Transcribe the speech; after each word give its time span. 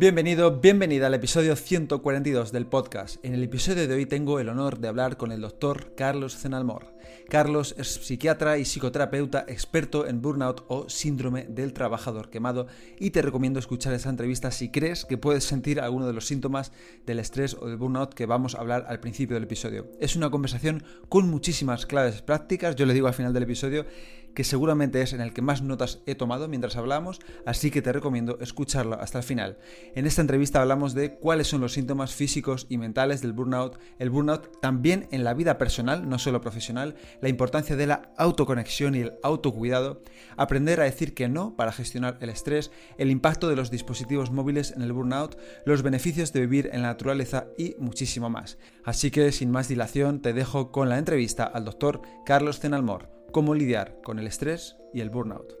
Bienvenido, 0.00 0.62
bienvenida 0.62 1.08
al 1.08 1.12
episodio 1.12 1.54
142 1.54 2.52
del 2.52 2.64
podcast. 2.64 3.22
En 3.22 3.34
el 3.34 3.44
episodio 3.44 3.86
de 3.86 3.94
hoy 3.94 4.06
tengo 4.06 4.40
el 4.40 4.48
honor 4.48 4.78
de 4.78 4.88
hablar 4.88 5.18
con 5.18 5.30
el 5.30 5.42
doctor 5.42 5.94
Carlos 5.94 6.38
Zenalmor. 6.38 6.94
Carlos 7.28 7.74
es 7.76 7.88
psiquiatra 7.96 8.56
y 8.56 8.64
psicoterapeuta 8.64 9.44
experto 9.46 10.06
en 10.06 10.22
burnout 10.22 10.64
o 10.68 10.88
síndrome 10.88 11.44
del 11.50 11.74
trabajador 11.74 12.30
quemado 12.30 12.66
y 12.98 13.10
te 13.10 13.20
recomiendo 13.20 13.58
escuchar 13.58 13.92
esa 13.92 14.08
entrevista 14.08 14.50
si 14.50 14.70
crees 14.70 15.04
que 15.04 15.18
puedes 15.18 15.44
sentir 15.44 15.80
alguno 15.80 16.06
de 16.06 16.14
los 16.14 16.26
síntomas 16.26 16.72
del 17.04 17.18
estrés 17.18 17.54
o 17.60 17.66
del 17.66 17.76
burnout 17.76 18.14
que 18.14 18.24
vamos 18.24 18.54
a 18.54 18.60
hablar 18.60 18.86
al 18.88 19.00
principio 19.00 19.34
del 19.34 19.44
episodio. 19.44 19.86
Es 20.00 20.16
una 20.16 20.30
conversación 20.30 20.82
con 21.10 21.28
muchísimas 21.28 21.84
claves 21.84 22.22
prácticas, 22.22 22.74
yo 22.74 22.86
le 22.86 22.94
digo 22.94 23.06
al 23.06 23.14
final 23.14 23.34
del 23.34 23.42
episodio 23.42 23.84
que 24.34 24.44
seguramente 24.44 25.02
es 25.02 25.12
en 25.12 25.20
el 25.20 25.32
que 25.32 25.42
más 25.42 25.62
notas 25.62 26.00
he 26.06 26.14
tomado 26.14 26.48
mientras 26.48 26.76
hablamos, 26.76 27.20
así 27.46 27.70
que 27.70 27.82
te 27.82 27.92
recomiendo 27.92 28.38
escucharlo 28.40 29.00
hasta 29.00 29.18
el 29.18 29.24
final. 29.24 29.58
En 29.94 30.06
esta 30.06 30.20
entrevista 30.20 30.60
hablamos 30.60 30.94
de 30.94 31.14
cuáles 31.14 31.48
son 31.48 31.60
los 31.60 31.72
síntomas 31.72 32.14
físicos 32.14 32.66
y 32.68 32.78
mentales 32.78 33.22
del 33.22 33.32
burnout, 33.32 33.78
el 33.98 34.10
burnout 34.10 34.60
también 34.60 35.08
en 35.10 35.24
la 35.24 35.34
vida 35.34 35.58
personal, 35.58 36.08
no 36.08 36.18
solo 36.18 36.40
profesional, 36.40 36.96
la 37.20 37.28
importancia 37.28 37.76
de 37.76 37.86
la 37.86 38.12
autoconexión 38.16 38.94
y 38.94 39.00
el 39.00 39.14
autocuidado, 39.22 40.02
aprender 40.36 40.80
a 40.80 40.84
decir 40.84 41.14
que 41.14 41.28
no 41.28 41.56
para 41.56 41.72
gestionar 41.72 42.18
el 42.20 42.30
estrés, 42.30 42.70
el 42.98 43.10
impacto 43.10 43.48
de 43.48 43.56
los 43.56 43.70
dispositivos 43.70 44.30
móviles 44.30 44.72
en 44.72 44.82
el 44.82 44.92
burnout, 44.92 45.38
los 45.64 45.82
beneficios 45.82 46.32
de 46.32 46.40
vivir 46.40 46.70
en 46.72 46.82
la 46.82 46.88
naturaleza 46.88 47.46
y 47.56 47.74
muchísimo 47.78 48.30
más. 48.30 48.58
Así 48.84 49.10
que 49.10 49.32
sin 49.32 49.50
más 49.50 49.68
dilación 49.68 50.20
te 50.20 50.32
dejo 50.32 50.70
con 50.70 50.88
la 50.88 50.98
entrevista 50.98 51.44
al 51.44 51.64
doctor 51.64 52.02
Carlos 52.24 52.60
Zenalmor 52.60 53.19
cómo 53.32 53.54
lidiar 53.54 54.00
con 54.02 54.18
el 54.18 54.26
estrés 54.26 54.76
y 54.92 55.00
el 55.00 55.10
burnout. 55.10 55.54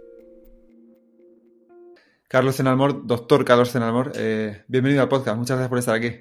Carlos 2.28 2.56
Zenalmor, 2.56 3.06
doctor 3.06 3.44
Carlos 3.44 3.72
Zenalmor, 3.72 4.12
eh, 4.14 4.62
bienvenido 4.68 5.02
al 5.02 5.08
podcast. 5.08 5.36
Muchas 5.36 5.56
gracias 5.56 5.68
por 5.68 5.78
estar 5.78 5.94
aquí. 5.96 6.12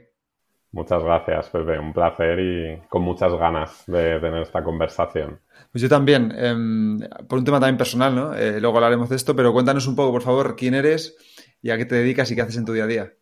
Muchas 0.71 1.03
gracias, 1.03 1.49
Pepe. 1.49 1.79
Un 1.79 1.93
placer 1.93 2.39
y 2.39 2.87
con 2.89 3.01
muchas 3.01 3.33
ganas 3.33 3.83
de 3.87 4.19
tener 4.19 4.41
esta 4.43 4.63
conversación. 4.63 5.39
Pues 5.71 5.81
yo 5.81 5.89
también, 5.89 6.31
em, 6.35 6.99
por 7.27 7.39
un 7.39 7.45
tema 7.45 7.59
también 7.59 7.77
personal, 7.77 8.15
¿no? 8.15 8.35
Eh, 8.35 8.59
luego 8.59 8.77
hablaremos 8.77 9.09
de 9.09 9.15
esto, 9.15 9.35
pero 9.35 9.51
cuéntanos 9.51 9.87
un 9.87 9.95
poco, 9.95 10.11
por 10.11 10.21
favor, 10.21 10.55
quién 10.55 10.75
eres 10.75 11.15
y 11.61 11.71
a 11.71 11.77
qué 11.77 11.85
te 11.85 11.95
dedicas 11.95 12.29
y 12.31 12.35
qué 12.35 12.41
haces 12.41 12.57
en 12.57 12.65
tu 12.65 12.73
día 12.73 12.83
a 12.83 12.87
día. 12.87 13.13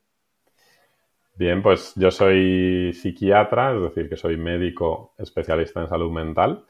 Bien, 1.35 1.61
pues 1.61 1.93
yo 1.95 2.09
soy 2.09 2.93
psiquiatra, 2.93 3.75
es 3.75 3.81
decir, 3.81 4.09
que 4.09 4.17
soy 4.17 4.37
médico 4.37 5.13
especialista 5.17 5.81
en 5.81 5.87
salud 5.87 6.11
mental. 6.11 6.65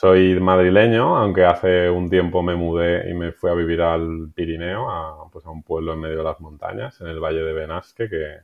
Soy 0.00 0.38
madrileño, 0.38 1.16
aunque 1.16 1.44
hace 1.44 1.90
un 1.90 2.08
tiempo 2.08 2.40
me 2.40 2.54
mudé 2.54 3.10
y 3.10 3.14
me 3.14 3.32
fui 3.32 3.50
a 3.50 3.54
vivir 3.54 3.82
al 3.82 4.30
Pirineo, 4.32 4.88
a, 4.88 5.28
pues 5.28 5.44
a 5.44 5.50
un 5.50 5.64
pueblo 5.64 5.94
en 5.94 5.98
medio 5.98 6.18
de 6.18 6.22
las 6.22 6.38
montañas, 6.38 7.00
en 7.00 7.08
el 7.08 7.18
Valle 7.18 7.42
de 7.42 7.52
Benasque, 7.52 8.08
que 8.08 8.36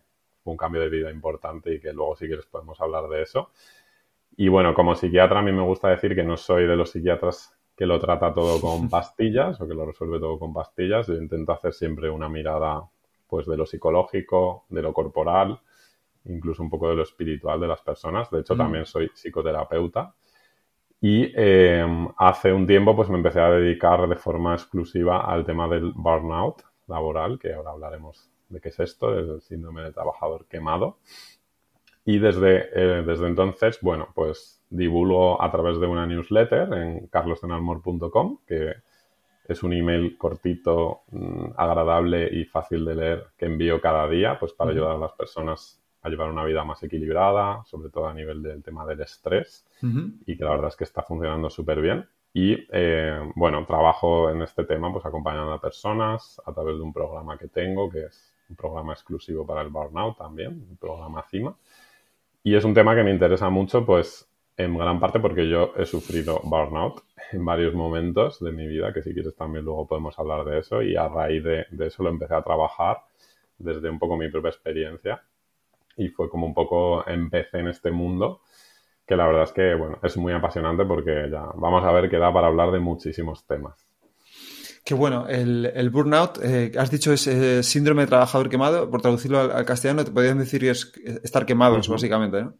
fue 0.42 0.50
un 0.50 0.56
cambio 0.56 0.80
de 0.80 0.88
vida 0.88 1.12
importante 1.12 1.72
y 1.72 1.78
que 1.78 1.92
luego 1.92 2.16
si 2.16 2.27
quieres 2.27 2.46
podemos 2.46 2.80
hablar 2.80 3.08
de 3.08 3.22
eso. 3.22 3.50
Y 4.36 4.48
bueno, 4.48 4.74
como 4.74 4.96
psiquiatra 4.96 5.39
a 5.39 5.42
mí 5.42 5.52
me 5.52 5.62
gusta 5.62 5.90
decir 5.90 6.17
que 6.17 6.24
no 6.24 6.36
soy 6.36 6.67
de 6.67 6.74
los 6.74 6.90
psiquiatras 6.90 7.56
que 7.77 7.86
lo 7.86 8.00
trata 8.00 8.34
todo 8.34 8.61
con 8.61 8.89
pastillas 8.90 9.61
o 9.61 9.68
que 9.68 9.74
lo 9.74 9.86
resuelve 9.86 10.18
todo 10.18 10.40
con 10.40 10.52
pastillas. 10.52 11.06
Yo 11.06 11.14
intento 11.14 11.52
hacer 11.52 11.73
siempre 11.73 12.11
una 12.11 12.29
mirada 12.29 12.83
pues 13.29 13.46
de 13.46 13.56
lo 13.56 13.64
psicológico, 13.64 14.64
de 14.70 14.83
lo 14.83 14.92
corporal, 14.92 15.61
incluso 16.24 16.64
un 16.64 16.70
poco 16.70 16.89
de 16.89 16.96
lo 16.96 17.05
espiritual 17.05 17.61
de 17.61 17.68
las 17.68 17.80
personas. 17.80 18.29
De 18.29 18.40
hecho, 18.40 18.56
mm. 18.56 18.58
también 18.58 18.86
soy 18.86 19.08
psicoterapeuta 19.14 20.17
y 21.07 21.31
eh, 21.37 21.87
hace 22.17 22.51
un 22.51 22.67
tiempo 22.67 22.97
pues 22.97 23.11
me 23.11 23.19
empecé 23.19 23.39
a 23.39 23.51
dedicar 23.51 24.09
de 24.09 24.17
forma 24.17 24.55
exclusiva 24.55 25.31
al 25.31 25.45
tema 25.45 25.69
del 25.69 25.92
burnout 25.95 26.63
laboral, 26.87 27.39
que 27.39 27.53
ahora 27.53 27.73
hablaremos 27.73 28.31
de 28.48 28.59
qué 28.59 28.70
es 28.70 28.81
esto, 28.81 29.13
el 29.13 29.42
síndrome 29.42 29.83
del 29.83 29.92
trabajador 29.92 30.47
quemado. 30.47 30.97
Y 32.07 32.19
desde, 32.20 32.70
eh, 32.73 33.03
desde 33.03 33.27
entonces, 33.27 33.81
bueno, 33.83 34.09
pues 34.15 34.65
divulgo 34.70 35.42
a 35.42 35.51
través 35.53 35.79
de 35.79 35.87
una 35.87 36.07
newsletter 36.07 36.73
en 36.73 37.07
carlosenalmor.com, 37.09 38.39
que 38.47 38.73
es 39.47 39.63
un 39.63 39.75
email 39.75 40.17
cortito, 40.17 41.03
mm, 41.11 41.51
agradable 41.59 42.31
y 42.33 42.47
fácil 42.47 42.83
de 42.86 42.95
leer 42.95 43.27
que 43.36 43.45
envío 43.45 43.79
cada 43.79 44.09
día, 44.09 44.39
pues 44.41 44.55
para 44.55 44.71
ayudar 44.71 44.92
a 44.92 44.98
las 44.98 45.13
personas 45.13 45.83
a 46.05 46.11
llevar 46.11 46.31
una 46.31 46.45
vida 46.45 46.65
más 46.65 46.83
equilibrada, 46.83 47.65
sobre 47.65 47.89
todo 47.89 48.07
a 48.07 48.15
nivel 48.15 48.42
del 48.42 48.63
tema 48.63 48.85
del 48.85 49.01
estrés, 49.01 49.67
y 50.27 50.37
que 50.37 50.45
la 50.45 50.51
verdad 50.51 50.69
es 50.69 50.77
que 50.77 50.85
está 50.85 51.03
funcionando 51.03 51.48
súper 51.48 51.81
bien. 51.81 52.07
Y 52.35 52.67
eh, 52.73 53.19
bueno, 53.35 53.65
trabajo 53.65 54.29
en 54.29 54.42
este 54.42 54.65
tema 54.65 54.92
pues 54.92 55.07
acompañando 55.07 55.53
a 55.53 55.61
personas 55.61 56.41
a 56.45 56.53
través 56.53 56.77
de 56.77 56.83
un 56.83 56.92
programa 56.92 57.39
que 57.39 57.48
tengo, 57.48 57.89
que 57.89 58.05
es 58.05 58.35
un 58.51 58.57
programa 58.57 58.92
exclusivo 58.92 59.47
para 59.47 59.63
el 59.63 59.69
burnout 59.69 60.19
también, 60.19 60.67
un 60.69 60.77
programa 60.77 61.23
CIMA. 61.23 61.57
Y 62.42 62.55
es 62.55 62.65
un 62.65 62.75
tema 62.75 62.95
que 62.95 63.03
me 63.03 63.11
interesa 63.11 63.48
mucho, 63.48 63.86
pues 63.86 64.29
en 64.59 64.77
gran 64.77 65.01
parte 65.01 65.21
porque 65.21 65.48
yo 65.48 65.73
he 65.79 65.86
sufrido 65.86 66.41
burnout 66.45 67.03
en 67.33 67.45
varios 67.47 67.73
momentos 67.73 68.41
de 68.41 68.53
mi 68.53 68.67
vida, 68.67 68.92
que 68.92 69.03
si 69.03 69.15
quieres 69.15 69.35
también 69.36 69.65
luego 69.65 69.86
podemos 69.86 70.19
hablar 70.19 70.45
de 70.45 70.59
eso. 70.59 70.83
Y 70.83 70.97
a 70.97 71.09
raíz 71.09 71.42
de, 71.42 71.65
de 71.71 71.86
eso 71.86 72.03
lo 72.03 72.11
empecé 72.11 72.35
a 72.35 72.42
trabajar 72.42 72.98
desde 73.57 73.89
un 73.89 73.98
poco 73.98 74.19
mi 74.19 74.29
propia 74.29 74.51
experiencia 74.51 75.23
y 75.96 76.08
fue 76.08 76.28
como 76.28 76.46
un 76.46 76.55
poco 76.55 77.06
empecé 77.06 77.58
en 77.58 77.68
este 77.68 77.90
mundo 77.90 78.40
que 79.06 79.16
la 79.16 79.27
verdad 79.27 79.42
es 79.44 79.52
que, 79.52 79.74
bueno, 79.74 79.98
es 80.02 80.16
muy 80.16 80.32
apasionante 80.32 80.84
porque 80.84 81.28
ya 81.30 81.44
vamos 81.56 81.84
a 81.84 81.92
ver 81.92 82.08
que 82.08 82.18
da 82.18 82.32
para 82.32 82.46
hablar 82.46 82.70
de 82.70 82.80
muchísimos 82.80 83.46
temas. 83.46 83.86
Qué 84.84 84.94
bueno, 84.94 85.27
el, 85.28 85.90
burnout, 85.90 86.38
eh, 86.42 86.72
has 86.78 86.90
dicho 86.90 87.12
es 87.12 87.27
eh, 87.27 87.62
síndrome 87.62 88.02
de 88.02 88.08
trabajador 88.08 88.50
quemado, 88.50 88.90
por 88.90 89.00
traducirlo 89.00 89.40
al, 89.40 89.64
castellano, 89.64 90.05
te 90.05 90.10
podrían 90.10 90.38
decir 90.38 90.60
que 90.60 90.70
es 90.70 90.92
estar 91.22 91.46
quemados, 91.46 91.88
básicamente, 91.88 92.42
¿no? 92.42 92.55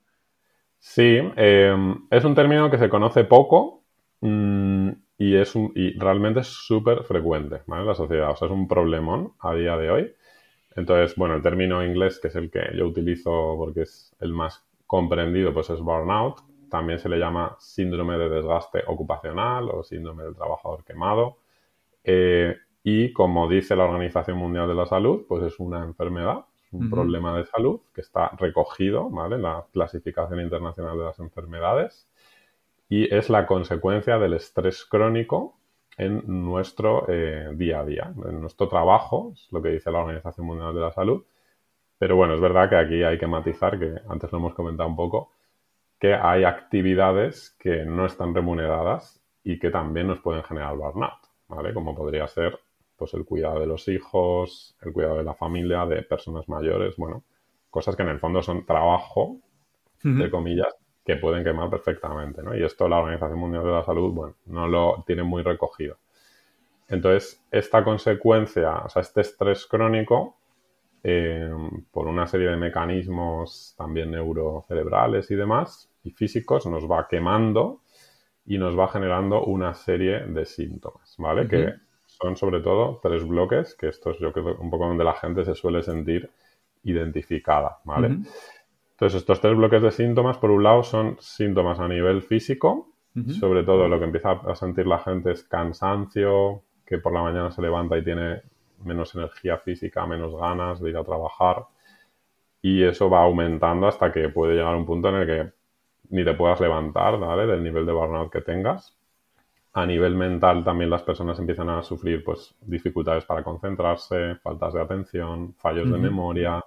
Sí, 0.78 1.18
em, 1.36 2.06
es 2.10 2.24
un 2.24 2.34
término 2.34 2.70
que 2.70 2.78
se 2.78 2.90
conoce 2.90 3.24
poco 3.24 3.84
mm, 4.20 4.90
y, 5.18 5.36
es 5.36 5.54
y 5.74 5.98
realmente 5.98 6.40
es 6.40 6.46
súper 6.46 7.04
frecuente 7.04 7.62
en 7.66 7.86
la 7.86 7.94
sociedad. 7.94 8.30
O 8.30 8.36
sea, 8.36 8.48
es 8.48 8.52
un 8.52 8.68
problemón 8.68 9.32
a 9.40 9.54
día 9.54 9.76
de 9.78 9.90
hoy. 9.90 10.14
Entonces, 10.76 11.16
bueno, 11.16 11.34
el 11.36 11.42
término 11.42 11.84
inglés, 11.84 12.18
que 12.20 12.28
es 12.28 12.36
el 12.36 12.50
que 12.50 12.60
yo 12.74 12.86
utilizo 12.86 13.54
porque 13.56 13.82
es 13.82 14.14
el 14.20 14.32
más 14.32 14.66
comprendido, 14.86 15.52
pues 15.54 15.70
es 15.70 15.80
burnout. 15.80 16.40
También 16.68 16.98
se 16.98 17.08
le 17.08 17.18
llama 17.18 17.56
síndrome 17.58 18.18
de 18.18 18.28
desgaste 18.28 18.82
ocupacional 18.86 19.68
o 19.70 19.84
síndrome 19.84 20.24
del 20.24 20.34
trabajador 20.34 20.84
quemado. 20.84 21.38
Eh, 22.02 22.56
y 22.82 23.12
como 23.12 23.48
dice 23.48 23.76
la 23.76 23.84
Organización 23.84 24.36
Mundial 24.36 24.68
de 24.68 24.74
la 24.74 24.86
Salud, 24.86 25.24
pues 25.28 25.44
es 25.44 25.58
una 25.58 25.84
enfermedad, 25.84 26.44
un 26.72 26.90
problema 26.90 27.36
de 27.38 27.46
salud 27.46 27.80
que 27.94 28.00
está 28.00 28.30
recogido 28.36 29.08
¿vale? 29.08 29.36
en 29.36 29.42
la 29.42 29.64
clasificación 29.72 30.40
internacional 30.40 30.98
de 30.98 31.04
las 31.04 31.18
enfermedades 31.20 32.08
y 32.88 33.14
es 33.14 33.30
la 33.30 33.46
consecuencia 33.46 34.18
del 34.18 34.34
estrés 34.34 34.84
crónico 34.84 35.56
en 35.97 36.22
nuestro 36.27 37.06
eh, 37.09 37.50
día 37.55 37.81
a 37.81 37.84
día, 37.84 38.12
en 38.27 38.41
nuestro 38.41 38.69
trabajo, 38.69 39.32
es 39.34 39.49
lo 39.50 39.62
que 39.62 39.70
dice 39.70 39.91
la 39.91 40.00
Organización 40.00 40.46
Mundial 40.46 40.75
de 40.75 40.81
la 40.81 40.93
Salud. 40.93 41.25
Pero 41.99 42.17
bueno, 42.17 42.35
es 42.35 42.41
verdad 42.41 42.69
que 42.69 42.76
aquí 42.76 43.02
hay 43.02 43.19
que 43.19 43.26
matizar, 43.26 43.79
que 43.79 43.94
antes 44.08 44.31
lo 44.32 44.38
hemos 44.38 44.55
comentado 44.55 44.88
un 44.88 44.96
poco, 44.96 45.31
que 45.99 46.14
hay 46.14 46.44
actividades 46.44 47.56
que 47.58 47.85
no 47.85 48.06
están 48.06 48.35
remuneradas 48.35 49.23
y 49.43 49.58
que 49.58 49.70
también 49.70 50.08
nos 50.08 50.20
pueden 50.20 50.43
generar 50.43 50.76
burnout, 50.76 51.20
¿vale? 51.49 51.73
Como 51.73 51.94
podría 51.94 52.26
ser 52.26 52.58
pues 52.97 53.14
el 53.14 53.25
cuidado 53.25 53.61
de 53.61 53.67
los 53.67 53.88
hijos, 53.88 54.76
el 54.82 54.93
cuidado 54.93 55.19
de 55.19 55.25
la 55.25 55.35
familia, 55.35 55.85
de 55.87 56.02
personas 56.02 56.49
mayores, 56.49 56.97
bueno, 56.97 57.25
cosas 57.70 57.97
que 57.97 58.02
en 58.02 58.08
el 58.08 58.20
fondo 58.20 58.43
son 58.43 58.64
trabajo, 58.64 59.38
entre 60.05 60.31
comillas, 60.31 60.75
que 61.04 61.16
pueden 61.16 61.44
quemar 61.44 61.68
perfectamente, 61.68 62.42
¿no? 62.42 62.56
Y 62.56 62.62
esto 62.62 62.88
la 62.88 62.98
Organización 62.98 63.38
Mundial 63.38 63.64
de 63.64 63.72
la 63.72 63.84
Salud, 63.84 64.12
bueno, 64.12 64.34
no 64.46 64.66
lo 64.66 65.04
tiene 65.06 65.22
muy 65.22 65.42
recogido. 65.42 65.98
Entonces, 66.88 67.44
esta 67.50 67.84
consecuencia, 67.84 68.78
o 68.78 68.88
sea, 68.88 69.02
este 69.02 69.20
estrés 69.20 69.66
crónico, 69.66 70.36
eh, 71.02 71.50
por 71.90 72.06
una 72.06 72.26
serie 72.26 72.48
de 72.48 72.56
mecanismos 72.56 73.74
también 73.76 74.10
neurocerebrales 74.10 75.30
y 75.30 75.34
demás, 75.34 75.90
y 76.02 76.10
físicos, 76.10 76.66
nos 76.66 76.90
va 76.90 77.06
quemando 77.08 77.80
y 78.46 78.58
nos 78.58 78.78
va 78.78 78.88
generando 78.88 79.44
una 79.44 79.74
serie 79.74 80.20
de 80.20 80.44
síntomas, 80.46 81.14
¿vale? 81.18 81.48
Que 81.48 81.74
son 82.06 82.36
sobre 82.36 82.60
todo 82.60 83.00
tres 83.02 83.26
bloques, 83.26 83.74
que 83.74 83.88
esto 83.88 84.10
es 84.10 84.18
yo 84.18 84.32
creo 84.32 84.56
un 84.58 84.70
poco 84.70 84.86
donde 84.86 85.04
la 85.04 85.14
gente 85.14 85.44
se 85.44 85.54
suele 85.54 85.82
sentir 85.82 86.30
identificada, 86.84 87.78
¿vale? 87.84 88.18
Entonces, 88.94 89.23
estos 89.23 89.41
tres 89.41 89.56
bloques 89.56 89.82
de 89.82 89.91
síntomas, 89.91 90.38
por 90.38 90.50
un 90.50 90.62
lado, 90.62 90.85
son 90.85 91.17
síntomas 91.19 91.81
a 91.81 91.88
nivel 91.88 92.23
físico, 92.23 92.91
sobre 93.38 93.62
todo 93.62 93.87
lo 93.87 93.99
que 94.00 94.06
empieza 94.06 94.32
a 94.32 94.56
sentir 94.56 94.88
la 94.88 94.99
gente 94.99 95.31
es 95.31 95.44
cansancio, 95.44 96.62
que 96.85 96.99
por 96.99 97.12
la 97.12 97.23
mañana 97.23 97.50
se 97.52 97.62
levanta 97.62 97.96
y 97.96 98.02
tiene 98.02 98.43
menos 98.85 99.14
energía 99.14 99.58
física, 99.58 100.05
menos 100.06 100.37
ganas 100.37 100.81
de 100.81 100.91
ir 100.91 100.96
a 100.96 101.05
trabajar, 101.05 101.64
y 102.61 102.82
eso 102.82 103.11
va 103.11 103.23
aumentando 103.23 103.87
hasta 103.87 104.12
que 104.12 104.29
puede 104.31 104.55
llegar 104.55 104.75
a 104.75 104.76
un 104.76 104.87
punto 104.87 105.08
en 105.11 105.14
el 105.17 105.26
que 105.26 105.52
ni 106.11 106.25
te 106.25 106.35
puedas 106.35 106.61
levantar, 106.61 107.19
¿vale? 107.19 107.47
Del 107.47 107.62
nivel 107.62 107.87
de 107.87 107.93
burnout 107.93 108.32
que 108.32 108.40
tengas. 108.40 108.97
A 109.73 109.85
nivel 109.87 110.14
mental 110.14 110.64
también 110.64 110.88
las 110.88 111.02
personas 111.02 111.38
empiezan 111.38 111.69
a 111.69 111.82
sufrir 111.82 112.23
pues 112.23 112.55
dificultades 112.61 113.25
para 113.25 113.43
concentrarse, 113.43 114.37
faltas 114.37 114.73
de 114.73 114.81
atención, 114.81 115.55
fallos 115.55 115.90
de 115.90 115.99
memoria, 115.99 116.64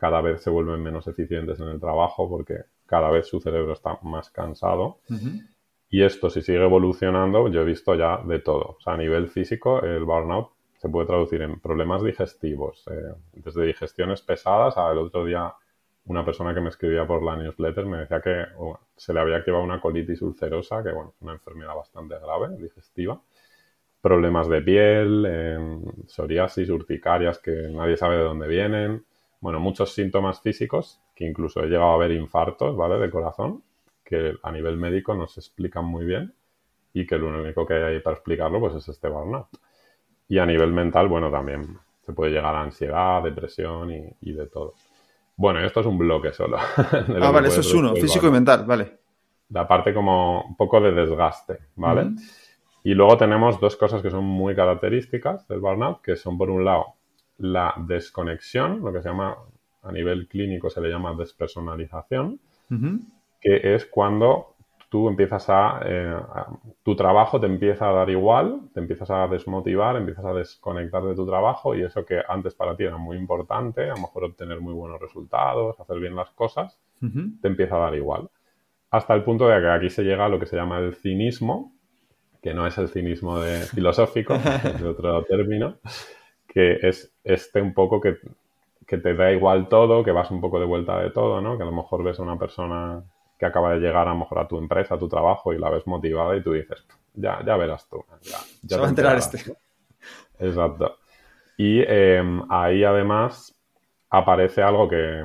cada 0.00 0.22
vez 0.22 0.42
se 0.42 0.48
vuelven 0.48 0.82
menos 0.82 1.06
eficientes 1.06 1.60
en 1.60 1.68
el 1.68 1.78
trabajo 1.78 2.28
porque 2.28 2.64
cada 2.86 3.10
vez 3.10 3.28
su 3.28 3.40
cerebro 3.40 3.74
está 3.74 3.98
más 4.02 4.30
cansado. 4.30 5.00
Y 5.90 6.02
esto, 6.02 6.30
si 6.30 6.40
sigue 6.40 6.62
evolucionando, 6.64 7.48
yo 7.48 7.60
he 7.60 7.64
visto 7.64 7.94
ya 7.94 8.22
de 8.24 8.38
todo. 8.38 8.76
O 8.78 8.80
sea, 8.80 8.94
a 8.94 8.96
nivel 8.96 9.28
físico, 9.28 9.82
el 9.82 10.04
burnout 10.04 10.52
se 10.78 10.88
puede 10.88 11.06
traducir 11.06 11.42
en 11.42 11.60
problemas 11.60 12.02
digestivos, 12.02 12.84
eh, 12.90 13.12
desde 13.34 13.66
digestiones 13.66 14.22
pesadas 14.22 14.78
a 14.78 14.90
el 14.90 14.98
otro 14.98 15.26
día 15.26 15.52
una 16.06 16.24
persona 16.24 16.54
que 16.54 16.60
me 16.60 16.70
escribía 16.70 17.06
por 17.06 17.22
la 17.22 17.36
newsletter 17.36 17.86
me 17.86 17.98
decía 17.98 18.20
que 18.20 18.46
se 18.96 19.12
le 19.12 19.20
había 19.20 19.44
llevado 19.44 19.62
una 19.62 19.80
colitis 19.80 20.22
ulcerosa, 20.22 20.82
que 20.82 20.90
bueno, 20.92 21.12
es 21.14 21.22
una 21.22 21.32
enfermedad 21.34 21.74
bastante 21.74 22.18
grave, 22.18 22.56
digestiva. 22.56 23.20
Problemas 24.00 24.48
de 24.48 24.62
piel, 24.62 25.26
em, 25.26 25.82
psoriasis, 26.06 26.70
urticarias 26.70 27.38
que 27.38 27.68
nadie 27.70 27.96
sabe 27.96 28.16
de 28.16 28.22
dónde 28.22 28.48
vienen. 28.48 29.04
Bueno, 29.40 29.60
muchos 29.60 29.94
síntomas 29.94 30.40
físicos, 30.40 31.00
que 31.14 31.24
incluso 31.26 31.62
he 31.62 31.66
llegado 31.66 31.92
a 31.92 31.98
ver 31.98 32.12
infartos, 32.12 32.76
¿vale? 32.76 32.98
De 32.98 33.10
corazón, 33.10 33.62
que 34.04 34.34
a 34.42 34.52
nivel 34.52 34.76
médico 34.76 35.14
no 35.14 35.26
se 35.26 35.40
explican 35.40 35.84
muy 35.84 36.04
bien 36.04 36.34
y 36.92 37.06
que 37.06 37.16
lo 37.16 37.28
único 37.28 37.66
que 37.66 37.74
hay 37.74 37.82
ahí 37.82 38.00
para 38.00 38.16
explicarlo 38.16 38.60
pues 38.60 38.74
es 38.74 38.88
este 38.88 39.08
burnout. 39.08 39.48
Y 40.28 40.38
a 40.38 40.46
nivel 40.46 40.72
mental, 40.72 41.08
bueno, 41.08 41.30
también 41.30 41.78
se 42.04 42.12
puede 42.12 42.32
llegar 42.32 42.54
a 42.54 42.62
ansiedad, 42.62 43.22
depresión 43.22 43.90
y 44.20 44.32
de 44.32 44.46
todo. 44.46 44.74
Bueno, 45.40 45.60
esto 45.60 45.80
es 45.80 45.86
un 45.86 45.96
bloque 45.96 46.34
solo. 46.34 46.58
ah, 46.76 47.30
vale, 47.30 47.48
eso 47.48 47.60
es 47.60 47.72
uno, 47.72 47.94
físico 47.96 48.26
y 48.26 48.30
mental, 48.30 48.66
vale. 48.66 48.98
La 49.48 49.66
parte 49.66 49.94
como 49.94 50.42
un 50.42 50.54
poco 50.54 50.82
de 50.82 50.92
desgaste, 50.92 51.60
¿vale? 51.76 52.10
Y 52.84 52.92
luego 52.92 53.16
tenemos 53.16 53.58
dos 53.58 53.74
cosas 53.76 54.02
que 54.02 54.10
son 54.10 54.22
muy 54.22 54.54
características 54.54 55.48
del 55.48 55.60
burnout, 55.60 56.02
que 56.02 56.14
son 56.16 56.36
por 56.36 56.50
un 56.50 56.62
lado 56.62 56.96
la 57.40 57.74
desconexión, 57.76 58.80
lo 58.80 58.92
que 58.92 59.02
se 59.02 59.08
llama 59.08 59.36
a 59.82 59.92
nivel 59.92 60.28
clínico 60.28 60.70
se 60.70 60.80
le 60.80 60.90
llama 60.90 61.14
despersonalización, 61.14 62.38
que 63.40 63.74
es 63.74 63.86
cuando 63.86 64.54
tú 64.90 65.08
empiezas 65.08 65.46
eh, 65.84 66.14
a, 66.14 66.48
tu 66.82 66.94
trabajo 66.96 67.40
te 67.40 67.46
empieza 67.46 67.88
a 67.88 67.92
dar 67.92 68.10
igual, 68.10 68.60
te 68.74 68.80
empiezas 68.80 69.10
a 69.10 69.26
desmotivar, 69.28 69.96
empiezas 69.96 70.24
a 70.24 70.34
desconectar 70.34 71.02
de 71.04 71.14
tu 71.14 71.26
trabajo 71.26 71.74
y 71.74 71.82
eso 71.82 72.04
que 72.04 72.20
antes 72.28 72.54
para 72.54 72.76
ti 72.76 72.84
era 72.84 72.98
muy 72.98 73.16
importante, 73.16 73.84
a 73.84 73.94
lo 73.94 74.02
mejor 74.02 74.24
obtener 74.24 74.60
muy 74.60 74.74
buenos 74.74 75.00
resultados, 75.00 75.78
hacer 75.80 75.98
bien 75.98 76.16
las 76.16 76.30
cosas, 76.30 76.78
te 77.40 77.48
empieza 77.48 77.76
a 77.76 77.80
dar 77.80 77.94
igual. 77.94 78.28
Hasta 78.90 79.14
el 79.14 79.22
punto 79.22 79.48
de 79.48 79.60
que 79.60 79.68
aquí 79.68 79.90
se 79.90 80.02
llega 80.02 80.26
a 80.26 80.28
lo 80.28 80.38
que 80.38 80.46
se 80.46 80.56
llama 80.56 80.78
el 80.80 80.94
cinismo, 80.94 81.72
que 82.42 82.52
no 82.52 82.66
es 82.66 82.76
el 82.76 82.88
cinismo 82.88 83.38
de 83.38 83.60
filosófico, 83.74 84.34
es 84.34 84.82
otro 84.82 85.22
término, 85.24 85.76
que 86.52 86.78
es 86.82 87.12
este 87.22 87.62
un 87.62 87.72
poco 87.72 88.00
que, 88.00 88.16
que 88.86 88.98
te 88.98 89.14
da 89.14 89.30
igual 89.30 89.68
todo, 89.68 90.02
que 90.02 90.10
vas 90.10 90.30
un 90.32 90.40
poco 90.40 90.58
de 90.58 90.66
vuelta 90.66 90.98
de 91.00 91.10
todo, 91.10 91.40
¿no? 91.40 91.56
Que 91.56 91.62
a 91.62 91.66
lo 91.66 91.72
mejor 91.72 92.02
ves 92.02 92.18
a 92.18 92.22
una 92.22 92.36
persona 92.36 93.02
que 93.38 93.46
acaba 93.46 93.72
de 93.72 93.78
llegar 93.78 94.08
a 94.08 94.12
lo 94.12 94.18
mejor 94.18 94.40
a 94.40 94.48
tu 94.48 94.58
empresa, 94.58 94.96
a 94.96 94.98
tu 94.98 95.08
trabajo 95.08 95.52
y 95.52 95.58
la 95.58 95.70
ves 95.70 95.86
motivada 95.86 96.36
y 96.36 96.42
tú 96.42 96.52
dices, 96.52 96.84
ya, 97.14 97.42
ya 97.46 97.56
verás 97.56 97.88
tú. 97.88 98.04
Ya, 98.22 98.38
Se 98.68 98.78
va 98.78 98.86
a 98.86 98.88
enterar 98.90 99.16
este. 99.16 99.38
Exacto. 100.40 100.96
Y 101.56 101.82
em, 101.86 102.42
ahí 102.50 102.82
además 102.82 103.56
aparece 104.10 104.60
algo 104.60 104.88
que, 104.88 105.24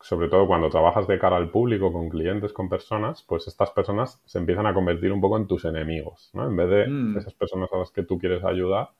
sobre 0.00 0.28
todo 0.28 0.48
cuando 0.48 0.68
trabajas 0.68 1.06
de 1.06 1.18
cara 1.18 1.36
al 1.36 1.50
público, 1.50 1.92
con 1.92 2.08
clientes, 2.08 2.52
con 2.52 2.68
personas, 2.68 3.22
pues 3.22 3.46
estas 3.46 3.70
personas 3.70 4.20
se 4.26 4.38
empiezan 4.38 4.66
a 4.66 4.74
convertir 4.74 5.12
un 5.12 5.20
poco 5.20 5.36
en 5.36 5.46
tus 5.46 5.64
enemigos, 5.64 6.30
¿no? 6.32 6.46
En 6.46 6.56
vez 6.56 6.68
de 6.68 6.88
mm. 6.88 7.18
esas 7.18 7.34
personas 7.34 7.72
a 7.72 7.78
las 7.78 7.90
que 7.92 8.02
tú 8.02 8.18
quieres 8.18 8.42
ayudar, 8.42 8.90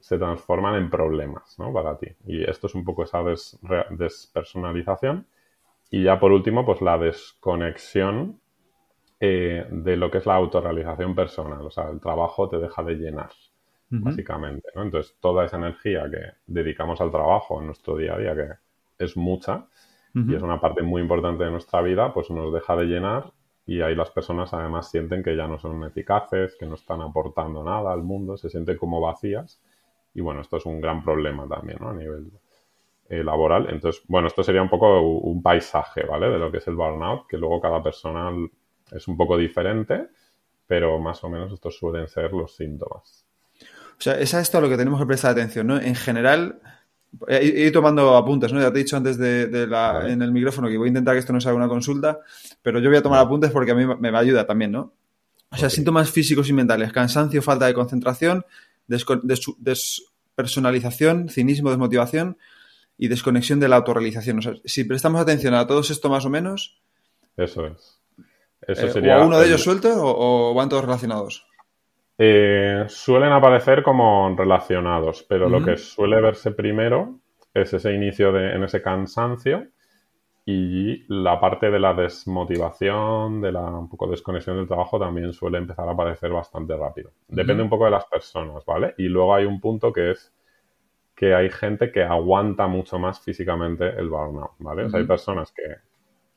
se 0.00 0.18
transforman 0.18 0.76
en 0.76 0.90
problemas, 0.90 1.58
¿no? 1.58 1.72
Para 1.72 1.96
ti. 1.98 2.08
Y 2.26 2.42
esto 2.48 2.66
es 2.66 2.74
un 2.74 2.84
poco 2.84 3.02
esa 3.02 3.22
despersonalización 3.90 5.26
y 5.90 6.02
ya 6.02 6.20
por 6.20 6.32
último, 6.32 6.64
pues 6.64 6.82
la 6.82 6.98
desconexión 6.98 8.40
eh, 9.20 9.66
de 9.70 9.96
lo 9.96 10.10
que 10.10 10.18
es 10.18 10.26
la 10.26 10.34
autorrealización 10.34 11.14
personal. 11.14 11.64
O 11.66 11.70
sea, 11.70 11.88
el 11.90 12.00
trabajo 12.00 12.48
te 12.48 12.58
deja 12.58 12.82
de 12.82 12.94
llenar, 12.94 13.30
básicamente. 13.88 14.68
¿no? 14.74 14.82
Entonces, 14.82 15.16
toda 15.20 15.44
esa 15.44 15.56
energía 15.56 16.08
que 16.10 16.20
dedicamos 16.46 17.00
al 17.00 17.10
trabajo 17.10 17.60
en 17.60 17.66
nuestro 17.66 17.96
día 17.96 18.14
a 18.14 18.18
día, 18.18 18.34
que 18.34 19.04
es 19.04 19.16
mucha 19.16 19.66
y 20.14 20.34
es 20.34 20.42
una 20.42 20.60
parte 20.60 20.82
muy 20.82 21.00
importante 21.00 21.44
de 21.44 21.50
nuestra 21.50 21.80
vida, 21.80 22.12
pues 22.12 22.28
nos 22.30 22.52
deja 22.52 22.74
de 22.74 22.86
llenar 22.86 23.32
y 23.66 23.82
ahí 23.82 23.94
las 23.94 24.10
personas 24.10 24.52
además 24.52 24.90
sienten 24.90 25.22
que 25.22 25.36
ya 25.36 25.46
no 25.46 25.58
son 25.58 25.84
eficaces, 25.84 26.56
que 26.58 26.66
no 26.66 26.74
están 26.74 27.02
aportando 27.02 27.62
nada 27.62 27.92
al 27.92 28.02
mundo, 28.02 28.36
se 28.36 28.48
sienten 28.48 28.76
como 28.78 29.00
vacías. 29.00 29.62
Y 30.18 30.20
bueno, 30.20 30.40
esto 30.40 30.56
es 30.56 30.66
un 30.66 30.80
gran 30.80 31.04
problema 31.04 31.46
también, 31.46 31.78
¿no? 31.80 31.90
A 31.90 31.94
nivel 31.94 32.32
eh, 33.08 33.22
laboral. 33.22 33.68
Entonces, 33.70 34.02
bueno, 34.08 34.26
esto 34.26 34.42
sería 34.42 34.60
un 34.60 34.68
poco 34.68 35.00
un 35.00 35.40
paisaje, 35.40 36.02
¿vale? 36.02 36.28
De 36.28 36.38
lo 36.38 36.50
que 36.50 36.58
es 36.58 36.66
el 36.66 36.74
burnout, 36.74 37.28
que 37.28 37.38
luego 37.38 37.60
cada 37.60 37.80
persona 37.80 38.32
es 38.90 39.06
un 39.06 39.16
poco 39.16 39.38
diferente, 39.38 40.08
pero 40.66 40.98
más 40.98 41.22
o 41.22 41.28
menos 41.28 41.52
estos 41.52 41.78
suelen 41.78 42.08
ser 42.08 42.32
los 42.32 42.56
síntomas. 42.56 43.24
O 43.62 44.00
sea, 44.00 44.18
es 44.18 44.34
a 44.34 44.40
esto 44.40 44.58
a 44.58 44.60
lo 44.60 44.68
que 44.68 44.76
tenemos 44.76 44.98
que 44.98 45.06
prestar 45.06 45.30
atención, 45.30 45.68
¿no? 45.68 45.80
En 45.80 45.94
general, 45.94 46.60
he 47.28 47.62
ido 47.62 47.72
tomando 47.74 48.16
apuntes, 48.16 48.52
¿no? 48.52 48.60
Ya 48.60 48.72
te 48.72 48.80
he 48.80 48.82
dicho 48.82 48.96
antes 48.96 49.18
de, 49.18 49.68
la, 49.68 50.02
en 50.10 50.20
el 50.20 50.32
micrófono 50.32 50.68
que 50.68 50.78
voy 50.78 50.86
a 50.86 50.88
intentar 50.88 51.14
que 51.14 51.20
esto 51.20 51.32
no 51.32 51.40
sea 51.40 51.54
una 51.54 51.68
consulta, 51.68 52.18
pero 52.60 52.80
yo 52.80 52.88
voy 52.90 52.98
a 52.98 53.02
tomar 53.02 53.20
apuntes 53.20 53.52
porque 53.52 53.70
a 53.70 53.76
mí 53.76 53.86
me, 53.86 54.10
va 54.10 54.18
a 54.18 54.22
ayudar 54.22 54.46
también, 54.46 54.72
¿no? 54.72 54.92
O 55.48 55.56
sea, 55.56 55.70
síntomas 55.70 56.10
físicos 56.10 56.48
y 56.48 56.52
mentales, 56.52 56.92
cansancio, 56.92 57.40
falta 57.40 57.66
de 57.66 57.74
concentración, 57.74 58.44
despersonalización, 60.38 61.28
cinismo, 61.28 61.70
desmotivación, 61.70 62.38
y 62.96 63.08
desconexión 63.08 63.60
de 63.60 63.68
la 63.68 63.76
autorrealización. 63.76 64.38
O 64.38 64.42
sea, 64.42 64.52
si 64.64 64.84
prestamos 64.84 65.20
atención 65.20 65.54
a 65.54 65.66
todos 65.66 65.90
esto 65.90 66.08
más 66.08 66.26
o 66.26 66.30
menos. 66.30 66.80
Eso 67.36 67.66
es. 67.66 68.00
Eso 68.62 68.86
eh, 68.86 68.90
sería. 68.90 69.18
¿O 69.18 69.26
uno 69.26 69.38
de 69.38 69.46
ellos 69.46 69.62
suelto 69.62 69.88
o, 69.94 70.52
van 70.54 70.68
todos 70.68 70.84
relacionados? 70.84 71.46
Eh, 72.18 72.84
suelen 72.88 73.30
aparecer 73.30 73.84
como 73.84 74.34
relacionados, 74.36 75.24
pero 75.28 75.48
lo 75.48 75.64
que 75.64 75.76
suele 75.76 76.20
verse 76.20 76.50
primero 76.50 77.20
es 77.54 77.72
ese 77.72 77.92
inicio 77.94 78.32
de, 78.32 78.54
en 78.54 78.64
ese 78.64 78.82
cansancio 78.82 79.68
y 80.50 81.04
la 81.08 81.38
parte 81.38 81.70
de 81.70 81.78
la 81.78 81.92
desmotivación, 81.92 83.42
de 83.42 83.52
la 83.52 83.64
un 83.64 83.86
poco 83.86 84.06
desconexión 84.06 84.56
del 84.56 84.66
trabajo 84.66 84.98
también 84.98 85.30
suele 85.34 85.58
empezar 85.58 85.86
a 85.86 85.92
aparecer 85.92 86.30
bastante 86.30 86.74
rápido. 86.74 87.10
Depende 87.28 87.62
un 87.62 87.68
poco 87.68 87.84
de 87.84 87.90
las 87.90 88.06
personas, 88.06 88.64
¿vale? 88.64 88.94
Y 88.96 89.08
luego 89.08 89.34
hay 89.34 89.44
un 89.44 89.60
punto 89.60 89.92
que 89.92 90.12
es 90.12 90.32
que 91.14 91.34
hay 91.34 91.50
gente 91.50 91.92
que 91.92 92.02
aguanta 92.02 92.66
mucho 92.66 92.98
más 92.98 93.20
físicamente 93.20 93.90
el 93.90 94.08
burnout, 94.08 94.52
¿vale? 94.60 94.88
hay 94.90 95.04
personas 95.04 95.52
que 95.52 95.64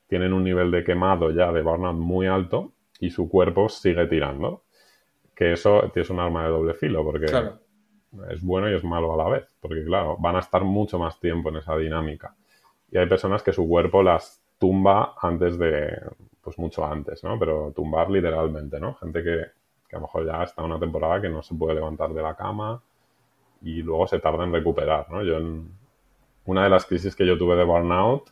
tienen 0.07 0.33
un 0.33 0.43
nivel 0.43 0.71
de 0.71 0.83
quemado 0.83 1.31
ya 1.31 1.49
de 1.53 1.61
burnout 1.61 1.95
muy 1.95 2.27
alto 2.27 2.73
y 2.99 3.11
su 3.11 3.29
cuerpo 3.29 3.69
sigue 3.69 4.07
tirando. 4.07 4.63
Que 5.33 5.53
eso 5.53 5.89
es 5.95 6.09
un 6.09 6.19
arma 6.19 6.43
de 6.43 6.49
doble 6.49 6.73
filo, 6.73 7.05
porque 7.05 7.27
es 8.29 8.43
bueno 8.43 8.69
y 8.69 8.75
es 8.75 8.83
malo 8.83 9.13
a 9.13 9.23
la 9.23 9.29
vez, 9.29 9.47
porque 9.61 9.85
claro, 9.85 10.17
van 10.19 10.35
a 10.35 10.39
estar 10.39 10.65
mucho 10.65 10.99
más 10.99 11.17
tiempo 11.17 11.47
en 11.47 11.55
esa 11.55 11.77
dinámica. 11.77 12.35
Y 12.91 12.97
hay 12.97 13.07
personas 13.07 13.41
que 13.41 13.53
su 13.53 13.67
cuerpo 13.67 14.03
las 14.03 14.43
tumba 14.59 15.15
antes 15.21 15.57
de, 15.57 15.97
pues 16.41 16.59
mucho 16.59 16.85
antes, 16.85 17.23
¿no? 17.23 17.39
Pero 17.39 17.71
tumbar 17.75 18.09
literalmente, 18.09 18.79
¿no? 18.79 18.95
Gente 18.95 19.23
que, 19.23 19.45
que 19.89 19.95
a 19.95 19.99
lo 19.99 20.01
mejor 20.01 20.25
ya 20.25 20.43
está 20.43 20.61
una 20.63 20.79
temporada 20.79 21.21
que 21.21 21.29
no 21.29 21.41
se 21.41 21.55
puede 21.55 21.75
levantar 21.75 22.13
de 22.13 22.21
la 22.21 22.35
cama, 22.35 22.81
y 23.61 23.81
luego 23.83 24.07
se 24.07 24.19
tarda 24.19 24.43
en 24.43 24.53
recuperar, 24.53 25.09
¿no? 25.09 25.23
Yo 25.23 25.37
en 25.37 25.71
una 26.45 26.63
de 26.63 26.69
las 26.69 26.85
crisis 26.85 27.15
que 27.15 27.25
yo 27.25 27.37
tuve 27.37 27.55
de 27.55 27.63
burnout, 27.63 28.31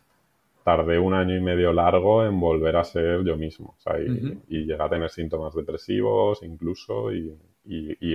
tardé 0.63 0.99
un 0.99 1.13
año 1.13 1.35
y 1.35 1.41
medio 1.41 1.71
largo 1.71 2.25
en 2.25 2.39
volver 2.39 2.75
a 2.75 2.83
ser 2.83 3.23
yo 3.23 3.37
mismo, 3.37 3.75
o 3.77 3.79
sea, 3.79 3.99
y, 3.99 4.65
llegué 4.65 4.81
a 4.81 4.89
tener 4.89 5.09
síntomas 5.09 5.55
depresivos 5.55 6.43
incluso 6.43 7.11
y, 7.13 7.37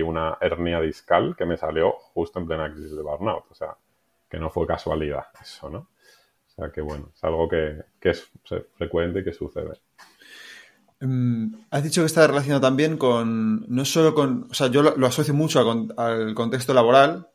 una 0.01 0.37
hernia 0.41 0.81
discal 0.81 1.35
que 1.35 1.45
me 1.45 1.57
salió 1.57 1.91
justo 2.13 2.39
en 2.39 2.47
plena 2.47 2.71
crisis 2.71 2.95
de 2.95 3.01
burnout, 3.01 3.45
o 3.49 3.55
sea, 3.55 3.75
que 4.29 4.37
no 4.37 4.49
fue 4.49 4.67
casualidad 4.67 5.25
eso, 5.41 5.69
¿no? 5.69 5.87
O 6.55 6.61
sea, 6.61 6.71
que 6.71 6.81
bueno, 6.81 7.11
es 7.13 7.23
algo 7.23 7.49
que, 7.49 7.83
que 7.99 8.11
es 8.11 8.29
frecuente 8.77 9.19
y 9.19 9.23
que 9.23 9.33
sucede. 9.33 9.73
Mm, 11.01 11.55
has 11.69 11.83
dicho 11.83 12.01
que 12.01 12.05
está 12.05 12.25
relacionado 12.25 12.61
también 12.61 12.97
con, 12.97 13.65
no 13.67 13.83
solo 13.85 14.15
con, 14.15 14.47
o 14.49 14.53
sea, 14.53 14.67
yo 14.67 14.81
lo, 14.81 15.05
asocio 15.05 15.33
mucho 15.33 15.59
al 15.97 16.33
contexto 16.33 16.73
laboral, 16.73 17.27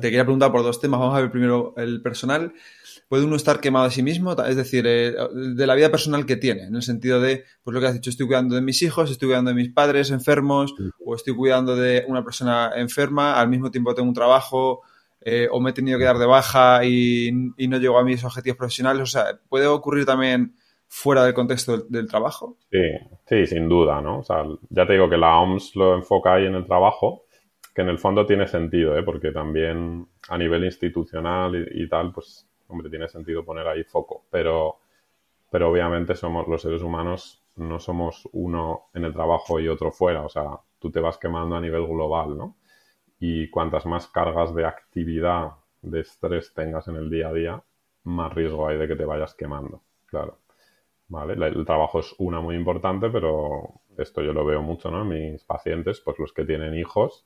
Te 0.00 0.08
quería 0.08 0.24
preguntar 0.24 0.52
por 0.52 0.62
dos 0.62 0.80
temas. 0.80 1.00
Vamos 1.00 1.16
a 1.16 1.20
ver 1.20 1.30
primero 1.30 1.74
el 1.76 2.00
personal. 2.00 2.54
¿Puede 3.08 3.24
uno 3.24 3.36
estar 3.36 3.60
quemado 3.60 3.84
a 3.84 3.90
sí 3.90 4.02
mismo? 4.02 4.32
Es 4.32 4.56
decir, 4.56 4.84
eh, 4.86 5.14
de 5.32 5.66
la 5.66 5.74
vida 5.74 5.90
personal 5.90 6.26
que 6.26 6.36
tiene, 6.36 6.64
en 6.64 6.74
el 6.74 6.82
sentido 6.82 7.20
de, 7.20 7.44
pues 7.62 7.74
lo 7.74 7.80
que 7.80 7.86
has 7.86 7.94
dicho, 7.94 8.10
estoy 8.10 8.26
cuidando 8.26 8.54
de 8.54 8.62
mis 8.62 8.82
hijos, 8.82 9.10
estoy 9.10 9.28
cuidando 9.28 9.50
de 9.50 9.54
mis 9.54 9.72
padres 9.72 10.10
enfermos, 10.10 10.74
o 11.04 11.14
estoy 11.14 11.36
cuidando 11.36 11.76
de 11.76 12.04
una 12.08 12.24
persona 12.24 12.72
enferma, 12.74 13.38
al 13.38 13.48
mismo 13.48 13.70
tiempo 13.70 13.94
tengo 13.94 14.08
un 14.08 14.14
trabajo, 14.14 14.82
eh, 15.28 15.48
o 15.50 15.60
me 15.60 15.70
he 15.70 15.72
tenido 15.72 15.98
que 15.98 16.04
dar 16.04 16.18
de 16.18 16.26
baja 16.26 16.84
y, 16.84 17.32
no 17.32 17.78
llego 17.78 17.98
a 17.98 18.04
mis 18.04 18.22
objetivos 18.22 18.56
profesionales. 18.56 19.02
O 19.02 19.06
sea, 19.06 19.40
¿puede 19.48 19.66
ocurrir 19.66 20.06
también 20.06 20.54
fuera 20.86 21.24
del 21.24 21.34
contexto 21.34 21.78
del, 21.78 22.06
trabajo? 22.06 22.56
Sí, 22.70 22.78
sí, 23.26 23.46
sin 23.46 23.68
duda, 23.68 24.00
¿no? 24.00 24.20
O 24.20 24.22
sea, 24.22 24.44
ya 24.70 24.86
te 24.86 24.92
digo 24.92 25.10
que 25.10 25.16
la 25.16 25.36
OMS 25.40 25.74
lo 25.74 25.96
enfoca 25.96 26.34
ahí 26.34 26.46
en 26.46 26.54
el 26.54 26.64
trabajo, 26.64 27.24
que 27.74 27.82
en 27.82 27.88
el 27.88 27.98
fondo 27.98 28.24
tiene 28.24 28.46
sentido, 28.46 28.96
¿eh? 28.96 29.02
Porque 29.02 29.32
también 29.32 30.06
a 30.28 30.38
nivel 30.38 30.64
institucional 30.64 31.70
y 31.74 31.88
tal, 31.88 32.12
pues 32.12 32.48
hombre, 32.68 32.88
tiene 32.88 33.08
sentido 33.08 33.44
poner 33.44 33.66
ahí 33.66 33.82
foco, 33.82 34.26
pero, 34.30 34.76
pero 35.50 35.72
obviamente 35.72 36.14
somos 36.14 36.46
los 36.46 36.62
seres 36.62 36.82
humanos, 36.82 37.42
no 37.56 37.80
somos 37.80 38.28
uno 38.30 38.90
en 38.94 39.04
el 39.04 39.12
trabajo 39.12 39.58
y 39.58 39.66
otro 39.66 39.90
fuera, 39.90 40.22
o 40.22 40.28
sea, 40.28 40.50
tú 40.78 40.88
te 40.92 41.00
vas 41.00 41.18
quemando 41.18 41.56
a 41.56 41.60
nivel 41.60 41.84
global, 41.84 42.38
¿no? 42.38 42.58
Y 43.18 43.48
cuantas 43.50 43.86
más 43.86 44.08
cargas 44.08 44.54
de 44.54 44.66
actividad, 44.66 45.52
de 45.82 46.00
estrés 46.00 46.52
tengas 46.54 46.88
en 46.88 46.96
el 46.96 47.10
día 47.10 47.28
a 47.28 47.32
día, 47.32 47.62
más 48.04 48.32
riesgo 48.34 48.68
hay 48.68 48.78
de 48.78 48.88
que 48.88 48.96
te 48.96 49.04
vayas 49.04 49.34
quemando, 49.34 49.82
claro. 50.06 50.38
¿Vale? 51.08 51.34
El 51.34 51.64
trabajo 51.64 52.00
es 52.00 52.14
una 52.18 52.40
muy 52.40 52.56
importante, 52.56 53.08
pero 53.10 53.80
esto 53.96 54.22
yo 54.22 54.32
lo 54.32 54.44
veo 54.44 54.60
mucho, 54.60 54.90
¿no? 54.90 55.02
En 55.02 55.08
mis 55.32 55.44
pacientes, 55.44 56.00
pues 56.00 56.18
los 56.18 56.32
que 56.32 56.44
tienen 56.44 56.74
hijos, 56.74 57.24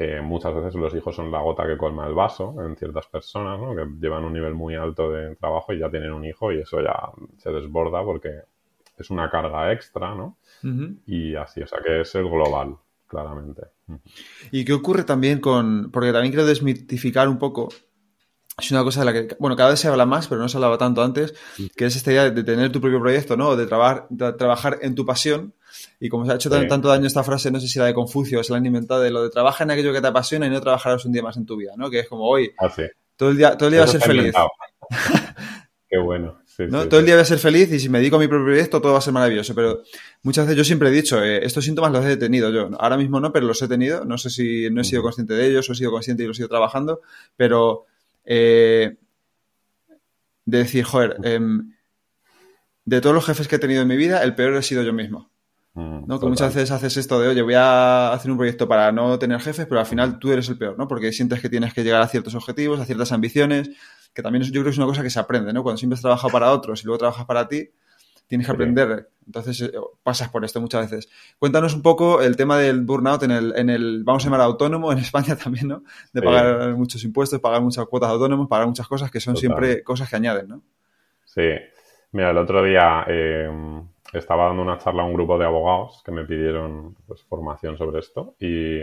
eh, 0.00 0.20
muchas 0.20 0.54
veces 0.54 0.76
los 0.76 0.94
hijos 0.94 1.16
son 1.16 1.32
la 1.32 1.40
gota 1.40 1.66
que 1.66 1.76
colma 1.76 2.06
el 2.06 2.14
vaso 2.14 2.54
en 2.64 2.76
ciertas 2.76 3.08
personas, 3.08 3.58
¿no? 3.58 3.74
que 3.74 3.84
llevan 3.98 4.24
un 4.24 4.32
nivel 4.32 4.54
muy 4.54 4.76
alto 4.76 5.10
de 5.10 5.34
trabajo 5.34 5.72
y 5.72 5.80
ya 5.80 5.90
tienen 5.90 6.12
un 6.12 6.24
hijo 6.24 6.52
y 6.52 6.60
eso 6.60 6.80
ya 6.80 7.10
se 7.38 7.50
desborda 7.50 8.04
porque 8.04 8.42
es 8.96 9.10
una 9.10 9.28
carga 9.28 9.72
extra, 9.72 10.14
¿no? 10.14 10.36
Y 11.04 11.34
así, 11.34 11.62
o 11.62 11.66
sea 11.66 11.80
que 11.82 12.02
es 12.02 12.14
el 12.14 12.28
global, 12.28 12.76
claramente. 13.08 13.62
¿Y 14.50 14.64
qué 14.64 14.72
ocurre 14.72 15.04
también 15.04 15.40
con, 15.40 15.90
porque 15.90 16.12
también 16.12 16.32
quiero 16.32 16.46
desmitificar 16.46 17.28
un 17.28 17.38
poco, 17.38 17.68
es 18.58 18.70
una 18.70 18.82
cosa 18.82 19.00
de 19.00 19.06
la 19.06 19.12
que, 19.12 19.36
bueno, 19.38 19.56
cada 19.56 19.70
vez 19.70 19.80
se 19.80 19.88
habla 19.88 20.06
más, 20.06 20.28
pero 20.28 20.40
no 20.40 20.48
se 20.48 20.56
hablaba 20.56 20.78
tanto 20.78 21.02
antes, 21.02 21.34
que 21.76 21.86
es 21.86 21.96
esta 21.96 22.10
idea 22.10 22.30
de 22.30 22.42
tener 22.42 22.72
tu 22.72 22.80
propio 22.80 23.00
proyecto, 23.00 23.36
¿no? 23.36 23.56
De, 23.56 23.66
de 23.66 24.32
trabajar 24.32 24.78
en 24.82 24.94
tu 24.94 25.06
pasión 25.06 25.54
y 26.00 26.08
como 26.08 26.26
se 26.26 26.32
ha 26.32 26.34
hecho 26.36 26.50
tanto 26.50 26.88
daño 26.88 27.06
esta 27.06 27.22
frase, 27.22 27.50
no 27.50 27.60
sé 27.60 27.68
si 27.68 27.78
la 27.78 27.86
de 27.86 27.94
Confucio 27.94 28.40
o 28.40 28.44
se 28.44 28.52
la 28.52 28.58
han 28.58 28.66
inventado, 28.66 29.00
de 29.00 29.10
lo 29.10 29.22
de 29.22 29.30
trabaja 29.30 29.64
en 29.64 29.70
aquello 29.70 29.92
que 29.92 30.00
te 30.00 30.06
apasiona 30.06 30.46
y 30.46 30.50
no 30.50 30.60
trabajarás 30.60 31.04
un 31.04 31.12
día 31.12 31.22
más 31.22 31.36
en 31.36 31.46
tu 31.46 31.56
vida, 31.56 31.72
¿no? 31.76 31.90
Que 31.90 32.00
es 32.00 32.08
como 32.08 32.24
hoy, 32.24 32.52
ah, 32.58 32.72
todo 33.16 33.30
el 33.30 33.36
día, 33.36 33.56
todo 33.56 33.68
el 33.68 33.72
día 33.72 33.80
va 33.80 33.86
a 33.86 33.88
ser 33.88 34.00
feliz. 34.00 34.34
Qué 35.88 35.98
bueno. 35.98 36.38
Todo 36.66 36.98
el 36.98 37.06
día 37.06 37.14
voy 37.14 37.22
a 37.22 37.24
ser 37.24 37.38
feliz 37.38 37.70
y 37.70 37.78
si 37.78 37.88
me 37.88 37.98
dedico 37.98 38.16
a 38.16 38.18
mi 38.18 38.26
propio 38.26 38.46
proyecto 38.46 38.80
todo 38.80 38.92
va 38.92 38.98
a 38.98 39.02
ser 39.02 39.12
maravilloso. 39.12 39.54
Pero 39.54 39.84
muchas 40.22 40.44
veces 40.44 40.56
yo 40.56 40.64
siempre 40.64 40.88
he 40.88 40.92
dicho, 40.92 41.22
eh, 41.22 41.44
estos 41.44 41.64
síntomas 41.64 41.92
los 41.92 42.04
he 42.04 42.16
tenido 42.16 42.50
yo. 42.50 42.70
Ahora 42.80 42.96
mismo 42.96 43.20
no, 43.20 43.32
pero 43.32 43.46
los 43.46 43.62
he 43.62 43.68
tenido. 43.68 44.04
No 44.04 44.18
sé 44.18 44.28
si 44.28 44.68
no 44.70 44.80
he 44.80 44.84
sido 44.84 45.02
consciente 45.02 45.34
de 45.34 45.46
ellos 45.46 45.70
o 45.70 45.72
he 45.72 45.76
sido 45.76 45.92
consciente 45.92 46.24
y 46.24 46.26
los 46.26 46.36
he 46.38 46.42
ido 46.42 46.48
trabajando. 46.48 47.00
Pero 47.36 47.86
eh, 48.24 48.96
de 50.46 50.58
decir, 50.58 50.82
joder, 50.82 51.16
em, 51.22 51.74
de 52.84 53.00
todos 53.00 53.14
los 53.14 53.24
jefes 53.24 53.46
que 53.46 53.56
he 53.56 53.60
tenido 53.60 53.82
en 53.82 53.88
mi 53.88 53.96
vida, 53.96 54.24
el 54.24 54.34
peor 54.34 54.54
he 54.56 54.62
sido 54.62 54.82
yo 54.82 54.92
mismo. 54.92 55.30
Mm, 55.78 56.08
¿no? 56.08 56.18
Que 56.18 56.26
muchas 56.26 56.52
veces 56.52 56.72
haces 56.72 56.96
esto 56.96 57.20
de, 57.20 57.28
oye, 57.28 57.40
voy 57.40 57.54
a 57.54 58.12
hacer 58.12 58.32
un 58.32 58.36
proyecto 58.36 58.66
para 58.66 58.90
no 58.90 59.16
tener 59.16 59.38
jefes, 59.38 59.64
pero 59.66 59.78
al 59.78 59.86
final 59.86 60.18
tú 60.18 60.32
eres 60.32 60.48
el 60.48 60.58
peor, 60.58 60.76
¿no? 60.76 60.88
Porque 60.88 61.12
sientes 61.12 61.40
que 61.40 61.48
tienes 61.48 61.72
que 61.72 61.84
llegar 61.84 62.02
a 62.02 62.08
ciertos 62.08 62.34
objetivos, 62.34 62.80
a 62.80 62.84
ciertas 62.84 63.12
ambiciones, 63.12 63.70
que 64.12 64.20
también 64.20 64.42
yo 64.42 64.50
creo 64.50 64.64
que 64.64 64.70
es 64.70 64.76
una 64.76 64.88
cosa 64.88 65.04
que 65.04 65.10
se 65.10 65.20
aprende, 65.20 65.52
¿no? 65.52 65.62
Cuando 65.62 65.78
siempre 65.78 65.94
has 65.94 66.00
trabajado 66.00 66.32
para 66.32 66.50
otros 66.50 66.82
y 66.82 66.86
luego 66.86 66.98
trabajas 66.98 67.24
para 67.26 67.46
ti, 67.46 67.70
tienes 68.26 68.44
que 68.48 68.52
aprender. 68.52 69.08
Entonces 69.24 69.60
eh, 69.60 69.72
pasas 70.02 70.30
por 70.30 70.44
esto 70.44 70.60
muchas 70.60 70.90
veces. 70.90 71.08
Cuéntanos 71.38 71.74
un 71.74 71.82
poco 71.82 72.22
el 72.22 72.34
tema 72.36 72.58
del 72.58 72.80
burnout 72.80 73.22
en 73.22 73.30
el, 73.30 73.54
en 73.56 73.70
el 73.70 74.02
vamos 74.02 74.24
a 74.24 74.26
llamar 74.26 74.40
autónomo, 74.40 74.90
en 74.90 74.98
España 74.98 75.36
también, 75.36 75.68
¿no? 75.68 75.84
De 76.12 76.22
pagar 76.22 76.74
muchos 76.74 77.04
impuestos, 77.04 77.38
pagar 77.38 77.62
muchas 77.62 77.86
cuotas 77.86 78.08
de 78.08 78.14
autónomos, 78.14 78.48
pagar 78.48 78.66
muchas 78.66 78.88
cosas 78.88 79.12
que 79.12 79.20
son 79.20 79.36
siempre 79.36 79.84
cosas 79.84 80.10
que 80.10 80.16
añaden, 80.16 80.48
¿no? 80.48 80.62
Sí. 81.24 81.52
Mira, 82.10 82.30
el 82.30 82.38
otro 82.38 82.64
día... 82.64 83.04
Eh 83.06 83.48
estaba 84.12 84.46
dando 84.46 84.62
una 84.62 84.78
charla 84.78 85.02
a 85.02 85.06
un 85.06 85.14
grupo 85.14 85.38
de 85.38 85.44
abogados 85.44 86.02
que 86.04 86.12
me 86.12 86.24
pidieron 86.24 86.96
pues, 87.06 87.22
formación 87.24 87.76
sobre 87.76 88.00
esto 88.00 88.34
y 88.40 88.80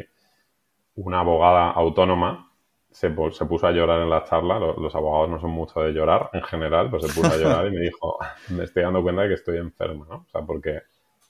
una 0.95 1.21
abogada 1.21 1.71
autónoma 1.71 2.51
se, 2.91 3.13
se, 3.31 3.45
puso 3.45 3.67
a 3.67 3.71
llorar 3.71 4.01
en 4.01 4.09
la 4.09 4.23
charla. 4.23 4.57
Los, 4.57 4.95
abogados 4.95 5.29
no 5.29 5.39
son 5.39 5.49
mucho 5.49 5.81
de 5.81 5.91
llorar 5.91 6.29
en 6.31 6.43
general, 6.43 6.89
pues 6.89 7.05
se 7.05 7.13
puso 7.13 7.33
a 7.33 7.37
llorar 7.37 7.67
y 7.67 7.71
me 7.71 7.81
dijo, 7.81 8.17
me 8.49 8.63
estoy 8.63 8.83
dando 8.83 9.03
cuenta 9.03 9.23
de 9.23 9.27
que 9.29 9.33
estoy 9.33 9.57
enferma, 9.57 10.05
¿no? 10.09 10.15
O 10.15 10.29
sea, 10.31 10.41
porque 10.43 10.83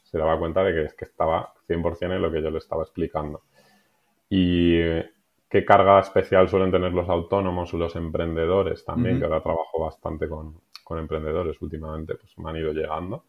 se 0.04 0.18
daba 0.20 0.38
cuenta 0.38 0.64
de 0.64 0.74
que 0.74 0.84
es 0.84 0.94
que 0.94 1.06
estaba 1.06 1.54
100% 1.68 2.16
en 2.16 2.22
lo 2.22 2.32
que 2.32 2.42
yo 2.42 2.52
le 2.52 2.60
estaba 2.60 2.84
explicando. 2.84 3.42
Y 4.30 4.80
qué 5.50 5.66
carga 5.66 6.00
especial 6.00 6.48
suelen 6.50 6.72
tener 6.72 6.92
los 6.94 7.10
autónomos 7.10 7.74
o 7.74 7.78
los 7.78 7.96
emprendedores 7.96 8.86
también, 8.86 9.18
que 9.18 9.25
ahora 9.25 9.42
trabajo 9.42 9.80
bastante 9.80 10.30
con, 10.30 10.60
con 10.84 11.00
emprendedores 11.00 11.60
últimamente, 11.62 12.16
pues 12.16 12.38
me 12.38 12.50
han 12.52 12.58
ido 12.58 12.74
llegando 12.74 13.24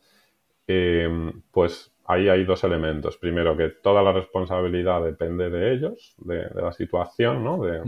eh, 0.66 1.32
pues 1.50 1.94
ahí 2.06 2.28
hay 2.28 2.44
dos 2.44 2.64
elementos. 2.64 3.16
Primero, 3.16 3.56
que 3.56 3.68
toda 3.68 4.02
la 4.02 4.12
responsabilidad 4.12 5.02
depende 5.02 5.50
de 5.50 5.72
ellos, 5.72 6.14
de, 6.18 6.48
la 6.54 6.72
situación, 6.72 7.44
¿no? 7.44 7.62
De, 7.62 7.82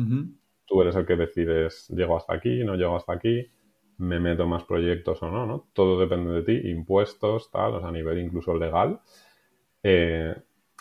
Tú 0.66 0.82
eres 0.82 0.94
el 0.97 1.06
que 1.06 1.16
decides, 1.16 1.88
llego 1.88 2.14
hasta 2.14 2.35
aquí, 2.35 2.62
no 2.62 2.75
llego 2.75 2.94
hasta 2.94 3.14
aquí, 3.14 3.50
me 3.97 4.20
meto 4.20 4.47
más 4.47 4.64
proyectos 4.64 5.23
o 5.23 5.30
no, 5.30 5.47
¿no? 5.47 5.68
Todo 5.73 5.99
depende 5.99 6.30
de 6.30 6.42
ti, 6.42 6.68
impuestos, 6.68 7.50
tal, 7.50 7.76
o 7.76 7.80
sea, 7.80 7.88
a 7.88 7.92
nivel 7.92 8.18
incluso 8.18 8.54
legal. 8.54 9.00
Eh, 9.82 10.35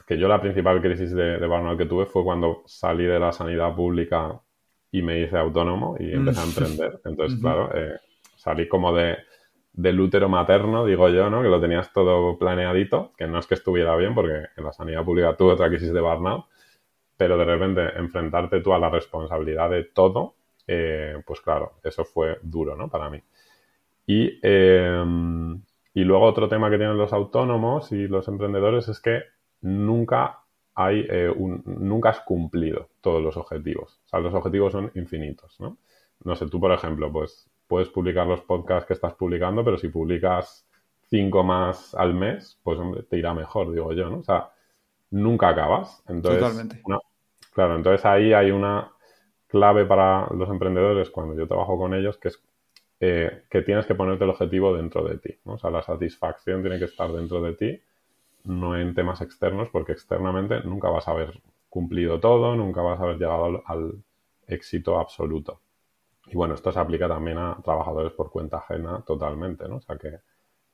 que 0.06 0.18
yo 0.18 0.28
la 0.28 0.42
principal 0.42 0.82
crisis 0.82 1.12
de, 1.12 1.40
de 1.40 1.48
burnout 1.48 1.78
que 1.78 1.86
tuve 1.86 2.06
fue 2.06 2.24
cuando 2.24 2.64
salí 2.66 3.06
de 3.06 3.18
la 3.18 3.32
sanidad 3.32 3.74
pública 3.74 4.42
y 4.92 5.02
me 5.02 5.22
hice 5.22 5.38
autónomo 5.38 5.96
y 6.00 6.14
empecé 6.14 6.40
a 6.40 6.46
mm. 6.46 6.48
emprender. 6.50 7.02
Entonces, 7.06 7.40
claro, 7.40 7.70
eh, 7.74 7.98
salí 8.36 8.68
como 8.68 8.94
de 8.94 9.18
del 9.78 10.00
útero 10.00 10.28
materno, 10.28 10.86
digo 10.86 11.08
yo, 11.10 11.30
¿no? 11.30 11.44
Que 11.44 11.50
lo 11.50 11.62
tenías 11.62 11.94
todo 11.94 12.38
planeadito, 12.40 13.14
que 13.16 13.28
no 13.28 13.38
es 13.38 13.46
que 13.46 13.54
estuviera 13.54 13.96
bien, 13.96 14.16
porque 14.16 14.48
en 14.58 14.64
la 14.64 14.74
sanidad 14.74 15.06
pública 15.06 15.38
tuve 15.38 15.54
otra 15.54 15.70
crisis 15.70 15.94
de 15.94 16.02
burnout, 16.02 16.46
pero 17.16 17.38
de 17.38 17.46
repente 17.46 17.96
enfrentarte 17.96 18.62
tú 18.62 18.74
a 18.74 18.80
la 18.80 18.90
responsabilidad 18.90 19.70
de 19.70 19.84
todo, 19.84 20.34
eh, 20.66 21.22
pues 21.26 21.42
claro, 21.42 21.74
eso 21.84 22.04
fue 22.06 22.40
duro, 22.42 22.76
¿no? 22.76 22.90
Para 22.90 23.10
mí. 23.12 23.22
Y, 24.08 24.40
em, 24.42 25.62
y 25.94 26.04
luego 26.04 26.26
otro 26.26 26.50
tema 26.50 26.72
que 26.72 26.78
tienen 26.78 26.98
los 26.98 27.14
autónomos 27.14 27.92
y 27.92 28.08
los 28.08 28.28
emprendedores 28.28 28.88
es 28.88 29.00
que 29.00 29.22
nunca 29.62 30.40
hay 30.74 31.06
eh, 31.08 31.30
un, 31.30 31.62
nunca 31.66 32.10
has 32.10 32.22
cumplido 32.22 32.90
todos 33.02 33.22
los 33.22 33.38
objetivos. 33.38 34.02
O 34.06 34.10
sea, 34.10 34.20
los 34.22 34.34
objetivos 34.34 34.72
son 34.72 34.92
infinitos, 34.96 35.60
¿no? 35.60 35.78
No 36.24 36.36
sé, 36.36 36.48
tú, 36.48 36.60
por 36.60 36.72
ejemplo, 36.72 37.12
pues 37.12 37.48
puedes 37.68 37.90
publicar 37.90 38.26
los 38.26 38.42
podcasts 38.42 38.88
que 38.88 38.94
estás 38.94 39.14
publicando, 39.14 39.64
pero 39.64 39.78
si 39.78 39.90
publicas 39.90 40.68
cinco 41.10 41.44
más 41.44 41.94
al 41.96 42.14
mes, 42.14 42.60
pues 42.64 42.80
te 43.10 43.18
irá 43.18 43.34
mejor, 43.34 43.72
digo 43.72 43.94
yo, 43.94 44.10
¿no? 44.10 44.20
O 44.20 44.24
sea, 44.24 44.50
nunca 45.12 45.50
acabas. 45.50 46.04
Entonces, 46.08 46.42
Totalmente. 46.42 46.82
claro, 47.54 47.76
entonces 47.76 48.06
ahí 48.06 48.34
hay 48.34 48.52
una 48.52 48.92
clave 49.48 49.86
para 49.86 50.28
los 50.34 50.50
emprendedores 50.50 51.10
cuando 51.10 51.36
yo 51.36 51.48
trabajo 51.48 51.78
con 51.78 51.94
ellos, 51.94 52.18
que 52.18 52.30
es 52.30 52.42
eh, 53.00 53.44
que 53.50 53.62
tienes 53.62 53.86
que 53.86 53.96
ponerte 53.96 54.24
el 54.24 54.32
objetivo 54.32 54.76
dentro 54.76 55.08
de 55.08 55.18
ti. 55.18 55.36
¿no? 55.46 55.54
O 55.54 55.58
sea, 55.58 55.70
la 55.70 55.84
satisfacción 55.84 56.62
tiene 56.62 56.80
que 56.80 56.86
estar 56.86 57.12
dentro 57.12 57.42
de 57.42 57.54
ti, 57.54 57.82
no 58.46 58.78
en 58.78 58.96
temas 58.96 59.22
externos, 59.22 59.70
porque 59.70 59.92
externamente 59.92 60.62
nunca 60.62 60.90
vas 60.90 61.08
a 61.08 61.12
haber 61.12 61.40
cumplido 61.70 62.20
todo, 62.20 62.56
nunca 62.56 62.82
vas 62.82 63.00
a 63.00 63.04
haber 63.04 63.18
llegado 63.18 63.62
al 63.66 63.94
éxito 64.48 65.00
absoluto. 65.00 65.60
Y 66.30 66.36
bueno, 66.36 66.56
esto 66.56 66.72
se 66.72 66.80
aplica 66.80 67.08
también 67.08 67.38
a 67.38 67.58
trabajadores 67.64 68.12
por 68.14 68.30
cuenta 68.30 68.58
ajena 68.58 69.02
totalmente, 69.06 69.68
¿no? 69.68 69.78
O 69.78 69.82
sea 69.82 69.98
que 69.98 70.20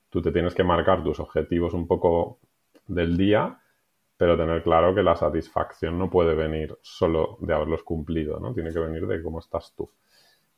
tú 0.09 0.21
te 0.21 0.31
tienes 0.31 0.53
que 0.55 0.63
marcar 0.63 1.03
tus 1.03 1.19
objetivos 1.19 1.73
un 1.73 1.87
poco 1.87 2.39
del 2.87 3.17
día, 3.17 3.59
pero 4.17 4.37
tener 4.37 4.63
claro 4.63 4.95
que 4.95 5.03
la 5.03 5.15
satisfacción 5.15 5.97
no 5.97 6.09
puede 6.09 6.35
venir 6.35 6.77
solo 6.81 7.37
de 7.41 7.53
haberlos 7.53 7.83
cumplido, 7.83 8.39
¿no? 8.39 8.53
Tiene 8.53 8.71
que 8.71 8.79
venir 8.79 9.05
de 9.05 9.21
cómo 9.21 9.39
estás 9.39 9.73
tú. 9.75 9.89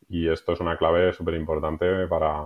Y 0.08 0.30
esto 0.30 0.54
es 0.54 0.60
una 0.60 0.78
clave 0.78 1.14
súper 1.14 1.36
importante 1.36 2.08
para 2.08 2.44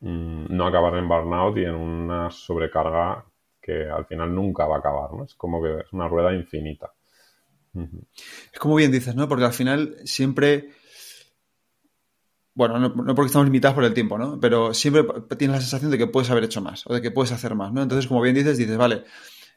mm, 0.00 0.46
no 0.48 0.66
acabar 0.66 0.96
en 0.96 1.08
burnout 1.08 1.56
y 1.58 1.64
en 1.64 1.74
una 1.74 2.30
sobrecarga 2.30 3.24
que 3.60 3.84
al 3.84 4.06
final 4.06 4.34
nunca 4.34 4.66
va 4.66 4.76
a 4.76 4.78
acabar, 4.78 5.12
¿no? 5.12 5.24
Es 5.24 5.34
como 5.34 5.62
que 5.62 5.80
es 5.80 5.92
una 5.92 6.08
rueda 6.08 6.32
infinita. 6.32 6.92
Es 8.52 8.58
como 8.58 8.74
bien 8.74 8.90
dices, 8.90 9.14
¿no? 9.14 9.28
Porque 9.28 9.44
al 9.44 9.52
final 9.52 9.96
siempre 10.04 10.70
bueno, 12.58 12.80
no, 12.80 13.14
porque 13.14 13.26
estamos 13.26 13.46
limitados 13.46 13.76
por 13.76 13.84
el 13.84 13.94
tiempo, 13.94 14.18
¿no? 14.18 14.40
Pero 14.40 14.74
siempre 14.74 15.04
tienes 15.36 15.58
la 15.58 15.60
sensación 15.60 15.92
de 15.92 15.96
que 15.96 16.08
puedes 16.08 16.28
haber 16.28 16.42
hecho 16.42 16.60
más 16.60 16.84
o 16.88 16.92
de 16.92 17.00
que 17.00 17.12
puedes 17.12 17.30
hacer 17.30 17.54
más, 17.54 17.72
¿no? 17.72 17.84
Entonces, 17.84 18.08
como 18.08 18.20
bien 18.20 18.34
dices, 18.34 18.58
dices, 18.58 18.76
vale, 18.76 19.04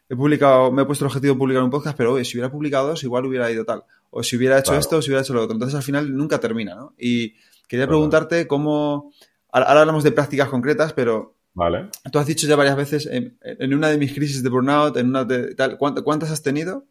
he 0.08 0.14
publicado, 0.14 0.70
me 0.70 0.82
he 0.82 0.84
puesto 0.84 1.04
el 1.04 1.08
objetivo 1.08 1.34
de 1.34 1.38
publicar 1.40 1.64
un 1.64 1.70
podcast, 1.70 1.96
pero 1.96 2.12
oye, 2.12 2.24
si 2.24 2.36
hubiera 2.36 2.52
publicado 2.52 2.86
dos, 2.86 3.02
igual 3.02 3.26
hubiera 3.26 3.50
ido 3.50 3.64
tal. 3.64 3.82
O 4.10 4.22
si 4.22 4.36
hubiera 4.36 4.56
hecho 4.56 4.76
esto, 4.76 4.98
o 4.98 5.02
si 5.02 5.10
hubiera 5.10 5.22
hecho 5.22 5.34
lo 5.34 5.42
otro. 5.42 5.54
Entonces 5.54 5.74
al 5.74 5.82
final 5.82 6.16
nunca 6.16 6.38
termina, 6.38 6.76
¿no? 6.76 6.94
Y 6.96 7.34
quería 7.66 7.88
preguntarte 7.88 8.46
cómo. 8.46 9.12
Ahora 9.50 9.80
hablamos 9.80 10.04
de 10.04 10.12
prácticas 10.12 10.48
concretas, 10.48 10.92
pero. 10.92 11.34
Vale. 11.54 11.88
Tú 12.12 12.20
has 12.20 12.26
dicho 12.28 12.46
ya 12.46 12.54
varias 12.54 12.76
veces, 12.76 13.10
en, 13.10 13.74
una 13.74 13.88
de 13.88 13.98
mis 13.98 14.14
crisis 14.14 14.44
de 14.44 14.48
burnout, 14.48 14.96
en 14.96 15.08
una 15.08 15.24
de 15.24 15.56
tal, 15.56 15.76
¿cuántas 15.76 16.30
has 16.30 16.42
tenido? 16.44 16.86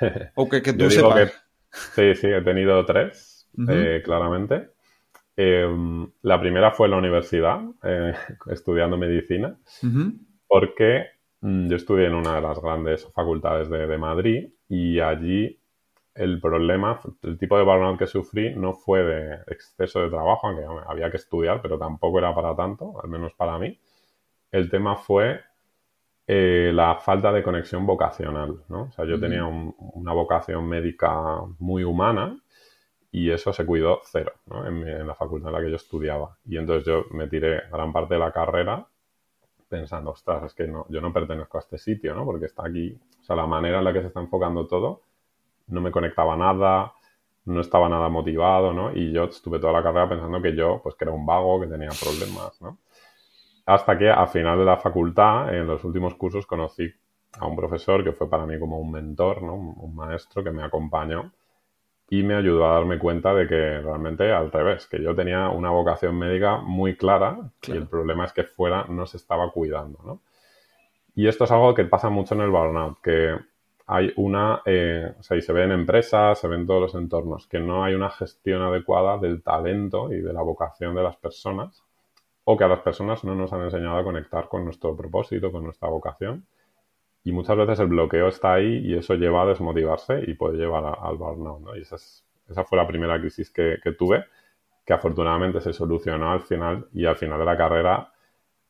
O 0.36 0.48
que, 0.48 0.60
tú 0.60 0.88
sepas. 0.88 1.32
sí, 1.96 2.14
sí, 2.14 2.28
he 2.28 2.42
tenido 2.42 2.86
tres, 2.86 3.48
eh, 3.68 4.02
claramente. 4.04 4.70
Em, 5.40 6.10
la 6.22 6.40
primera 6.40 6.72
fue 6.72 6.88
en 6.88 6.90
la 6.90 6.96
universidad, 6.96 7.60
eh, 7.84 8.12
estudiando 8.50 8.96
medicina, 8.96 9.56
porque 10.48 11.06
mm, 11.40 11.68
yo 11.68 11.76
estudié 11.76 12.06
en 12.06 12.14
una 12.16 12.34
de 12.34 12.40
las 12.40 12.60
grandes 12.60 13.06
facultades 13.12 13.70
de, 13.70 13.86
de 13.86 13.98
Madrid 13.98 14.48
y 14.68 14.98
allí 14.98 15.56
el 16.16 16.40
problema, 16.40 16.98
el 17.22 17.38
tipo 17.38 17.56
de 17.56 17.62
burnout 17.62 18.00
que 18.00 18.08
sufrí 18.08 18.52
no 18.56 18.74
fue 18.74 19.04
de 19.04 19.34
exceso 19.46 20.00
de 20.00 20.08
trabajo, 20.08 20.48
aunque 20.48 20.64
había 20.88 21.08
que 21.08 21.18
estudiar, 21.18 21.62
pero 21.62 21.78
tampoco 21.78 22.18
era 22.18 22.34
para 22.34 22.56
tanto, 22.56 23.00
al 23.00 23.08
menos 23.08 23.32
para 23.34 23.60
mí. 23.60 23.78
El 24.50 24.68
tema 24.68 24.96
fue 24.96 25.40
eh, 26.26 26.72
la 26.74 26.96
falta 26.96 27.30
de 27.30 27.44
conexión 27.44 27.86
vocacional, 27.86 28.64
¿no? 28.68 28.82
O 28.82 28.90
sea, 28.90 29.04
yo 29.04 29.20
tenía 29.20 29.44
una 29.44 30.12
vocación 30.12 30.66
médica 30.66 31.42
muy 31.60 31.84
humana 31.84 32.36
y 33.10 33.30
eso 33.30 33.52
se 33.52 33.64
cuidó 33.64 34.00
cero. 34.04 34.32
En, 34.66 35.06
la 35.06 35.14
facultad 35.14 35.48
en 35.48 35.54
la 35.54 35.60
que 35.60 35.70
yo 35.70 35.76
estudiaba. 35.76 36.36
Y 36.46 36.56
entonces 36.56 36.84
yo 36.84 37.04
me 37.10 37.28
tiré 37.28 37.62
gran 37.70 37.92
parte 37.92 38.14
de 38.14 38.20
la 38.20 38.32
carrera 38.32 38.86
pensando, 39.68 40.10
ostras, 40.10 40.44
es 40.44 40.54
que 40.54 40.66
no, 40.66 40.86
yo 40.88 41.00
no 41.00 41.12
pertenezco 41.12 41.58
a 41.58 41.60
este 41.60 41.78
sitio, 41.78 42.14
¿no? 42.14 42.24
Porque 42.24 42.46
está 42.46 42.66
aquí, 42.66 42.98
o 43.20 43.24
sea, 43.24 43.36
la 43.36 43.46
manera 43.46 43.78
en 43.78 43.84
la 43.84 43.92
que 43.92 44.00
se 44.00 44.06
está 44.08 44.20
enfocando 44.20 44.66
todo 44.66 45.02
no 45.68 45.82
me 45.82 45.90
conectaba 45.90 46.36
nada, 46.36 46.94
no 47.44 47.60
estaba 47.60 47.88
nada 47.88 48.08
motivado, 48.08 48.72
¿no? 48.72 48.92
Y 48.94 49.12
yo 49.12 49.24
estuve 49.24 49.58
toda 49.58 49.74
la 49.74 49.82
carrera 49.82 50.08
pensando 50.08 50.40
que 50.40 50.54
yo, 50.54 50.80
pues 50.82 50.94
que 50.94 51.04
era 51.04 51.12
un 51.12 51.26
vago, 51.26 51.60
que 51.60 51.66
tenía 51.66 51.90
problemas, 51.90 52.60
¿no? 52.62 52.78
Hasta 53.66 53.98
que 53.98 54.08
a 54.08 54.26
final 54.26 54.58
de 54.58 54.64
la 54.64 54.78
facultad, 54.78 55.54
en 55.54 55.66
los 55.66 55.84
últimos 55.84 56.14
cursos, 56.14 56.46
conocí 56.46 56.90
a 57.38 57.46
un 57.46 57.54
profesor 57.54 58.02
que 58.02 58.12
fue 58.12 58.28
para 58.30 58.46
mí 58.46 58.58
como 58.58 58.78
un 58.78 58.90
mentor, 58.90 59.42
¿no? 59.42 59.54
Un 59.54 59.94
maestro 59.94 60.42
que 60.42 60.50
me 60.50 60.62
acompañó 60.62 61.30
y 62.10 62.22
me 62.22 62.34
ayudó 62.34 62.66
a 62.66 62.74
darme 62.74 62.98
cuenta 62.98 63.34
de 63.34 63.46
que 63.46 63.80
realmente 63.80 64.32
al 64.32 64.50
revés, 64.50 64.86
que 64.86 65.02
yo 65.02 65.14
tenía 65.14 65.50
una 65.50 65.70
vocación 65.70 66.18
médica 66.18 66.58
muy 66.58 66.96
clara 66.96 67.50
y 67.66 67.72
el 67.72 67.86
problema 67.86 68.24
es 68.24 68.32
que 68.32 68.44
fuera 68.44 68.86
no 68.88 69.06
se 69.06 69.18
estaba 69.18 69.50
cuidando, 69.52 69.98
¿no? 70.04 70.20
Y 71.14 71.26
esto 71.26 71.44
es 71.44 71.50
algo 71.50 71.74
que 71.74 71.84
pasa 71.84 72.08
mucho 72.10 72.34
en 72.34 72.42
el 72.42 72.50
burnout, 72.50 73.00
que 73.02 73.36
hay 73.86 74.12
una, 74.16 74.62
eh, 74.64 75.14
o 75.18 75.22
sea, 75.22 75.36
y 75.36 75.42
se 75.42 75.52
ve 75.52 75.64
en 75.64 75.72
empresas, 75.72 76.38
se 76.38 76.46
ve 76.46 76.56
en 76.56 76.66
todos 76.66 76.80
los 76.80 76.94
entornos, 76.94 77.46
que 77.48 77.58
no 77.58 77.84
hay 77.84 77.94
una 77.94 78.10
gestión 78.10 78.62
adecuada 78.62 79.18
del 79.18 79.42
talento 79.42 80.12
y 80.12 80.20
de 80.20 80.32
la 80.32 80.42
vocación 80.42 80.94
de 80.94 81.02
las 81.02 81.16
personas, 81.16 81.82
o 82.44 82.56
que 82.56 82.64
a 82.64 82.68
las 82.68 82.80
personas 82.80 83.24
no 83.24 83.34
nos 83.34 83.52
han 83.52 83.62
enseñado 83.62 83.98
a 83.98 84.04
conectar 84.04 84.48
con 84.48 84.64
nuestro 84.64 84.96
propósito, 84.96 85.50
con 85.50 85.64
nuestra 85.64 85.88
vocación. 85.88 86.46
Y 87.28 87.32
muchas 87.32 87.58
veces 87.58 87.78
el 87.80 87.88
bloqueo 87.88 88.28
está 88.28 88.54
ahí 88.54 88.78
y 88.78 88.96
eso 88.96 89.12
lleva 89.14 89.42
a 89.42 89.46
desmotivarse 89.46 90.24
y 90.26 90.32
puede 90.32 90.56
llevar 90.56 90.96
al 90.98 91.16
burnout. 91.18 91.60
¿no? 91.60 91.76
Y 91.76 91.82
esa, 91.82 91.96
esa 91.96 92.64
fue 92.64 92.78
la 92.78 92.86
primera 92.86 93.20
crisis 93.20 93.50
que, 93.50 93.76
que 93.84 93.92
tuve, 93.92 94.24
que 94.86 94.94
afortunadamente 94.94 95.60
se 95.60 95.74
solucionó 95.74 96.32
al 96.32 96.40
final 96.40 96.88
y 96.94 97.04
al 97.04 97.16
final 97.16 97.38
de 97.38 97.44
la 97.44 97.54
carrera 97.54 98.10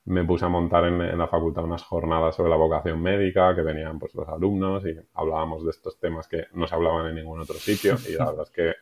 me 0.06 0.24
puse 0.24 0.44
a 0.44 0.48
montar 0.48 0.86
en, 0.86 1.16
la 1.16 1.28
facultad 1.28 1.62
unas 1.62 1.84
jornadas 1.84 2.34
sobre 2.34 2.50
la 2.50 2.56
vocación 2.56 3.00
médica 3.00 3.54
que 3.54 3.62
venían 3.62 3.96
pues 4.00 4.12
los 4.16 4.28
alumnos 4.28 4.84
y 4.84 4.96
hablábamos 5.14 5.62
de 5.62 5.70
estos 5.70 6.00
temas 6.00 6.26
que 6.26 6.46
no 6.54 6.66
se 6.66 6.74
hablaban 6.74 7.06
en 7.06 7.14
ningún 7.14 7.38
otro 7.38 7.54
sitio 7.54 7.94
y 8.08 8.14
la 8.14 8.26
verdad 8.26 8.42
es 8.42 8.50
que 8.50 8.72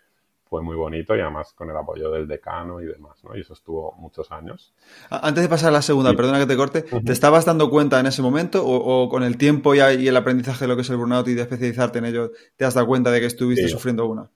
fue 0.49 0.63
muy 0.63 0.77
bonito 0.77 1.17
y 1.17 1.21
además 1.21 1.53
con 1.53 1.71
el 1.71 1.77
apoyo 1.77 2.11
del 2.11 2.29
decano 2.29 2.81
y 2.81 2.87
demás, 2.87 3.23
¿no? 3.25 3.37
Y 3.37 3.41
eso 3.41 3.53
estuvo 3.53 3.93
muchos 3.99 4.31
años. 4.31 4.73
Antes 5.11 5.43
de 5.43 5.49
pasar 5.49 5.71
a 5.71 5.73
la 5.73 5.83
segunda, 5.83 6.15
perdona 6.15 6.39
que 6.39 6.47
te 6.47 6.57
corte, 6.57 6.83
¿te 6.83 7.13
estabas 7.13 7.45
dando 7.45 7.69
cuenta 7.69 7.99
en 7.99 8.07
ese 8.07 8.23
momento 8.23 8.63
o, 8.65 9.09
con 9.09 9.23
el 9.23 9.37
tiempo 9.37 9.75
y, 9.75 9.81
el 9.81 10.17
aprendizaje 10.17 10.65
de 10.65 10.69
lo 10.69 10.77
que 10.77 10.83
es 10.83 10.91
el 10.91 10.97
burnout 10.97 11.27
y 11.29 11.35
de 11.35 11.43
especializarte 11.43 11.99
en 11.99 12.07
ello, 12.07 12.31
te 12.57 12.65
has 12.65 12.75
dado 12.75 12.87
cuenta 12.87 13.11
de 13.11 13.21
que 13.21 13.27
estuviste 13.27 13.69
sufriendo 13.69 14.07
una? 14.07 14.31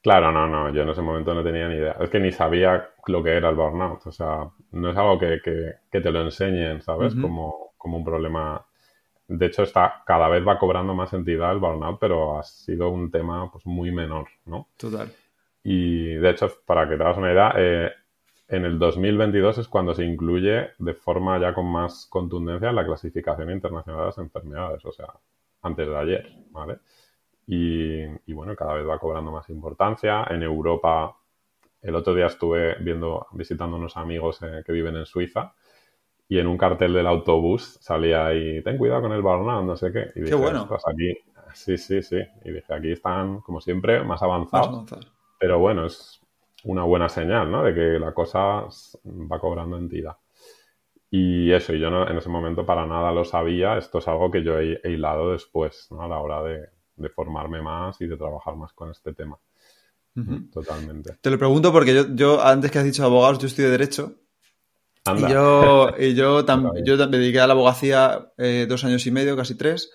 Claro, 0.00 0.30
no, 0.30 0.46
no, 0.46 0.72
yo 0.72 0.82
en 0.82 0.90
ese 0.90 1.02
momento 1.02 1.34
no 1.34 1.42
tenía 1.42 1.68
ni 1.68 1.74
idea. 1.74 1.96
Es 2.00 2.08
que 2.08 2.20
ni 2.20 2.30
sabía 2.30 2.88
lo 3.06 3.22
que 3.22 3.36
era 3.36 3.48
el 3.48 3.56
burnout. 3.56 4.06
O 4.06 4.12
sea, 4.12 4.48
no 4.72 4.90
es 4.90 4.96
algo 4.96 5.18
que, 5.18 5.40
te 5.90 6.10
lo 6.10 6.22
enseñen, 6.22 6.80
¿sabes? 6.82 7.14
como, 7.14 7.72
como 7.76 7.98
un 7.98 8.04
problema. 8.04 8.64
De 9.26 9.46
hecho, 9.46 9.64
está, 9.64 10.02
cada 10.06 10.28
vez 10.28 10.46
va 10.46 10.58
cobrando 10.58 10.94
más 10.94 11.12
entidad 11.12 11.52
el 11.52 11.58
burnout, 11.58 11.98
pero 11.98 12.38
ha 12.38 12.44
sido 12.44 12.90
un 12.90 13.10
tema 13.10 13.50
pues, 13.50 13.66
muy 13.66 13.90
menor, 13.90 14.28
¿no? 14.46 14.68
Total. 14.76 15.12
Y 15.62 16.14
de 16.14 16.30
hecho, 16.30 16.48
para 16.64 16.88
que 16.88 16.96
te 16.96 17.02
hagas 17.02 17.18
una 17.18 17.32
idea, 17.32 17.52
eh, 17.56 17.90
en 18.48 18.64
el 18.64 18.78
2022 18.78 19.58
es 19.58 19.68
cuando 19.68 19.94
se 19.94 20.04
incluye 20.04 20.70
de 20.78 20.94
forma 20.94 21.38
ya 21.38 21.52
con 21.52 21.66
más 21.66 22.06
contundencia 22.06 22.72
la 22.72 22.86
clasificación 22.86 23.50
internacional 23.50 24.00
de 24.00 24.06
las 24.06 24.18
enfermedades, 24.18 24.84
o 24.86 24.92
sea, 24.92 25.06
antes 25.62 25.86
de 25.86 25.96
ayer, 25.96 26.32
¿vale? 26.50 26.78
Y, 27.46 28.32
bueno, 28.32 28.54
cada 28.54 28.74
vez 28.74 28.86
va 28.86 28.98
cobrando 28.98 29.32
más 29.32 29.48
importancia. 29.48 30.24
En 30.30 30.42
Europa, 30.42 31.16
el 31.80 31.94
otro 31.94 32.14
día 32.14 32.26
estuve 32.26 32.76
viendo, 32.80 33.26
visitando 33.32 33.76
unos 33.76 33.96
amigos 33.96 34.40
eh, 34.42 34.62
que 34.64 34.72
viven 34.72 34.96
en 34.96 35.06
Suiza 35.06 35.54
y 36.28 36.38
en 36.38 36.46
un 36.46 36.58
cartel 36.58 36.92
del 36.92 37.06
autobús 37.06 37.78
salía 37.80 38.26
ahí, 38.26 38.62
ten 38.62 38.76
cuidado 38.76 39.02
con 39.02 39.12
el 39.12 39.22
burnout, 39.22 39.64
no 39.64 39.76
sé 39.76 39.90
qué. 39.92 40.10
Y 40.14 40.20
dije, 40.20 40.30
qué 40.30 40.34
bueno. 40.34 40.68
aquí, 40.86 41.16
sí, 41.54 41.78
sí, 41.78 42.02
sí. 42.02 42.18
Y 42.44 42.52
dije, 42.52 42.74
aquí 42.74 42.92
están, 42.92 43.40
como 43.40 43.62
siempre, 43.62 44.04
más 44.04 44.22
avanzados. 44.22 44.86
Pero 45.38 45.58
bueno, 45.58 45.86
es 45.86 46.20
una 46.64 46.84
buena 46.84 47.08
señal, 47.08 47.50
¿no? 47.50 47.62
De 47.62 47.74
que 47.74 47.98
la 47.98 48.12
cosa 48.12 48.66
va 49.04 49.40
cobrando 49.40 49.76
entidad. 49.76 50.16
Y 51.10 51.50
eso, 51.52 51.72
y 51.72 51.80
yo 51.80 51.90
no, 51.90 52.08
en 52.08 52.18
ese 52.18 52.28
momento 52.28 52.66
para 52.66 52.86
nada 52.86 53.12
lo 53.12 53.24
sabía. 53.24 53.78
Esto 53.78 53.98
es 53.98 54.08
algo 54.08 54.30
que 54.30 54.42
yo 54.42 54.58
he, 54.58 54.80
he 54.84 54.90
hilado 54.90 55.32
después, 55.32 55.88
¿no? 55.90 56.02
A 56.02 56.08
la 56.08 56.18
hora 56.18 56.42
de, 56.42 56.68
de 56.98 57.08
formarme 57.08 57.62
más 57.62 58.00
y 58.00 58.06
de 58.06 58.16
trabajar 58.16 58.56
más 58.56 58.72
con 58.72 58.90
este 58.90 59.14
tema. 59.14 59.38
Totalmente. 60.52 61.16
Te 61.20 61.30
lo 61.30 61.38
pregunto 61.38 61.70
porque 61.72 61.94
yo, 61.94 62.14
yo, 62.14 62.42
antes 62.42 62.72
que 62.72 62.80
has 62.80 62.84
dicho 62.84 63.04
abogados, 63.04 63.38
yo 63.38 63.46
estudio 63.46 63.70
Derecho. 63.70 64.14
Y 65.16 65.20
yo, 65.30 65.90
y 65.96 66.14
yo, 66.14 66.44
yo 66.84 66.96
me 66.96 67.18
dediqué 67.18 67.40
a 67.40 67.46
la 67.46 67.52
abogacía 67.52 68.32
eh, 68.36 68.66
dos 68.68 68.84
años 68.84 69.06
y 69.06 69.12
medio, 69.12 69.36
casi 69.36 69.54
tres. 69.56 69.92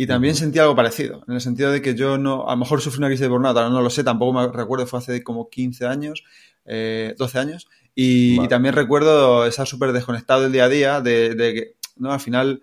Y 0.00 0.06
también 0.06 0.34
sentí 0.34 0.58
algo 0.58 0.74
parecido, 0.74 1.22
en 1.28 1.34
el 1.34 1.42
sentido 1.42 1.70
de 1.70 1.82
que 1.82 1.94
yo 1.94 2.16
no, 2.16 2.48
a 2.48 2.52
lo 2.52 2.56
mejor 2.56 2.80
sufrí 2.80 3.00
una 3.00 3.08
crisis 3.08 3.20
de 3.20 3.28
burnout, 3.28 3.54
ahora 3.54 3.68
no 3.68 3.82
lo 3.82 3.90
sé, 3.90 4.02
tampoco 4.02 4.32
me 4.32 4.48
recuerdo, 4.50 4.86
fue 4.86 4.98
hace 4.98 5.22
como 5.22 5.50
15 5.50 5.86
años, 5.86 6.24
eh, 6.64 7.14
12 7.18 7.38
años, 7.38 7.68
y, 7.94 8.48
también 8.48 8.74
recuerdo 8.74 9.44
estar 9.44 9.66
súper 9.66 9.92
desconectado 9.92 10.40
del 10.40 10.52
día 10.52 10.64
a 10.64 10.68
día, 10.70 11.00
de, 11.02 11.34
de 11.34 11.52
que, 11.52 11.74
¿no? 11.96 12.12
Al 12.12 12.20
final, 12.20 12.62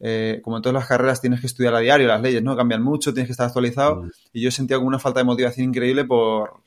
eh, 0.00 0.40
como 0.44 0.58
en 0.58 0.62
todas 0.62 0.74
las 0.74 0.86
carreras, 0.86 1.22
tienes 1.22 1.40
que 1.40 1.46
estudiar 1.46 1.74
a 1.74 1.78
diario, 1.78 2.08
las 2.08 2.20
leyes, 2.20 2.42
¿no? 2.42 2.54
Cambian 2.54 2.82
mucho, 2.82 3.14
tienes 3.14 3.28
que 3.28 3.32
estar 3.32 3.46
actualizado. 3.46 4.02
Mm. 4.02 4.10
Y 4.34 4.42
yo 4.42 4.50
sentía 4.50 4.76
como 4.76 4.88
una 4.88 4.98
falta 4.98 5.20
de 5.20 5.24
motivación 5.24 5.70
increíble 5.70 6.04
por, 6.04 6.60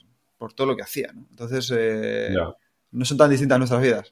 todo 0.56 0.66
lo 0.66 0.76
que 0.76 0.82
hacía, 0.82 1.12
¿no? 1.14 1.28
Entonces, 1.30 1.72
eh, 1.78 2.36
no 2.94 3.06
son 3.06 3.18
tan 3.18 3.30
distintas 3.30 3.60
nuestras 3.60 3.84
vidas. 3.84 4.12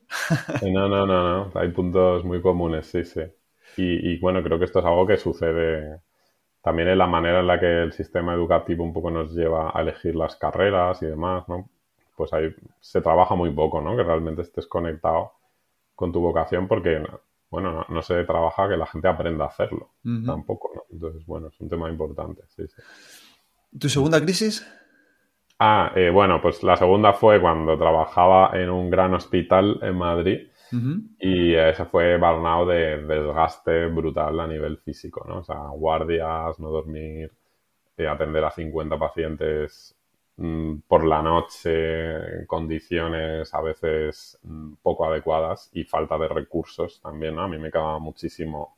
no, 0.62 0.88
no, 0.88 1.07
no, 1.07 1.47
no. 1.47 1.51
Hay 1.60 1.69
puntos 1.69 2.23
muy 2.23 2.39
comunes, 2.39 2.86
sí, 2.86 3.03
sí. 3.03 3.21
Y, 3.77 4.17
bueno, 4.19 4.43
creo 4.43 4.57
que 4.57 4.65
esto 4.65 4.79
es 4.79 4.85
algo 4.85 5.05
que 5.05 5.17
sucede 5.17 6.01
también 6.61 6.89
en 6.89 6.97
la 6.97 7.07
manera 7.07 7.39
en 7.39 7.47
la 7.47 7.59
que 7.59 7.83
el 7.83 7.93
sistema 7.93 8.33
educativo 8.33 8.83
un 8.83 8.93
poco 8.93 9.11
nos 9.11 9.33
lleva 9.33 9.71
a 9.73 9.81
elegir 9.81 10.15
las 10.15 10.35
carreras 10.35 11.01
y 11.01 11.05
demás, 11.05 11.47
¿no? 11.47 11.69
Pues 12.15 12.33
ahí 12.33 12.53
se 12.81 13.01
trabaja 13.01 13.35
muy 13.35 13.51
poco, 13.51 13.79
¿no? 13.79 13.95
Que 13.95 14.03
realmente 14.03 14.41
estés 14.41 14.67
conectado 14.67 15.33
con 15.95 16.11
tu 16.11 16.19
vocación 16.19 16.67
porque 16.67 17.03
bueno, 17.49 17.85
no, 17.87 18.01
se 18.01 18.23
trabaja 18.25 18.67
que 18.67 18.75
la 18.75 18.85
gente 18.85 19.07
aprenda 19.07 19.45
a 19.45 19.47
hacerlo 19.47 19.91
tampoco, 20.25 20.71
¿no? 20.75 20.83
Entonces, 20.91 21.25
bueno, 21.25 21.47
es 21.47 21.59
un 21.61 21.69
tema 21.69 21.89
importante, 21.89 22.41
sí, 22.49 22.67
sí. 22.67 22.81
¿Tu 23.79 23.87
segunda 23.87 24.19
crisis? 24.19 24.65
Ah, 25.59 25.91
eh, 25.95 26.09
bueno, 26.09 26.41
pues 26.41 26.63
la 26.63 26.75
segunda 26.75 27.13
fue 27.13 27.41
cuando 27.41 27.77
trabajaba 27.77 28.51
en 28.53 28.69
un 28.69 28.89
gran 28.89 29.13
hospital 29.13 29.79
en 29.81 29.95
Madrid 29.95 30.47
y 31.19 31.53
ese 31.53 31.86
fue 31.86 32.17
burnout 32.17 32.69
de 32.69 32.97
desgaste 33.06 33.88
brutal 33.88 34.39
a 34.39 34.47
nivel 34.47 34.77
físico, 34.77 35.25
¿no? 35.27 35.39
O 35.39 35.43
sea, 35.43 35.58
guardias, 35.69 36.60
no 36.60 36.69
dormir, 36.69 37.32
eh, 37.97 38.08
atender 38.08 38.43
a 38.43 38.51
50 38.51 38.97
pacientes 38.97 39.97
Mm, 40.38 40.82
por 40.88 41.03
la 41.03 41.21
noche, 41.23 42.45
condiciones 42.45 43.51
a 43.56 43.62
veces 43.62 44.38
mm, 44.43 44.73
poco 44.84 45.06
adecuadas 45.06 45.69
y 45.73 45.84
falta 45.84 46.17
de 46.17 46.27
recursos 46.27 47.01
también, 47.01 47.39
A 47.39 47.47
mí 47.47 47.58
me 47.58 47.69
acaba 47.69 47.97
muchísimo 47.99 48.75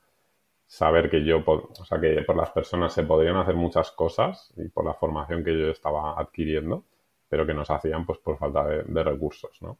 saber 0.68 1.10
que 1.10 1.24
yo, 1.26 1.44
o 1.46 1.86
sea, 1.86 2.00
que 2.00 2.24
por 2.24 2.38
las 2.38 2.52
personas 2.52 2.94
se 2.94 3.04
podrían 3.04 3.38
hacer 3.38 3.56
muchas 3.56 3.92
cosas 3.92 4.54
y 4.58 4.70
por 4.70 4.86
la 4.86 4.94
formación 4.94 5.44
que 5.44 5.58
yo 5.60 5.70
estaba 5.70 6.20
adquiriendo, 6.20 6.86
pero 7.30 7.46
que 7.46 7.54
nos 7.54 7.70
hacían 7.72 8.06
pues 8.06 8.20
por 8.20 8.38
falta 8.38 8.66
de, 8.66 9.04
recursos, 9.04 9.62
¿no? 9.62 9.80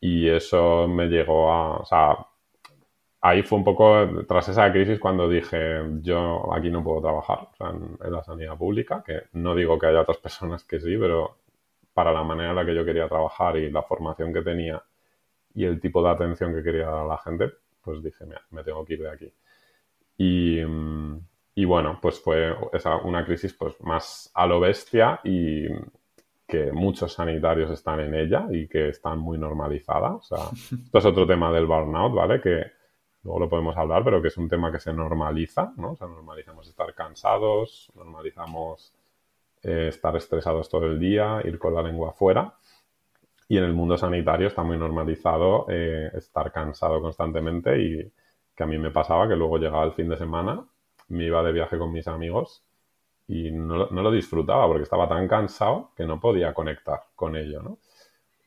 Y 0.00 0.28
eso 0.28 0.86
me 0.88 1.06
llegó 1.06 1.52
a, 1.52 1.78
o 1.78 1.84
sea, 1.84 2.16
ahí 3.20 3.42
fue 3.42 3.58
un 3.58 3.64
poco, 3.64 4.24
tras 4.26 4.48
esa 4.48 4.70
crisis, 4.72 4.98
cuando 4.98 5.28
dije, 5.28 5.82
yo 6.02 6.52
aquí 6.54 6.70
no 6.70 6.82
puedo 6.84 7.00
trabajar 7.02 7.48
en, 7.60 8.12
la 8.12 8.22
sanidad 8.22 8.56
pública, 8.56 9.02
que 9.04 9.24
no 9.32 9.54
digo 9.54 9.78
que 9.78 9.86
haya 9.86 10.02
otras 10.02 10.18
personas 10.26 10.64
que 10.64 10.80
sí, 10.80 10.96
pero 10.98 11.38
para 11.94 12.12
la 12.12 12.22
manera 12.22 12.50
en 12.50 12.56
la 12.56 12.64
que 12.64 12.74
yo 12.74 12.84
quería 12.84 13.08
trabajar 13.08 13.56
y 13.56 13.70
la 13.70 13.82
formación 13.82 14.32
que 14.32 14.42
tenía 14.42 14.82
y 15.54 15.64
el 15.64 15.80
tipo 15.80 16.02
de 16.02 16.10
atención 16.10 16.54
que 16.54 16.62
quería 16.62 16.86
dar 16.86 17.04
a 17.04 17.06
la 17.06 17.18
gente, 17.18 17.50
pues 17.82 18.02
dije, 18.02 18.24
mira, 18.26 18.42
me 18.50 18.62
tengo 18.62 18.84
que 18.84 18.94
ir 18.94 19.02
de 19.02 19.10
aquí. 19.10 19.32
Y, 20.18 20.60
y 21.54 21.64
bueno, 21.64 21.98
pues 22.00 22.20
fue 22.20 22.54
esa, 22.72 22.96
una 22.98 23.24
crisis 23.24 23.52
pues 23.54 23.74
más 23.80 24.30
a 24.34 24.46
lo 24.46 24.60
bestia 24.60 25.20
y 25.24 25.66
que 26.48 26.72
muchos 26.72 27.12
sanitarios 27.12 27.70
están 27.70 28.00
en 28.00 28.14
ella 28.14 28.46
y 28.50 28.66
que 28.66 28.88
están 28.88 29.18
muy 29.18 29.36
normalizada. 29.36 30.14
O 30.14 30.22
sea, 30.22 30.38
esto 30.84 30.98
es 30.98 31.04
otro 31.04 31.26
tema 31.26 31.52
del 31.52 31.66
burnout, 31.66 32.14
¿vale? 32.14 32.40
Que 32.40 32.72
luego 33.22 33.40
lo 33.40 33.48
podemos 33.50 33.76
hablar, 33.76 34.02
pero 34.02 34.22
que 34.22 34.28
es 34.28 34.38
un 34.38 34.48
tema 34.48 34.72
que 34.72 34.80
se 34.80 34.94
normaliza, 34.94 35.74
¿no? 35.76 35.92
O 35.92 35.96
sea, 35.96 36.08
normalizamos 36.08 36.66
estar 36.66 36.94
cansados, 36.94 37.92
normalizamos 37.94 38.94
eh, 39.62 39.88
estar 39.88 40.16
estresados 40.16 40.70
todo 40.70 40.86
el 40.86 40.98
día, 40.98 41.42
ir 41.44 41.58
con 41.58 41.74
la 41.74 41.82
lengua 41.82 42.10
afuera. 42.10 42.54
Y 43.46 43.58
en 43.58 43.64
el 43.64 43.74
mundo 43.74 43.98
sanitario 43.98 44.48
está 44.48 44.62
muy 44.62 44.78
normalizado 44.78 45.66
eh, 45.68 46.10
estar 46.14 46.50
cansado 46.50 47.00
constantemente 47.02 47.78
y 47.78 48.12
que 48.56 48.62
a 48.62 48.66
mí 48.66 48.78
me 48.78 48.90
pasaba 48.90 49.28
que 49.28 49.36
luego 49.36 49.58
llegaba 49.58 49.84
el 49.84 49.92
fin 49.92 50.08
de 50.08 50.16
semana, 50.16 50.64
me 51.08 51.24
iba 51.24 51.42
de 51.42 51.52
viaje 51.52 51.76
con 51.78 51.92
mis 51.92 52.08
amigos 52.08 52.62
y 53.28 53.50
no, 53.50 53.88
no 53.90 54.02
lo 54.02 54.10
disfrutaba 54.10 54.66
porque 54.66 54.84
estaba 54.84 55.08
tan 55.08 55.28
cansado 55.28 55.92
que 55.94 56.06
no 56.06 56.18
podía 56.18 56.54
conectar 56.54 57.00
con 57.14 57.36
ello, 57.36 57.62
¿no? 57.62 57.78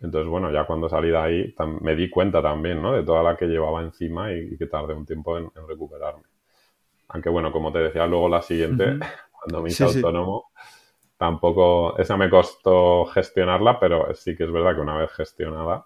Entonces, 0.01 0.27
bueno, 0.27 0.51
ya 0.51 0.65
cuando 0.65 0.89
salí 0.89 1.09
de 1.09 1.17
ahí 1.17 1.55
me 1.81 1.95
di 1.95 2.09
cuenta 2.09 2.41
también, 2.41 2.81
¿no? 2.81 2.93
De 2.93 3.03
toda 3.03 3.21
la 3.21 3.37
que 3.37 3.45
llevaba 3.45 3.81
encima 3.81 4.33
y, 4.33 4.57
que 4.57 4.65
tardé 4.65 4.95
un 4.95 5.05
tiempo 5.05 5.37
en, 5.37 5.51
recuperarme. 5.67 6.23
Aunque, 7.09 7.29
bueno, 7.29 7.51
como 7.51 7.71
te 7.71 7.79
decía, 7.79 8.07
luego 8.07 8.27
la 8.27 8.41
siguiente, 8.41 8.97
cuando 9.31 9.61
me 9.61 9.69
hice 9.69 9.83
autónomo, 9.83 10.49
tampoco, 11.17 11.95
esa 11.99 12.17
me 12.17 12.31
costó 12.31 13.05
gestionarla, 13.05 13.79
pero 13.79 14.11
sí 14.15 14.35
que 14.35 14.45
es 14.45 14.51
verdad 14.51 14.73
que 14.73 14.81
una 14.81 14.97
vez 14.97 15.11
gestionada, 15.11 15.85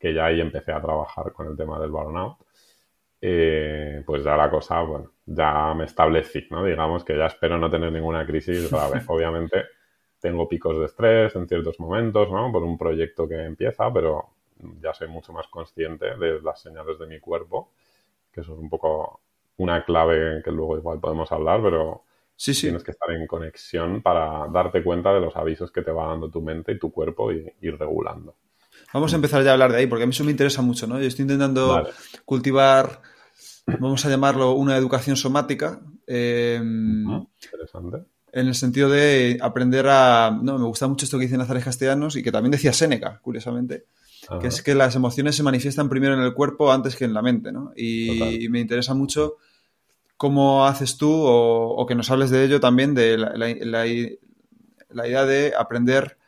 que 0.00 0.12
ya 0.12 0.26
ahí 0.26 0.40
empecé 0.40 0.72
a 0.72 0.82
trabajar 0.82 1.32
con 1.32 1.46
el 1.46 1.56
tema 1.56 1.78
del 1.78 1.90
burnout, 1.90 2.38
eh, 3.26 4.02
pues 4.04 4.22
ya 4.22 4.36
la 4.36 4.50
cosa, 4.50 4.82
bueno, 4.82 5.12
ya 5.24 5.72
me 5.72 5.84
establecí, 5.84 6.46
¿no? 6.50 6.62
Digamos 6.62 7.04
que 7.04 7.16
ya 7.16 7.24
espero 7.24 7.56
no 7.56 7.70
tener 7.70 7.90
ninguna 7.90 8.26
crisis 8.26 8.70
grave. 8.70 9.00
Obviamente 9.06 9.64
tengo 10.20 10.46
picos 10.46 10.78
de 10.78 10.84
estrés 10.84 11.34
en 11.34 11.48
ciertos 11.48 11.80
momentos, 11.80 12.30
¿no? 12.30 12.52
Por 12.52 12.62
un 12.62 12.76
proyecto 12.76 13.26
que 13.26 13.42
empieza, 13.42 13.90
pero 13.90 14.28
ya 14.78 14.92
soy 14.92 15.08
mucho 15.08 15.32
más 15.32 15.46
consciente 15.48 16.18
de 16.18 16.42
las 16.42 16.60
señales 16.60 16.98
de 16.98 17.06
mi 17.06 17.18
cuerpo, 17.18 17.70
que 18.30 18.42
eso 18.42 18.52
es 18.52 18.58
un 18.58 18.68
poco 18.68 19.20
una 19.56 19.82
clave 19.86 20.42
que 20.44 20.50
luego 20.50 20.76
igual 20.76 21.00
podemos 21.00 21.32
hablar, 21.32 21.62
pero 21.62 22.02
sí, 22.36 22.52
sí. 22.52 22.66
tienes 22.66 22.84
que 22.84 22.90
estar 22.90 23.10
en 23.10 23.26
conexión 23.26 24.02
para 24.02 24.48
darte 24.48 24.82
cuenta 24.82 25.14
de 25.14 25.20
los 25.20 25.34
avisos 25.34 25.72
que 25.72 25.80
te 25.80 25.92
va 25.92 26.08
dando 26.08 26.28
tu 26.28 26.42
mente 26.42 26.72
y 26.72 26.78
tu 26.78 26.92
cuerpo 26.92 27.32
y 27.32 27.50
ir 27.62 27.78
regulando. 27.78 28.34
Vamos 28.92 29.14
a 29.14 29.16
empezar 29.16 29.42
ya 29.42 29.50
a 29.50 29.52
hablar 29.54 29.72
de 29.72 29.78
ahí, 29.78 29.86
porque 29.86 30.02
a 30.02 30.06
mí 30.06 30.10
eso 30.10 30.24
me 30.24 30.30
interesa 30.30 30.60
mucho, 30.60 30.86
¿no? 30.86 31.00
Yo 31.00 31.06
estoy 31.06 31.22
intentando 31.22 31.88
cultivar, 32.26 33.00
vamos 33.66 34.04
a 34.04 34.10
llamarlo, 34.10 34.52
una 34.52 34.76
educación 34.76 35.16
somática. 35.16 35.80
Eh, 36.06 36.60
interesante 36.60 38.04
en 38.34 38.48
el 38.48 38.54
sentido 38.56 38.88
de 38.88 39.38
aprender 39.40 39.86
a... 39.88 40.36
No, 40.42 40.58
me 40.58 40.66
gusta 40.66 40.88
mucho 40.88 41.04
esto 41.04 41.18
que 41.18 41.26
dicen 41.26 41.38
Nazares 41.38 41.64
Castellanos 41.64 42.16
y 42.16 42.22
que 42.22 42.32
también 42.32 42.50
decía 42.50 42.72
Séneca, 42.72 43.20
curiosamente, 43.22 43.86
que 44.40 44.48
es 44.48 44.60
que 44.60 44.74
las 44.74 44.96
emociones 44.96 45.36
se 45.36 45.44
manifiestan 45.44 45.88
primero 45.88 46.14
en 46.14 46.20
el 46.20 46.34
cuerpo 46.34 46.72
antes 46.72 46.96
que 46.96 47.04
en 47.04 47.14
la 47.14 47.22
mente, 47.22 47.52
¿no? 47.52 47.72
Y, 47.76 48.48
me 48.50 48.58
interesa 48.58 48.92
mucho 48.92 49.36
cómo 50.16 50.66
haces 50.66 50.96
tú 50.96 51.12
o, 51.12 51.86
que 51.86 51.94
nos 51.94 52.10
hables 52.10 52.30
de 52.30 52.44
ello 52.44 52.58
también, 52.58 52.94
de 52.94 53.16
la, 53.18 53.86
idea 53.86 55.24
de 55.24 55.54
aprender... 55.56 56.18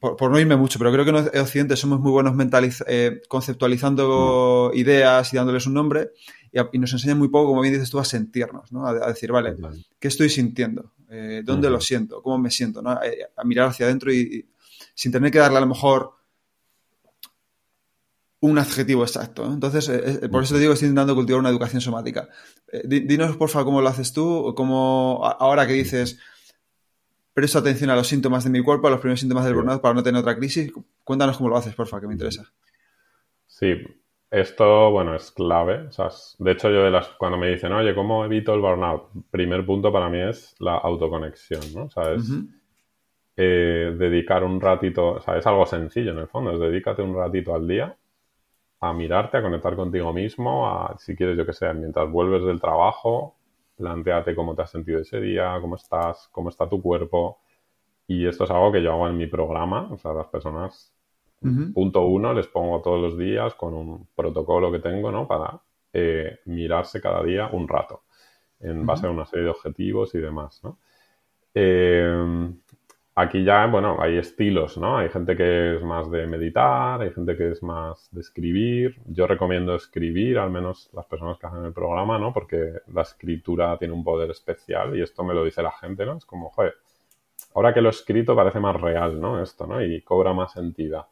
Por, 0.00 0.30
no 0.30 0.38
irme 0.38 0.56
mucho, 0.56 0.78
pero 0.78 0.92
creo 0.92 1.04
que 1.04 1.10
en 1.10 1.40
Occidente 1.40 1.76
somos 1.76 1.98
muy 1.98 2.12
buenos 2.12 2.34
eh, 2.86 3.20
conceptualizando 3.28 4.70
mm. 4.72 4.78
ideas 4.78 5.32
y 5.32 5.36
dándoles 5.36 5.66
un 5.66 5.74
nombre 5.74 6.12
y, 6.52 6.78
nos 6.78 6.92
enseña 6.92 7.14
muy 7.14 7.28
poco, 7.28 7.48
como 7.48 7.60
bien 7.60 7.74
dices 7.74 7.90
tú, 7.90 7.98
a 7.98 8.04
sentirnos, 8.04 8.72
¿no? 8.72 8.86
a, 8.86 9.08
decir, 9.08 9.32
vale, 9.32 9.56
¿qué 9.98 10.08
estoy 10.08 10.28
sintiendo? 10.28 10.92
Eh, 11.10 11.42
¿Dónde 11.44 11.70
lo 11.70 11.80
siento? 11.80 12.22
¿Cómo 12.22 12.38
me 12.38 12.50
siento? 12.50 12.82
¿no? 12.82 12.92
Eh, 13.02 13.26
a, 13.36 13.44
mirar 13.44 13.68
hacia 13.68 13.86
adentro 13.86 14.12
y, 14.12 14.46
sin 14.94 15.12
tener 15.12 15.30
que 15.30 15.38
darle 15.38 15.58
a 15.58 15.62
lo 15.62 15.66
mejor 15.66 16.12
un 18.40 18.58
adjetivo 18.58 19.02
exacto. 19.02 19.52
Entonces, 19.52 19.88
eh, 19.88 20.28
por 20.28 20.42
eso 20.42 20.54
te 20.54 20.60
digo 20.60 20.70
que 20.70 20.74
estoy 20.74 20.88
intentando 20.88 21.14
cultivar 21.14 21.40
una 21.40 21.50
educación 21.50 21.80
somática. 21.80 22.28
dinos, 22.84 23.36
por 23.36 23.48
favor, 23.48 23.66
cómo 23.66 23.82
lo 23.82 23.88
haces 23.88 24.12
tú, 24.12 24.54
cómo 24.56 25.20
ahora 25.38 25.66
que 25.66 25.72
dices 25.72 26.18
presto 27.38 27.60
atención 27.60 27.88
a 27.90 27.94
los 27.94 28.08
síntomas 28.08 28.42
de 28.42 28.50
mi 28.50 28.60
cuerpo, 28.64 28.88
a 28.88 28.90
los 28.90 28.98
primeros 28.98 29.20
síntomas 29.20 29.44
del 29.44 29.54
burnout 29.54 29.80
para 29.80 29.94
no 29.94 30.02
tener 30.02 30.20
otra 30.20 30.36
crisis. 30.36 30.72
Cuéntanos 31.04 31.36
cómo 31.36 31.50
lo 31.50 31.56
haces, 31.56 31.72
por 31.72 31.86
favor, 31.86 32.00
que 32.00 32.06
me 32.08 32.14
interesa. 32.14 32.52
Sí, 33.46 33.76
esto, 34.28 34.90
bueno, 34.90 35.14
es 35.14 35.30
clave. 35.30 35.88
de 36.38 36.50
hecho, 36.50 36.68
yo 36.68 36.82
de 36.82 36.90
las, 36.90 37.06
cuando 37.10 37.38
me 37.38 37.48
dicen, 37.48 37.72
oye, 37.72 37.94
¿cómo 37.94 38.24
evito 38.24 38.52
el 38.54 38.60
burnout? 38.60 39.10
Primer 39.30 39.64
punto 39.64 39.92
para 39.92 40.08
mí 40.08 40.18
es 40.18 40.56
la 40.58 40.78
autoconexión, 40.78 41.62
¿no? 41.76 41.84
O 41.84 41.90
sea, 41.90 42.12
es 42.12 42.28
eh, 43.36 43.94
dedicar 43.96 44.42
un 44.42 44.60
ratito, 44.60 45.12
o 45.12 45.20
sea, 45.20 45.38
es 45.38 45.46
algo 45.46 45.64
sencillo 45.64 46.10
en 46.10 46.18
el 46.18 46.26
fondo, 46.26 46.50
es 46.50 46.58
dedícate 46.58 47.02
un 47.02 47.14
ratito 47.14 47.54
al 47.54 47.68
día 47.68 47.96
a 48.80 48.92
mirarte, 48.92 49.36
a 49.36 49.42
conectar 49.42 49.76
contigo 49.76 50.12
mismo, 50.12 50.68
a, 50.68 50.96
si 50.98 51.14
quieres, 51.14 51.38
yo 51.38 51.46
que 51.46 51.52
sé, 51.52 51.72
mientras 51.72 52.10
vuelves 52.10 52.42
del 52.44 52.60
trabajo, 52.60 53.37
planteate 53.78 54.34
cómo 54.34 54.54
te 54.54 54.62
has 54.62 54.70
sentido 54.70 55.00
ese 55.00 55.20
día, 55.20 55.56
cómo 55.60 55.76
estás, 55.76 56.28
cómo 56.32 56.50
está 56.50 56.68
tu 56.68 56.82
cuerpo. 56.82 57.38
Y 58.06 58.26
esto 58.26 58.44
es 58.44 58.50
algo 58.50 58.72
que 58.72 58.82
yo 58.82 58.92
hago 58.92 59.08
en 59.08 59.16
mi 59.16 59.26
programa, 59.26 59.88
o 59.90 59.96
sea, 59.96 60.12
las 60.12 60.26
personas 60.26 60.92
Punto 61.40 62.04
uno, 62.04 62.34
les 62.34 62.48
pongo 62.48 62.82
todos 62.82 63.00
los 63.00 63.16
días 63.16 63.54
con 63.54 63.72
un 63.72 64.08
protocolo 64.16 64.72
que 64.72 64.80
tengo, 64.80 65.12
¿no? 65.12 65.28
Para 65.28 65.60
eh, 65.92 66.40
mirarse 66.46 67.00
cada 67.00 67.22
día 67.22 67.48
un 67.52 67.68
rato, 67.68 68.02
en 68.58 68.84
base 68.84 69.06
a 69.06 69.10
una 69.10 69.24
serie 69.24 69.44
de 69.44 69.50
objetivos 69.50 70.14
y 70.16 70.18
demás, 70.18 70.60
¿no? 70.64 70.78
Eh, 71.54 72.50
aquí 73.18 73.42
ya, 73.42 73.66
bueno, 73.66 73.96
hay 74.00 74.16
estilos, 74.16 74.78
¿no? 74.78 74.98
Hay 74.98 75.08
gente 75.08 75.36
que 75.36 75.76
es 75.76 75.82
más 75.82 76.08
de 76.10 76.26
meditar, 76.26 77.00
hay 77.00 77.10
gente 77.10 77.36
que 77.36 77.50
es 77.50 77.62
más 77.62 78.08
de 78.12 78.20
escribir. 78.20 78.96
Yo 79.06 79.26
recomiendo 79.26 79.74
escribir, 79.74 80.38
al 80.38 80.50
menos 80.50 80.88
las 80.92 81.04
personas 81.06 81.36
que 81.38 81.48
hacen 81.48 81.64
el 81.64 81.72
programa, 81.72 82.18
¿no? 82.18 82.32
Porque 82.32 82.74
la 82.94 83.02
escritura 83.02 83.76
tiene 83.76 83.92
un 83.92 84.04
poder 84.04 84.30
especial 84.30 84.96
y 84.96 85.02
esto 85.02 85.24
me 85.24 85.34
lo 85.34 85.44
dice 85.44 85.62
la 85.62 85.72
gente, 85.72 86.06
¿no? 86.06 86.16
Es 86.16 86.24
como, 86.24 86.50
joder, 86.50 86.74
ahora 87.54 87.74
que 87.74 87.80
lo 87.80 87.88
he 87.88 87.90
escrito 87.90 88.36
parece 88.36 88.60
más 88.60 88.80
real, 88.80 89.20
¿no? 89.20 89.42
Esto, 89.42 89.66
¿no? 89.66 89.82
Y 89.82 90.00
cobra 90.02 90.32
más 90.32 90.52
sentido. 90.52 91.08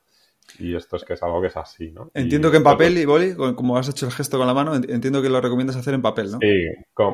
Y 0.60 0.76
esto 0.76 0.94
es 0.94 1.04
que 1.04 1.14
es 1.14 1.22
algo 1.24 1.40
que 1.40 1.48
es 1.48 1.56
así, 1.56 1.90
¿no? 1.90 2.12
Entiendo 2.14 2.52
que 2.52 2.58
en 2.58 2.62
papel 2.62 2.98
y 2.98 3.04
boli, 3.04 3.34
como 3.34 3.76
has 3.76 3.88
hecho 3.88 4.06
el 4.06 4.12
gesto 4.12 4.38
con 4.38 4.46
la 4.46 4.54
mano, 4.54 4.76
entiendo 4.76 5.20
que 5.20 5.28
lo 5.28 5.40
recomiendas 5.40 5.74
hacer 5.74 5.94
en 5.94 6.02
papel, 6.02 6.30
¿no? 6.30 6.38
Sí, 6.40 6.66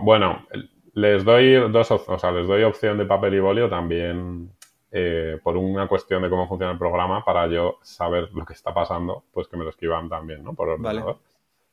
bueno, 0.03 0.47
les 0.93 1.25
doy 1.25 1.55
dos 1.71 1.91
o 1.91 2.19
sea, 2.19 2.31
les 2.31 2.47
doy 2.47 2.63
opción 2.63 2.99
de 2.99 3.07
papel 3.07 3.33
y 3.33 3.41
boli 3.41 3.63
o 3.63 3.71
también 3.71 4.51
eh, 4.95 5.41
por 5.43 5.57
una 5.57 5.89
cuestión 5.89 6.23
de 6.23 6.29
cómo 6.29 6.47
funciona 6.47 6.73
el 6.73 6.79
programa 6.79 7.25
para 7.25 7.47
yo 7.47 7.79
saber 7.81 8.29
lo 8.35 8.45
que 8.45 8.53
está 8.53 8.75
pasando, 8.75 9.25
pues 9.33 9.49
que 9.49 9.57
me 9.57 9.65
lo 9.65 9.71
escriban 9.71 10.09
también, 10.11 10.45
¿no? 10.45 10.53
Por 10.53 10.69
ordenador. 10.69 11.17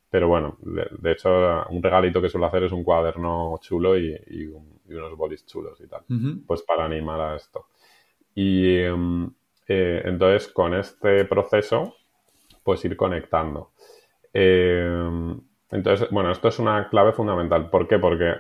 Pero 0.10 0.30
bueno, 0.30 0.58
de, 0.62 1.12
hecho, 1.12 1.30
un 1.70 1.84
regalito 1.84 2.22
que 2.22 2.30
suelo 2.30 2.48
hacer 2.48 2.64
es 2.64 2.72
un 2.72 2.84
cuaderno 2.84 3.60
chulo 3.62 3.98
y, 3.98 4.48
unos 4.88 5.18
bolis 5.18 5.46
chulos 5.46 5.80
y 5.82 5.88
tal. 5.88 6.02
Pues 6.48 6.64
para 6.64 6.86
animar 6.86 7.20
a 7.20 7.36
esto. 7.36 7.68
Y, 8.34 8.78
em, 8.78 9.30
eh, 9.68 10.02
entonces, 10.06 10.48
con 10.48 10.74
este 10.74 11.26
proceso, 11.26 11.96
pues 12.64 12.84
ir 12.86 12.96
conectando. 12.96 13.72
Eh, 14.34 15.36
entonces, 15.72 16.10
bueno, 16.10 16.32
esto 16.32 16.48
es 16.48 16.58
una 16.58 16.90
clave 16.90 17.12
fundamental. 17.12 17.70
¿Por 17.70 17.88
qué? 17.88 18.00
Porque 18.00 18.34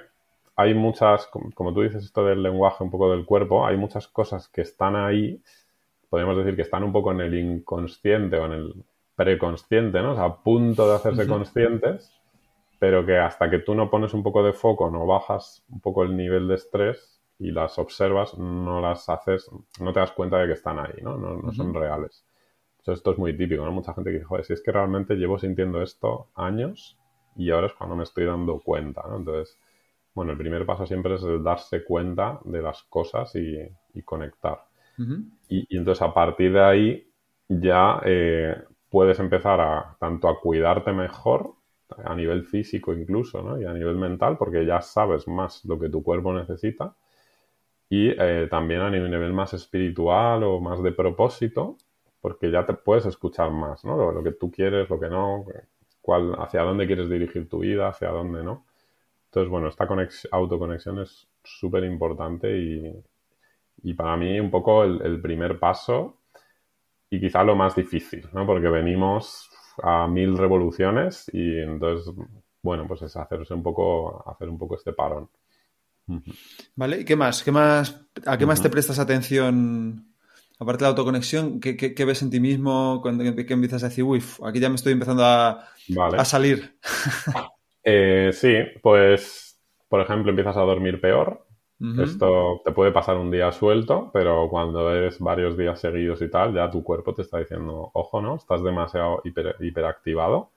hay 0.59 0.73
muchas, 0.73 1.27
como 1.27 1.73
tú 1.73 1.81
dices, 1.81 2.03
esto 2.03 2.25
del 2.25 2.43
lenguaje, 2.43 2.83
un 2.83 2.91
poco 2.91 3.09
del 3.11 3.25
cuerpo, 3.25 3.65
hay 3.65 3.77
muchas 3.77 4.09
cosas 4.09 4.49
que 4.49 4.59
están 4.59 4.97
ahí, 4.97 5.41
podríamos 6.09 6.35
decir 6.35 6.57
que 6.57 6.63
están 6.63 6.83
un 6.83 6.91
poco 6.91 7.13
en 7.13 7.21
el 7.21 7.33
inconsciente 7.33 8.35
o 8.37 8.45
en 8.45 8.51
el 8.51 8.85
preconsciente, 9.15 10.01
¿no? 10.01 10.11
O 10.11 10.15
sea, 10.15 10.25
a 10.25 10.43
punto 10.43 10.89
de 10.89 10.95
hacerse 10.95 11.27
conscientes, 11.27 12.11
pero 12.77 13.05
que 13.05 13.17
hasta 13.17 13.49
que 13.49 13.59
tú 13.59 13.73
no 13.73 13.89
pones 13.89 14.13
un 14.13 14.21
poco 14.21 14.43
de 14.43 14.51
foco, 14.51 14.91
no 14.91 15.05
bajas 15.05 15.63
un 15.69 15.79
poco 15.79 16.03
el 16.03 16.17
nivel 16.17 16.49
de 16.49 16.55
estrés, 16.55 17.21
y 17.39 17.51
las 17.51 17.79
observas, 17.79 18.37
no 18.37 18.81
las 18.81 19.07
haces, 19.07 19.49
no 19.79 19.93
te 19.93 20.01
das 20.01 20.11
cuenta 20.11 20.39
de 20.39 20.47
que 20.47 20.53
están 20.53 20.77
ahí, 20.77 21.01
¿no? 21.01 21.17
No, 21.17 21.53
son 21.53 21.73
reales. 21.73 22.25
Entonces, 22.79 22.99
esto 22.99 23.11
es 23.11 23.17
muy 23.17 23.35
típico, 23.37 23.63
¿no? 23.63 23.71
Mucha 23.71 23.93
gente 23.93 24.09
que 24.09 24.17
dice, 24.17 24.25
joder, 24.25 24.43
si 24.43 24.51
es 24.51 24.61
que 24.61 24.73
realmente 24.73 25.15
llevo 25.15 25.39
sintiendo 25.39 25.81
esto 25.81 26.27
años 26.35 26.97
y 27.37 27.49
ahora 27.51 27.67
es 27.67 27.73
cuando 27.73 27.95
me 27.95 28.03
estoy 28.03 28.25
dando 28.25 28.59
cuenta, 28.59 29.03
¿no? 29.07 29.15
Entonces, 29.19 29.57
bueno, 30.13 30.31
el 30.31 30.37
primer 30.37 30.65
paso 30.65 30.85
siempre 30.85 31.15
es 31.15 31.23
el 31.23 31.43
darse 31.43 31.83
cuenta 31.83 32.39
de 32.43 32.61
las 32.61 32.83
cosas 32.83 33.35
y, 33.35 34.01
conectar. 34.03 34.65
y, 35.49 35.77
entonces, 35.77 36.01
a 36.01 36.13
partir 36.13 36.53
de 36.53 36.61
ahí, 36.61 37.11
ya 37.47 38.01
eh, 38.05 38.55
puedes 38.89 39.19
empezar 39.19 39.59
a 39.59 39.97
tanto 39.99 40.29
a 40.29 40.39
cuidarte 40.39 40.91
mejor 40.93 41.53
a 42.03 42.15
nivel 42.15 42.43
físico 42.45 42.93
incluso, 42.93 43.41
¿no? 43.41 43.59
Y 43.59 43.65
a 43.65 43.73
nivel 43.73 43.95
mental, 43.95 44.37
porque 44.37 44.65
ya 44.65 44.81
sabes 44.81 45.27
más 45.27 45.65
lo 45.65 45.79
que 45.79 45.89
tu 45.89 46.03
cuerpo 46.03 46.33
necesita. 46.33 46.95
Y 47.89 48.09
eh, 48.09 48.47
también 48.49 48.81
a 48.81 48.89
nivel 48.91 49.33
más 49.33 49.53
espiritual 49.53 50.43
o 50.43 50.59
más 50.59 50.83
de 50.83 50.91
propósito, 50.91 51.77
porque 52.21 52.51
ya 52.51 52.65
te 52.65 52.73
puedes 52.73 53.05
escuchar 53.05 53.51
más, 53.51 53.83
¿no? 53.83 54.11
Lo, 54.11 54.23
que 54.23 54.31
tú 54.31 54.51
quieres, 54.51 54.89
lo 54.89 54.99
que 54.99 55.09
no, 55.09 55.45
cuál, 56.01 56.35
hacia 56.39 56.61
dónde 56.61 56.85
quieres 56.85 57.09
dirigir 57.09 57.49
tu 57.49 57.59
vida, 57.59 57.89
hacia 57.89 58.09
dónde 58.09 58.43
no. 58.43 58.65
Entonces, 59.29 59.49
bueno, 59.49 59.67
esta 59.67 59.87
autoconexión 60.31 60.99
es 60.99 61.27
súper 61.43 61.83
importante 61.83 62.57
y, 62.57 62.91
y, 63.83 63.93
para 63.93 64.17
mí 64.17 64.39
un 64.39 64.49
poco 64.49 64.83
el, 64.83 65.21
primer 65.21 65.59
paso 65.59 66.21
y 67.11 67.19
quizá 67.19 67.43
lo 67.43 67.55
más 67.55 67.75
difícil, 67.75 68.27
¿no? 68.33 68.47
Porque 68.47 68.69
venimos 68.69 69.51
a 69.83 70.07
mil 70.07 70.35
revoluciones 70.35 71.29
y 71.31 71.59
entonces, 71.59 72.11
bueno, 72.63 72.87
pues 72.87 73.03
es 73.03 73.15
hacerse 73.15 73.53
un 73.53 73.61
poco, 73.61 74.27
hacer 74.27 74.49
un 74.49 74.57
poco 74.57 74.75
este 74.75 74.93
parón. 74.93 75.29
Vale, 76.75 77.01
¿y 77.01 77.05
qué 77.05 77.15
más? 77.15 77.43
¿Qué 77.43 77.51
más 77.51 78.03
¿A 78.25 78.35
qué 78.35 78.47
más 78.47 78.63
te 78.63 78.69
prestas 78.71 78.97
atención 78.97 80.09
aparte 80.59 80.79
de 80.79 80.85
la 80.85 80.89
autoconexión, 80.89 81.59
¿qué, 81.59 82.05
ves 82.05 82.21
en 82.21 82.29
ti 82.29 82.39
mismo 82.39 82.99
cuando 83.01 83.23
empiezas 83.23 83.83
a 83.83 83.89
decir, 83.89 84.03
uy, 84.03 84.21
aquí 84.43 84.59
ya 84.59 84.69
me 84.69 84.75
estoy 84.75 84.93
empezando 84.93 85.23
a, 85.25 85.65
salir? 86.25 86.77
Eh, 87.83 88.31
sí, 88.33 88.55
pues, 88.81 89.59
por 89.87 90.01
ejemplo, 90.01 90.29
empiezas 90.29 90.57
a 90.57 90.61
dormir 90.61 90.99
peor. 91.01 91.45
Esto 91.97 92.61
te 92.65 92.73
puede 92.73 92.91
pasar 92.91 93.15
un 93.15 93.31
día 93.31 93.53
suelto, 93.53 94.09
pero 94.11 94.49
cuando 94.49 94.93
es 94.93 95.17
varios 95.19 95.57
días 95.57 95.79
seguidos 95.79 96.21
y 96.21 96.29
tal, 96.29 96.53
ya 96.53 96.69
tu 96.69 96.83
cuerpo 96.83 97.13
te 97.13 97.21
está 97.21 97.39
diciendo, 97.39 97.89
ojo, 97.93 98.21
¿no? 98.21 98.35
Estás 98.35 98.61
demasiado 98.61 99.21
hiperactivado. 99.23 100.51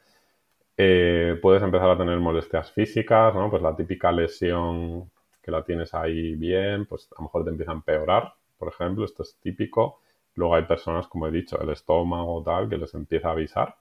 Eh, 0.77 1.39
puedes 1.41 1.63
empezar 1.63 1.91
a 1.91 1.97
tener 1.99 2.19
molestias 2.19 2.73
físicas, 2.73 3.35
¿no? 3.35 3.51
Pues 3.51 3.63
la 3.63 3.77
típica 3.77 4.11
lesión 4.11 5.11
que 5.43 5.51
la 5.53 5.63
tienes 5.63 5.95
ahí 5.95 6.35
bien, 6.35 6.87
pues 6.87 7.09
a 7.13 7.21
lo 7.21 7.25
mejor 7.25 7.45
te 7.45 7.51
empieza 7.51 7.73
a 7.73 7.75
empeorar 7.75 8.35
por 8.63 8.73
ejemplo, 8.73 9.05
esto 9.05 9.25
es 9.25 9.37
típico. 9.41 10.03
Luego 10.37 10.55
hay 10.55 10.63
personas, 10.63 11.09
como 11.09 11.27
he 11.27 11.33
dicho, 11.33 11.61
el 11.61 11.71
estómago 11.71 12.45
tal, 12.45 12.69
que 12.69 12.79
les 12.79 12.95
empieza 12.95 13.27
a 13.27 13.33
avisar. 13.33 13.75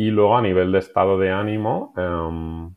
Y 0.00 0.10
luego 0.10 0.34
a 0.34 0.40
nivel 0.40 0.72
de 0.72 0.78
estado 0.78 1.18
de 1.18 1.30
ánimo, 1.30 1.92
em, 1.94 2.74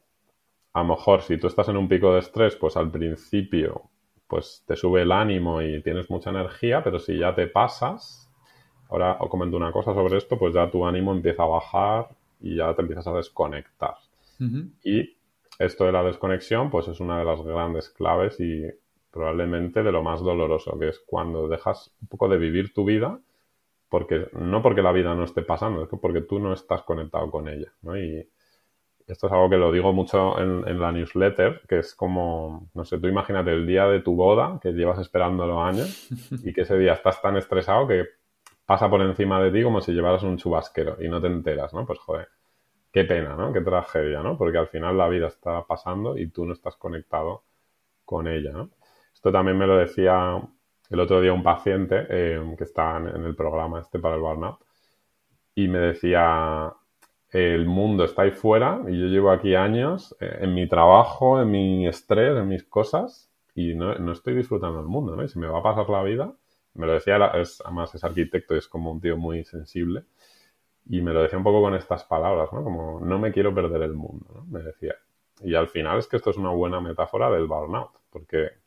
a 0.74 0.80
lo 0.82 0.84
mejor 0.84 1.22
si 1.22 1.38
tú 1.38 1.48
estás 1.48 1.70
en 1.70 1.78
un 1.78 1.88
pico 1.88 2.12
de 2.12 2.20
estrés, 2.20 2.58
pues 2.58 2.76
al 2.76 2.92
principio 2.92 3.84
pues 4.28 4.66
te 4.68 4.76
sube 4.76 5.04
el 5.04 5.12
ánimo 5.14 5.62
y 5.62 5.82
tienes 5.82 6.10
mucha 6.10 6.32
energía, 6.32 6.84
pero 6.84 7.00
si 7.00 7.18
ya 7.18 7.34
te 7.34 7.48
pasas, 7.48 8.30
ahora 8.90 9.16
os 9.22 9.30
comento 9.30 9.56
una 9.56 9.72
cosa 9.72 9.94
sobre 9.94 10.18
esto, 10.18 10.38
pues 10.38 10.54
ya 10.54 10.70
tu 10.70 10.86
ánimo 10.86 11.14
empieza 11.14 11.44
a 11.44 11.46
bajar 11.46 12.10
y 12.42 12.58
ya 12.58 12.76
te 12.76 12.82
empiezas 12.82 13.08
a 13.08 13.14
desconectar. 13.14 13.96
Y 14.84 15.16
esto 15.60 15.86
de 15.86 15.94
la 15.94 16.04
desconexión, 16.04 16.70
pues 16.70 16.90
es 16.90 17.00
una 17.00 17.20
de 17.20 17.24
las 17.24 17.42
grandes 17.42 17.90
claves 17.90 18.38
y 18.42 18.66
probablemente 19.12 19.82
de 19.82 19.94
lo 19.94 20.04
más 20.04 20.20
doloroso, 20.20 20.78
que 20.78 20.90
es 20.90 21.00
cuando 21.00 21.48
dejas 21.48 21.96
un 22.02 22.10
poco 22.10 22.28
de 22.28 22.38
vivir 22.38 22.74
tu 22.74 22.84
vida, 22.84 23.18
porque 23.94 24.28
no 24.32 24.64
porque 24.64 24.82
la 24.82 24.92
vida 24.92 25.14
no 25.14 25.24
esté 25.24 25.44
pasando, 25.44 25.84
es 25.84 25.88
que 25.88 25.98
porque 25.98 26.22
tú 26.22 26.40
no 26.40 26.52
estás 26.52 26.82
conectado 26.82 27.30
con 27.30 27.48
ella, 27.48 27.72
¿no? 27.84 27.96
Y 27.96 28.28
esto 29.06 29.28
es 29.28 29.34
algo 29.34 29.52
que 29.52 29.58
lo 29.58 29.72
digo 29.72 29.94
mucho 29.94 30.40
en, 30.40 30.80
la 30.80 30.92
newsletter, 30.92 31.62
que 31.70 31.78
es 31.78 31.94
como, 31.94 32.72
no 32.74 32.86
sé, 32.86 32.98
tú 32.98 33.06
imagínate 33.06 33.52
el 33.52 33.68
día 33.68 33.86
de 33.86 34.00
tu 34.00 34.16
boda, 34.16 34.60
que 34.60 34.72
llevas 34.72 34.98
esperando 34.98 35.46
los 35.46 35.60
años, 35.60 36.10
y 36.44 36.52
que 36.54 36.62
ese 36.62 36.76
día 36.76 36.94
estás 36.94 37.22
tan 37.22 37.38
estresado 37.38 37.88
que 37.88 38.06
pasa 38.66 38.90
por 38.90 39.00
encima 39.00 39.40
de 39.40 39.52
ti 39.52 39.62
como 39.62 39.80
si 39.80 39.92
llevaras 39.92 40.24
un 40.24 40.38
chubasquero 40.38 40.98
y 41.00 41.08
no 41.08 41.22
te 41.22 41.28
enteras, 41.28 41.72
¿no? 41.72 41.86
Pues 41.86 42.00
joder, 42.00 42.30
qué 42.92 43.04
pena, 43.04 43.36
¿no? 43.36 43.54
Qué 43.54 43.62
tragedia, 43.62 44.24
¿no? 44.24 44.40
Porque 44.40 44.58
al 44.58 44.70
final 44.70 44.98
la 44.98 45.08
vida 45.08 45.28
está 45.28 45.68
pasando 45.68 46.18
y 46.18 46.32
tú 46.32 46.48
no 46.48 46.54
estás 46.54 46.78
conectado 46.78 47.44
con 48.06 48.28
ella, 48.28 48.54
¿no? 48.54 48.72
Esto 49.14 49.32
también 49.32 49.56
me 49.56 49.68
lo 49.68 49.78
decía 49.78 50.42
el 50.94 51.00
otro 51.00 51.22
día 51.22 51.34
un 51.34 51.42
paciente 51.42 52.06
eh, 52.08 52.56
que 52.56 52.64
está 52.64 52.98
en, 52.98 53.08
el 53.08 53.36
programa 53.36 53.80
este 53.80 53.98
para 53.98 54.14
el 54.16 54.22
burnout 54.22 54.60
y 55.56 55.68
me 55.68 55.80
decía, 55.80 56.72
el 57.32 57.66
mundo 57.66 58.04
está 58.04 58.22
ahí 58.22 58.32
fuera 58.32 58.80
y 58.88 59.00
yo 59.00 59.08
llevo 59.08 59.32
aquí 59.32 59.56
años 59.56 60.16
eh, 60.20 60.40
en 60.42 60.54
mi 60.54 60.68
trabajo, 60.68 61.42
en 61.42 61.50
mi 61.50 61.88
estrés, 61.88 62.38
en 62.38 62.48
mis 62.48 62.64
cosas 62.64 63.32
y 63.56 63.74
no, 63.74 64.12
estoy 64.12 64.36
disfrutando 64.36 64.78
del 64.78 64.88
mundo, 64.88 65.16
¿no? 65.16 65.24
Y 65.24 65.30
se 65.30 65.40
me 65.40 65.48
va 65.48 65.60
a 65.60 65.64
pasar 65.64 65.90
la 65.90 66.04
vida, 66.04 66.32
me 66.76 66.86
lo 66.86 66.94
decía, 66.94 67.18
es, 67.36 67.60
además 67.66 67.94
es 67.96 68.04
arquitecto 68.04 68.54
y 68.54 68.60
es 68.60 68.68
como 68.68 68.92
un 68.92 69.02
tío 69.02 69.18
muy 69.18 69.44
sensible 69.46 70.04
y 70.86 71.02
me 71.02 71.12
lo 71.12 71.24
decía 71.24 71.40
un 71.40 71.44
poco 71.44 71.62
con 71.62 71.74
estas 71.74 72.04
palabras, 72.04 72.54
¿no? 72.54 72.64
Como 72.64 73.00
no 73.00 73.18
me 73.18 73.32
quiero 73.32 73.54
perder 73.54 73.82
el 73.82 73.94
mundo, 73.94 74.28
¿no? 74.32 74.46
Me 74.46 74.62
decía. 74.62 74.94
Y 75.42 75.56
al 75.56 75.68
final 75.70 75.98
es 75.98 76.08
que 76.08 76.18
esto 76.18 76.30
es 76.30 76.38
una 76.38 76.52
buena 76.52 76.80
metáfora 76.82 77.32
del 77.32 77.48
burnout, 77.48 77.92
porque 78.12 78.63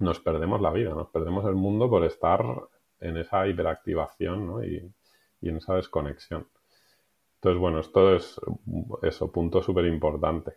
nos 0.00 0.18
perdemos 0.20 0.60
la 0.60 0.72
vida, 0.72 0.90
nos 0.90 1.08
perdemos 1.10 1.44
el 1.46 1.54
mundo 1.54 1.88
por 1.88 2.04
estar 2.04 2.44
en 3.00 3.16
esa 3.18 3.46
hiperactivación 3.46 4.64
y, 4.64 5.48
en 5.48 5.56
esa 5.56 5.74
desconexión. 5.74 6.46
Entonces, 7.36 7.60
bueno, 7.60 7.80
esto 7.80 8.14
es 8.16 8.40
eso, 9.02 9.30
punto 9.30 9.62
súper 9.62 9.86
importante. 9.86 10.52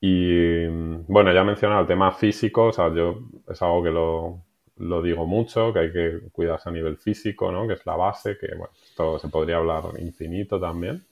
Y 0.00 0.66
bueno, 0.66 1.32
ya 1.32 1.40
he 1.40 1.44
mencionado 1.44 1.82
el 1.82 1.86
tema 1.86 2.12
físico, 2.12 2.66
o 2.66 2.72
sea, 2.72 2.92
yo 2.94 3.20
es 3.48 3.60
algo 3.60 3.82
que 3.82 3.90
lo, 3.90 5.02
digo 5.02 5.26
mucho, 5.26 5.72
que 5.72 5.78
hay 5.80 5.92
que 5.92 6.20
cuidarse 6.32 6.70
a 6.70 6.72
nivel 6.72 6.96
físico, 6.96 7.52
¿no? 7.52 7.66
Que 7.66 7.74
es 7.74 7.84
la 7.84 7.96
base, 7.96 8.38
que 8.38 8.48
bueno, 8.56 8.72
esto 8.82 9.18
se 9.18 9.28
podría 9.28 9.56
hablar 9.58 9.84
infinito 9.98 10.58
también. 10.58 11.04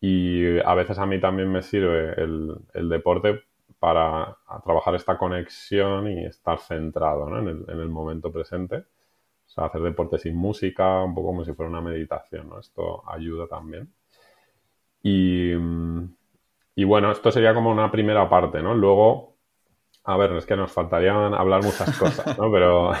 Y 0.00 0.58
a 0.58 0.74
veces 0.74 0.98
a 0.98 1.06
mí 1.06 1.20
también 1.20 1.50
me 1.50 1.62
sirve 1.62 2.14
el 2.20 2.88
deporte 2.88 3.44
para 3.82 4.38
trabajar 4.64 4.94
esta 4.94 5.18
conexión 5.18 6.06
y 6.06 6.24
estar 6.24 6.60
centrado 6.60 7.26
en, 7.36 7.48
el, 7.48 7.88
momento 7.88 8.30
presente. 8.30 8.76
O 8.76 9.48
sea, 9.48 9.64
hacer 9.64 9.82
deporte 9.82 10.18
sin 10.18 10.36
música, 10.36 11.02
un 11.02 11.12
poco 11.16 11.26
como 11.26 11.44
si 11.44 11.52
fuera 11.52 11.68
una 11.68 11.80
meditación, 11.80 12.48
¿no? 12.48 12.60
Esto 12.60 13.02
ayuda 13.10 13.48
también. 13.48 13.92
Y, 15.02 15.52
bueno, 16.84 17.10
esto 17.10 17.32
sería 17.32 17.54
como 17.54 17.72
una 17.72 17.90
primera 17.90 18.28
parte, 18.28 18.62
¿no? 18.62 18.72
Luego, 18.72 19.34
a 20.04 20.16
ver, 20.16 20.30
es 20.34 20.46
que 20.46 20.54
nos 20.54 20.70
faltarían 20.70 21.34
hablar 21.34 21.64
muchas 21.64 21.98
cosas, 21.98 22.38
¿no? 22.38 22.52
Pero 22.52 22.92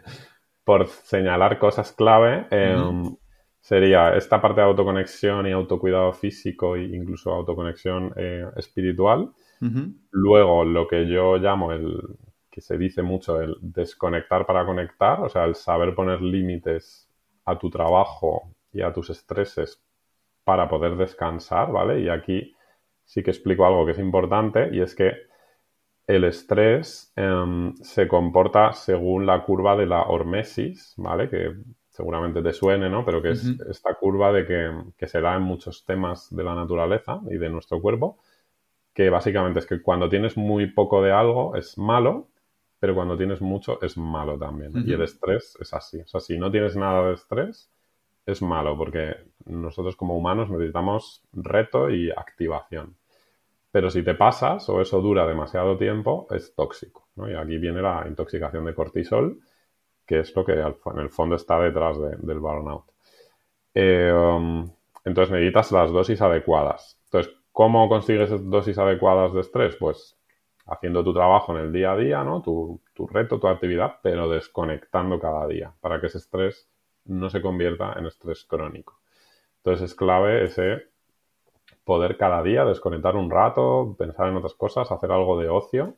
por 0.64 0.86
señalar 0.86 1.58
cosas 1.58 1.92
clave, 1.92 2.46
em, 2.50 3.14
sería 3.60 4.16
esta 4.16 4.40
parte 4.40 4.62
de 4.62 4.66
autoconexión 4.66 5.46
y 5.46 5.52
autocuidado 5.52 6.14
físico 6.14 6.74
e 6.74 6.84
incluso 6.84 7.30
autoconexión 7.32 8.14
eh, 8.16 8.46
espiritual. 8.56 9.30
Luego, 10.10 10.64
lo 10.64 10.88
que 10.88 11.06
yo 11.06 11.36
llamo 11.36 11.72
el, 11.72 12.18
que 12.52 12.60
se 12.60 12.76
dice 12.76 13.02
mucho, 13.02 13.40
el 13.40 13.56
desconectar 13.60 14.44
para 14.44 14.66
conectar, 14.66 15.20
o 15.20 15.28
sea, 15.28 15.44
el 15.44 15.54
saber 15.54 15.94
poner 15.94 16.20
límites 16.20 17.08
a 17.46 17.58
tu 17.58 17.70
trabajo 17.70 18.54
y 18.72 18.82
a 18.82 18.92
tus 18.92 19.10
estreses 19.10 19.82
para 20.44 20.68
poder 20.68 20.96
descansar, 20.96 21.72
¿vale? 21.72 22.00
Y 22.00 22.08
aquí 22.08 22.54
sí 23.04 23.22
que 23.22 23.30
explico 23.30 23.64
algo 23.64 23.86
que 23.86 23.92
es 23.92 23.98
importante 23.98 24.68
y 24.72 24.80
es 24.80 24.94
que 24.94 25.12
el 26.06 26.24
estrés 26.24 27.12
em, 27.16 27.74
se 27.76 28.06
comporta 28.06 28.72
según 28.72 29.24
la 29.24 29.44
curva 29.44 29.76
de 29.76 29.86
la 29.86 30.02
hormesis, 30.02 30.94
¿vale? 30.98 31.30
Que 31.30 31.54
seguramente 31.88 32.42
te 32.42 32.52
suene, 32.52 32.90
¿no? 32.90 33.04
Pero 33.04 33.22
que 33.22 33.30
es 33.30 33.44
esta 33.68 33.94
curva 33.94 34.32
de 34.32 34.44
que, 34.44 34.70
que, 34.96 35.06
se 35.06 35.20
da 35.20 35.36
en 35.36 35.42
muchos 35.42 35.84
temas 35.86 36.34
de 36.34 36.42
la 36.44 36.54
naturaleza 36.54 37.20
y 37.30 37.38
de 37.38 37.48
nuestro 37.48 37.80
cuerpo, 37.80 38.18
que 38.94 39.10
básicamente 39.10 39.60
es 39.60 39.66
que 39.66 39.80
cuando 39.80 40.08
tienes 40.08 40.36
muy 40.36 40.66
poco 40.66 41.02
de 41.02 41.12
algo 41.12 41.56
es 41.56 41.78
malo, 41.78 42.28
pero 42.78 42.94
cuando 42.94 43.16
tienes 43.16 43.40
mucho 43.40 43.80
es 43.80 43.96
malo 43.96 44.38
también. 44.38 44.72
Y 44.84 44.92
el 44.92 45.02
estrés 45.02 45.56
es 45.60 45.72
así. 45.72 46.00
O 46.00 46.06
sea, 46.06 46.20
si 46.20 46.36
no 46.36 46.50
tienes 46.50 46.76
nada 46.76 47.06
de 47.06 47.14
estrés, 47.14 47.70
es 48.26 48.42
malo, 48.42 48.76
porque 48.76 49.16
nosotros 49.46 49.96
como 49.96 50.16
humanos 50.16 50.50
necesitamos 50.50 51.22
reto 51.32 51.90
y 51.90 52.10
activación. 52.10 52.96
Pero 53.70 53.88
si 53.90 54.02
te 54.02 54.14
pasas 54.14 54.68
o 54.68 54.80
eso 54.80 55.00
dura 55.00 55.26
demasiado 55.26 55.78
tiempo, 55.78 56.26
es 56.30 56.54
tóxico. 56.54 57.08
Y 57.16 57.34
aquí 57.34 57.56
viene 57.58 57.80
la 57.80 58.04
intoxicación 58.06 58.64
de 58.64 58.74
cortisol, 58.74 59.40
que 60.04 60.20
es 60.20 60.34
lo 60.36 60.44
que 60.44 60.52
en 60.52 60.98
el 60.98 61.10
fondo 61.10 61.36
está 61.36 61.58
detrás 61.60 61.96
del 62.00 62.38
burnout. 62.38 62.84
Eh, 63.74 64.12
um, 64.12 64.70
entonces 65.04 65.32
necesitas 65.32 65.72
las 65.72 65.90
dosis 65.90 66.20
adecuadas. 66.20 66.98
Entonces, 67.04 67.34
¿Cómo 67.52 67.88
consigues 67.88 68.30
dosis 68.48 68.78
adecuadas 68.78 69.34
de 69.34 69.40
estrés? 69.40 69.76
Pues 69.76 70.16
haciendo 70.66 71.04
tu 71.04 71.12
trabajo 71.12 71.56
en 71.56 71.64
el 71.64 71.72
día 71.72 71.92
a 71.92 71.96
día, 71.96 72.24
¿no? 72.24 72.40
Tu, 72.42 72.80
reto, 73.10 73.38
tu 73.38 73.48
actividad, 73.48 73.96
pero 74.02 74.28
desconectando 74.28 75.18
cada 75.20 75.46
día 75.46 75.72
para 75.80 76.00
que 76.00 76.06
ese 76.06 76.18
estrés 76.18 76.68
no 77.04 77.28
se 77.30 77.42
convierta 77.42 77.94
en 77.98 78.06
estrés 78.06 78.44
crónico. 78.44 79.00
Entonces 79.58 79.90
es 79.90 79.94
clave 79.94 80.44
ese 80.44 80.84
poder 81.84 82.16
cada 82.16 82.42
día 82.42 82.64
desconectar 82.64 83.16
un 83.16 83.30
rato, 83.30 83.96
pensar 83.98 84.28
en 84.28 84.36
otras 84.36 84.54
cosas, 84.54 84.90
hacer 84.90 85.10
algo 85.12 85.38
de 85.40 85.48
ocio, 85.48 85.96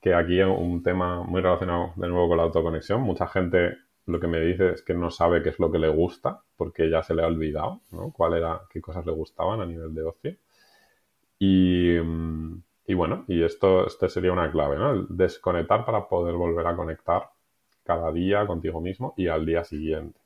que 0.00 0.14
aquí 0.14 0.40
es 0.40 0.46
un 0.46 0.82
tema 0.82 1.22
muy 1.22 1.40
relacionado 1.40 1.92
de 1.96 2.08
nuevo 2.08 2.28
con 2.28 2.36
la 2.36 2.44
autoconexión. 2.44 3.02
Mucha 3.02 3.26
gente 3.26 3.78
lo 4.06 4.20
que 4.20 4.26
me 4.26 4.40
dice 4.40 4.70
es 4.70 4.82
que 4.82 4.94
no 4.94 5.10
sabe 5.10 5.42
qué 5.42 5.48
es 5.50 5.58
lo 5.58 5.72
que 5.72 5.78
le 5.78 5.88
gusta 5.88 6.42
porque 6.56 6.90
ya 6.90 7.02
se 7.02 7.14
le 7.14 7.22
ha 7.22 7.26
olvidado, 7.26 7.80
¿no? 7.90 8.12
Cuál 8.12 8.34
era, 8.34 8.62
qué 8.70 8.80
cosas 8.80 9.04
le 9.06 9.12
gustaban 9.12 9.60
a 9.60 9.66
nivel 9.66 9.94
de 9.94 10.02
ocio. 10.02 10.36
Y, 11.38 11.96
y 11.96 12.94
bueno, 12.94 13.24
y 13.28 13.42
esto 13.42 13.86
este 13.86 14.08
sería 14.08 14.32
una 14.32 14.50
clave, 14.50 14.76
¿no? 14.76 15.04
desconectar 15.08 15.84
para 15.84 16.08
poder 16.08 16.34
volver 16.34 16.66
a 16.66 16.74
conectar 16.74 17.30
cada 17.84 18.10
día 18.12 18.46
contigo 18.46 18.80
mismo 18.80 19.14
y 19.16 19.28
al 19.28 19.46
día 19.46 19.64
siguiente. 19.64 20.20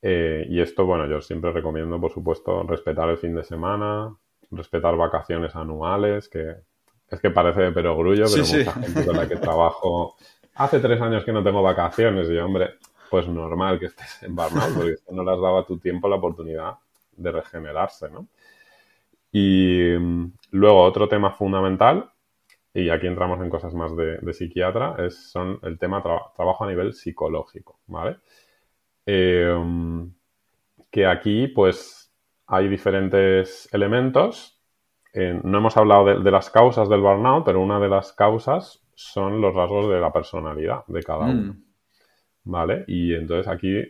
Eh, 0.00 0.46
y 0.48 0.60
esto, 0.60 0.86
bueno, 0.86 1.06
yo 1.06 1.20
siempre 1.20 1.52
recomiendo, 1.52 2.00
por 2.00 2.12
supuesto, 2.12 2.62
respetar 2.62 3.08
el 3.08 3.18
fin 3.18 3.34
de 3.34 3.44
semana, 3.44 4.14
respetar 4.50 4.96
vacaciones 4.96 5.54
anuales, 5.56 6.28
que 6.28 6.56
es 7.10 7.20
que 7.20 7.30
parece 7.30 7.62
de 7.62 7.72
perogrullo, 7.72 8.24
pero 8.30 8.44
mucha 8.44 8.72
gente 8.72 9.06
con 9.06 9.16
la 9.16 9.28
que 9.28 9.36
trabajo 9.36 10.16
hace 10.54 10.78
tres 10.80 11.00
años 11.00 11.24
que 11.24 11.32
no 11.32 11.42
tengo 11.42 11.62
vacaciones 11.62 12.28
y, 12.30 12.36
hombre, 12.38 12.74
pues 13.10 13.26
normal 13.26 13.78
que 13.78 13.86
estés 13.86 14.22
en 14.22 14.36
burnout 14.36 14.74
porque 14.74 14.94
no 15.10 15.24
le 15.24 15.32
has 15.32 15.40
dado 15.40 15.58
a 15.58 15.66
tu 15.66 15.78
tiempo 15.78 16.08
la 16.08 16.16
oportunidad 16.16 16.74
de 17.16 17.32
regenerarse, 17.32 18.10
¿no? 18.10 18.26
Y 19.32 19.94
mm, 19.98 20.32
luego 20.52 20.82
otro 20.82 21.08
tema 21.08 21.30
fundamental, 21.30 22.10
y 22.74 22.90
aquí 22.90 23.06
entramos 23.06 23.40
en 23.40 23.50
cosas 23.50 23.74
más 23.74 23.96
de, 23.96 24.32
psiquiatra, 24.32 24.96
es 24.98 25.30
son 25.30 25.58
el 25.62 25.78
tema 25.78 26.02
trabajo 26.02 26.64
a 26.64 26.68
nivel 26.68 26.94
psicológico, 26.94 27.80
¿vale? 27.86 28.18
Eh, 29.06 29.54
que 30.90 31.06
aquí, 31.06 31.48
pues, 31.48 32.12
hay 32.46 32.68
diferentes 32.68 33.68
elementos. 33.72 34.60
Eh, 35.12 35.38
no 35.42 35.58
hemos 35.58 35.76
hablado 35.76 36.20
de, 36.20 36.30
las 36.30 36.50
causas 36.50 36.88
del 36.88 37.00
burnout, 37.00 37.44
pero 37.44 37.60
una 37.60 37.78
de 37.78 37.88
las 37.88 38.12
causas 38.12 38.82
son 38.94 39.40
los 39.40 39.54
rasgos 39.54 39.88
de 39.88 40.00
la 40.00 40.12
personalidad 40.12 40.84
de 40.86 41.02
cada 41.02 41.26
mm. 41.26 41.30
uno. 41.30 41.56
¿Vale? 42.44 42.84
Y 42.86 43.14
entonces 43.14 43.46
aquí, 43.46 43.82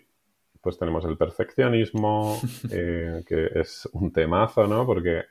pues 0.61 0.79
tenemos 0.79 1.05
el 1.05 1.16
perfeccionismo, 1.16 2.40
eh, 2.73 3.23
que 3.27 3.51
es 3.55 3.88
un 3.92 4.12
temazo, 4.12 4.66
¿no? 4.66 4.87
Porque 4.87 5.25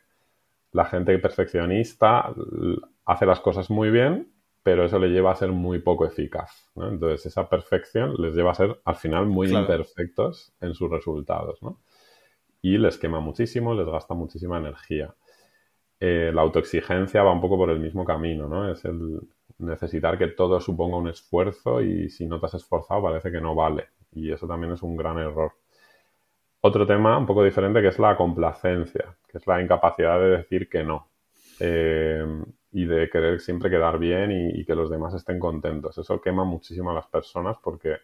la 0.72 0.86
gente 0.86 1.18
perfeccionista 1.20 2.34
hace 3.06 3.26
las 3.26 3.40
cosas 3.40 3.70
muy 3.70 3.90
bien, 3.90 4.32
pero 4.63 4.84
eso 4.84 5.00
le 5.00 5.08
lleva 5.08 5.32
a 5.32 5.36
ser 5.36 5.52
muy 5.54 5.80
poco 5.80 6.06
eficaz. 6.06 6.70
¿no? 6.76 6.90
Entonces, 6.90 7.26
esa 7.26 7.48
perfección 7.48 8.16
les 8.20 8.36
lleva 8.36 8.52
a 8.52 8.56
ser 8.56 8.82
al 8.84 8.96
final 8.96 9.26
muy 9.26 9.50
imperfectos 9.50 10.54
en 10.60 10.74
sus 10.74 10.92
resultados. 10.92 11.63
¿no? 11.63 11.80
Y 12.62 12.78
les 12.78 12.98
quema 12.98 13.22
muchísimo, 13.22 13.74
les 13.74 13.88
gasta 13.88 14.13
muchísima 14.13 14.58
energía. 14.58 15.16
Eh, 16.00 16.32
la 16.34 16.42
autoexigencia 16.42 17.24
va 17.24 17.32
un 17.32 17.42
poco 17.42 17.58
por 17.58 17.70
el 17.70 17.80
mismo 17.80 18.06
camino, 18.06 18.48
¿no? 18.48 18.72
Es 18.72 18.86
el 18.86 19.20
necesitar 19.60 20.18
que 20.18 20.28
todo 20.28 20.60
suponga 20.60 20.98
un 20.98 21.08
esfuerzo 21.08 21.82
y 21.82 22.10
si 22.10 22.28
no 22.28 22.40
te 22.40 22.46
has 22.46 22.54
esforzado 22.56 23.02
parece 23.02 23.32
que 23.32 23.42
no 23.42 23.56
vale. 23.56 23.88
Y 24.12 24.32
eso 24.32 24.48
también 24.48 24.74
es 24.74 24.82
un 24.82 24.96
gran 24.96 25.17
error. 25.17 25.54
Otro 26.62 26.86
tema 26.88 27.17
un 27.17 27.26
poco 27.26 27.43
diferente 27.43 27.82
que 27.82 27.89
es 27.89 28.00
la 28.00 28.17
complacencia, 28.17 29.15
que 29.28 29.38
es 29.38 29.48
la 29.48 29.62
incapacidad 29.62 30.20
de 30.20 30.38
decir 30.38 30.70
que 30.70 30.84
no. 30.84 31.10
Eh, 31.60 32.26
y 32.72 32.86
de 32.86 33.10
querer 33.10 33.39
siempre 33.39 33.70
quedar 33.70 33.98
bien 33.98 34.32
y, 34.32 34.65
que 34.65 34.76
los 34.76 34.89
demás 34.89 35.13
estén 35.13 35.39
contentos. 35.39 35.98
Eso 35.98 36.22
quema 36.22 36.43
muchísimo 36.43 36.91
a 36.91 36.93
las 36.93 37.08
personas 37.08 37.58
porque 37.63 37.98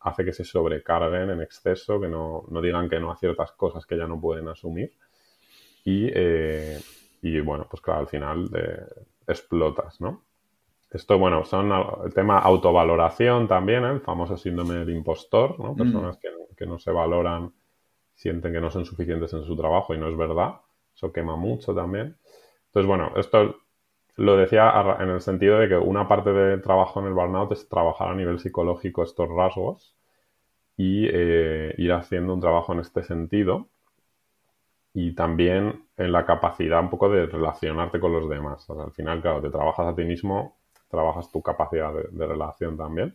hace 0.00 0.24
que 0.24 0.32
se 0.32 0.44
sobrecarguen 0.44 1.30
en 1.30 1.42
exceso, 1.42 2.00
que 2.00 2.08
no, 2.08 2.44
digan 2.62 2.88
que 2.88 2.98
no 2.98 3.12
a 3.12 3.16
ciertas 3.16 3.52
cosas 3.52 3.86
que 3.86 3.96
ya 3.96 4.06
no 4.06 4.20
pueden 4.20 4.48
asumir. 4.48 4.92
Y, 5.84 6.08
eh, 6.12 6.80
bueno, 7.44 7.66
pues 7.70 7.80
claro, 7.80 8.00
al 8.00 8.08
final 8.08 8.50
eh, 8.54 9.04
explotas, 9.26 10.00
¿no? 10.00 10.24
Esto, 10.90 11.18
bueno, 11.18 11.44
son 11.44 11.70
el 12.04 12.14
tema 12.14 12.38
autovaloración 12.38 13.46
también, 13.46 13.84
¿eh? 13.84 13.90
el 13.90 14.00
famoso 14.00 14.36
síndrome 14.36 14.76
del 14.76 14.90
impostor, 14.90 15.58
¿no? 15.58 15.74
Mm. 15.74 15.76
Personas 15.76 16.16
que, 16.18 16.28
que 16.56 16.66
no 16.66 16.78
se 16.78 16.90
valoran, 16.90 17.52
sienten 18.14 18.52
que 18.52 18.60
no 18.60 18.70
son 18.70 18.84
suficientes 18.84 19.32
en 19.32 19.44
su 19.44 19.56
trabajo 19.56 19.94
y 19.94 19.98
no 19.98 20.08
es 20.08 20.16
verdad. 20.16 20.54
Eso 20.94 21.12
quema 21.12 21.36
mucho 21.36 21.74
también. 21.74 22.16
Entonces, 22.66 22.86
bueno, 22.86 23.12
esto 23.16 23.56
lo 24.16 24.36
decía 24.36 24.72
en 24.98 25.10
el 25.10 25.20
sentido 25.20 25.58
de 25.58 25.68
que 25.68 25.76
una 25.76 26.08
parte 26.08 26.32
del 26.32 26.60
trabajo 26.60 26.98
en 27.00 27.06
el 27.06 27.14
burnout 27.14 27.52
es 27.52 27.68
trabajar 27.68 28.08
a 28.08 28.14
nivel 28.16 28.40
psicológico 28.40 29.04
estos 29.04 29.28
rasgos 29.28 29.96
y 30.76 31.06
eh, 31.08 31.74
ir 31.78 31.92
haciendo 31.92 32.34
un 32.34 32.40
trabajo 32.40 32.72
en 32.72 32.80
este 32.80 33.04
sentido 33.04 33.68
y 34.92 35.14
también 35.14 35.84
en 35.96 36.10
la 36.12 36.26
capacidad 36.26 36.80
un 36.80 36.90
poco 36.90 37.08
de 37.08 37.26
relacionarte 37.26 38.00
con 38.00 38.12
los 38.12 38.28
demás. 38.28 38.68
al 38.70 38.90
final, 38.90 39.20
claro, 39.22 39.40
te 39.40 39.50
trabajas 39.50 39.86
a 39.86 39.94
ti 39.94 40.04
mismo, 40.04 40.56
trabajas 40.88 41.30
tu 41.30 41.42
capacidad 41.42 41.92
de, 41.92 42.26
relación 42.26 42.76
también. 42.76 43.14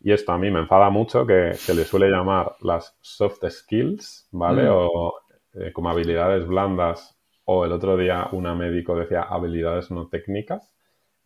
Y 0.00 0.12
esto 0.12 0.32
a 0.32 0.38
mí 0.38 0.50
me 0.50 0.60
enfada 0.60 0.90
mucho 0.90 1.26
que 1.26 1.54
se 1.54 1.74
le 1.74 1.84
suele 1.84 2.08
llamar 2.08 2.56
las 2.60 2.96
soft 3.00 3.44
skills, 3.48 4.28
¿vale? 4.32 4.64
Mm. 4.64 4.72
O 4.72 5.14
eh, 5.54 5.72
como 5.72 5.90
habilidades 5.90 6.46
blandas 6.46 7.16
o 7.44 7.64
el 7.64 7.72
otro 7.72 7.96
día 7.96 8.28
una 8.32 8.54
médico 8.54 8.96
decía 8.96 9.22
habilidades 9.22 9.90
no 9.90 10.08
técnicas 10.08 10.72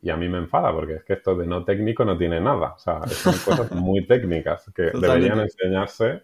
y 0.01 0.11
a 0.11 0.17
mí 0.17 0.29
me 0.29 0.39
enfada 0.39 0.73
porque 0.73 0.95
es 0.95 1.05
que 1.05 1.15
esto 1.15 1.35
de 1.37 1.47
no 1.47 1.65
técnico 1.65 2.05
no 2.05 2.17
tiene 2.19 2.41
nada. 2.41 2.75
O 2.75 2.79
sea, 2.79 3.07
son 3.07 3.35
cosas 3.45 3.73
muy 3.73 4.07
técnicas 4.07 4.71
que 4.75 4.91
deberían 4.93 5.41
enseñarse, 5.41 6.23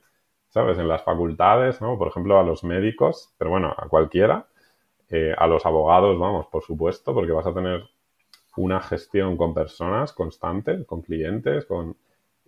¿sabes? 0.49 0.79
En 0.79 0.89
las 0.89 1.03
facultades, 1.03 1.81
¿no? 1.81 1.99
Por 1.99 2.09
ejemplo, 2.09 2.39
a 2.39 2.43
los 2.43 2.65
médicos, 2.65 3.35
pero 3.39 3.51
bueno, 3.51 3.75
a 3.77 3.89
cualquiera. 3.89 4.47
Eh, 5.09 5.35
a 5.37 5.47
los 5.47 5.67
abogados, 5.67 6.19
vamos, 6.19 6.47
por 6.47 6.63
supuesto, 6.63 7.13
porque 7.13 7.33
vas 7.33 7.47
a 7.47 7.53
tener 7.53 7.83
una 8.57 8.81
gestión 8.81 9.37
con 9.37 9.55
personas 9.55 10.13
constante, 10.13 10.85
con 10.85 11.03
clientes, 11.03 11.65
con... 11.67 11.97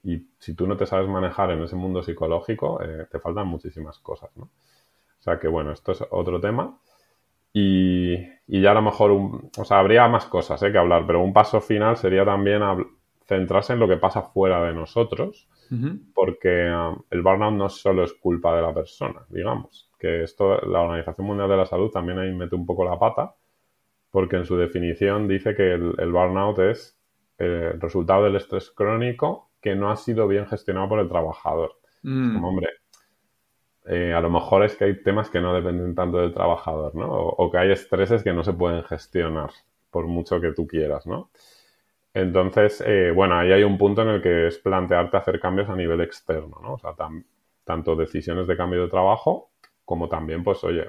Y 0.03 0.27
si 0.39 0.55
tú 0.55 0.67
no 0.67 0.77
te 0.77 0.87
sabes 0.87 1.09
manejar 1.09 1.51
en 1.51 1.63
ese 1.63 1.77
mundo 1.77 2.03
psicológico, 2.03 2.83
eh, 2.83 3.07
te 3.11 3.19
faltan 3.19 3.47
muchísimas 3.47 3.99
cosas, 3.99 4.31
¿no? 4.37 4.45
O 4.45 5.23
sea 5.25 5.39
que, 5.39 5.49
bueno, 5.49 5.73
esto 5.73 5.93
es 5.93 6.05
otro 6.11 6.39
tema. 6.39 6.79
Y, 7.57 8.19
ya 8.47 8.73
a 8.73 8.75
lo 8.75 8.83
mejor, 8.83 9.13
o 9.13 9.65
sea, 9.65 9.79
habría 9.79 10.07
más 10.09 10.27
cosas 10.27 10.63
¿eh? 10.63 10.73
que 10.73 10.77
hablar, 10.77 11.07
pero 11.07 11.23
un 11.23 11.33
paso 11.33 11.61
final 11.61 11.97
sería 11.97 12.25
también 12.25 12.63
centrarse 13.25 13.73
en 13.73 13.79
lo 13.79 13.89
que 13.89 13.97
pasa 13.97 14.23
fuera 14.23 14.63
de 14.65 14.75
nosotros, 14.75 15.49
porque 16.15 16.71
um, 16.71 17.03
el 17.11 17.23
burnout 17.23 17.55
no 17.55 17.69
solo 17.69 18.05
es 18.05 18.13
culpa 18.13 18.55
de 18.55 18.63
la 18.63 18.75
persona, 18.75 19.25
digamos, 19.29 19.91
que 19.99 20.23
esto, 20.23 20.61
la 20.67 20.83
Organización 20.83 21.27
Mundial 21.27 21.49
de 21.49 21.57
la 21.57 21.67
Salud 21.67 21.91
también 21.91 22.19
ahí 22.19 22.33
mete 22.33 22.55
un 22.55 22.67
poco 22.67 22.85
la 22.85 22.99
pata, 22.99 23.35
porque 24.15 24.37
en 24.37 24.47
su 24.47 24.57
definición 24.57 25.27
dice 25.27 25.57
que 25.57 25.73
el, 25.73 26.13
burnout 26.13 26.57
es 26.61 26.97
el 27.37 27.81
resultado 27.81 28.23
del 28.23 28.37
estrés 28.37 28.71
crónico 28.71 29.51
que 29.61 29.75
no 29.75 29.91
ha 29.91 29.97
sido 29.97 30.29
bien 30.29 30.47
gestionado 30.47 30.89
por 30.89 31.01
el 31.01 31.09
trabajador. 31.09 31.73
Mm. 32.05 32.35
Como, 32.35 32.49
hombre, 32.51 32.69
eh, 33.87 34.13
a 34.15 34.21
lo 34.21 34.31
mejor 34.31 34.63
es 34.63 34.77
que 34.77 34.85
hay 34.85 35.03
temas 35.03 35.31
que 35.31 35.41
no 35.41 35.53
dependen 35.53 35.97
tanto 35.97 36.19
del 36.19 36.33
trabajador, 36.33 36.95
¿no? 36.95 37.11
O, 37.11 37.51
que 37.51 37.59
hay 37.59 37.73
estreses 37.73 38.23
que 38.23 38.33
no 38.33 38.45
se 38.45 38.53
pueden 38.53 38.85
gestionar, 38.85 39.51
por 39.91 40.07
mucho 40.07 40.41
que 40.41 40.53
tú 40.53 40.69
quieras, 40.69 41.09
¿no? 41.09 41.31
Entonces, 42.13 42.85
eh, 42.87 43.11
bueno, 43.13 43.35
ahí 43.35 43.51
hay 43.51 43.65
un 43.65 43.77
punto 43.77 44.03
en 44.03 44.11
el 44.11 44.23
que 44.23 44.47
es 44.47 44.59
plantearte 44.59 45.17
hacer 45.17 45.41
cambios 45.41 45.69
a 45.71 45.75
nivel 45.75 46.01
externo, 46.03 46.61
¿no? 46.63 46.75
O 46.75 46.79
sea, 46.79 46.95
tanto 47.65 47.97
decisiones 47.97 48.47
de 48.47 48.57
cambio 48.57 48.83
de 48.83 48.91
trabajo 48.91 49.51
como 49.85 50.09
también, 50.09 50.45
pues, 50.45 50.63
oye, 50.63 50.85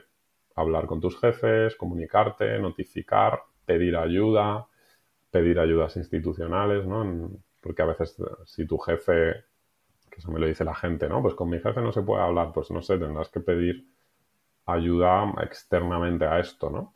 hablar 0.55 0.85
con 0.87 1.01
tus 1.01 1.19
jefes, 1.19 1.75
comunicarte, 1.75 2.57
notificar, 2.59 3.41
pedir 3.65 3.97
ayuda, 3.97 4.67
pedir 5.31 5.59
ayudas 5.59 5.97
institucionales, 5.97 6.85
¿no? 6.85 7.31
porque 7.61 7.81
a 7.81 7.85
veces 7.85 8.15
si 8.45 8.65
tu 8.67 8.77
jefe 8.77 9.45
que 10.15 10.19
eso 10.21 10.31
me 10.31 10.39
lo 10.39 10.47
dice 10.47 10.63
la 10.63 10.75
gente, 10.75 11.09
¿no? 11.09 11.21
Pues 11.21 11.35
con 11.35 11.49
mi 11.49 11.59
jefe 11.59 11.81
no 11.81 11.91
se 11.91 12.01
puede 12.01 12.23
hablar, 12.23 12.51
pues 12.53 12.71
no 12.71 12.81
sé, 12.81 12.97
tendrás 12.97 13.29
que 13.29 13.41
pedir 13.41 13.85
ayuda 14.65 15.33
externamente 15.43 16.25
a 16.25 16.39
esto, 16.39 16.69
¿no? 16.69 16.95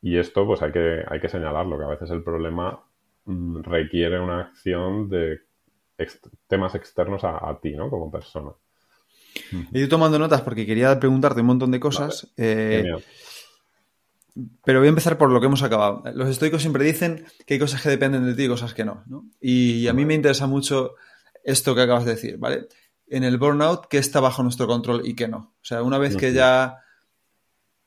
Y 0.00 0.18
esto 0.18 0.46
pues 0.46 0.62
hay 0.62 0.72
que, 0.72 1.04
hay 1.08 1.20
que 1.20 1.28
señalarlo, 1.28 1.78
que 1.78 1.84
a 1.84 1.88
veces 1.88 2.10
el 2.10 2.22
problema 2.22 2.84
mm, 3.24 3.62
requiere 3.62 4.20
una 4.20 4.40
acción 4.40 5.08
de 5.08 5.40
temas 6.48 6.74
externos 6.74 7.22
a, 7.24 7.58
ti, 7.60 7.74
¿no? 7.76 7.90
Como 7.90 8.10
persona. 8.10 8.52
He 9.72 9.78
ido 9.80 9.88
tomando 9.88 10.18
notas 10.18 10.42
porque 10.42 10.66
quería 10.66 10.98
preguntarte 10.98 11.40
un 11.40 11.46
montón 11.46 11.70
de 11.70 11.80
cosas. 11.80 12.28
Eh, 12.36 12.84
pero 14.64 14.78
voy 14.78 14.86
a 14.86 14.90
empezar 14.90 15.18
por 15.18 15.30
lo 15.30 15.40
que 15.40 15.46
hemos 15.46 15.62
acabado. 15.62 16.02
Los 16.14 16.28
estoicos 16.28 16.62
siempre 16.62 16.84
dicen 16.84 17.26
que 17.46 17.54
hay 17.54 17.60
cosas 17.60 17.82
que 17.82 17.90
dependen 17.90 18.24
de 18.24 18.34
ti 18.34 18.44
y 18.44 18.48
cosas 18.48 18.74
que 18.74 18.84
no. 18.84 19.02
¿no? 19.06 19.26
Y 19.40 19.86
a 19.88 19.92
mí 19.92 20.04
me 20.04 20.14
interesa 20.14 20.46
mucho 20.46 20.94
esto 21.44 21.74
que 21.74 21.82
acabas 21.82 22.04
de 22.04 22.12
decir, 22.12 22.38
¿vale? 22.38 22.68
En 23.08 23.24
el 23.24 23.36
burnout, 23.36 23.86
¿qué 23.88 23.98
está 23.98 24.20
bajo 24.20 24.42
nuestro 24.42 24.66
control 24.66 25.02
y 25.04 25.14
qué 25.14 25.28
no? 25.28 25.54
O 25.60 25.64
sea, 25.64 25.82
una 25.82 25.98
vez 25.98 26.16
que 26.16 26.32
ya, 26.32 26.78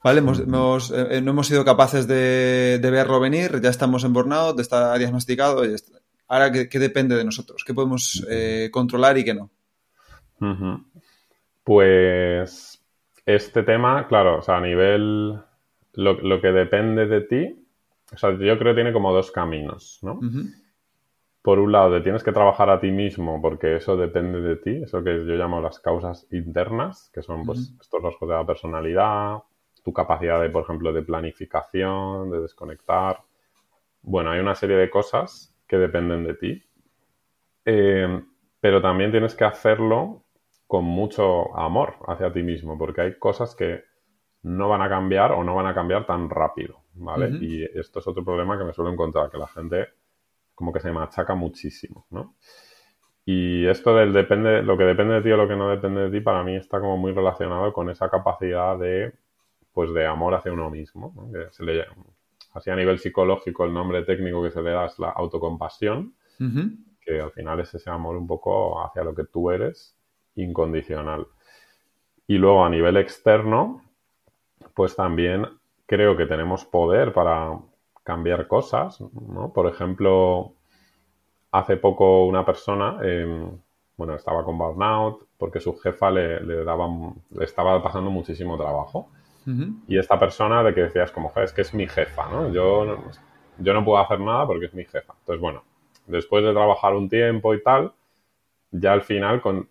¿vale? 0.03 0.19
Hemos, 0.19 0.91
eh, 0.91 1.21
no 1.21 1.31
hemos 1.31 1.47
sido 1.47 1.65
capaces 1.65 2.05
de, 2.07 2.79
verlo 2.83 3.19
venir, 3.19 3.59
ya 3.59 3.69
estamos 3.69 4.03
en 4.03 4.13
burnout, 4.13 4.59
está 4.59 4.95
diagnosticado, 4.97 5.65
y 5.65 5.75
ahora, 6.27 6.51
¿qué, 6.51 6.79
depende 6.79 7.15
de 7.15 7.23
nosotros? 7.23 7.63
¿Qué 7.65 7.73
podemos 7.73 8.23
eh, 8.29 8.69
controlar 8.71 9.17
y 9.17 9.23
qué 9.23 9.33
no? 9.33 9.49
Pues 11.65 12.81
este 13.25 13.63
tema, 13.63 14.07
claro, 14.07 14.37
o 14.37 14.41
sea, 14.41 14.57
a 14.57 14.61
nivel, 14.61 15.37
lo, 15.93 16.41
que 16.41 16.51
depende 16.53 17.07
de 17.07 17.21
ti, 17.21 17.67
o 18.13 18.17
sea, 18.17 18.31
yo 18.31 18.57
creo 18.57 18.73
que 18.73 18.75
tiene 18.75 18.93
como 18.93 19.11
dos 19.11 19.31
caminos, 19.31 19.99
¿no? 20.01 20.19
por 21.45 21.59
un 21.59 21.71
lado, 21.71 21.91
te 21.91 22.01
tienes 22.01 22.23
que 22.23 22.31
trabajar 22.31 22.71
a 22.71 22.79
ti 22.79 22.89
mismo 22.89 23.39
porque 23.39 23.75
eso 23.75 23.95
depende 23.95 24.41
de 24.41 24.55
ti, 24.55 24.81
eso 24.81 25.03
que 25.03 25.25
yo 25.27 25.35
llamo 25.35 25.61
las 25.61 25.79
causas 25.79 26.27
internas, 26.31 27.11
que 27.13 27.21
son 27.21 27.45
pues, 27.45 27.71
estos 27.79 28.01
rasgos 28.01 28.29
de 28.29 28.35
la 28.35 28.43
personalidad, 28.43 29.43
tu 29.83 29.93
capacidad 29.93 30.41
de, 30.41 30.49
por 30.49 30.63
ejemplo, 30.63 30.91
de 30.91 31.03
planificación, 31.03 32.31
de 32.31 32.41
desconectar. 32.41 33.19
Bueno, 34.01 34.31
hay 34.31 34.39
una 34.39 34.55
serie 34.55 34.75
de 34.75 34.89
cosas 34.89 35.55
que 35.67 35.77
dependen 35.77 36.23
de 36.23 36.33
ti. 36.33 36.63
Eh, 37.63 38.23
pero 38.59 38.81
también 38.81 39.11
tienes 39.11 39.35
que 39.35 39.43
hacerlo 39.43 40.24
con 40.67 40.83
mucho 40.83 41.55
amor 41.57 41.97
hacia 42.07 42.33
ti 42.33 42.43
mismo, 42.43 42.77
porque 42.77 43.01
hay 43.01 43.19
cosas 43.19 43.55
que 43.55 43.83
no 44.43 44.69
van 44.69 44.81
a 44.81 44.89
cambiar 44.89 45.31
o 45.31 45.43
no 45.43 45.55
van 45.55 45.67
a 45.67 45.73
cambiar 45.73 46.05
tan 46.05 46.29
rápido, 46.29 46.83
¿vale? 46.93 47.37
Y 47.41 47.63
esto 47.63 47.99
es 47.99 48.07
otro 48.07 48.23
problema 48.23 48.57
que 48.57 48.63
me 48.63 48.73
suelo 48.73 48.91
encontrar, 48.91 49.29
que 49.29 49.37
la 49.37 49.47
gente 49.47 49.87
como 50.53 50.71
que 50.71 50.79
se 50.79 50.91
machaca 50.91 51.35
muchísimo, 51.35 52.05
¿no? 52.09 52.35
Y 53.25 53.65
esto 53.65 53.95
del 53.95 54.13
depende, 54.13 54.61
lo 54.61 54.77
que 54.77 54.83
depende 54.83 55.15
de 55.15 55.21
ti 55.23 55.31
o 55.31 55.37
lo 55.37 55.47
que 55.47 55.55
no 55.55 55.69
depende 55.69 56.01
de 56.01 56.11
ti, 56.11 56.21
para 56.21 56.43
mí 56.43 56.55
está 56.55 56.79
como 56.79 56.95
muy 56.95 57.11
relacionado 57.11 57.73
con 57.73 57.89
esa 57.89 58.07
capacidad 58.09 58.77
de, 58.77 59.13
pues, 59.73 59.91
de 59.93 60.05
amor 60.05 60.35
hacia 60.35 60.53
uno 60.53 60.69
mismo, 60.69 61.11
¿no? 61.15 61.31
que 61.31 61.51
se 61.51 61.63
le, 61.63 61.85
así 62.53 62.69
a 62.69 62.75
nivel 62.75 62.99
psicológico 62.99 63.65
el 63.65 63.73
nombre 63.73 64.03
técnico 64.03 64.43
que 64.43 64.51
se 64.51 64.61
le 64.61 64.71
da 64.71 64.85
es 64.85 64.99
la 64.99 65.09
autocompasión, 65.09 66.15
que 67.01 67.19
al 67.19 67.31
final 67.31 67.59
es 67.61 67.73
ese 67.73 67.89
amor 67.89 68.15
un 68.15 68.27
poco 68.27 68.83
hacia 68.83 69.03
lo 69.03 69.15
que 69.15 69.23
tú 69.25 69.49
eres, 69.49 69.94
incondicional. 70.35 71.27
Y 72.27 72.37
luego 72.37 72.65
a 72.65 72.69
nivel 72.69 72.97
externo, 72.97 73.81
pues 74.73 74.95
también 74.95 75.47
creo 75.85 76.17
que 76.17 76.25
tenemos 76.25 76.65
poder 76.65 77.13
para 77.13 77.59
cambiar 78.03 78.47
cosas, 78.47 79.01
¿no? 79.01 79.51
Por 79.53 79.67
ejemplo, 79.67 80.53
hace 81.51 81.77
poco 81.77 82.25
una 82.25 82.45
persona, 82.45 82.99
em, 83.03 83.49
bueno, 83.97 84.15
estaba 84.15 84.43
con 84.43 84.57
burnout 84.57 85.25
porque 85.37 85.59
su 85.59 85.75
jefa 85.77 86.11
le, 86.11 86.41
le, 86.41 86.63
daba, 86.63 86.87
le 87.31 87.43
estaba 87.43 87.81
pasando 87.81 88.09
muchísimo 88.09 88.57
trabajo. 88.57 89.09
Y 89.87 89.99
esta 89.99 90.17
persona 90.17 90.63
de 90.63 90.73
que 90.73 90.81
decías 90.81 91.11
como, 91.11 91.31
es 91.35 91.53
que 91.53 91.61
es 91.61 91.71
mi 91.71 91.87
jefa, 91.87 92.27
¿no? 92.31 92.51
Yo, 92.51 92.83
¿no? 92.83 93.03
yo 93.59 93.73
no 93.75 93.85
puedo 93.85 93.99
hacer 93.99 94.19
nada 94.19 94.47
porque 94.47 94.65
es 94.65 94.73
mi 94.73 94.85
jefa. 94.85 95.13
Entonces, 95.19 95.39
bueno, 95.39 95.63
después 96.07 96.43
de 96.43 96.51
trabajar 96.51 96.95
un 96.95 97.09
tiempo 97.09 97.53
y 97.53 97.61
tal, 97.61 97.93
ya 98.71 98.93
al 98.93 99.03
final 99.03 99.41
con, 99.41 99.69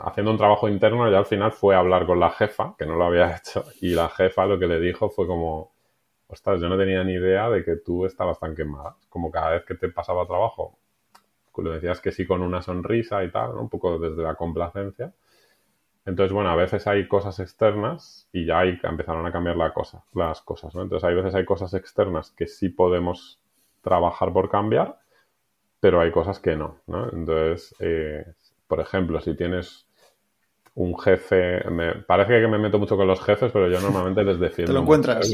haciendo 0.00 0.30
un 0.30 0.38
trabajo 0.38 0.68
interno, 0.68 1.10
ya 1.10 1.18
al 1.18 1.26
final 1.26 1.52
fue 1.52 1.74
a 1.74 1.78
hablar 1.78 2.06
con 2.06 2.20
la 2.20 2.30
jefa, 2.30 2.74
que 2.78 2.86
no 2.86 2.96
lo 2.96 3.04
había 3.04 3.36
hecho, 3.36 3.64
y 3.80 3.94
la 3.94 4.08
jefa 4.08 4.46
lo 4.46 4.58
que 4.58 4.66
le 4.66 4.80
dijo 4.80 5.10
fue 5.10 5.26
como, 5.26 5.72
ostras, 6.28 6.60
yo 6.60 6.68
no 6.68 6.78
tenía 6.78 7.02
ni 7.04 7.14
idea 7.14 7.48
de 7.50 7.64
que 7.64 7.76
tú 7.76 8.06
estabas 8.06 8.38
tan 8.40 8.54
quemada. 8.54 8.96
Como 9.08 9.30
cada 9.30 9.50
vez 9.50 9.64
que 9.64 9.74
te 9.74 9.88
pasaba 9.88 10.26
trabajo, 10.26 10.78
le 11.62 11.70
decías 11.70 12.00
que 12.00 12.12
sí 12.12 12.26
con 12.26 12.42
una 12.42 12.62
sonrisa 12.62 13.24
y 13.24 13.30
tal, 13.30 13.56
un 13.56 13.68
poco 13.68 13.98
desde 13.98 14.22
la 14.22 14.34
complacencia. 14.34 15.12
Entonces, 16.04 16.32
bueno, 16.32 16.50
a 16.50 16.56
veces 16.56 16.86
hay 16.86 17.08
cosas 17.08 17.40
externas 17.40 18.28
y 18.32 18.46
ya 18.46 18.60
ahí 18.60 18.78
empezaron 18.82 19.26
a 19.26 19.32
cambiar 19.32 19.56
la 19.56 19.72
cosa, 19.72 20.04
las 20.14 20.40
cosas, 20.42 20.74
¿no? 20.74 20.82
Entonces, 20.82 21.08
hay 21.08 21.16
veces 21.16 21.34
hay 21.34 21.44
cosas 21.44 21.74
externas 21.74 22.30
que 22.30 22.46
sí 22.46 22.68
podemos 22.68 23.40
trabajar 23.82 24.32
por 24.32 24.48
cambiar, 24.48 24.98
pero 25.80 26.00
hay 26.00 26.12
cosas 26.12 26.38
que 26.38 26.56
no, 26.56 26.78
¿no? 26.86 27.10
Entonces, 27.10 27.74
eh, 27.80 28.24
por 28.66 28.80
ejemplo, 28.80 29.20
si 29.20 29.34
tienes 29.34 29.86
un 30.74 30.98
jefe, 30.98 31.68
me, 31.70 31.94
parece 31.94 32.40
que 32.40 32.48
me 32.48 32.58
meto 32.58 32.78
mucho 32.78 32.96
con 32.96 33.06
los 33.06 33.20
jefes, 33.22 33.50
pero 33.50 33.68
yo 33.68 33.80
normalmente 33.80 34.22
les 34.22 34.38
defiendo. 34.38 34.72
Te 34.72 34.74
lo 34.74 34.82
encuentras. 34.82 35.26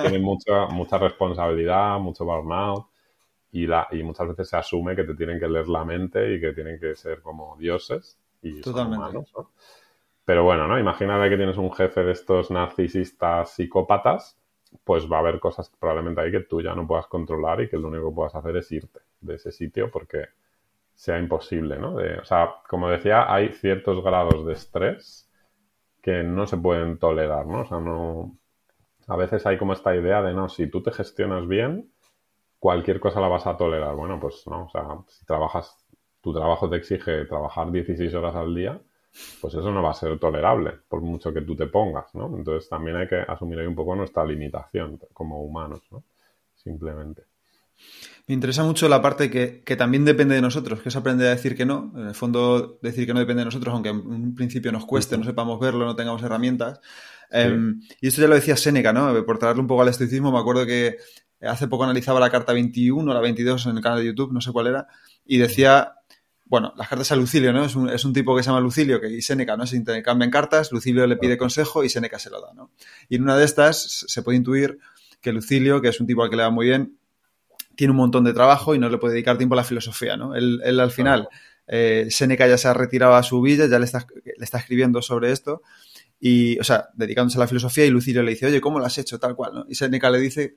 tienen 0.00 0.22
mucha, 0.22 0.66
mucha 0.66 0.98
responsabilidad, 0.98 1.98
mucho 1.98 2.24
burnout 2.24 2.86
y, 3.52 3.66
la, 3.66 3.86
y 3.90 4.02
muchas 4.02 4.28
veces 4.28 4.48
se 4.48 4.56
asume 4.56 4.96
que 4.96 5.04
te 5.04 5.14
tienen 5.14 5.38
que 5.38 5.48
leer 5.48 5.68
la 5.68 5.84
mente 5.84 6.34
y 6.34 6.40
que 6.40 6.52
tienen 6.52 6.80
que 6.80 6.96
ser 6.96 7.20
como 7.20 7.56
dioses 7.58 8.18
y 8.40 8.60
Totalmente. 8.62 8.96
humanos, 8.96 9.32
¿no? 9.36 9.50
Pero 10.24 10.44
bueno, 10.44 10.66
¿no? 10.66 10.78
Imagínate 10.78 11.28
que 11.28 11.36
tienes 11.36 11.58
un 11.58 11.70
jefe 11.70 12.02
de 12.02 12.12
estos 12.12 12.50
narcisistas 12.50 13.50
psicópatas, 13.50 14.38
pues 14.82 15.10
va 15.10 15.18
a 15.18 15.20
haber 15.20 15.38
cosas 15.38 15.70
probablemente 15.78 16.22
ahí 16.22 16.30
que 16.30 16.40
tú 16.40 16.62
ya 16.62 16.74
no 16.74 16.86
puedas 16.86 17.06
controlar 17.06 17.60
y 17.60 17.68
que 17.68 17.76
lo 17.76 17.88
único 17.88 18.08
que 18.08 18.14
puedas 18.14 18.34
hacer 18.34 18.56
es 18.56 18.72
irte 18.72 19.00
de 19.20 19.34
ese 19.34 19.52
sitio 19.52 19.90
porque 19.90 20.24
sea 20.94 21.18
imposible, 21.18 21.78
¿no? 21.78 21.96
o 21.96 22.24
sea, 22.24 22.54
como 22.68 22.88
decía, 22.88 23.32
hay 23.32 23.52
ciertos 23.52 24.02
grados 24.02 24.46
de 24.46 24.52
estrés 24.52 25.30
que 26.02 26.22
no 26.22 26.46
se 26.46 26.56
pueden 26.58 26.98
tolerar, 26.98 27.46
¿no? 27.46 27.62
O 27.62 27.64
sea, 27.64 27.80
no... 27.80 28.36
A 29.06 29.16
veces 29.16 29.44
hay 29.46 29.58
como 29.58 29.72
esta 29.72 29.94
idea 29.94 30.22
de, 30.22 30.34
no, 30.34 30.48
si 30.48 30.66
tú 30.66 30.82
te 30.82 30.92
gestionas 30.92 31.46
bien, 31.48 31.90
cualquier 32.58 33.00
cosa 33.00 33.20
la 33.20 33.28
vas 33.28 33.46
a 33.46 33.56
tolerar. 33.56 33.94
Bueno, 33.94 34.18
pues 34.20 34.46
no, 34.46 34.64
o 34.64 34.68
sea, 34.70 34.86
si 35.08 35.24
trabajas, 35.26 35.76
tu 36.20 36.32
trabajo 36.32 36.68
te 36.70 36.76
exige 36.76 37.26
trabajar 37.26 37.70
16 37.70 38.14
horas 38.14 38.34
al 38.36 38.54
día, 38.54 38.80
pues 39.40 39.54
eso 39.54 39.70
no 39.70 39.82
va 39.82 39.90
a 39.90 39.94
ser 39.94 40.18
tolerable, 40.18 40.72
por 40.88 41.00
mucho 41.00 41.32
que 41.32 41.42
tú 41.42 41.56
te 41.56 41.66
pongas, 41.66 42.14
¿no? 42.14 42.26
Entonces 42.36 42.68
también 42.68 42.96
hay 42.96 43.08
que 43.08 43.16
asumir 43.16 43.58
ahí 43.58 43.66
un 43.66 43.74
poco 43.74 43.94
nuestra 43.94 44.24
limitación 44.24 44.98
como 45.12 45.42
humanos, 45.42 45.82
¿no? 45.90 46.04
Simplemente. 46.54 47.24
Me 48.26 48.34
interesa 48.34 48.62
mucho 48.62 48.88
la 48.88 49.02
parte 49.02 49.30
que, 49.30 49.76
también 49.76 50.04
depende 50.04 50.34
de 50.34 50.40
nosotros, 50.40 50.80
que 50.80 50.88
es 50.88 50.96
aprender 50.96 51.26
a 51.26 51.30
decir 51.30 51.54
que 51.54 51.66
no. 51.66 51.92
En 51.94 52.08
el 52.08 52.14
fondo, 52.14 52.78
decir 52.80 53.06
que 53.06 53.12
no 53.12 53.20
depende 53.20 53.40
de 53.40 53.46
nosotros, 53.46 53.74
aunque 53.74 53.90
en 53.90 53.98
un 53.98 54.34
principio 54.34 54.72
nos 54.72 54.86
cueste, 54.86 55.18
no 55.18 55.24
sepamos 55.24 55.60
verlo, 55.60 55.84
no 55.84 55.94
tengamos 55.94 56.22
herramientas. 56.22 56.80
Em, 57.30 57.80
y 58.00 58.08
esto 58.08 58.22
ya 58.22 58.28
lo 58.28 58.34
decía 58.34 58.56
Séneca, 58.56 58.92
¿no? 58.92 59.24
Por 59.26 59.38
traerle 59.38 59.60
un 59.60 59.66
poco 59.66 59.82
al 59.82 59.88
estoicismo, 59.88 60.32
me 60.32 60.38
acuerdo 60.38 60.64
que 60.64 60.96
hace 61.42 61.68
poco 61.68 61.84
analizaba 61.84 62.18
la 62.18 62.30
carta 62.30 62.54
21 62.54 63.10
o 63.10 63.14
la 63.14 63.20
22 63.20 63.66
en 63.66 63.76
el 63.76 63.82
canal 63.82 63.98
de 63.98 64.06
YouTube, 64.06 64.32
no 64.32 64.40
sé 64.40 64.52
cuál 64.52 64.68
era, 64.68 64.86
y 65.26 65.36
decía, 65.36 65.94
bueno, 66.46 66.72
las 66.76 66.88
cartas 66.88 67.12
a 67.12 67.16
Lucilio, 67.16 67.52
¿no? 67.52 67.64
Es 67.64 67.76
un, 67.76 67.90
es 67.90 68.04
un 68.04 68.12
tipo 68.12 68.36
que 68.36 68.42
se 68.42 68.48
llama 68.48 68.60
Lucilio, 68.60 69.00
que 69.00 69.10
y 69.10 69.20
Séneca, 69.20 69.56
¿no? 69.56 69.66
Se 69.66 69.76
intercambian 69.76 70.30
cartas, 70.30 70.72
Lucilio 70.72 71.06
le 71.06 71.16
pide 71.16 71.36
consejo 71.36 71.84
y 71.84 71.88
Séneca 71.88 72.18
se 72.18 72.30
lo 72.30 72.40
da, 72.40 72.54
¿no? 72.54 72.70
Y 73.08 73.16
en 73.16 73.22
una 73.22 73.36
de 73.36 73.44
estas 73.44 74.04
se 74.06 74.22
puede 74.22 74.38
intuir 74.38 74.78
que 75.20 75.32
Lucilio, 75.32 75.82
que 75.82 75.88
es 75.88 76.00
un 76.00 76.06
tipo 76.06 76.22
al 76.22 76.30
que 76.30 76.36
le 76.36 76.42
va 76.42 76.50
muy 76.50 76.66
bien, 76.66 76.98
tiene 77.76 77.90
un 77.92 77.96
montón 77.96 78.24
de 78.24 78.32
trabajo 78.32 78.74
y 78.74 78.78
no 78.78 78.88
le 78.88 78.98
puede 78.98 79.14
dedicar 79.14 79.36
tiempo 79.36 79.54
a 79.54 79.56
la 79.56 79.64
filosofía, 79.64 80.16
¿no? 80.16 80.34
Él, 80.34 80.80
al 80.80 80.90
final, 80.90 81.28
eh, 81.66 82.06
Seneca 82.10 82.46
ya 82.46 82.58
se 82.58 82.68
ha 82.68 82.74
retirado 82.74 83.14
a 83.14 83.22
su 83.22 83.40
villa, 83.40 83.66
ya 83.66 83.78
le 83.78 83.84
está, 83.84 84.06
le 84.24 84.44
está 84.44 84.58
escribiendo 84.58 85.02
sobre 85.02 85.32
esto, 85.32 85.62
y, 86.20 86.58
o 86.58 86.64
sea, 86.64 86.88
dedicándose 86.94 87.38
a 87.38 87.40
la 87.40 87.48
filosofía, 87.48 87.84
y 87.84 87.90
Lucilio 87.90 88.22
le 88.22 88.32
dice, 88.32 88.46
oye, 88.46 88.60
¿cómo 88.60 88.78
lo 88.78 88.86
has 88.86 88.96
hecho? 88.98 89.18
Tal 89.18 89.34
cual, 89.34 89.52
¿no? 89.54 89.64
Y 89.68 89.74
Seneca 89.74 90.10
le 90.10 90.18
dice 90.18 90.56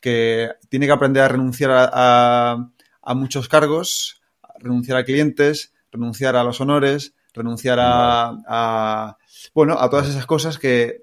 que 0.00 0.50
tiene 0.68 0.86
que 0.86 0.92
aprender 0.92 1.22
a 1.22 1.28
renunciar 1.28 1.70
a, 1.70 2.70
a, 3.02 3.14
muchos 3.14 3.48
cargos, 3.48 4.22
renunciar 4.58 4.98
a 4.98 5.04
clientes, 5.04 5.72
renunciar 5.90 6.36
a 6.36 6.44
los 6.44 6.60
honores, 6.60 7.14
renunciar 7.34 7.78
a, 7.80 8.36
a, 8.46 9.18
bueno, 9.54 9.78
a 9.78 9.90
todas 9.90 10.08
esas 10.08 10.26
cosas 10.26 10.58
que, 10.58 11.02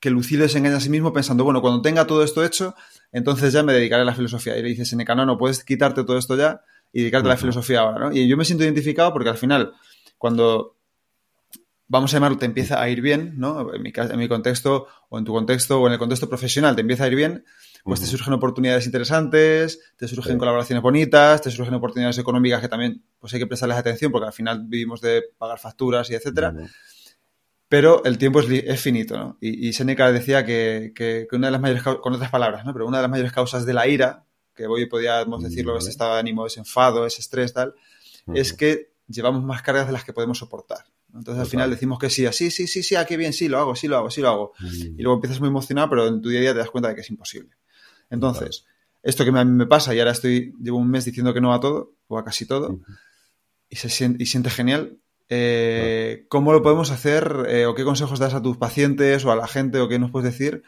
que 0.00 0.10
Lucilio 0.10 0.48
se 0.48 0.58
engaña 0.58 0.78
a 0.78 0.80
sí 0.80 0.88
mismo 0.88 1.12
pensando, 1.12 1.44
bueno, 1.44 1.60
cuando 1.60 1.82
tenga 1.82 2.06
todo 2.06 2.24
esto 2.24 2.44
hecho, 2.44 2.74
entonces 3.12 3.52
ya 3.52 3.62
me 3.62 3.72
dedicaré 3.72 4.02
a 4.02 4.04
la 4.04 4.14
filosofía. 4.14 4.56
Y 4.56 4.62
le 4.62 4.68
dice 4.68 4.84
Seneca, 4.84 5.14
no, 5.14 5.26
no, 5.26 5.38
puedes 5.38 5.64
quitarte 5.64 6.04
todo 6.04 6.18
esto 6.18 6.36
ya 6.36 6.62
y 6.92 7.00
dedicarte 7.00 7.28
a 7.28 7.32
la 7.32 7.36
filosofía 7.36 7.80
ahora, 7.80 7.98
¿no? 7.98 8.12
Y 8.12 8.26
yo 8.28 8.36
me 8.36 8.44
siento 8.44 8.64
identificado 8.64 9.12
porque 9.12 9.28
al 9.28 9.38
final, 9.38 9.72
cuando 10.18 10.76
vamos 11.88 12.12
a 12.12 12.16
llamarlo, 12.16 12.38
te 12.38 12.46
empieza 12.46 12.80
a 12.80 12.88
ir 12.88 13.00
bien, 13.00 13.34
¿no? 13.36 13.74
En 13.74 13.82
mi, 13.82 13.92
en 13.94 14.18
mi 14.18 14.28
contexto, 14.28 14.86
o 15.08 15.18
en 15.18 15.24
tu 15.24 15.32
contexto, 15.32 15.80
o 15.80 15.86
en 15.86 15.92
el 15.92 15.98
contexto 15.98 16.28
profesional, 16.28 16.74
te 16.74 16.82
empieza 16.82 17.04
a 17.04 17.08
ir 17.08 17.16
bien, 17.16 17.44
pues 17.84 18.00
te 18.00 18.06
surgen 18.06 18.32
oportunidades 18.32 18.86
interesantes, 18.86 19.80
te 19.96 20.06
surgen 20.06 20.38
colaboraciones 20.38 20.82
bonitas, 20.82 21.40
te 21.42 21.50
surgen 21.50 21.74
oportunidades 21.74 22.18
económicas 22.18 22.60
que 22.60 22.68
también 22.68 23.02
pues 23.18 23.32
hay 23.34 23.40
que 23.40 23.46
prestarles 23.46 23.78
atención 23.78 24.12
porque 24.12 24.26
al 24.26 24.32
final 24.32 24.64
vivimos 24.66 25.00
de 25.00 25.22
pagar 25.38 25.58
facturas 25.58 26.10
y 26.10 26.14
etcétera 26.14 26.54
pero 27.70 28.02
el 28.04 28.18
tiempo 28.18 28.40
es, 28.40 28.80
finito, 28.80 29.16
¿no? 29.16 29.38
Y, 29.40 29.72
Seneca 29.74 30.10
decía 30.10 30.44
que, 30.44 31.28
una 31.30 31.46
de 31.46 31.50
las 31.52 31.60
mayores, 31.60 31.84
con 31.84 32.12
otras 32.12 32.28
palabras, 32.28 32.64
¿no? 32.64 32.72
Pero 32.72 32.84
una 32.84 32.96
de 32.96 33.02
las 33.02 33.10
mayores 33.12 33.30
causas 33.30 33.64
de 33.64 33.72
la 33.72 33.86
ira, 33.86 34.24
que 34.56 34.66
hoy 34.66 34.86
podríamos 34.86 35.40
decirlo, 35.40 35.78
ese 35.78 35.90
estado 35.90 36.14
de 36.14 36.18
ánimo, 36.18 36.44
ese 36.44 36.58
enfado, 36.58 37.06
ese 37.06 37.20
estrés, 37.20 37.52
tal, 37.52 37.76
es 38.34 38.54
que 38.54 38.90
llevamos 39.06 39.44
más 39.44 39.62
cargas 39.62 39.86
de 39.86 39.92
las 39.92 40.02
que 40.02 40.12
podemos 40.12 40.38
soportar. 40.38 40.84
Entonces 41.14 41.42
al 41.42 41.46
final 41.46 41.70
decimos 41.70 42.00
que 42.00 42.10
sí, 42.10 42.26
así, 42.26 42.50
sí, 42.50 42.66
sí, 42.66 42.82
sí, 42.82 42.96
ah, 42.96 43.04
qué 43.04 43.16
bien, 43.16 43.32
sí, 43.32 43.46
lo 43.46 43.58
hago, 43.60 43.76
sí, 43.76 43.86
lo 43.86 43.98
hago, 43.98 44.10
sí, 44.10 44.20
lo 44.20 44.30
hago. 44.30 44.52
Y 44.60 45.00
luego 45.00 45.14
empiezas 45.14 45.38
muy 45.38 45.48
emocionado, 45.48 45.90
pero 45.90 46.08
en 46.08 46.20
tu 46.20 46.28
día 46.28 46.40
a 46.40 46.42
día 46.42 46.52
te 46.52 46.58
das 46.58 46.70
cuenta 46.70 46.88
de 46.88 46.96
que 46.96 47.02
es 47.02 47.10
imposible. 47.10 47.50
Entonces, 48.10 48.64
esto 49.04 49.22
que 49.22 49.30
a 49.30 49.44
mí 49.44 49.52
me 49.52 49.66
pasa, 49.66 49.94
y 49.94 50.00
ahora 50.00 50.10
estoy, 50.10 50.56
llevo 50.60 50.78
un 50.78 50.90
mes 50.90 51.04
diciendo 51.04 51.32
que 51.32 51.40
no 51.40 51.54
a 51.54 51.60
todo, 51.60 51.94
o 52.08 52.18
a 52.18 52.24
casi 52.24 52.46
todo, 52.46 52.80
y, 53.68 53.76
se 53.76 54.16
y 54.18 54.26
siente 54.26 54.50
genial, 54.50 54.98
eh, 55.32 56.26
¿Cómo 56.28 56.52
lo 56.52 56.60
podemos 56.60 56.90
hacer 56.90 57.46
eh, 57.48 57.66
o 57.66 57.76
qué 57.76 57.84
consejos 57.84 58.18
das 58.18 58.34
a 58.34 58.42
tus 58.42 58.56
pacientes 58.56 59.24
o 59.24 59.30
a 59.30 59.36
la 59.36 59.46
gente 59.46 59.78
o 59.78 59.88
qué 59.88 60.00
nos 60.00 60.10
puedes 60.10 60.32
decir? 60.32 60.64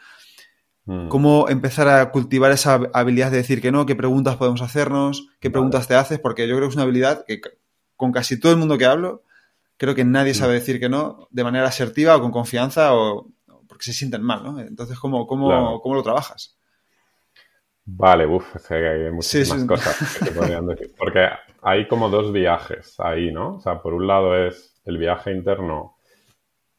Mm. 0.85 1.09
¿Cómo 1.09 1.49
empezar 1.49 1.89
a 1.89 2.11
cultivar 2.11 2.51
esa 2.53 2.79
habilidad 2.93 3.29
de 3.29 3.37
decir 3.37 3.61
que 3.61 3.73
no? 3.73 3.85
¿Qué 3.85 3.95
preguntas 3.95 4.37
podemos 4.37 4.61
hacernos? 4.61 5.27
¿Qué 5.41 5.51
preguntas 5.51 5.89
te 5.89 5.95
haces? 5.95 6.19
Porque 6.19 6.47
yo 6.47 6.55
creo 6.55 6.67
que 6.67 6.71
es 6.71 6.75
una 6.75 6.83
habilidad 6.83 7.25
que 7.27 7.41
con 7.97 8.13
casi 8.13 8.39
todo 8.39 8.53
el 8.53 8.57
mundo 8.57 8.77
que 8.77 8.85
hablo, 8.85 9.23
creo 9.75 9.95
que 9.95 10.05
nadie 10.05 10.33
sabe 10.33 10.53
mm. 10.53 10.59
decir 10.59 10.79
que 10.79 10.87
no 10.87 11.27
de 11.29 11.43
manera 11.43 11.67
asertiva 11.67 12.15
o 12.15 12.21
con 12.21 12.31
confianza 12.31 12.95
o 12.95 13.27
porque 13.67 13.83
se 13.83 13.93
sienten 13.93 14.23
mal, 14.23 14.43
¿no? 14.43 14.59
Entonces, 14.61 14.97
¿cómo, 14.97 15.27
cómo, 15.27 15.81
¿cómo 15.81 15.95
lo 15.95 16.03
trabajas? 16.03 16.57
Vale, 17.85 18.25
uff, 18.25 18.55
es 18.55 18.67
que 18.67 18.73
hay 18.75 19.11
muchísimas 19.11 19.65
cosas 19.65 20.19
que 20.19 20.31
podrían 20.31 20.67
decir. 20.67 20.93
Porque 20.97 21.27
hay 21.61 21.87
como 21.87 22.09
dos 22.09 22.31
viajes 22.31 22.99
ahí, 22.99 23.31
¿no? 23.31 23.55
O 23.55 23.59
sea, 23.59 23.81
por 23.81 23.93
un 23.93 24.07
lado 24.07 24.35
es 24.35 24.81
el 24.85 24.97
viaje 24.97 25.31
interno 25.31 25.97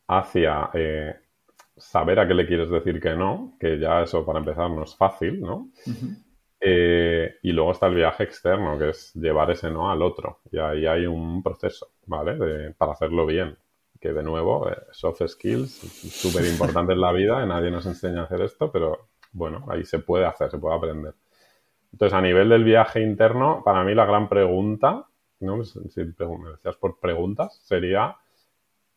hacia 0.06 0.70
eh, 0.72 1.14
saber 1.76 2.20
a 2.20 2.28
qué 2.28 2.34
le 2.34 2.46
quieres 2.46 2.70
decir 2.70 3.00
que 3.00 3.14
no, 3.14 3.56
que 3.60 3.78
ya 3.78 4.02
eso 4.02 4.24
para 4.24 4.38
empezar 4.38 4.70
no 4.70 4.84
es 4.84 4.96
fácil, 4.96 5.40
¿no? 5.40 5.70
Eh, 6.60 7.34
y 7.42 7.52
luego 7.52 7.72
está 7.72 7.86
el 7.88 7.94
viaje 7.96 8.24
externo, 8.24 8.78
que 8.78 8.90
es 8.90 9.12
llevar 9.14 9.50
ese 9.50 9.70
no 9.70 9.90
al 9.90 10.00
otro. 10.00 10.40
Y 10.50 10.58
ahí 10.58 10.86
hay 10.86 11.06
un 11.06 11.42
proceso, 11.42 11.88
¿vale? 12.06 12.72
para 12.78 12.92
hacerlo 12.92 13.26
bien. 13.26 13.58
Que 14.00 14.12
de 14.12 14.22
nuevo, 14.22 14.70
eh, 14.70 14.76
soft 14.90 15.22
skills, 15.26 15.70
súper 15.70 16.44
importante 16.46 16.92
en 16.92 17.00
la 17.00 17.12
vida, 17.12 17.44
nadie 17.46 17.70
nos 17.70 17.86
enseña 17.86 18.22
a 18.22 18.24
hacer 18.24 18.42
esto, 18.42 18.70
pero 18.70 19.08
bueno, 19.34 19.66
ahí 19.68 19.84
se 19.84 19.98
puede 19.98 20.24
hacer, 20.24 20.50
se 20.50 20.58
puede 20.58 20.76
aprender. 20.76 21.14
Entonces, 21.92 22.16
a 22.16 22.22
nivel 22.22 22.48
del 22.48 22.64
viaje 22.64 23.02
interno, 23.02 23.62
para 23.62 23.84
mí 23.84 23.94
la 23.94 24.06
gran 24.06 24.28
pregunta, 24.28 25.06
¿no? 25.40 25.56
Pues, 25.56 25.70
si 25.70 26.00
me 26.00 26.50
decías 26.50 26.76
por 26.76 26.98
preguntas, 26.98 27.60
sería 27.62 28.16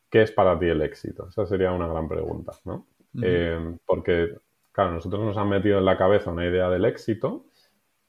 ¿qué 0.10 0.22
es 0.22 0.32
para 0.32 0.58
ti 0.58 0.68
el 0.68 0.82
éxito? 0.82 1.28
Esa 1.30 1.46
sería 1.46 1.72
una 1.72 1.88
gran 1.88 2.08
pregunta, 2.08 2.54
¿no? 2.66 2.88
Eh, 3.22 3.78
porque, 3.86 4.36
claro, 4.72 4.92
nosotros 4.92 5.24
nos 5.24 5.38
han 5.38 5.50
metido 5.50 5.80
en 5.80 5.86
la 5.86 5.98
cabeza 5.98 6.32
una 6.32 6.46
idea 6.46 6.70
del 6.70 6.86
éxito. 6.86 7.46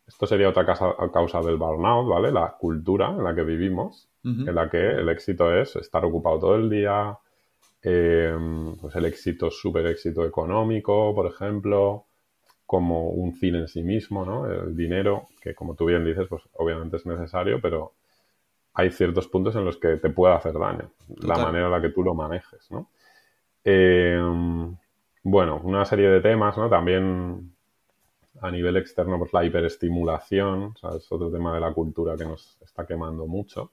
Esto 0.07 0.26
sería 0.26 0.49
otra 0.49 0.64
causa, 0.64 1.41
del 1.43 1.57
burnout, 1.57 2.09
¿vale? 2.09 2.33
La 2.33 2.57
cultura 2.59 3.11
en 3.11 3.24
la 3.24 3.35
que 3.35 3.43
vivimos, 3.43 4.09
en 4.24 4.55
la 4.55 4.68
que 4.68 4.79
el 4.79 5.09
éxito 5.09 5.55
es 5.55 5.76
estar 5.76 6.05
ocupado 6.05 6.39
todo 6.39 6.57
el 6.57 6.68
día, 6.68 7.16
eh, 7.83 8.37
pues 8.81 8.95
el 8.97 9.07
éxito, 9.07 9.51
súper 9.51 9.87
éxito 9.87 10.24
económico, 10.24 11.14
por 11.14 11.26
ejemplo, 11.26 12.08
como 12.69 13.09
un 13.09 13.33
fin 13.33 13.55
en 13.55 13.66
sí 13.66 13.83
mismo, 13.83 14.27
¿no? 14.27 14.45
El 14.45 14.77
dinero, 14.77 15.29
que 15.41 15.55
como 15.55 15.75
tú 15.75 15.87
bien 15.87 16.05
dices, 16.05 16.27
pues 16.29 16.43
obviamente 16.53 16.99
es 16.99 17.07
necesario, 17.07 17.62
pero 17.62 17.95
hay 18.75 18.91
ciertos 18.91 19.27
puntos 19.27 19.57
en 19.57 19.64
los 19.64 19.79
que 19.79 19.97
te 19.97 20.11
puede 20.11 20.35
hacer 20.35 20.53
daño, 20.53 20.91
la 21.23 21.39
manera 21.39 21.64
en 21.64 21.73
la 21.73 21.81
que 21.81 21.89
tú 21.89 22.03
lo 22.03 22.12
manejes, 22.12 22.71
¿no? 22.71 22.91
Eh, 23.64 24.21
bueno, 25.23 25.62
una 25.64 25.87
serie 25.87 26.11
de 26.11 26.21
temas, 26.21 26.59
¿no? 26.59 26.69
También 26.69 27.55
a 28.43 28.51
nivel 28.51 28.77
externo, 28.77 29.19
pues 29.19 29.33
la 29.33 29.47
hiperestimulación, 29.47 30.75
es 30.95 31.11
otro 31.11 31.31
tema 31.31 31.55
de 31.55 31.61
la 31.61 31.73
cultura 31.73 32.19
que 32.19 32.27
nos 32.27 32.59
está 32.61 32.85
quemando 32.87 33.27
mucho. 33.27 33.73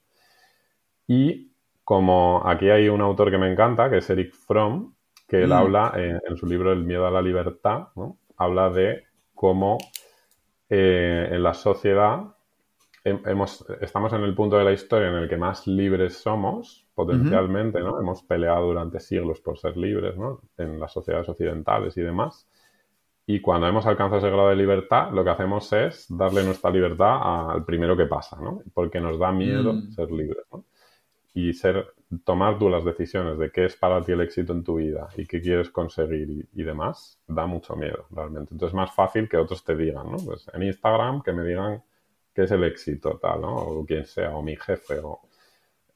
Y 1.06 1.52
como 1.84 2.44
aquí 2.46 2.70
hay 2.70 2.88
un 2.88 3.02
autor 3.02 3.30
que 3.30 3.38
me 3.38 3.52
encanta, 3.52 3.90
que 3.90 3.98
es 3.98 4.10
Eric 4.10 4.34
Fromm, 4.34 4.96
que 5.28 5.44
él 5.44 5.50
mm. 5.50 5.52
habla 5.52 5.92
en, 5.98 6.38
su 6.38 6.46
libro 6.46 6.72
El 6.72 6.86
miedo 6.86 7.06
a 7.06 7.12
la 7.12 7.22
libertad, 7.22 7.90
¿no? 7.98 8.20
Habla 8.38 8.70
de 8.70 9.04
cómo 9.34 9.78
eh, 10.70 11.30
en 11.32 11.44
la 11.44 11.54
sociedad 11.54 12.36
estamos 13.82 14.14
en 14.14 14.24
el 14.24 14.34
punto 14.34 14.58
de 14.58 14.64
la 14.64 14.72
historia 14.72 15.10
en 15.10 15.16
el 15.16 15.30
que 15.30 15.38
más 15.38 15.68
libres 15.68 16.18
somos, 16.18 16.88
potencialmente, 16.96 17.80
¿no? 17.80 18.00
Hemos 18.00 18.24
peleado 18.24 18.66
durante 18.66 19.00
siglos 19.00 19.42
por 19.42 19.60
ser 19.60 19.78
libres, 19.78 20.18
¿no? 20.18 20.42
En 20.58 20.80
las 20.80 20.92
sociedades 20.92 21.30
occidentales 21.30 21.96
y 21.98 22.02
demás. 22.02 22.48
Y 23.28 23.42
cuando 23.42 23.68
hemos 23.68 23.86
alcanzado 23.86 24.18
ese 24.18 24.32
grado 24.32 24.50
de 24.50 24.56
libertad, 24.56 25.12
lo 25.12 25.24
que 25.24 25.30
hacemos 25.30 25.72
es 25.74 26.08
darle 26.10 26.44
nuestra 26.44 26.72
libertad 26.72 27.52
al 27.52 27.64
primero 27.64 27.96
que 27.96 28.06
pasa, 28.06 28.38
¿no? 28.42 28.64
Porque 28.74 29.00
nos 29.00 29.20
da 29.20 29.32
miedo 29.32 29.74
mm. 29.74 29.92
ser 29.92 30.12
libres, 30.12 30.46
¿no? 30.52 30.66
Y 31.36 31.54
ser, 31.54 31.94
tomar 32.24 32.58
tú 32.58 32.70
las 32.70 32.86
decisiones 32.86 33.38
de 33.38 33.52
qué 33.52 33.66
es 33.66 33.76
para 33.76 34.02
ti 34.02 34.14
el 34.14 34.22
éxito 34.22 34.54
en 34.54 34.64
tu 34.64 34.78
vida 34.78 35.10
y 35.18 35.28
qué 35.28 35.42
quieres 35.42 35.70
conseguir 35.70 36.48
y, 36.54 36.64
demás, 36.64 37.20
da 37.28 37.46
mucho 37.46 37.76
miedo, 37.76 38.08
realmente. 38.10 38.54
Entonces 38.54 38.70
es 38.70 38.76
más 38.76 38.96
fácil 38.96 39.28
que 39.28 39.36
otros 39.36 39.64
te 39.64 39.76
digan, 39.76 40.10
¿no? 40.12 40.18
Pues 40.18 40.50
en 40.54 40.64
Instagram 40.64 41.22
que 41.22 41.34
me 41.34 41.44
digan 41.44 41.84
qué 42.34 42.44
es 42.44 42.52
el 42.52 42.64
éxito, 42.64 43.20
tal, 43.22 43.42
¿no? 43.42 43.54
O 43.54 43.86
quien 43.86 44.06
sea, 44.06 44.36
o 44.36 44.42
mi 44.42 44.56
jefe, 44.56 45.00
o... 45.04 45.20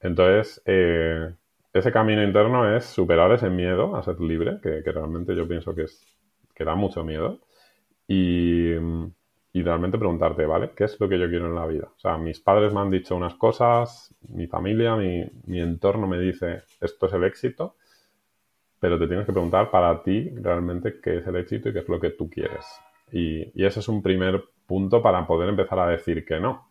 Entonces, 0.00 0.62
eh, 0.66 1.34
ese 1.72 1.90
camino 1.90 2.22
interno 2.22 2.76
es 2.76 2.84
superar 2.84 3.32
ese 3.32 3.48
miedo 3.48 3.96
a 3.96 4.02
ser 4.02 4.20
libre, 4.20 4.60
que, 4.62 4.82
realmente 4.82 5.34
yo 5.34 5.48
pienso 5.48 5.74
que, 5.74 5.84
es, 5.84 6.04
que 6.54 6.64
da 6.64 6.74
mucho 6.74 7.02
miedo, 7.02 7.40
y, 8.06 8.74
realmente 9.54 9.98
preguntarte, 9.98 10.46
¿vale? 10.46 10.70
¿Qué 10.76 10.84
es 10.84 10.98
lo 11.00 11.08
que 11.08 11.18
yo 11.18 11.28
quiero 11.28 11.46
en 11.46 11.54
la 11.54 11.66
vida? 11.66 11.88
O 11.94 11.98
sea, 11.98 12.16
mis 12.16 12.40
padres 12.40 12.72
me 12.72 12.80
han 12.80 12.90
dicho 12.90 13.16
unas 13.16 13.34
cosas, 13.34 14.14
mi 14.28 14.46
familia, 14.46 14.96
mi, 14.96 15.24
mi 15.46 15.60
entorno 15.60 16.06
me 16.06 16.18
dice, 16.18 16.62
esto 16.80 17.06
es 17.06 17.12
el 17.12 17.24
éxito, 17.24 17.76
pero 18.78 18.98
te 18.98 19.06
tienes 19.06 19.26
que 19.26 19.32
preguntar 19.32 19.70
para 19.70 20.02
ti 20.02 20.30
realmente 20.36 21.00
qué 21.00 21.18
es 21.18 21.26
el 21.26 21.36
éxito 21.36 21.68
y 21.68 21.72
qué 21.72 21.80
es 21.80 21.88
lo 21.88 22.00
que 22.00 22.10
tú 22.10 22.30
quieres. 22.30 22.66
Y, 23.12 23.50
y 23.60 23.64
ese 23.64 23.80
es 23.80 23.88
un 23.88 24.02
primer 24.02 24.44
punto 24.66 25.02
para 25.02 25.26
poder 25.26 25.48
empezar 25.48 25.78
a 25.80 25.88
decir 25.88 26.24
que 26.24 26.38
no. 26.40 26.68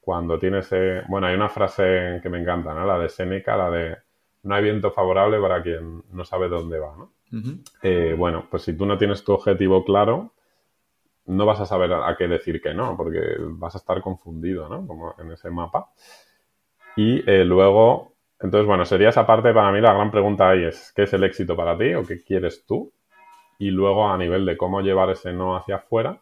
Cuando 0.00 0.38
tienes, 0.38 0.68
eh, 0.72 1.02
bueno, 1.08 1.28
hay 1.28 1.34
una 1.34 1.48
frase 1.48 2.20
que 2.22 2.28
me 2.28 2.40
encanta, 2.40 2.74
¿no? 2.74 2.84
La 2.86 2.98
de 2.98 3.08
Seneca, 3.08 3.56
la 3.56 3.70
de 3.70 3.96
no 4.42 4.54
hay 4.54 4.62
viento 4.62 4.90
favorable 4.92 5.40
para 5.40 5.62
quien 5.62 6.02
no 6.12 6.24
sabe 6.24 6.48
dónde 6.48 6.78
va, 6.78 6.96
¿no? 6.96 7.12
Eh, 7.82 8.14
bueno, 8.16 8.46
pues 8.50 8.62
si 8.62 8.76
tú 8.76 8.86
no 8.86 8.96
tienes 8.96 9.24
tu 9.24 9.32
objetivo 9.32 9.84
claro, 9.84 10.32
no 11.26 11.46
vas 11.46 11.60
a 11.60 11.66
saber 11.66 11.92
a 11.92 12.16
qué 12.16 12.28
decir 12.28 12.60
que 12.60 12.74
no, 12.74 12.96
porque 12.96 13.20
vas 13.38 13.74
a 13.74 13.78
estar 13.78 14.00
confundido, 14.00 14.68
¿no? 14.68 14.86
Como 14.86 15.14
en 15.18 15.32
ese 15.32 15.50
mapa. 15.50 15.90
Y 16.96 17.28
eh, 17.30 17.44
luego, 17.44 18.14
entonces, 18.40 18.66
bueno, 18.66 18.84
sería 18.84 19.10
esa 19.10 19.26
parte 19.26 19.52
para 19.52 19.72
mí 19.72 19.80
la 19.80 19.92
gran 19.92 20.10
pregunta 20.10 20.48
ahí 20.48 20.64
es, 20.64 20.92
¿qué 20.94 21.02
es 21.02 21.12
el 21.12 21.24
éxito 21.24 21.56
para 21.56 21.76
ti 21.76 21.94
o 21.94 22.04
qué 22.04 22.22
quieres 22.22 22.64
tú? 22.66 22.92
Y 23.58 23.70
luego 23.70 24.08
a 24.08 24.18
nivel 24.18 24.46
de 24.46 24.56
cómo 24.56 24.80
llevar 24.80 25.10
ese 25.10 25.32
no 25.32 25.56
hacia 25.56 25.76
afuera, 25.76 26.20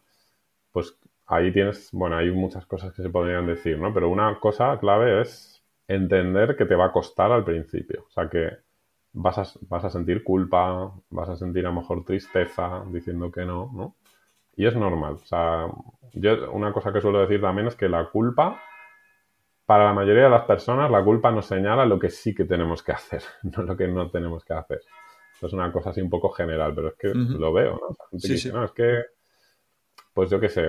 pues 0.73 0.99
ahí 1.27 1.53
tienes, 1.53 1.91
bueno, 1.93 2.17
hay 2.17 2.31
muchas 2.31 2.67
cosas 2.67 2.93
que 2.93 3.03
se 3.03 3.11
podrían 3.11 3.47
decir, 3.47 3.79
¿no? 3.79 3.93
Pero 3.95 4.09
una 4.11 4.39
cosa 4.41 4.79
clave 4.79 5.21
es 5.23 5.63
entender 5.89 6.57
que 6.57 6.67
te 6.67 6.75
va 6.75 6.87
a 6.87 6.93
costar 6.93 7.33
al 7.33 7.45
principio. 7.45 8.05
O 8.09 8.11
sea, 8.11 8.29
que 8.29 8.51
vas 9.13 9.39
a, 9.39 9.45
vas 9.69 9.85
a 9.85 9.91
sentir 9.91 10.25
culpa, 10.25 10.93
vas 11.11 11.29
a 11.29 11.37
sentir 11.37 11.67
a 11.67 11.71
lo 11.71 11.81
mejor 11.81 12.05
tristeza 12.05 12.85
diciendo 12.89 13.31
que 13.31 13.45
no, 13.45 13.71
¿no? 13.75 13.97
Y 14.57 14.67
es 14.67 14.77
normal. 14.77 15.15
O 15.15 15.27
sea, 15.27 15.69
yo 16.13 16.53
una 16.53 16.73
cosa 16.73 16.93
que 16.93 17.01
suelo 17.01 17.21
decir 17.21 17.41
también 17.41 17.67
es 17.69 17.75
que 17.75 17.89
la 17.89 18.09
culpa, 18.11 18.63
para 19.67 19.85
la 19.85 19.93
mayoría 19.93 20.25
de 20.25 20.31
las 20.31 20.45
personas, 20.45 20.91
la 20.91 21.03
culpa 21.03 21.31
nos 21.31 21.47
señala 21.47 21.87
lo 21.87 21.99
que 21.99 22.11
sí 22.11 22.35
que 22.35 22.45
tenemos 22.45 22.83
que 22.83 22.93
hacer, 22.93 23.23
no 23.43 23.63
lo 23.63 23.77
que 23.77 23.89
no 23.89 24.11
tenemos 24.11 24.45
que 24.45 24.55
hacer. 24.55 24.81
Esto 25.33 25.49
es 25.49 25.53
una 25.53 25.73
cosa 25.73 25.91
así 25.91 26.01
un 26.01 26.11
poco 26.11 26.31
general, 26.31 26.73
pero 26.75 26.89
es 26.89 26.95
que 26.95 27.09
lo 27.09 27.53
veo, 27.53 27.73
¿no? 27.73 28.19
sí, 28.19 28.39
sí. 28.39 28.53
no, 28.53 28.65
es 28.65 28.71
que 28.71 29.03
pues 30.15 30.31
yo 30.31 30.41
qué 30.41 30.49
sé, 30.49 30.69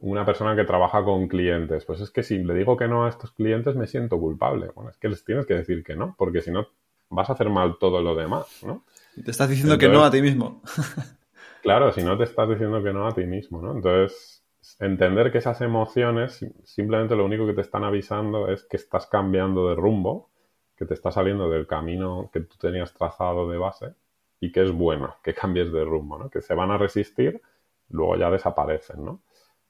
una 0.00 0.24
persona 0.24 0.56
que 0.56 0.64
trabaja 0.64 1.04
con 1.04 1.28
clientes, 1.28 1.84
pues 1.84 2.00
es 2.00 2.10
que 2.10 2.22
si 2.22 2.38
le 2.38 2.54
digo 2.54 2.76
que 2.76 2.88
no 2.88 3.04
a 3.04 3.10
estos 3.10 3.32
clientes 3.32 3.76
me 3.76 3.86
siento 3.86 4.18
culpable. 4.18 4.70
Bueno, 4.74 4.90
es 4.90 4.96
que 4.96 5.08
les 5.08 5.24
tienes 5.24 5.46
que 5.46 5.54
decir 5.54 5.84
que 5.84 5.94
no, 5.94 6.14
porque 6.18 6.40
si 6.40 6.50
no 6.50 6.66
vas 7.10 7.28
a 7.28 7.34
hacer 7.34 7.50
mal 7.50 7.76
todo 7.78 8.00
lo 8.00 8.14
demás, 8.14 8.46
¿no? 8.64 8.84
Te 9.22 9.30
estás 9.30 9.48
diciendo 9.48 9.78
que 9.78 9.88
no 9.88 10.04
a 10.04 10.10
ti 10.10 10.22
mismo. 10.22 10.62
claro, 11.64 11.90
si 11.90 12.04
no 12.04 12.16
te 12.16 12.24
estás 12.24 12.48
diciendo 12.48 12.82
que 12.82 12.92
no 12.92 13.08
a 13.08 13.12
ti 13.12 13.24
mismo, 13.24 13.60
¿no? 13.60 13.72
Entonces, 13.72 14.44
entender 14.78 15.32
que 15.32 15.38
esas 15.38 15.60
emociones 15.60 16.46
simplemente 16.62 17.16
lo 17.16 17.24
único 17.24 17.46
que 17.46 17.54
te 17.54 17.62
están 17.62 17.82
avisando 17.82 18.48
es 18.48 18.64
que 18.64 18.76
estás 18.76 19.06
cambiando 19.06 19.68
de 19.68 19.74
rumbo, 19.74 20.30
que 20.76 20.84
te 20.86 20.94
estás 20.94 21.14
saliendo 21.14 21.48
del 21.50 21.66
camino 21.66 22.30
que 22.32 22.40
tú 22.40 22.56
tenías 22.58 22.92
trazado 22.94 23.48
de 23.48 23.58
base 23.58 23.94
y 24.40 24.52
que 24.52 24.62
es 24.62 24.70
bueno 24.70 25.16
que 25.22 25.34
cambies 25.34 25.72
de 25.72 25.84
rumbo, 25.84 26.18
¿no? 26.18 26.30
Que 26.30 26.40
se 26.40 26.54
van 26.54 26.70
a 26.70 26.78
resistir 26.78 27.40
luego 27.88 28.16
ya 28.16 28.30
desaparecen, 28.30 29.04
¿no? 29.04 29.22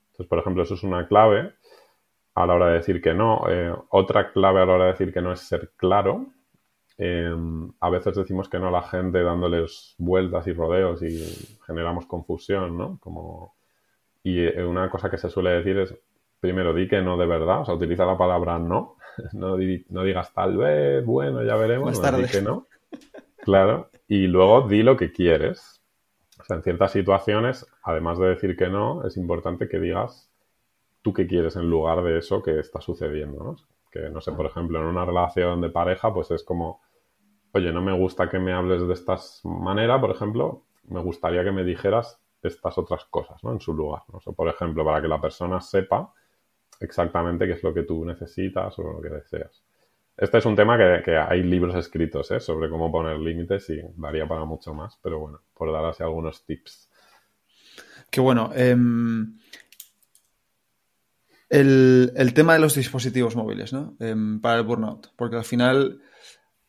Entonces, 0.07 0.27
por 0.29 0.39
ejemplo, 0.39 0.63
eso 0.63 0.75
es 0.75 0.83
una 0.83 1.09
clave 1.09 1.55
a 2.35 2.47
la 2.47 2.55
hora 2.55 2.67
de 2.69 2.75
decir 2.75 3.01
que 3.01 3.15
no. 3.15 3.45
Eh, 3.49 3.75
otra 3.91 4.33
clave 4.33 4.61
a 4.61 4.67
la 4.67 4.73
hora 4.73 4.85
de 4.87 4.93
decir 4.93 5.13
que 5.13 5.23
no 5.23 5.33
es 5.33 5.41
ser 5.41 5.73
claro. 5.77 6.27
Em, 6.97 7.73
a 7.81 7.91
veces 7.91 8.15
decimos 8.15 8.49
que 8.49 8.59
no 8.59 8.69
a 8.69 8.71
la 8.71 8.83
gente 8.83 9.23
dándoles 9.23 9.95
vueltas 9.99 10.47
y 10.47 10.53
rodeos 10.53 11.03
y 11.03 11.19
generamos 11.67 12.07
confusión, 12.07 12.77
¿no? 12.79 12.99
Como... 13.01 13.55
Y 14.23 14.41
eh, 14.41 14.65
una 14.65 14.89
cosa 14.89 15.11
que 15.11 15.19
se 15.19 15.29
suele 15.29 15.51
decir 15.51 15.79
es, 15.79 15.95
primero, 16.41 16.73
di 16.73 16.89
que 16.89 17.03
no 17.03 17.17
de 17.17 17.27
verdad, 17.27 17.63
o 17.63 17.65
sea, 17.65 17.75
utiliza 17.75 18.07
la 18.07 18.17
palabra 18.17 18.59
no, 18.59 18.97
no, 19.33 19.57
digas 19.57 20.33
tal 20.33 20.57
vez, 20.57 21.05
bueno, 21.05 21.43
ya 21.43 21.57
veremos, 21.57 22.01
no, 22.01 22.19
di 22.19 22.29
que 22.29 22.43
no. 22.43 22.67
Claro, 23.39 23.91
y 24.09 24.27
luego 24.27 24.69
di 24.69 24.83
lo 24.83 24.97
que 24.97 25.13
quieres. 25.13 25.83
O 26.41 26.45
sea, 26.45 26.57
en 26.57 26.63
ciertas 26.63 26.93
situaciones, 26.93 27.67
además 27.83 28.19
de 28.19 28.29
decir 28.29 28.57
que 28.57 28.69
no, 28.69 29.07
es 29.07 29.17
importante 29.17 29.69
que 29.69 29.79
digas 29.79 30.31
tú 31.03 31.13
qué 31.13 31.27
quieres 31.27 31.57
en 31.57 31.69
lugar 31.69 32.03
de 32.03 32.19
eso 32.19 32.43
que 32.43 32.59
está 32.59 32.81
sucediendo, 32.81 33.45
¿no? 33.45 33.57
Que, 33.95 34.11
no 34.11 34.21
sé, 34.21 34.33
por 34.33 34.47
ejemplo, 34.47 34.81
en 34.81 34.87
una 34.87 35.05
relación 35.05 35.61
de 35.61 35.71
pareja, 35.71 36.13
pues 36.13 36.29
es 36.33 36.43
como, 36.43 36.83
oye, 37.53 37.73
no 37.73 37.81
me 37.81 37.97
gusta 37.97 38.29
que 38.29 38.41
me 38.41 38.53
hables 38.53 38.85
de 38.85 38.93
esta 38.93 39.17
manera, 39.45 40.01
por 40.01 40.11
ejemplo, 40.11 40.65
me 40.89 41.01
gustaría 41.01 41.45
que 41.45 41.53
me 41.53 41.63
dijeras 41.63 42.21
estas 42.43 42.77
otras 42.77 43.05
cosas, 43.05 43.43
¿no? 43.45 43.53
En 43.53 43.61
su 43.61 43.73
lugar. 43.73 44.03
¿no? 44.13 44.19
por 44.33 44.49
ejemplo, 44.49 44.85
para 44.85 45.01
que 45.01 45.07
la 45.07 45.21
persona 45.21 45.61
sepa 45.61 46.13
exactamente 46.81 47.47
qué 47.47 47.53
es 47.53 47.63
lo 47.63 47.73
que 47.73 47.85
tú 47.85 48.05
necesitas 48.05 48.77
o 48.81 48.83
lo 48.83 49.01
que 49.01 49.11
deseas. 49.11 49.63
Este 50.17 50.39
es 50.39 50.45
un 50.45 50.57
tema 50.57 50.77
que, 50.77 51.17
hay 51.17 51.45
libros 51.45 51.77
escritos 51.77 52.33
¿eh? 52.33 52.41
sobre 52.41 52.69
cómo 52.69 52.91
poner 52.91 53.19
límites 53.21 53.71
y 53.71 53.81
daría 53.97 54.27
para 54.27 54.45
mucho 54.45 54.75
más, 54.75 54.99
pero 55.01 55.21
bueno, 55.21 55.41
por 55.55 55.73
dar 55.73 55.85
así 55.85 56.03
algunos 56.03 56.45
tips. 56.45 56.91
Qué 58.11 58.21
bueno. 58.21 58.51
Em, 58.55 59.39
el, 61.55 62.33
tema 62.35 62.55
de 62.55 62.59
los 62.59 62.75
dispositivos 62.75 63.37
móviles, 63.37 63.73
¿no? 63.73 63.97
Em, 64.01 64.41
para 64.41 64.59
el 64.59 64.65
burnout. 64.65 65.13
Porque 65.17 65.37
al 65.37 65.45
final, 65.45 66.01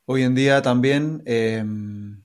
hoy 0.05 0.23
en 0.23 0.35
día 0.35 0.61
también 0.61 1.23
em, 1.25 2.21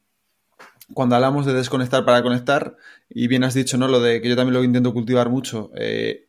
cuando 0.93 1.15
hablamos 1.15 1.47
de 1.47 1.55
desconectar 1.55 2.05
para 2.05 2.23
conectar, 2.23 2.77
y 3.09 3.29
bien 3.29 3.45
has 3.45 3.55
dicho, 3.55 3.79
¿no? 3.79 3.89
Lo 3.89 4.01
de 4.01 4.21
que 4.21 4.29
yo 4.29 4.37
también 4.37 4.55
lo 4.55 4.65
intento 4.65 4.93
cultivar 4.93 5.31
mucho. 5.31 5.71
Eh, 5.75 6.29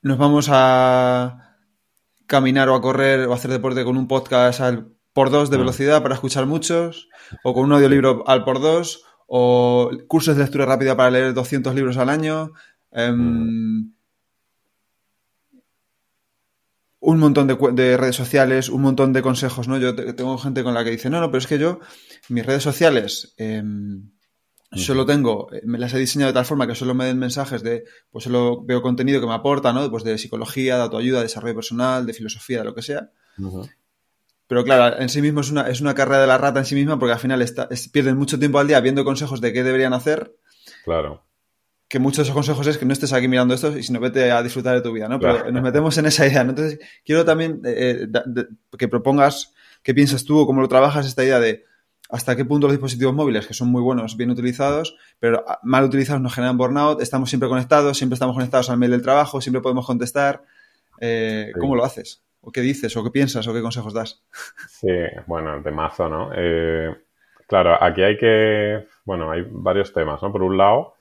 nos 0.00 0.16
vamos 0.18 0.48
a 0.50 1.56
caminar 2.26 2.68
o 2.70 2.74
a 2.74 2.80
correr 2.80 3.26
o 3.28 3.32
a 3.32 3.36
hacer 3.36 3.50
deporte 3.50 3.84
con 3.84 3.96
un 3.98 4.08
podcast 4.08 4.60
al 4.60 4.92
por 5.12 5.30
dos 5.30 5.50
de 5.50 5.58
mm. 5.58 5.60
velocidad 5.60 6.02
para 6.02 6.14
escuchar 6.14 6.46
muchos, 6.46 7.10
o 7.44 7.52
con 7.52 7.64
un 7.64 7.72
audiolibro 7.74 8.24
al 8.26 8.44
por 8.44 8.60
dos, 8.60 9.04
o 9.26 9.90
cursos 10.08 10.36
de 10.36 10.42
lectura 10.42 10.64
rápida 10.64 10.96
para 10.96 11.10
leer 11.10 11.34
200 11.34 11.74
libros 11.74 11.98
al 11.98 12.08
año. 12.08 12.52
Em, 12.92 13.16
mm. 13.16 13.92
Un 17.04 17.18
montón 17.18 17.48
de, 17.48 17.96
redes 17.96 18.14
sociales, 18.14 18.68
un 18.68 18.82
montón 18.82 19.12
de 19.12 19.22
consejos, 19.22 19.66
¿no? 19.66 19.76
Yo 19.76 19.96
tengo 19.96 20.38
gente 20.38 20.62
con 20.62 20.72
la 20.72 20.84
que 20.84 20.90
dice, 20.90 21.10
no, 21.10 21.20
no, 21.20 21.32
pero 21.32 21.38
es 21.38 21.48
que 21.48 21.58
yo, 21.58 21.80
mis 22.28 22.46
redes 22.46 22.62
sociales, 22.62 23.34
em, 23.38 24.12
solo 24.72 25.04
tengo, 25.04 25.52
eh, 25.52 25.62
me 25.64 25.78
las 25.78 25.92
he 25.94 25.98
diseñado 25.98 26.30
de 26.30 26.34
tal 26.34 26.44
forma 26.44 26.68
que 26.68 26.76
solo 26.76 26.94
me 26.94 27.06
den 27.06 27.18
mensajes 27.18 27.64
de, 27.64 27.82
pues 28.12 28.22
solo 28.22 28.62
veo 28.62 28.82
contenido 28.82 29.20
que 29.20 29.26
me 29.26 29.34
aporta, 29.34 29.72
¿no? 29.72 29.90
Pues 29.90 30.04
de 30.04 30.16
psicología, 30.16 30.76
de 30.76 30.82
autoayuda, 30.82 31.22
desarrollo 31.22 31.56
personal, 31.56 32.06
de 32.06 32.14
filosofía, 32.14 32.58
de 32.58 32.64
lo 32.64 32.74
que 32.74 32.82
sea. 32.82 33.10
Pero 34.46 34.62
claro, 34.62 35.00
en 35.00 35.08
sí 35.08 35.22
mismo 35.22 35.40
es 35.40 35.50
una, 35.50 35.68
es 35.68 35.80
una 35.80 35.94
carrera 35.94 36.20
de 36.20 36.28
la 36.28 36.38
rata 36.38 36.60
en 36.60 36.66
sí 36.66 36.76
misma 36.76 37.00
porque 37.00 37.14
al 37.14 37.18
final 37.18 37.44
pierden 37.90 38.16
mucho 38.16 38.38
tiempo 38.38 38.60
al 38.60 38.68
día 38.68 38.78
viendo 38.78 39.04
consejos 39.04 39.40
de 39.40 39.52
qué 39.52 39.64
deberían 39.64 39.92
hacer. 39.92 40.36
Claro. 40.84 41.24
Que 41.92 41.98
muchos 41.98 42.16
de 42.16 42.22
esos 42.22 42.34
consejos 42.34 42.66
es 42.68 42.78
que 42.78 42.86
no 42.86 42.94
estés 42.94 43.12
aquí 43.12 43.28
mirando 43.28 43.52
esto 43.52 43.76
y 43.76 43.82
si 43.82 43.92
no 43.92 44.00
vete 44.00 44.32
a 44.32 44.42
disfrutar 44.42 44.74
de 44.74 44.80
tu 44.80 44.92
vida, 44.92 45.10
¿no? 45.10 45.20
Pero 45.20 45.50
nos 45.50 45.62
metemos 45.62 45.98
en 45.98 46.06
esa 46.06 46.26
idea, 46.26 46.42
¿no? 46.42 46.52
Entonces, 46.52 46.78
quiero 47.04 47.22
también 47.26 47.60
eh, 47.66 48.06
eh, 48.10 48.44
que 48.78 48.88
propongas 48.88 49.52
qué 49.82 49.92
piensas 49.92 50.24
tú 50.24 50.38
o 50.38 50.46
cómo 50.46 50.62
lo 50.62 50.68
trabajas 50.68 51.04
esta 51.06 51.22
idea 51.22 51.38
de 51.38 51.66
hasta 52.08 52.34
qué 52.34 52.46
punto 52.46 52.66
los 52.66 52.72
dispositivos 52.72 53.12
móviles, 53.12 53.46
que 53.46 53.52
son 53.52 53.68
muy 53.68 53.82
buenos, 53.82 54.16
bien 54.16 54.30
utilizados, 54.30 54.96
pero 55.18 55.44
mal 55.62 55.84
utilizados 55.84 56.22
nos 56.22 56.34
generan 56.34 56.56
burnout, 56.56 57.02
estamos 57.02 57.28
siempre 57.28 57.50
conectados, 57.50 57.98
siempre 57.98 58.14
estamos 58.14 58.36
conectados 58.36 58.70
al 58.70 58.78
mail 58.78 58.92
del 58.92 59.02
trabajo, 59.02 59.42
siempre 59.42 59.60
podemos 59.60 59.84
contestar. 59.84 60.44
Eh, 60.98 61.52
¿Cómo 61.60 61.76
lo 61.76 61.84
haces? 61.84 62.22
¿O 62.40 62.50
qué 62.50 62.62
dices? 62.62 62.96
¿O 62.96 63.04
qué 63.04 63.10
piensas? 63.10 63.46
¿O 63.48 63.52
qué 63.52 63.60
consejos 63.60 63.92
das? 63.92 64.22
Sí, 64.66 64.88
bueno, 65.26 65.60
mazo, 65.72 66.08
¿no? 66.08 66.30
Eh, 66.34 66.88
claro, 67.46 67.76
aquí 67.84 68.02
hay 68.02 68.16
que, 68.16 68.86
bueno, 69.04 69.30
hay 69.30 69.46
varios 69.50 69.92
temas, 69.92 70.22
¿no? 70.22 70.32
Por 70.32 70.42
un 70.42 70.56
lado, 70.56 70.94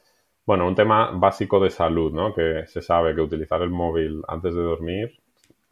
bueno, 0.45 0.67
un 0.67 0.75
tema 0.75 1.11
básico 1.11 1.59
de 1.59 1.69
salud, 1.69 2.11
¿no? 2.11 2.33
Que 2.33 2.65
se 2.67 2.81
sabe 2.81 3.15
que 3.15 3.21
utilizar 3.21 3.61
el 3.61 3.69
móvil 3.69 4.21
antes 4.27 4.53
de 4.55 4.61
dormir, 4.61 5.19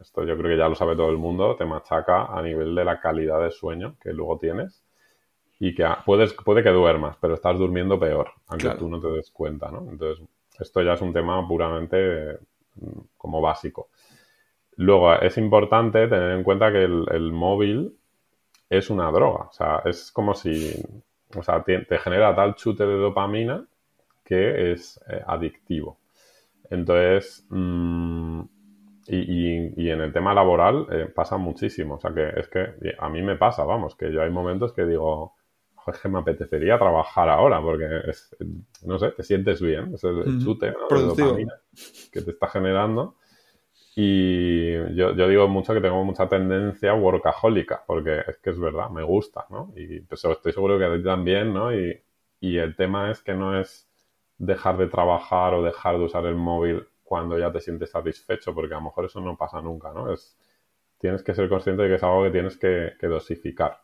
esto 0.00 0.24
yo 0.24 0.36
creo 0.36 0.50
que 0.50 0.56
ya 0.56 0.68
lo 0.68 0.74
sabe 0.74 0.96
todo 0.96 1.10
el 1.10 1.18
mundo, 1.18 1.56
te 1.56 1.66
machaca 1.66 2.26
a 2.26 2.40
nivel 2.42 2.74
de 2.74 2.84
la 2.84 3.00
calidad 3.00 3.42
de 3.42 3.50
sueño 3.50 3.96
que 4.00 4.12
luego 4.12 4.38
tienes 4.38 4.82
y 5.58 5.74
que 5.74 5.86
puedes, 6.06 6.32
puede 6.32 6.62
que 6.62 6.70
duermas, 6.70 7.16
pero 7.20 7.34
estás 7.34 7.58
durmiendo 7.58 8.00
peor, 8.00 8.32
aunque 8.48 8.70
tú 8.70 8.88
no 8.88 8.98
te 8.98 9.08
des 9.08 9.30
cuenta, 9.30 9.70
¿no? 9.70 9.86
Entonces, 9.90 10.26
esto 10.58 10.80
ya 10.82 10.94
es 10.94 11.02
un 11.02 11.12
tema 11.12 11.46
puramente 11.46 12.38
mm, 12.76 13.00
como 13.18 13.42
básico. 13.42 13.90
Luego, 14.76 15.12
es 15.14 15.36
importante 15.36 16.08
tener 16.08 16.32
en 16.32 16.42
cuenta 16.42 16.72
que 16.72 16.82
el, 16.84 17.32
móvil 17.32 17.94
es 18.70 18.88
una 18.88 19.10
droga. 19.10 19.48
O 19.50 19.52
sea, 19.52 19.82
es 19.84 20.10
como 20.10 20.34
si, 20.34 20.72
o 21.36 21.42
sea, 21.42 21.62
te, 21.62 21.84
genera 21.98 22.34
tal 22.34 22.54
chute 22.54 22.86
de 22.86 22.96
dopamina 22.96 23.66
que 24.30 24.70
es 24.70 25.00
eh, 25.08 25.20
adictivo. 25.26 25.98
Entonces, 26.70 27.44
mm, 27.50 28.42
y, 29.08 29.90
en 29.90 30.00
el 30.00 30.12
tema 30.12 30.32
laboral 30.32 30.86
eh, 30.92 31.06
pasa 31.12 31.36
muchísimo. 31.36 31.96
O 31.96 32.00
sea, 32.00 32.14
que 32.14 32.28
es 32.38 32.46
que 32.46 32.74
a 32.96 33.08
mí 33.08 33.22
me 33.22 33.34
pasa, 33.34 33.64
vamos, 33.64 33.96
que 33.96 34.12
yo 34.12 34.22
hay 34.22 34.30
momentos 34.30 34.72
que 34.72 34.86
digo, 34.86 35.34
es 35.84 35.98
que 35.98 36.08
me 36.08 36.20
apetecería 36.20 36.78
trabajar 36.78 37.28
ahora 37.28 37.60
porque, 37.60 37.88
es, 38.08 38.36
no 38.84 39.00
sé, 39.00 39.10
te 39.10 39.24
sientes 39.24 39.60
bien. 39.60 39.94
Es 39.94 40.04
el, 40.04 40.40
chute 40.44 40.72
dopamina 40.88 41.54
que 42.12 42.22
te 42.22 42.30
está 42.30 42.46
generando. 42.46 43.16
Y 43.96 44.94
yo, 44.94 45.12
digo 45.12 45.48
mucho 45.48 45.74
que 45.74 45.80
tengo 45.80 46.04
mucha 46.04 46.28
tendencia 46.28 46.94
workahólica, 46.94 47.82
porque 47.84 48.20
es 48.28 48.38
que 48.38 48.50
es 48.50 48.60
verdad, 48.60 48.90
me 48.90 49.02
gusta, 49.02 49.46
¿no? 49.50 49.72
Y 49.74 50.00
pues 50.02 50.24
estoy 50.24 50.52
seguro 50.52 50.78
que 50.78 50.84
a 50.84 50.96
ti 50.96 51.02
también, 51.02 51.52
¿no? 51.52 51.74
Y, 51.74 52.00
el 52.40 52.74
tema 52.76 53.10
es 53.10 53.20
que 53.20 53.34
no 53.34 53.60
es 53.60 53.89
dejar 54.40 54.78
de 54.78 54.88
trabajar 54.88 55.54
o 55.54 55.62
dejar 55.62 55.98
de 55.98 56.04
usar 56.04 56.24
el 56.24 56.34
móvil 56.34 56.88
cuando 57.04 57.38
ya 57.38 57.52
te 57.52 57.60
sientes 57.60 57.90
satisfecho, 57.90 58.54
porque 58.54 58.72
a 58.72 58.78
lo 58.78 58.84
mejor 58.84 59.04
eso 59.04 59.20
no 59.20 59.36
pasa 59.36 59.60
nunca, 59.60 59.92
¿no? 59.92 60.12
Es, 60.12 60.38
tienes 60.98 61.22
que 61.22 61.34
ser 61.34 61.48
consciente 61.48 61.82
de 61.82 61.88
que 61.90 61.94
es 61.96 62.02
algo 62.02 62.24
que 62.24 62.30
tienes 62.30 62.56
que, 62.56 63.06
dosificar. 63.06 63.80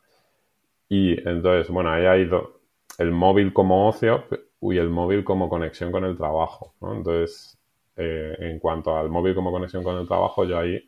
Y 0.88 1.12
entonces, 1.28 1.68
bueno, 1.68 1.90
ahí 1.90 2.06
hay 2.06 2.30
el 2.98 3.10
móvil 3.10 3.52
como 3.52 3.88
ocio 3.88 4.24
y 4.62 4.78
el 4.78 4.88
móvil 4.88 5.24
como 5.24 5.48
conexión 5.48 5.92
con 5.92 6.04
el 6.04 6.16
trabajo, 6.16 6.74
¿no? 6.80 6.94
Entonces, 6.94 7.58
eh, 7.96 8.36
en 8.38 8.58
cuanto 8.58 8.96
al 8.96 9.10
móvil 9.10 9.34
como 9.34 9.52
conexión 9.52 9.84
con 9.84 9.98
el 9.98 10.06
trabajo, 10.08 10.44
yo 10.44 10.58
ahí, 10.58 10.80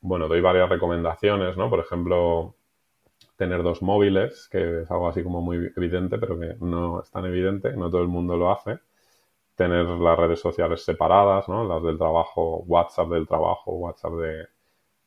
bueno, 0.00 0.28
doy 0.28 0.40
varias 0.40 0.68
recomendaciones, 0.70 1.58
¿no? 1.58 1.68
Por 1.68 1.80
ejemplo, 1.80 2.54
tener 3.38 3.62
dos 3.62 3.82
móviles, 3.82 4.48
que 4.50 4.82
es 4.82 4.90
algo 4.90 5.08
así 5.08 5.22
como 5.22 5.40
muy 5.40 5.72
evidente, 5.76 6.18
pero 6.18 6.38
que 6.38 6.56
no 6.60 7.00
es 7.00 7.10
tan 7.10 7.24
evidente, 7.24 7.72
no 7.74 7.88
todo 7.88 8.02
el 8.02 8.08
mundo 8.08 8.36
lo 8.36 8.50
hace. 8.50 8.80
Tener 9.54 9.86
las 9.86 10.18
redes 10.18 10.40
sociales 10.40 10.84
separadas, 10.84 11.48
¿no? 11.48 11.64
Las 11.64 11.82
del 11.84 11.98
trabajo, 11.98 12.64
WhatsApp 12.66 13.08
del 13.10 13.28
trabajo, 13.28 13.72
WhatsApp 13.72 14.12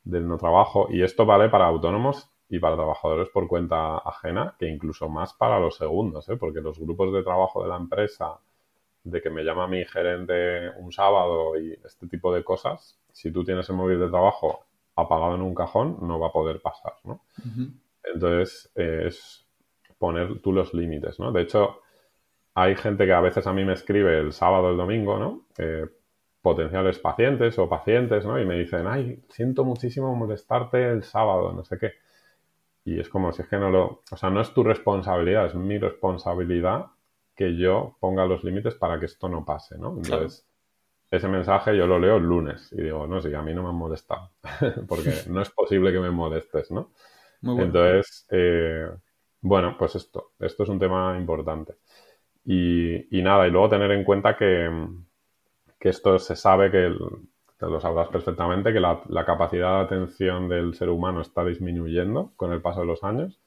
del 0.06 0.28
no 0.28 0.38
trabajo. 0.38 0.88
Y 0.90 1.04
esto 1.04 1.26
vale 1.26 1.50
para 1.50 1.68
autónomos 1.68 2.32
y 2.50 2.60
para 2.60 2.78
trabajadores 2.78 3.28
por 3.30 3.48
cuenta 3.50 3.98
ajena, 3.98 4.56
que 4.58 4.68
incluso 4.68 5.10
más 5.10 5.34
para 5.34 5.60
los 5.60 5.76
segundos, 5.76 6.28
¿eh? 6.30 6.38
porque 6.38 6.62
los 6.62 6.80
grupos 6.80 7.14
de 7.14 7.24
trabajo 7.24 7.64
de 7.64 7.70
la 7.70 7.78
empresa 7.78 8.40
de 9.04 9.22
que 9.22 9.30
me 9.30 9.44
llama 9.44 9.68
mi 9.68 9.84
gerente 9.84 10.70
un 10.78 10.92
sábado 10.94 11.60
y 11.60 11.74
este 11.84 12.08
tipo 12.08 12.34
de 12.34 12.46
cosas, 12.46 12.98
si 13.12 13.32
tú 13.32 13.44
tienes 13.44 13.70
el 13.70 13.76
móvil 13.76 14.00
de 14.00 14.10
trabajo 14.10 14.62
apagado 14.96 15.36
en 15.36 15.42
un 15.42 15.54
cajón, 15.54 15.98
no 16.02 16.20
va 16.20 16.28
a 16.28 16.32
poder 16.32 16.62
pasar, 16.62 16.94
¿no? 17.04 17.22
Entonces, 18.04 18.72
es 18.76 19.45
poner 19.97 20.41
tú 20.41 20.52
los 20.52 20.74
límites, 20.74 21.20
¿no? 21.20 21.32
De 21.32 21.41
hecho, 21.41 21.82
hay 22.54 22.76
gente 22.76 23.06
que 23.06 23.14
a 23.14 23.22
veces 23.22 23.45
a 23.47 23.54
mí 23.54 23.64
me 23.64 23.74
escribe 23.74 24.20
el 24.20 24.34
sábado 24.34 24.68
o 24.68 24.72
el 24.72 24.78
domingo, 24.78 25.20
¿no? 25.20 25.45
Eh, 25.58 25.86
potenciales 26.41 26.99
pacientes 26.99 27.58
o 27.60 27.70
pacientes, 27.70 28.26
¿no? 28.26 28.39
Y 28.39 28.45
me 28.45 28.58
dicen, 28.58 28.88
ay, 28.88 29.24
siento 29.30 29.64
muchísimo 29.64 30.16
molestarte 30.16 30.89
el 30.89 31.04
sábado, 31.04 31.54
no 31.54 31.64
sé 31.64 31.78
qué. 31.78 31.93
Y 32.84 32.99
es 32.99 33.10
como 33.10 33.32
si 33.32 33.43
es 33.43 33.47
que 33.47 33.58
no 33.58 33.70
lo... 33.70 34.02
O 34.12 34.18
sea, 34.18 34.32
no 34.32 34.41
es 34.41 34.52
tu 34.54 34.64
responsabilidad, 34.64 35.45
es 35.45 35.56
mi 35.56 35.78
responsabilidad 35.78 36.88
que 37.36 37.56
yo 37.56 37.95
ponga 37.99 38.26
los 38.26 38.43
límites 38.43 38.76
para 38.76 38.99
que 38.99 39.06
esto 39.06 39.30
no 39.30 39.45
pase, 39.45 39.78
¿no? 39.78 39.95
Entonces, 39.95 40.47
ese 41.12 41.28
mensaje 41.28 41.78
yo 41.78 41.86
lo 41.86 41.99
leo 41.99 42.18
el 42.18 42.24
lunes 42.24 42.72
y 42.72 42.82
digo, 42.82 43.06
no, 43.06 43.22
sí, 43.22 43.34
a 43.34 43.41
mí 43.41 43.54
no 43.54 43.64
me 43.64 43.70
han 43.70 43.76
molestado, 43.76 44.32
porque 44.88 45.14
no 45.28 45.41
es 45.41 45.49
posible 45.52 45.91
que 45.91 45.99
me 45.99 46.10
molestes, 46.10 46.72
¿no? 46.72 46.89
Entonces, 47.44 48.28
eh, 48.30 48.88
bueno, 49.42 49.76
pues 49.78 49.96
esto, 49.96 50.32
esto 50.39 50.64
es 50.64 50.70
un 50.70 50.80
tema 50.80 51.18
importante. 51.18 51.76
Y, 52.46 53.22
nada, 53.22 53.48
y 53.48 53.52
luego 53.52 53.70
tener 53.70 53.92
en 53.92 54.04
cuenta 54.04 54.36
que, 54.38 54.70
esto 55.80 56.20
se 56.20 56.36
sabe 56.36 56.72
que, 56.72 56.94
te 57.58 57.66
lo 57.68 57.80
sabrás 57.80 58.10
perfectamente, 58.10 58.74
que 58.74 58.80
la, 58.80 59.26
capacidad 59.26 59.80
de 59.80 59.86
atención 59.86 60.50
del 60.50 60.74
ser 60.76 60.89
humano 60.89 61.22
está 61.22 61.44
disminuyendo 61.46 62.34
con 62.36 62.52
el 62.52 62.62
paso 62.62 62.82
de 62.82 62.88
los 62.88 63.04
años 63.04 63.39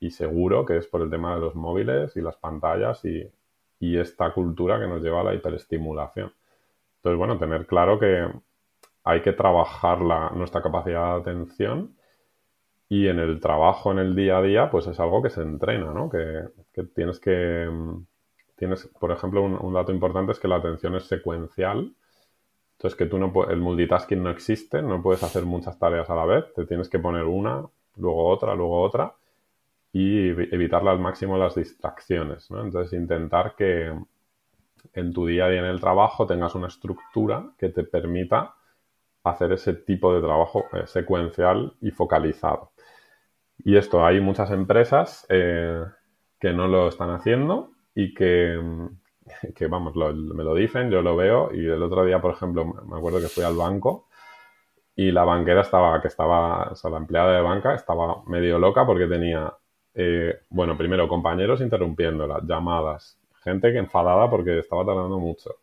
y 0.00 0.10
seguro 0.10 0.64
que 0.64 0.76
es 0.76 0.86
por 0.86 1.02
el 1.02 1.10
tema 1.10 1.34
de 1.34 1.40
los 1.40 1.54
móviles 1.54 2.16
y 2.16 2.20
las 2.20 2.36
pantallas 2.36 3.04
y, 3.04 3.30
esta 3.80 4.32
cultura 4.32 4.80
que 4.80 4.88
nos 4.88 5.02
lleva 5.02 5.20
a 5.20 5.24
la 5.24 5.34
hiperestimulación. 5.34 6.32
Entonces, 6.96 7.18
bueno, 7.18 7.38
tener 7.38 7.66
claro 7.66 7.98
que 7.98 8.28
hay 9.04 9.22
que 9.22 9.32
trabajar 9.32 10.00
nuestra 10.34 10.62
capacidad 10.62 11.14
de 11.14 11.20
atención 11.20 11.96
y 12.88 13.08
en 13.08 13.18
el 13.18 13.40
trabajo, 13.40 13.92
en 13.92 13.98
el 13.98 14.16
día 14.16 14.38
a 14.38 14.42
día, 14.42 14.70
pues 14.70 14.86
es 14.86 14.98
algo 14.98 15.22
que 15.22 15.30
se 15.30 15.42
entrena, 15.42 15.92
¿no? 15.92 16.08
Que, 16.08 16.48
tienes 16.94 17.20
que... 17.20 17.68
Tienes, 18.56 18.88
por 18.98 19.12
ejemplo, 19.12 19.42
un, 19.42 19.74
dato 19.74 19.92
importante 19.92 20.32
es 20.32 20.40
que 20.40 20.48
la 20.48 20.56
atención 20.56 20.96
es 20.96 21.04
secuencial. 21.04 21.94
Entonces, 22.72 22.98
que 22.98 23.06
tú 23.06 23.18
no 23.18 23.32
el 23.48 23.60
multitasking 23.60 24.22
no 24.22 24.30
existe, 24.30 24.82
no 24.82 25.02
puedes 25.02 25.22
hacer 25.22 25.44
muchas 25.44 25.78
tareas 25.78 26.10
a 26.10 26.14
la 26.16 26.24
vez, 26.24 26.52
te 26.54 26.66
tienes 26.66 26.88
que 26.88 26.98
poner 26.98 27.24
una, 27.24 27.64
luego 27.96 28.26
otra, 28.26 28.54
luego 28.54 28.80
otra 28.80 29.14
y 29.92 30.28
evitarle 30.28 30.90
al 30.90 30.98
máximo 30.98 31.38
las 31.38 31.54
distracciones. 31.54 32.50
¿no? 32.50 32.62
Entonces, 32.62 32.98
intentar 32.98 33.54
que 33.56 33.92
en 34.92 35.12
tu 35.12 35.26
día 35.26 35.46
a 35.46 35.48
día 35.48 35.60
en 35.60 35.66
el 35.66 35.80
trabajo 35.80 36.26
tengas 36.26 36.54
una 36.54 36.68
estructura 36.68 37.52
que 37.58 37.68
te 37.68 37.84
permita 37.84 38.54
hacer 39.24 39.52
ese 39.52 39.74
tipo 39.74 40.14
de 40.14 40.20
trabajo 40.20 40.64
eh, 40.72 40.86
secuencial 40.86 41.74
y 41.80 41.90
focalizado. 41.90 42.72
Y 43.64 43.76
esto, 43.76 44.04
hay 44.04 44.20
muchas 44.20 44.50
empresas 44.50 45.26
eh, 45.28 45.84
que 46.38 46.52
no 46.52 46.68
lo 46.68 46.88
están 46.88 47.10
haciendo 47.10 47.72
y 47.94 48.14
que, 48.14 48.60
que 49.54 49.66
vamos, 49.66 49.94
me 49.96 50.44
lo 50.44 50.54
dicen, 50.54 50.90
yo 50.90 51.02
lo 51.02 51.16
veo 51.16 51.50
y 51.52 51.66
el 51.66 51.82
otro 51.82 52.04
día, 52.04 52.20
por 52.20 52.32
ejemplo, 52.32 52.64
me 52.64 52.96
acuerdo 52.96 53.20
que 53.20 53.28
fui 53.28 53.44
al 53.44 53.56
banco 53.56 54.08
y 54.94 55.10
la 55.12 55.24
banquera 55.24 55.62
estaba, 55.62 56.00
que 56.00 56.08
estaba, 56.08 56.70
o 56.72 56.74
sea, 56.74 56.90
la 56.90 56.98
empleada 56.98 57.32
de 57.36 57.42
banca 57.42 57.74
estaba 57.74 58.22
medio 58.26 58.58
loca 58.58 58.84
porque 58.86 59.06
tenía 59.06 59.52
eh, 60.00 60.42
bueno, 60.50 60.76
primero, 60.78 61.08
compañeros 61.08 61.60
interrumpiéndola, 61.60 62.40
llamadas, 62.46 63.18
gente 63.42 63.72
que 63.72 63.78
enfadada 63.78 64.30
porque 64.30 64.60
estaba 64.60 64.86
tardando 64.86 65.18
mucho. 65.18 65.56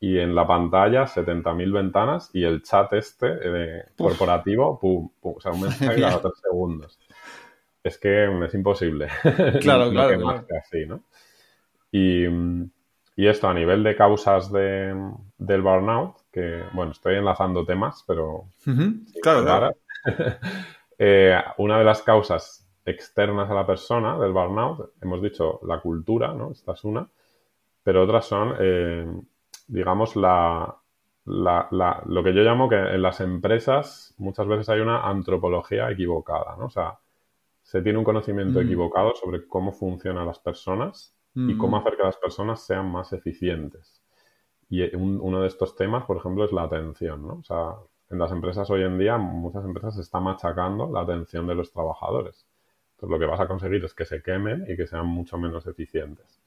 Y 0.00 0.18
en 0.18 0.34
la 0.34 0.46
pantalla, 0.46 1.06
70.000 1.06 1.72
ventanas 1.72 2.30
y 2.32 2.42
el 2.42 2.62
chat 2.62 2.90
este 2.94 3.38
eh, 3.42 3.84
corporativo, 3.98 4.78
pum, 4.80 5.10
pum, 5.20 5.34
o 5.36 5.40
sea, 5.42 5.52
un 5.52 5.60
mensaje 5.60 6.00
cada 6.00 6.20
tres 6.22 6.40
segundos. 6.42 6.98
Es 7.82 7.98
que 7.98 8.44
es 8.44 8.54
imposible. 8.54 9.08
Claro, 9.60 9.90
claro. 9.90 10.46
que 10.46 10.56
así, 10.56 10.86
¿no? 10.86 11.00
Y, 11.90 12.26
y, 13.16 13.26
esto 13.26 13.48
a 13.48 13.54
nivel 13.54 13.82
de 13.82 13.96
causas 13.96 14.50
de, 14.50 14.94
del 15.36 15.62
burnout, 15.62 16.16
que, 16.32 16.62
bueno, 16.72 16.92
estoy 16.92 17.16
enlazando 17.16 17.66
temas, 17.66 18.02
pero... 18.06 18.46
Claro, 19.22 19.42
claro. 19.44 19.76
eh, 20.98 21.38
una 21.58 21.78
de 21.78 21.84
las 21.84 22.02
causas 22.02 22.66
externas 22.84 23.50
a 23.50 23.54
la 23.54 23.66
persona 23.66 24.18
del 24.18 24.32
burnout, 24.32 24.92
hemos 25.02 25.20
dicho 25.20 25.60
la 25.66 25.80
cultura, 25.80 26.32
¿no? 26.32 26.52
Esta 26.52 26.72
es 26.72 26.84
una, 26.84 27.06
pero 27.82 28.02
otras 28.02 28.26
son, 28.26 28.54
eh, 28.58 29.06
digamos, 29.66 30.16
la, 30.16 30.74
la, 31.26 31.68
la, 31.70 32.02
lo 32.06 32.22
que 32.22 32.32
yo 32.32 32.42
llamo 32.42 32.68
que 32.68 32.76
en 32.76 33.02
las 33.02 33.20
empresas 33.20 34.14
muchas 34.18 34.46
veces 34.46 34.68
hay 34.68 34.80
una 34.80 35.08
antropología 35.08 35.90
equivocada, 35.90 36.56
¿no? 36.56 36.66
O 36.66 36.70
sea, 36.70 36.98
se 37.62 37.82
tiene 37.82 37.98
un 37.98 38.04
conocimiento 38.04 38.60
mm. 38.60 38.62
equivocado 38.62 39.14
sobre 39.14 39.46
cómo 39.46 39.72
funcionan 39.72 40.26
las 40.26 40.38
personas 40.38 41.16
y 41.34 41.56
cómo 41.56 41.78
hacer 41.78 41.96
que 41.96 42.02
las 42.02 42.18
personas 42.18 42.62
sean 42.62 42.92
más 42.92 43.14
eficientes. 43.14 44.02
Y 44.68 44.94
uno 44.94 45.40
de 45.40 45.48
estos 45.48 45.76
temas, 45.76 46.04
por 46.04 46.18
ejemplo, 46.18 46.44
es 46.44 46.52
la 46.52 46.64
atención, 46.64 47.26
¿no? 47.26 47.34
O 47.34 47.42
sea, 47.42 47.74
en 48.10 48.18
las 48.18 48.30
empresas 48.32 48.68
hoy 48.68 48.82
en 48.82 48.98
día, 48.98 49.16
muchas 49.16 49.64
empresas 49.64 49.96
están 49.96 50.24
machacando 50.24 50.90
la 50.92 51.00
atención 51.00 51.46
de 51.46 51.54
los 51.54 51.72
trabajadores. 51.72 52.46
Entonces, 52.92 53.10
lo 53.10 53.18
que 53.18 53.24
vas 53.24 53.40
a 53.40 53.48
conseguir 53.48 53.82
es 53.84 53.94
que 53.94 54.04
se 54.04 54.22
quemen 54.22 54.66
y 54.68 54.76
que 54.76 54.86
sean 54.86 55.06
mucho 55.06 55.38
menos 55.38 55.66
eficientes. 55.66 56.42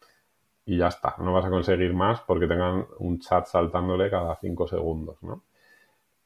Y 0.66 0.78
ya 0.78 0.88
está, 0.88 1.16
no 1.20 1.34
vas 1.34 1.46
a 1.46 1.50
conseguir 1.50 1.94
más 1.94 2.22
porque 2.22 2.48
tengan 2.48 2.86
un 3.00 3.20
chat 3.20 3.48
saltándole 3.48 4.10
cada 4.12 4.36
cinco 4.36 4.68
segundos, 4.68 5.22
¿no? 5.24 5.44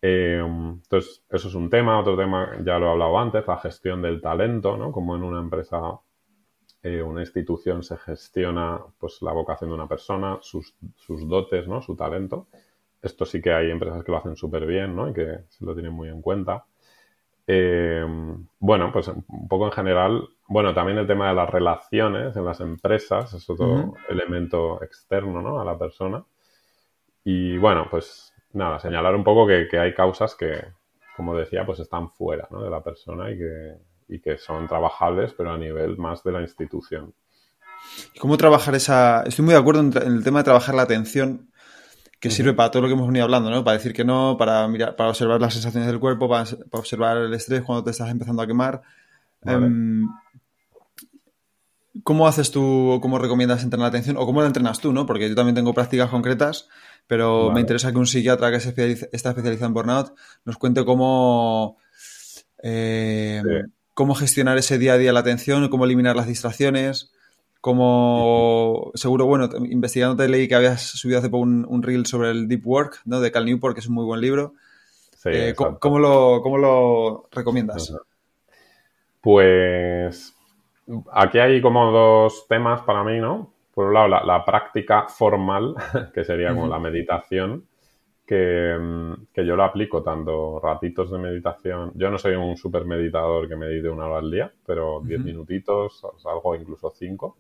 Eh, 0.02 0.42
entonces, 0.42 1.24
eso 1.30 1.48
es 1.48 1.56
un 1.56 1.70
tema. 1.70 2.00
Otro 2.00 2.18
tema, 2.18 2.58
ya 2.64 2.80
lo 2.80 2.88
he 2.88 2.92
hablado 2.92 3.20
antes, 3.20 3.48
la 3.48 3.58
gestión 3.58 4.02
del 4.02 4.22
talento, 4.22 4.78
¿no? 4.78 4.92
Como 4.92 5.16
en 5.16 5.24
una 5.24 5.40
empresa, 5.40 6.00
eh, 6.84 7.02
una 7.02 7.22
institución 7.22 7.84
se 7.84 7.98
gestiona 7.98 8.80
pues 8.98 9.22
la 9.22 9.34
vocación 9.34 9.70
de 9.70 9.76
una 9.76 9.88
persona, 9.88 10.40
sus, 10.42 10.76
sus 10.96 11.28
dotes, 11.28 11.68
¿no? 11.68 11.82
Su 11.82 11.96
talento. 11.96 12.48
Esto 13.02 13.26
sí 13.26 13.42
que 13.42 13.54
hay 13.54 13.72
empresas 13.72 14.04
que 14.04 14.12
lo 14.12 14.18
hacen 14.18 14.36
súper 14.36 14.66
bien, 14.66 14.96
¿no? 14.96 15.10
Y 15.10 15.14
que 15.14 15.40
se 15.50 15.66
lo 15.66 15.74
tienen 15.74 15.94
muy 15.94 16.10
en 16.10 16.22
cuenta. 16.22 16.66
Eh, 17.52 18.06
bueno, 18.60 18.92
pues 18.94 19.08
un 19.08 19.48
poco 19.48 19.66
en 19.66 19.72
general, 19.72 20.30
bueno, 20.48 20.74
también 20.74 21.00
el 21.00 21.08
tema 21.08 21.30
de 21.30 21.36
las 21.36 21.50
relaciones 21.50 22.36
en 22.36 22.46
las 22.46 22.60
empresas 22.60 23.34
es 23.34 23.50
otro 23.50 23.96
elemento 24.08 24.84
externo, 24.84 25.42
¿no? 25.42 25.60
A 25.60 25.66
la 25.66 25.78
persona. 25.78 26.24
Y 27.24 27.58
bueno, 27.58 27.88
pues 27.90 28.29
nada, 28.54 28.80
señalar 28.80 29.16
un 29.16 29.24
poco 29.24 29.48
que, 29.48 29.68
hay 29.80 29.94
causas 29.94 30.36
que, 30.36 30.64
como 31.16 31.36
decía, 31.36 31.66
pues 31.66 31.80
están 31.80 32.10
fuera 32.10 32.48
¿no? 32.52 32.64
de 32.64 32.70
la 32.70 32.82
persona 32.82 33.32
y 33.32 33.38
que, 33.38 33.78
y 34.08 34.20
que 34.20 34.38
son 34.38 34.68
trabajables, 34.68 35.34
pero 35.34 35.52
a 35.52 35.58
nivel 35.58 35.98
más 35.98 36.24
de 36.24 36.32
la 36.32 36.42
institución. 36.42 37.14
¿Y 38.14 38.20
cómo 38.20 38.38
trabajar 38.38 38.76
esa...? 38.76 39.24
Estoy 39.24 39.46
muy 39.46 39.54
de 39.54 39.60
acuerdo 39.60 39.82
en 39.82 39.94
el 39.96 40.24
tema 40.24 40.40
de 40.40 40.46
trabajar 40.46 40.76
la 40.76 40.82
atención, 40.82 41.50
que 42.20 42.30
sirve 42.30 42.54
para 42.54 42.70
todo 42.70 42.82
lo 42.82 42.88
que 42.90 42.96
hemos 42.96 43.08
venido 43.08 43.24
hablando, 43.24 43.50
¿no? 43.50 43.64
Para 43.64 43.78
decir 43.78 43.94
que 43.94 44.04
no, 44.04 44.36
para 44.38 44.68
mirar, 44.68 44.96
para 44.96 45.10
observar 45.10 45.40
las 45.40 45.54
sensaciones 45.54 45.88
del 45.88 46.00
cuerpo, 46.00 46.28
para, 46.28 46.44
observar 46.72 47.18
el 47.18 47.34
estrés 47.34 47.62
cuando 47.62 47.84
te 47.84 47.92
estás 47.92 48.10
empezando 48.10 48.42
a 48.42 48.48
quemar. 48.48 48.82
Em, 49.46 50.06
¿Cómo 52.04 52.28
haces 52.28 52.52
tú 52.52 52.92
o 52.92 53.02
cómo 53.02 53.20
recomiendas 53.20 53.64
entrenar 53.64 53.86
la 53.86 53.90
atención? 53.90 54.18
O 54.18 54.26
cómo 54.26 54.42
la 54.42 54.48
entrenas 54.48 54.80
tú, 54.80 54.94
¿no? 54.94 55.06
Porque 55.06 55.30
yo 55.30 55.36
también 55.36 55.56
tengo 55.56 55.74
prácticas 55.74 56.10
concretas, 56.10 56.70
pero 57.08 57.52
me 57.52 57.62
interesa 57.62 57.92
que 57.92 57.98
un 57.98 58.08
psiquiatra 58.08 58.52
que 58.52 58.58
está 58.58 59.30
especializado 59.30 59.68
en 59.68 59.74
burnout 59.74 60.14
nos 60.46 60.58
cuente 60.58 60.86
cómo, 60.86 61.78
eh, 62.62 63.42
cómo 63.94 64.16
gestionar 64.16 64.58
ese 64.58 64.78
día 64.78 64.94
a 64.94 64.98
día 64.98 65.14
la 65.14 65.22
atención, 65.22 65.68
cómo 65.70 65.86
eliminar 65.86 66.16
las 66.16 66.28
distracciones 66.28 67.12
como 67.62 68.92
seguro, 68.96 69.26
bueno, 69.26 69.50
investigándote 69.70 70.30
leí 70.30 70.48
que 70.48 70.56
habías 70.56 70.82
subido 70.82 71.20
hace 71.20 71.30
poco 71.30 71.44
un, 71.44 71.84
reel 71.84 72.06
sobre 72.06 72.32
el 72.32 72.48
Deep 72.48 72.66
Work, 72.66 73.02
¿no? 73.06 73.20
De 73.20 73.32
Cal 73.32 73.46
Newport, 73.46 73.76
que 73.76 73.82
es 73.82 73.88
un 73.88 73.96
muy 73.96 74.06
buen 74.06 74.22
libro. 74.22 74.54
Eh, 75.26 75.54
¿cómo, 75.56 76.00
lo, 76.00 76.42
¿cómo, 76.42 76.58
lo, 76.58 77.28
recomiendas? 77.32 77.94
Pues 79.20 80.34
aquí 81.12 81.40
hay 81.40 81.62
como 81.62 81.92
dos 81.92 82.48
temas 82.48 82.82
para 82.82 83.04
mí, 83.04 83.20
¿no? 83.20 83.54
Por 83.74 83.88
un 83.88 83.94
lado, 83.94 84.08
la, 84.08 84.46
práctica 84.46 85.08
formal, 85.08 85.76
que 86.14 86.24
sería 86.24 86.54
como 86.54 86.68
la 86.68 86.80
meditación, 86.80 87.66
que, 88.26 88.78
que, 89.34 89.46
yo 89.46 89.56
lo 89.56 89.64
aplico 89.64 90.04
tanto 90.04 90.60
ratitos 90.60 91.12
de 91.12 91.18
meditación. 91.18 91.92
Yo 91.96 92.12
no 92.12 92.18
soy 92.18 92.36
un 92.36 92.58
super 92.58 92.86
meditador 92.86 93.48
que 93.48 93.56
medite 93.56 93.90
una 93.90 94.08
hora 94.08 94.20
al 94.20 94.30
día, 94.30 94.52
pero 94.66 95.02
10 95.04 95.24
minutitos, 95.24 96.06
algo 96.26 96.56
incluso 96.56 96.92
5. 96.92 97.38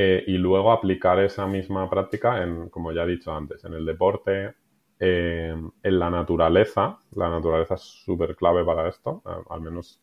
Eh, 0.00 0.22
y 0.28 0.38
luego 0.38 0.70
aplicar 0.70 1.18
esa 1.18 1.44
misma 1.48 1.90
práctica 1.90 2.40
en, 2.44 2.68
como 2.68 2.92
ya 2.92 3.02
he 3.02 3.08
dicho 3.08 3.32
antes, 3.32 3.64
en 3.64 3.74
el 3.74 3.84
deporte, 3.84 4.54
eh, 5.00 5.52
en 5.82 5.98
la 5.98 6.08
naturaleza. 6.08 7.00
La 7.16 7.28
naturaleza 7.28 7.74
es 7.74 7.80
súper 7.80 8.36
clave 8.36 8.64
para 8.64 8.88
esto, 8.88 9.22
al 9.50 9.60
menos, 9.60 10.00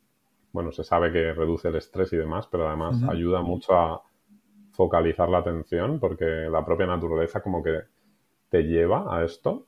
bueno, 0.56 0.72
se 0.72 0.86
sabe 0.86 1.12
que 1.12 1.34
reduce 1.34 1.68
el 1.68 1.76
estrés 1.76 2.14
y 2.14 2.18
demás, 2.18 2.48
pero 2.50 2.66
además 2.66 3.04
ayuda 3.10 3.42
mucho 3.42 3.74
a 3.74 4.02
focalizar 4.72 5.28
la 5.28 5.40
atención 5.40 6.00
porque 6.00 6.26
la 6.26 6.66
propia 6.66 6.88
naturaleza 6.88 7.42
como 7.42 7.62
que 7.62 7.82
te 8.48 8.64
lleva 8.64 9.14
a 9.14 9.26
esto. 9.26 9.66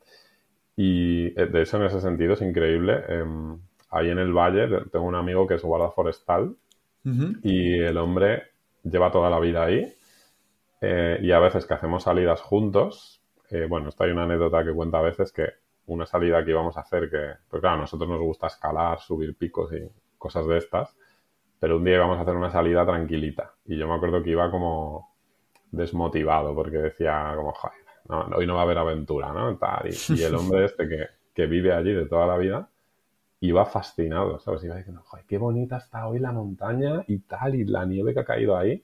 Y 0.78 1.28
eh, 1.38 1.48
de 1.48 1.62
eso 1.62 1.76
en 1.76 1.84
ese 1.84 2.00
sentido 2.00 2.36
es 2.36 2.42
increíble. 2.42 3.04
Em, 3.10 3.60
ahí 3.90 4.10
en 4.10 4.20
el 4.20 4.32
valle 4.32 4.86
tengo 4.90 5.06
un 5.06 5.16
amigo 5.16 5.46
que 5.46 5.56
es 5.56 5.64
guarda 5.64 5.92
forestal 5.92 6.56
y 7.44 7.80
el 7.80 7.98
hombre 7.98 8.44
lleva 8.84 9.12
toda 9.12 9.30
la 9.30 9.40
vida 9.40 9.64
ahí 9.64 9.94
eh, 10.82 11.20
y 11.22 11.32
a 11.32 11.40
veces 11.40 11.66
que 11.66 11.74
hacemos 11.74 12.04
salidas 12.04 12.42
juntos, 12.42 13.22
eh, 13.50 13.66
bueno, 13.68 13.90
esta 13.90 14.06
hay 14.06 14.12
una 14.12 14.24
anécdota 14.24 14.64
que 14.64 14.74
cuenta 14.74 15.00
a 15.00 15.02
veces 15.02 15.34
que 15.34 15.48
una 15.88 16.06
salida 16.06 16.44
que 16.44 16.52
íbamos 16.52 16.78
a 16.78 16.82
hacer, 16.82 17.10
que, 17.10 17.34
pues 17.50 17.62
claro, 17.62 17.78
a 17.78 17.82
nosotros 17.82 18.10
nos 18.10 18.20
gusta 18.20 18.48
escalar, 18.48 19.00
subir 19.00 19.38
picos 19.38 19.72
y 19.74 19.90
cosas 20.18 20.48
de 20.48 20.58
estas, 20.58 20.96
pero 21.60 21.78
un 21.78 21.84
día 21.84 21.96
íbamos 21.96 22.18
a 22.18 22.22
hacer 22.22 22.36
una 22.36 22.52
salida 22.52 22.86
tranquilita 22.86 23.54
y 23.66 23.78
yo 23.78 23.88
me 23.88 23.96
acuerdo 23.96 24.22
que 24.24 24.32
iba 24.32 24.50
como 24.52 25.16
desmotivado 25.72 26.54
porque 26.56 26.78
decía 26.78 27.34
como, 27.36 27.52
joder, 27.54 27.78
hoy 28.36 28.48
no 28.48 28.56
va 28.56 28.62
a 28.62 28.64
haber 28.64 28.78
aventura, 28.78 29.34
¿no? 29.34 29.58
y, 29.84 30.22
el 30.22 30.36
hombre 30.36 30.66
este 30.66 30.88
que, 30.88 31.08
que, 31.34 31.46
vive 31.46 31.74
allí 31.74 31.94
de 31.94 32.06
toda 32.06 32.26
la 32.26 32.38
vida 32.38 32.70
iba 33.40 33.66
fascinado, 33.66 34.40
¿sabes? 34.40 34.64
Iba 34.64 34.76
diciendo, 34.76 35.04
joder, 35.06 35.26
qué 35.28 35.38
bonita 35.38 35.78
está 35.78 36.08
hoy 36.08 36.20
la 36.20 36.32
montaña 36.32 37.04
y 37.08 37.20
tal, 37.20 37.56
y 37.56 37.66
la 37.66 37.86
nieve 37.86 38.14
que 38.14 38.22
ha 38.22 38.26
caído 38.26 38.58
ahí. 38.58 38.84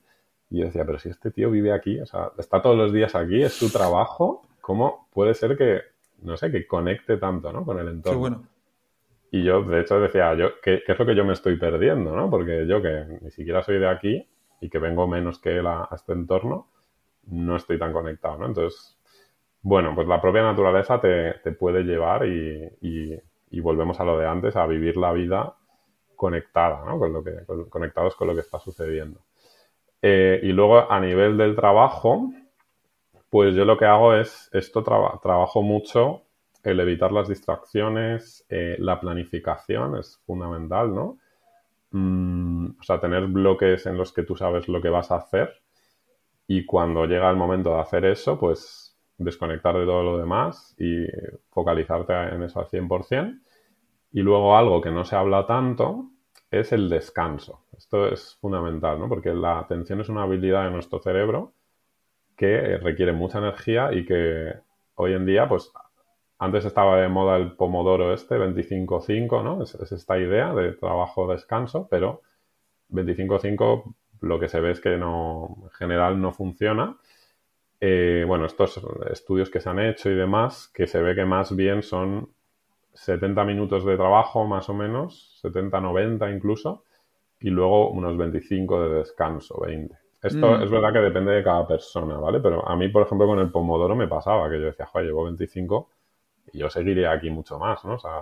Y 0.49 0.59
yo 0.59 0.65
decía, 0.65 0.85
pero 0.85 0.99
si 0.99 1.09
este 1.09 1.31
tío 1.31 1.49
vive 1.49 1.73
aquí, 1.73 1.99
o 1.99 2.05
sea, 2.05 2.31
está 2.37 2.61
todos 2.61 2.77
los 2.77 2.93
días 2.93 3.15
aquí, 3.15 3.41
es 3.41 3.53
su 3.53 3.71
trabajo, 3.71 4.47
¿cómo 4.61 5.07
puede 5.11 5.33
ser 5.33 5.57
que, 5.57 5.81
no 6.21 6.37
sé, 6.37 6.51
que 6.51 6.67
conecte 6.67 7.17
tanto, 7.17 7.51
¿no? 7.51 7.65
Con 7.65 7.79
el 7.79 7.87
entorno. 7.87 8.19
bueno. 8.19 8.43
Y 9.33 9.43
yo, 9.43 9.63
de 9.63 9.81
hecho, 9.81 9.99
decía, 9.99 10.35
yo, 10.35 10.61
¿qué, 10.61 10.83
es 10.85 10.99
lo 10.99 11.07
que 11.07 11.15
yo 11.15 11.25
me 11.25 11.33
estoy 11.33 11.57
perdiendo, 11.57 12.15
¿no? 12.15 12.29
Porque 12.29 12.67
yo 12.67 12.83
que 12.83 13.17
ni 13.19 13.31
siquiera 13.31 13.63
soy 13.63 13.79
de 13.79 13.87
aquí 13.87 14.29
y 14.61 14.69
que 14.69 14.77
vengo 14.77 15.07
menos 15.07 15.39
que 15.39 15.57
él 15.57 15.65
a, 15.65 15.89
este 15.91 16.13
entorno, 16.13 16.67
no 17.23 17.55
estoy 17.55 17.79
tan 17.79 17.93
conectado, 17.93 18.37
¿no? 18.37 18.45
Entonces, 18.45 18.95
bueno, 19.63 19.95
pues 19.95 20.07
la 20.07 20.21
propia 20.21 20.43
naturaleza 20.43 21.01
te, 21.01 21.51
puede 21.53 21.81
llevar 21.81 22.27
y, 22.27 22.69
y, 23.49 23.59
volvemos 23.59 23.99
a 23.99 24.03
lo 24.03 24.19
de 24.19 24.27
antes, 24.27 24.55
a 24.55 24.67
vivir 24.67 24.97
la 24.97 25.11
vida 25.11 25.55
conectada, 26.15 26.85
¿no? 26.85 26.99
Con 26.99 27.11
lo 27.13 27.23
que, 27.23 27.33
conectados 27.69 28.15
con 28.15 28.27
lo 28.27 28.35
que 28.35 28.41
está 28.41 28.59
sucediendo. 28.59 29.21
Eh, 29.99 30.41
y 30.43 30.51
luego 30.51 30.91
a 30.91 30.99
nivel 30.99 31.37
del 31.39 31.55
trabajo, 31.55 32.29
pues 33.31 33.55
yo 33.55 33.65
lo 33.65 33.79
que 33.79 33.85
hago 33.85 34.13
es, 34.13 34.51
esto 34.53 34.83
trabajo 34.83 35.63
mucho 35.63 36.21
el 36.63 36.79
evitar 36.79 37.11
las 37.11 37.27
distracciones, 37.27 38.45
eh, 38.49 38.77
la 38.79 38.99
planificación 38.99 39.97
es 39.97 40.21
fundamental, 40.25 40.93
¿no? 40.95 41.19
Mm, 41.91 42.79
o 42.79 42.83
sea, 42.83 42.99
tener 42.99 43.27
bloques 43.27 43.85
en 43.85 43.97
los 43.97 44.13
que 44.13 44.23
tú 44.23 44.35
sabes 44.35 44.67
lo 44.67 44.81
que 44.81 44.89
vas 44.89 45.11
a 45.11 45.17
hacer 45.17 45.63
y 46.47 46.65
cuando 46.65 47.05
llega 47.05 47.29
el 47.29 47.37
momento 47.37 47.73
de 47.73 47.81
hacer 47.81 48.05
eso, 48.05 48.39
pues 48.39 48.95
desconectar 49.17 49.77
de 49.77 49.85
todo 49.85 50.03
lo 50.03 50.17
demás 50.17 50.75
y 50.77 51.05
focalizarte 51.49 52.13
en 52.13 52.43
eso 52.43 52.59
al 52.59 52.67
100%. 52.67 53.39
Y 54.11 54.21
luego 54.21 54.55
algo 54.57 54.81
que 54.81 54.91
no 54.91 55.05
se 55.05 55.15
habla 55.15 55.45
tanto 55.47 56.09
es 56.51 56.71
el 56.71 56.89
descanso. 56.89 57.65
Esto 57.77 58.07
es 58.07 58.37
fundamental, 58.39 58.99
¿no? 58.99 59.09
Porque 59.09 59.33
la 59.33 59.59
atención 59.59 60.01
es 60.01 60.09
una 60.09 60.23
habilidad 60.23 60.65
de 60.65 60.71
nuestro 60.71 60.99
cerebro 60.99 61.53
que 62.37 62.77
requiere 62.77 63.13
mucha 63.13 63.39
energía 63.39 63.93
y 63.93 64.05
que 64.05 64.53
hoy 64.95 65.13
en 65.13 65.25
día, 65.25 65.47
pues 65.47 65.71
antes 66.43 66.65
estaba 66.65 66.99
de 66.99 67.07
moda 67.07 67.37
el 67.37 67.53
pomodoro 67.53 68.13
este, 68.13 68.35
25-5, 68.37 69.43
¿no? 69.43 69.63
Es, 69.63 69.75
esta 69.75 70.17
idea 70.17 70.53
de 70.53 70.73
trabajo-descanso, 70.73 71.87
pero 71.89 72.21
25-5 72.91 73.95
lo 74.21 74.39
que 74.39 74.49
se 74.49 74.59
ve 74.59 74.71
es 74.71 74.81
que 74.81 74.97
no, 74.97 75.57
en 75.63 75.69
general 75.69 76.21
no 76.21 76.33
funciona. 76.33 76.97
Eh, 77.79 78.25
bueno, 78.27 78.45
estos 78.45 78.79
estudios 79.09 79.49
que 79.49 79.61
se 79.61 79.69
han 79.69 79.79
hecho 79.79 80.09
y 80.09 80.15
demás, 80.15 80.69
que 80.73 80.85
se 80.85 81.01
ve 81.01 81.15
que 81.15 81.25
más 81.25 81.55
bien 81.55 81.81
son 81.81 82.29
70 82.93 83.43
minutos 83.45 83.85
de 83.85 83.95
trabajo 83.95 84.45
más 84.45 84.69
o 84.69 84.73
menos, 84.73 85.39
70, 85.41 85.79
90 85.79 86.29
incluso, 86.29 86.83
y 87.39 87.49
luego 87.49 87.89
unos 87.89 88.17
25 88.17 88.83
de 88.83 88.95
descanso, 88.95 89.59
20. 89.61 89.95
Esto 90.21 90.57
mm. 90.57 90.63
es 90.63 90.71
verdad 90.71 90.93
que 90.93 90.99
depende 90.99 91.31
de 91.31 91.43
cada 91.43 91.67
persona, 91.67 92.17
¿vale? 92.17 92.39
Pero 92.39 92.67
a 92.67 92.75
mí, 92.75 92.89
por 92.89 93.03
ejemplo, 93.03 93.27
con 93.27 93.39
el 93.39 93.51
pomodoro 93.51 93.95
me 93.95 94.07
pasaba 94.07 94.49
que 94.49 94.59
yo 94.59 94.65
decía, 94.67 94.85
joder, 94.85 95.07
llevo 95.07 95.25
25 95.25 95.89
y 96.51 96.59
yo 96.59 96.69
seguiría 96.69 97.11
aquí 97.11 97.29
mucho 97.29 97.57
más, 97.57 97.83
¿no? 97.85 97.95
O 97.95 97.99
sea, 97.99 98.21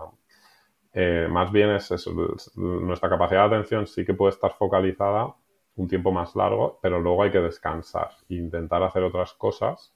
eh, 0.93 1.27
más 1.29 1.51
bien 1.51 1.69
es, 1.71 1.89
nuestra 2.55 3.09
capacidad 3.09 3.49
de 3.49 3.55
atención 3.55 3.87
sí 3.87 4.05
que 4.05 4.13
puede 4.13 4.31
estar 4.31 4.53
focalizada 4.53 5.33
un 5.75 5.87
tiempo 5.87 6.11
más 6.11 6.35
largo, 6.35 6.79
pero 6.81 6.99
luego 6.99 7.23
hay 7.23 7.31
que 7.31 7.39
descansar 7.39 8.09
e 8.29 8.35
intentar 8.35 8.83
hacer 8.83 9.03
otras 9.03 9.33
cosas, 9.33 9.93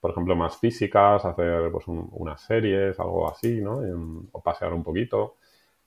por 0.00 0.10
ejemplo, 0.10 0.36
más 0.36 0.58
físicas, 0.58 1.24
hacer 1.24 1.70
pues, 1.72 1.86
unas 1.88 2.42
series, 2.42 3.00
algo 3.00 3.30
así, 3.30 3.62
¿no? 3.62 3.80
o 4.32 4.42
pasear 4.42 4.74
un 4.74 4.82
poquito, 4.82 5.36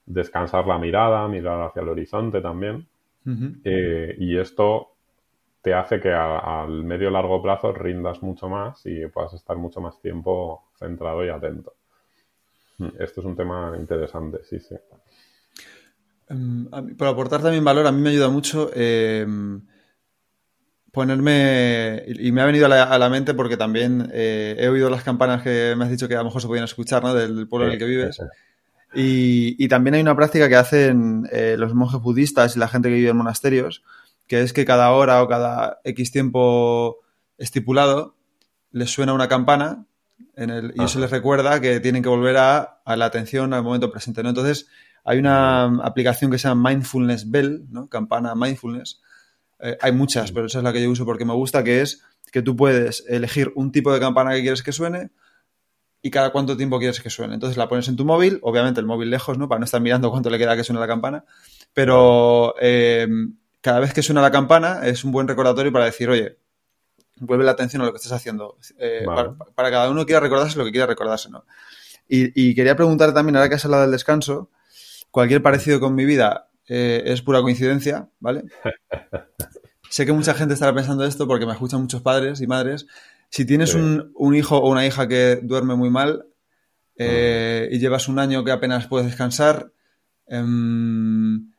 descansar 0.06 0.66
la 0.66 0.80
mirada, 0.80 1.28
mirar 1.28 1.62
hacia 1.62 1.84
el 1.84 1.90
horizonte 1.90 2.42
también. 2.42 2.88
Eh, 3.64 4.16
y 4.18 4.38
esto 4.38 4.97
te 5.68 5.74
hace 5.74 6.00
que 6.00 6.14
al 6.14 6.86
medio 6.86 7.10
largo 7.10 7.42
plazo 7.42 7.74
rindas 7.74 8.24
mucho 8.24 8.48
más 8.48 8.80
y 8.86 9.06
puedas 9.08 9.34
estar 9.34 9.58
mucho 9.58 9.82
más 9.82 10.00
tiempo 10.00 10.70
centrado 10.80 11.26
y 11.26 11.30
atento. 11.30 11.74
Esto 12.98 13.20
es 13.20 13.28
un 13.28 13.36
tema 13.36 13.76
interesante, 13.78 14.46
sí, 14.46 14.62
sí. 14.62 14.76
Em, 16.30 16.70
por 16.96 17.10
aportar 17.10 17.42
también 17.42 17.66
valor, 17.66 17.86
a 17.86 17.92
mí 17.92 18.00
me 18.00 18.12
ayuda 18.12 18.30
mucho 18.30 18.72
em, 18.74 19.62
ponerme, 20.94 22.02
y 22.08 22.32
me 22.32 22.40
ha 22.40 22.46
venido 22.46 22.68
a 22.68 22.98
la, 22.98 23.10
mente 23.10 23.34
porque 23.34 23.58
también 23.58 24.10
eh, 24.14 24.56
he 24.58 24.70
oído 24.70 24.90
las 24.90 25.04
campanas 25.04 25.42
que 25.44 25.76
me 25.78 25.84
has 25.84 25.92
dicho 25.92 26.08
que 26.08 26.16
a 26.16 26.20
lo 26.20 26.26
mejor 26.26 26.42
se 26.42 26.48
podían 26.48 26.64
escuchar, 26.64 27.04
¿no? 27.04 27.14
Del 27.14 27.50
pueblo 27.50 27.68
en 27.68 27.74
el 27.74 27.78
que 27.78 27.86
vives. 27.86 28.22
Y, 28.94 29.68
también 29.68 29.96
hay 29.96 30.02
una 30.02 30.16
práctica 30.16 30.48
que 30.48 30.56
hacen 30.56 31.28
eh, 31.30 31.56
los 31.58 31.74
monjes 31.74 32.00
budistas 32.00 32.56
y 32.56 32.60
la 32.60 32.70
gente 32.70 32.88
que 32.88 32.96
vive 32.96 33.10
en 33.10 33.18
monasterios, 33.18 33.84
que 34.28 34.42
es 34.42 34.54
que 34.54 34.66
cada 34.66 34.92
hora 34.92 35.24
o 35.24 35.28
cada 35.28 35.80
X 35.84 36.12
tiempo 36.12 36.98
estipulado 37.38 38.16
les 38.72 38.92
suena 38.92 39.14
una 39.14 39.28
campana 39.28 39.86
en 40.36 40.50
el, 40.50 40.74
y 40.76 40.84
eso 40.84 41.00
les 41.00 41.10
recuerda 41.10 41.60
que 41.62 41.80
tienen 41.80 42.04
que 42.04 42.10
volver 42.10 42.38
a, 42.38 42.82
la 42.86 43.06
atención 43.06 43.54
al 43.54 43.64
momento 43.64 43.92
presente. 43.92 44.24
¿no? 44.24 44.30
Entonces, 44.30 44.68
hay 45.04 45.18
una 45.20 45.66
aplicación 45.84 46.30
que 46.32 46.38
se 46.38 46.48
llama 46.48 46.70
Mindfulness 46.70 47.30
Bell, 47.30 47.66
¿no? 47.70 47.88
campana 47.88 48.36
Mindfulness. 48.36 49.02
Eh, 49.60 49.78
hay 49.82 49.92
muchas, 49.92 50.32
pero 50.32 50.46
esa 50.46 50.60
es 50.60 50.64
la 50.64 50.74
que 50.74 50.84
yo 50.84 50.90
uso 50.92 51.06
porque 51.06 51.26
me 51.26 51.34
gusta, 51.34 51.64
que 51.64 51.82
es 51.82 52.04
que 52.32 52.42
tú 52.42 52.56
puedes 52.56 53.04
elegir 53.08 53.52
un 53.56 53.72
tipo 53.72 53.92
de 53.94 54.00
campana 54.00 54.34
que 54.34 54.42
quieres 54.42 54.62
que 54.62 54.72
suene 54.72 55.10
y 56.02 56.12
cada 56.12 56.32
cuánto 56.32 56.56
tiempo 56.56 56.78
quieres 56.78 57.02
que 57.02 57.10
suene. 57.10 57.34
Entonces 57.34 57.58
la 57.58 57.68
pones 57.68 57.88
en 57.88 57.96
tu 57.96 58.06
móvil, 58.06 58.40
obviamente 58.44 58.80
el 58.80 58.86
móvil 58.86 59.10
lejos, 59.10 59.38
¿no? 59.38 59.48
Para 59.48 59.60
no 59.60 59.66
estar 59.66 59.82
mirando 59.82 60.12
cuánto 60.12 60.30
le 60.30 60.38
queda 60.38 60.56
que 60.56 60.64
suene 60.64 60.80
la 60.80 60.88
campana, 60.88 61.26
pero 61.74 62.54
eh, 62.62 63.08
cada 63.62 63.80
vez 63.80 63.94
que 63.94 64.02
suena 64.02 64.22
la 64.22 64.32
campana 64.32 64.86
es 64.86 65.04
un 65.04 65.12
buen 65.12 65.28
recordatorio 65.28 65.72
para 65.72 65.86
decir, 65.86 66.10
oye, 66.10 66.38
vuelve 67.20 67.44
la 67.44 67.52
atención 67.52 67.82
a 67.82 67.86
lo 67.86 67.92
que 67.92 67.98
estás 67.98 68.14
haciendo. 68.14 68.58
Eh, 68.80 69.06
para, 69.56 69.72
cada 69.72 69.90
uno 69.90 70.06
quiera 70.06 70.20
recordarse 70.20 70.58
lo 70.58 70.66
que 70.66 70.72
quiera 70.72 70.88
recordarse, 70.88 71.30
¿no? 71.30 71.46
Y, 72.10 72.56
quería 72.56 72.78
preguntar 72.78 73.14
también, 73.14 73.36
ahora 73.36 73.50
que 73.50 73.56
has 73.56 73.66
hablado 73.66 73.84
del 73.84 73.92
descanso, 73.92 74.50
cualquier 75.12 75.42
parecido 75.42 75.82
con 75.82 75.94
mi 75.94 76.06
vida 76.06 76.48
eh, 76.66 77.04
es 77.06 77.22
pura 77.22 77.42
coincidencia, 77.42 78.08
¿vale? 78.20 78.46
sé 79.90 80.06
que 80.06 80.14
mucha 80.14 80.34
gente 80.34 80.54
estará 80.54 80.74
pensando 80.74 81.04
esto 81.04 81.28
porque 81.28 81.46
me 81.46 81.52
escuchan 81.52 81.82
muchos 81.82 82.02
padres 82.02 82.40
y 82.40 82.48
madres. 82.48 82.88
Si 83.30 83.46
tienes 83.46 83.74
un, 83.74 84.14
hijo 84.34 84.58
o 84.58 84.72
una 84.72 84.86
hija 84.86 85.10
que 85.10 85.40
duerme 85.44 85.76
muy 85.76 85.90
mal 85.90 86.26
eh, 86.96 87.68
y 87.72 87.80
llevas 87.80 88.08
un 88.08 88.20
año 88.20 88.46
que 88.46 88.52
apenas 88.52 88.88
puedes 88.88 89.08
descansar, 89.08 89.74
em, 90.28 91.52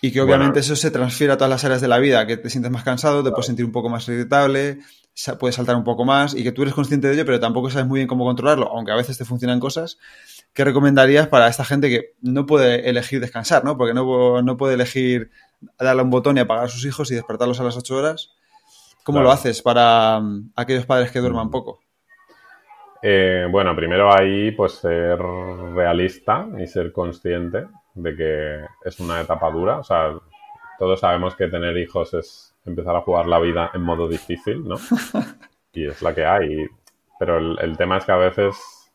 y 0.00 0.12
que 0.12 0.20
obviamente 0.20 0.60
eso 0.60 0.76
se 0.76 0.90
transfiere 0.90 1.32
a 1.32 1.36
todas 1.36 1.50
las 1.50 1.64
áreas 1.64 1.80
de 1.80 1.88
la 1.88 1.98
vida, 1.98 2.26
que 2.26 2.36
te 2.36 2.48
sientes 2.48 2.70
más 2.70 2.84
cansado, 2.84 3.22
te 3.22 3.30
puedes 3.30 3.46
sentir 3.46 3.64
un 3.64 3.72
poco 3.72 3.88
más 3.88 4.08
irritable, 4.08 4.78
puedes 5.38 5.56
saltar 5.56 5.76
un 5.76 5.84
poco 5.84 6.04
más 6.04 6.34
y 6.34 6.42
que 6.42 6.52
tú 6.52 6.62
eres 6.62 6.74
consciente 6.74 7.08
de 7.08 7.14
ello, 7.14 7.26
pero 7.26 7.38
tampoco 7.38 7.70
sabes 7.70 7.86
muy 7.86 7.98
bien 7.98 8.08
cómo 8.08 8.24
controlarlo, 8.24 8.68
aunque 8.68 8.92
a 8.92 8.96
veces 8.96 9.18
te 9.18 9.24
funcionan 9.24 9.60
cosas. 9.60 9.98
¿Qué 10.54 10.64
recomendarías 10.64 11.28
para 11.28 11.48
esta 11.48 11.64
gente 11.64 11.90
que 11.90 12.14
no 12.22 12.46
puede 12.46 12.88
elegir 12.88 13.20
descansar, 13.20 13.64
¿no? 13.64 13.76
Porque 13.76 13.94
no, 13.94 14.42
no 14.42 14.56
puede 14.56 14.74
elegir 14.74 15.30
darle 15.78 16.02
un 16.02 16.10
botón 16.10 16.38
y 16.38 16.40
apagar 16.40 16.64
a 16.64 16.68
sus 16.68 16.84
hijos 16.86 17.10
y 17.10 17.14
despertarlos 17.14 17.60
a 17.60 17.64
las 17.64 17.76
8 17.76 17.96
horas. 17.96 18.30
¿Cómo 19.04 19.22
lo 19.22 19.30
haces 19.30 19.62
para 19.62 20.20
mm, 20.20 20.52
aquellos 20.56 20.86
padres 20.86 21.10
que 21.10 21.20
duerman 21.20 21.48
mm. 21.48 21.50
poco? 21.50 21.80
Eh, 23.02 23.46
bueno, 23.50 23.74
primero 23.74 24.12
ahí 24.12 24.50
pues 24.50 24.72
ser 24.72 25.18
realista 25.18 26.46
y 26.58 26.66
ser 26.66 26.92
consciente 26.92 27.66
de 27.94 28.16
que 28.16 28.64
es 28.84 29.00
una 29.00 29.20
etapa 29.20 29.50
dura. 29.50 29.78
O 29.78 29.84
sea, 29.84 30.14
todos 30.78 31.00
sabemos 31.00 31.34
que 31.34 31.48
tener 31.48 31.76
hijos 31.76 32.14
es 32.14 32.54
empezar 32.64 32.96
a 32.96 33.02
jugar 33.02 33.26
la 33.26 33.38
vida 33.38 33.70
en 33.74 33.82
modo 33.82 34.08
difícil, 34.08 34.66
¿no? 34.66 34.76
Y 35.72 35.86
es 35.86 36.02
la 36.02 36.12
que 36.12 36.26
hay. 36.26 36.66
Pero 37.18 37.38
el, 37.38 37.76
tema 37.76 37.98
es 37.98 38.04
que 38.04 38.10
a 38.10 38.16
veces 38.16 38.90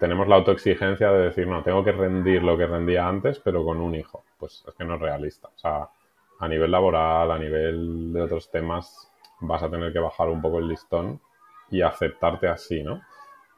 tenemos 0.00 0.26
la 0.26 0.34
autoexigencia 0.36 1.12
de 1.12 1.26
decir, 1.26 1.46
no, 1.46 1.62
tengo 1.62 1.84
que 1.84 1.92
rendir 1.92 2.42
lo 2.42 2.56
que 2.58 2.66
rendía 2.66 3.06
antes, 3.06 3.38
pero 3.38 3.64
con 3.64 3.80
un 3.80 3.94
hijo. 3.94 4.24
Pues 4.36 4.64
es 4.66 4.74
que 4.74 4.84
no 4.84 4.96
es 4.96 5.00
realista. 5.00 5.48
O 5.48 5.58
sea, 5.58 5.88
a 6.40 6.48
nivel 6.48 6.72
laboral, 6.72 7.30
a 7.30 7.38
nivel 7.38 8.12
de 8.12 8.20
otros 8.20 8.50
temas, 8.50 9.12
vas 9.40 9.62
a 9.62 9.70
tener 9.70 9.92
que 9.92 10.00
bajar 10.00 10.28
un 10.28 10.42
poco 10.42 10.58
el 10.58 10.66
listón 10.66 11.20
y 11.70 11.82
aceptarte 11.82 12.48
así, 12.48 12.82
¿no? 12.82 13.00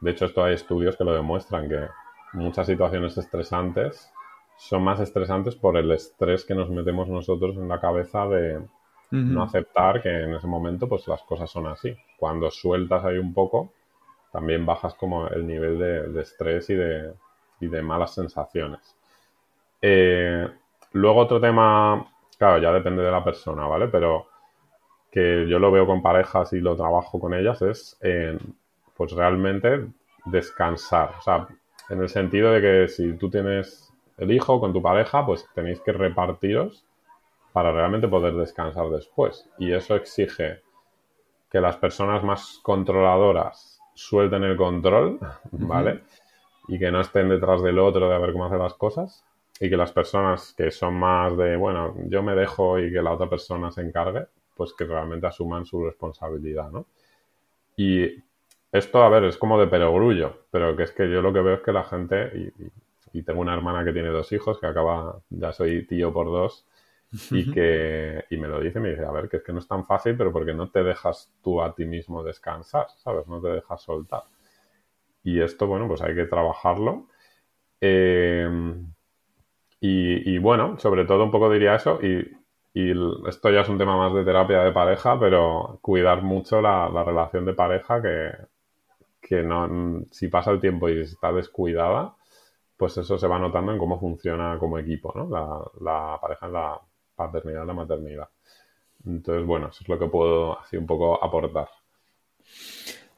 De 0.01 0.11
hecho, 0.11 0.25
esto 0.25 0.43
hay 0.43 0.53
estudios 0.53 0.97
que 0.97 1.03
lo 1.03 1.13
demuestran, 1.13 1.67
que 1.67 1.87
muchas 2.33 2.67
situaciones 2.67 3.17
estresantes 3.17 4.11
son 4.57 4.83
más 4.83 4.99
estresantes 4.99 5.55
por 5.55 5.77
el 5.77 5.91
estrés 5.91 6.45
que 6.45 6.55
nos 6.55 6.69
metemos 6.69 7.07
nosotros 7.07 7.55
en 7.57 7.67
la 7.67 7.79
cabeza 7.79 8.25
de 8.27 8.61
no 9.11 9.43
aceptar 9.43 10.01
que 10.01 10.09
en 10.09 10.33
ese 10.33 10.47
momento 10.47 10.89
pues 10.89 11.07
las 11.07 11.21
cosas 11.21 11.49
son 11.49 11.67
así. 11.67 11.95
Cuando 12.17 12.51
sueltas 12.51 13.05
ahí 13.05 13.17
un 13.17 13.33
poco, 13.33 13.71
también 14.31 14.65
bajas 14.65 14.93
como 14.95 15.27
el 15.27 15.47
nivel 15.47 15.79
de, 15.79 16.21
estrés 16.21 16.69
y 16.69 16.75
de, 16.75 17.13
y 17.61 17.67
de, 17.67 17.81
malas 17.81 18.13
sensaciones. 18.13 18.95
Eh, 19.81 20.47
luego 20.93 21.21
otro 21.21 21.39
tema, 21.39 22.05
claro, 22.37 22.61
ya 22.61 22.73
depende 22.73 23.03
de 23.03 23.11
la 23.11 23.23
persona, 23.23 23.67
¿vale? 23.67 23.87
Pero 23.87 24.27
que 25.11 25.45
yo 25.47 25.59
lo 25.59 25.71
veo 25.71 25.85
con 25.85 26.01
parejas 26.01 26.51
y 26.51 26.59
lo 26.59 26.75
trabajo 26.75 27.19
con 27.19 27.33
ellas 27.33 27.61
es 27.61 27.97
pues 28.97 29.11
realmente 29.13 29.87
descansar. 30.25 31.11
O 31.19 31.21
sea, 31.21 31.47
en 31.89 32.01
el 32.01 32.09
sentido 32.09 32.51
de 32.51 32.61
que 32.61 32.87
si 32.87 33.13
tú 33.13 33.29
tienes 33.29 33.84
el 34.17 34.31
hijo, 34.31 34.59
con 34.59 34.73
tu 34.73 34.81
pareja, 34.81 35.25
pues 35.25 35.47
tenéis 35.53 35.79
que 35.81 35.91
repartiros 35.91 36.85
para 37.51 37.71
realmente 37.71 38.07
poder 38.07 38.33
descansar 38.33 38.89
después. 38.89 39.49
Y 39.57 39.71
eso 39.71 39.95
exige 39.95 40.61
que 41.49 41.61
las 41.61 41.77
personas 41.77 42.23
más 42.23 42.59
controladoras 42.63 43.79
suelten 43.93 44.43
el 44.43 44.57
control, 44.57 45.19
¿vale? 45.51 46.01
Y 46.67 46.79
que 46.79 46.91
no 46.91 47.01
estén 47.01 47.29
detrás 47.29 47.61
del 47.61 47.79
otro 47.79 48.09
de 48.09 48.15
a 48.15 48.19
ver 48.19 48.33
cómo 48.33 48.45
hace 48.45 48.57
las 48.57 48.73
cosas. 48.73 49.23
Y 49.59 49.69
que 49.69 49.77
las 49.77 49.93
personas 49.93 50.53
que 50.57 50.69
son 50.69 50.95
más 50.95 51.37
de, 51.37 51.55
bueno, 51.55 51.95
yo 52.07 52.21
me 52.21 52.35
dejo 52.35 52.77
y 52.77 52.91
que 52.91 53.01
la 53.01 53.13
otra 53.13 53.29
persona 53.29 53.71
se 53.71 53.81
encargue, 53.81 54.27
pues 54.53 54.73
que 54.73 54.83
realmente 54.83 55.27
asuman 55.27 55.65
su 55.65 55.83
responsabilidad, 55.85 56.69
¿no? 56.71 56.87
Y 57.77 58.05
esto, 58.71 59.01
a 59.01 59.09
ver, 59.09 59.23
es 59.23 59.37
como 59.37 59.57
de 59.57 59.67
perogrullo, 59.67 60.39
pero 60.51 60.75
que 60.75 60.83
es 60.83 60.91
que 60.91 61.09
yo 61.09 61.21
lo 61.21 61.31
que 61.31 61.39
veo 61.39 61.55
es 61.55 61.61
que 61.61 61.71
la 61.71 61.85
gente, 61.85 62.31
y, 62.35 62.63
y 62.65 62.71
tengo 63.23 63.41
una 63.41 63.53
hermana 63.53 63.83
que 63.83 63.93
tiene 63.93 64.09
dos 64.09 64.31
hijos, 64.31 64.59
que 64.59 64.67
acaba, 64.67 65.21
ya 65.29 65.51
soy 65.51 65.85
tío 65.85 66.11
por 66.13 66.27
dos, 66.27 66.65
y 67.31 67.51
que 67.51 68.25
y 68.29 68.37
me 68.37 68.47
lo 68.47 68.59
dice, 68.59 68.79
me 68.79 68.89
dice, 68.89 69.05
a 69.05 69.11
ver, 69.11 69.29
que 69.29 69.37
es 69.37 69.43
que 69.43 69.53
no 69.53 69.59
es 69.59 69.67
tan 69.67 69.85
fácil, 69.85 70.17
pero 70.17 70.31
porque 70.31 70.53
no 70.53 70.69
te 70.69 70.83
dejas 70.83 71.31
tú 71.41 71.61
a 71.61 71.73
ti 71.73 71.85
mismo 71.85 72.23
descansar, 72.23 72.87
¿sabes? 72.97 73.27
No 73.27 73.41
te 73.41 73.49
dejas 73.49 73.81
soltar. 73.81 74.23
Y 75.23 75.41
esto, 75.41 75.67
bueno, 75.67 75.87
pues 75.87 76.01
hay 76.01 76.15
que 76.15 76.25
trabajarlo. 76.25 77.07
Eh, 77.81 78.49
y, 79.87 80.37
bueno, 80.39 80.79
sobre 80.79 81.05
todo 81.05 81.23
un 81.23 81.31
poco 81.31 81.49
diría 81.51 81.75
eso, 81.75 81.99
y, 82.01 82.25
esto 83.27 83.51
ya 83.51 83.61
es 83.61 83.69
un 83.69 83.77
tema 83.77 83.95
más 83.97 84.13
de 84.13 84.25
terapia 84.25 84.61
de 84.63 84.71
pareja, 84.71 85.17
pero 85.19 85.79
cuidar 85.81 86.23
mucho 86.23 86.61
la, 86.61 86.89
relación 87.05 87.45
de 87.45 87.53
pareja 87.53 88.01
que, 88.01 88.31
que 89.21 89.43
no, 89.43 90.03
si 90.11 90.27
pasa 90.27 90.51
el 90.51 90.59
tiempo 90.59 90.89
y 90.89 90.99
está 91.01 91.31
descuidada, 91.31 92.15
pues 92.77 92.97
eso 92.97 93.17
se 93.17 93.27
va 93.27 93.39
notando 93.39 93.71
en 93.71 93.77
cómo 93.77 93.99
funciona 93.99 94.57
como 94.59 94.77
equipo, 94.77 95.13
¿no? 95.15 95.29
La, 95.81 96.17
pareja 96.19 96.47
en 96.47 96.53
la 96.53 96.79
paternidad 97.15 97.63
y 97.63 97.67
la 97.67 97.73
maternidad. 97.73 98.29
Entonces, 99.05 99.45
bueno, 99.45 99.67
eso 99.67 99.79
es 99.81 99.89
lo 99.89 99.99
que 99.99 100.07
puedo 100.07 100.59
así 100.59 100.77
un 100.77 100.85
poco 100.85 101.23
aportar. 101.23 101.69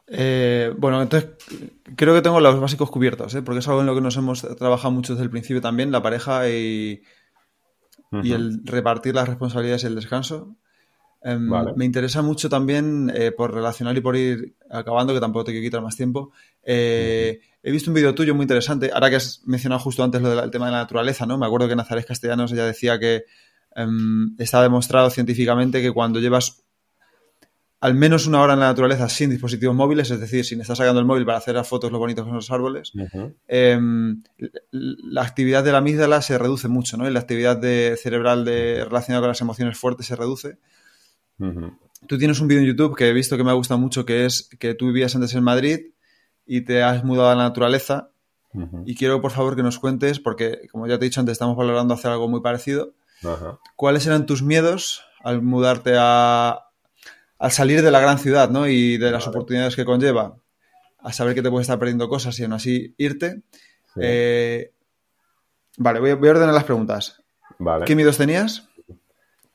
Eh, 0.06 0.72
bueno, 0.76 1.02
entonces 1.02 1.30
creo 1.96 2.14
que 2.14 2.22
tengo 2.22 2.40
los 2.40 2.60
básicos 2.60 2.90
cubiertos, 2.90 3.34
¿eh? 3.34 3.42
porque 3.42 3.58
es 3.58 3.68
algo 3.68 3.80
en 3.80 3.86
lo 3.86 3.94
que 3.94 4.00
nos 4.00 4.16
hemos 4.16 4.42
trabajado 4.56 4.92
mucho 4.92 5.12
desde 5.12 5.24
el 5.24 5.30
principio 5.30 5.60
también, 5.60 5.92
la 5.92 6.02
pareja 6.02 6.48
y, 6.48 7.02
y 8.22 8.32
el 8.32 8.64
repartir 8.64 9.14
las 9.14 9.28
responsabilidades 9.28 9.84
y 9.84 9.86
el 9.86 9.94
descanso. 9.96 10.56
Em, 11.20 11.50
me 11.74 11.84
interesa 11.84 12.22
mucho 12.22 12.48
también, 12.48 13.10
eh, 13.14 13.32
por 13.32 13.52
relacionar 13.52 13.96
y 13.96 14.00
por 14.00 14.16
ir 14.16 14.54
acabando, 14.70 15.12
que 15.12 15.20
tampoco 15.20 15.44
te 15.44 15.52
quiero 15.52 15.64
quitar 15.64 15.82
más 15.82 15.96
tiempo. 15.96 16.32
Eh, 16.62 17.40
he 17.68 17.70
visto 17.70 17.90
un 17.90 17.94
vídeo 17.94 18.14
tuyo 18.14 18.34
muy 18.34 18.44
interesante, 18.44 18.90
ahora 18.94 19.10
que 19.10 19.16
has 19.16 19.42
mencionado 19.44 19.80
justo 19.80 20.02
antes 20.02 20.22
lo 20.22 20.34
del 20.34 20.50
tema 20.50 20.66
de 20.66 20.72
la 20.72 20.78
naturaleza, 20.78 21.26
¿no? 21.26 21.36
Me 21.36 21.44
acuerdo 21.44 21.68
que 21.68 21.76
Nazaret 21.76 22.06
Castellanos 22.06 22.50
ella 22.50 22.64
decía 22.64 22.98
que 22.98 23.24
em, 23.76 24.34
está 24.38 24.62
demostrado 24.62 25.10
científicamente 25.10 25.82
que 25.82 25.92
cuando 25.92 26.18
llevas 26.18 26.64
al 27.80 27.94
menos 27.94 28.26
una 28.26 28.40
hora 28.40 28.54
en 28.54 28.60
la 28.60 28.68
naturaleza 28.68 29.06
sin 29.10 29.28
dispositivos 29.28 29.76
móviles, 29.76 30.10
es 30.10 30.18
decir, 30.18 30.46
sin 30.46 30.62
estar 30.62 30.76
sacando 30.76 30.98
el 30.98 31.06
móvil 31.06 31.26
para 31.26 31.36
hacer 31.36 31.56
las 31.56 31.68
fotos 31.68 31.92
lo 31.92 31.98
bonitos 31.98 32.24
con 32.24 32.34
los 32.34 32.50
árboles, 32.50 32.92
em, 33.46 34.22
la 34.70 35.22
actividad 35.22 35.62
de 35.62 35.72
la 35.72 35.78
amígdala 35.78 36.22
se 36.22 36.38
reduce 36.38 36.68
mucho, 36.68 36.96
¿no? 36.96 37.06
Y 37.06 37.12
la 37.12 37.20
actividad 37.20 37.58
de, 37.58 37.98
cerebral 38.02 38.46
de, 38.46 38.86
relacionada 38.86 39.20
con 39.20 39.28
las 39.28 39.40
emociones 39.42 39.76
fuertes 39.76 40.06
se 40.06 40.16
reduce. 40.16 40.56
Tú 42.06 42.16
tienes 42.16 42.40
un 42.40 42.48
vídeo 42.48 42.62
en 42.62 42.68
YouTube 42.68 42.96
que 42.96 43.10
he 43.10 43.12
visto 43.12 43.36
que 43.36 43.44
me 43.44 43.50
ha 43.50 43.54
gustado 43.54 43.78
mucho, 43.78 44.06
que 44.06 44.24
es 44.24 44.48
que 44.58 44.72
tú 44.72 44.86
vivías 44.86 45.14
antes 45.14 45.34
en 45.34 45.44
Madrid 45.44 45.80
y 46.48 46.62
te 46.62 46.82
has 46.82 47.04
mudado 47.04 47.30
a 47.30 47.34
la 47.36 47.44
naturaleza. 47.44 48.10
Y 48.86 48.96
quiero, 48.96 49.20
por 49.20 49.30
favor, 49.30 49.54
que 49.54 49.62
nos 49.62 49.78
cuentes, 49.78 50.18
porque 50.18 50.66
como 50.72 50.88
ya 50.88 50.98
te 50.98 51.04
he 51.04 51.08
dicho 51.08 51.20
antes, 51.20 51.32
estamos 51.32 51.56
valorando 51.56 51.94
hacer 51.94 52.10
algo 52.10 52.28
muy 52.28 52.40
parecido. 52.40 52.94
¿Cuáles 53.76 54.06
eran 54.06 54.26
tus 54.26 54.42
miedos 54.42 55.04
al 55.22 55.42
mudarte 55.42 55.94
a, 55.96 56.70
al 57.38 57.52
salir 57.52 57.82
de 57.82 57.90
la 57.90 58.00
gran 58.00 58.18
ciudad, 58.18 58.50
¿no? 58.50 58.66
Y 58.66 58.96
de 58.96 59.10
las 59.10 59.28
oportunidades 59.28 59.76
que 59.76 59.84
conlleva, 59.84 60.38
a 60.98 61.12
saber 61.12 61.34
que 61.34 61.42
te 61.42 61.50
puedes 61.50 61.66
estar 61.66 61.78
perdiendo 61.78 62.08
cosas 62.08 62.38
y 62.40 62.44
aún 62.44 62.54
así 62.54 62.94
irte. 62.96 63.42
Eh, 64.00 64.72
vale, 65.76 66.00
voy 66.00 66.10
a, 66.10 66.14
ordenar 66.14 66.54
las 66.54 66.64
preguntas. 66.64 67.22
Vale. 67.58 67.84
¿Qué 67.84 67.94
miedos 67.94 68.16
tenías? 68.16 68.68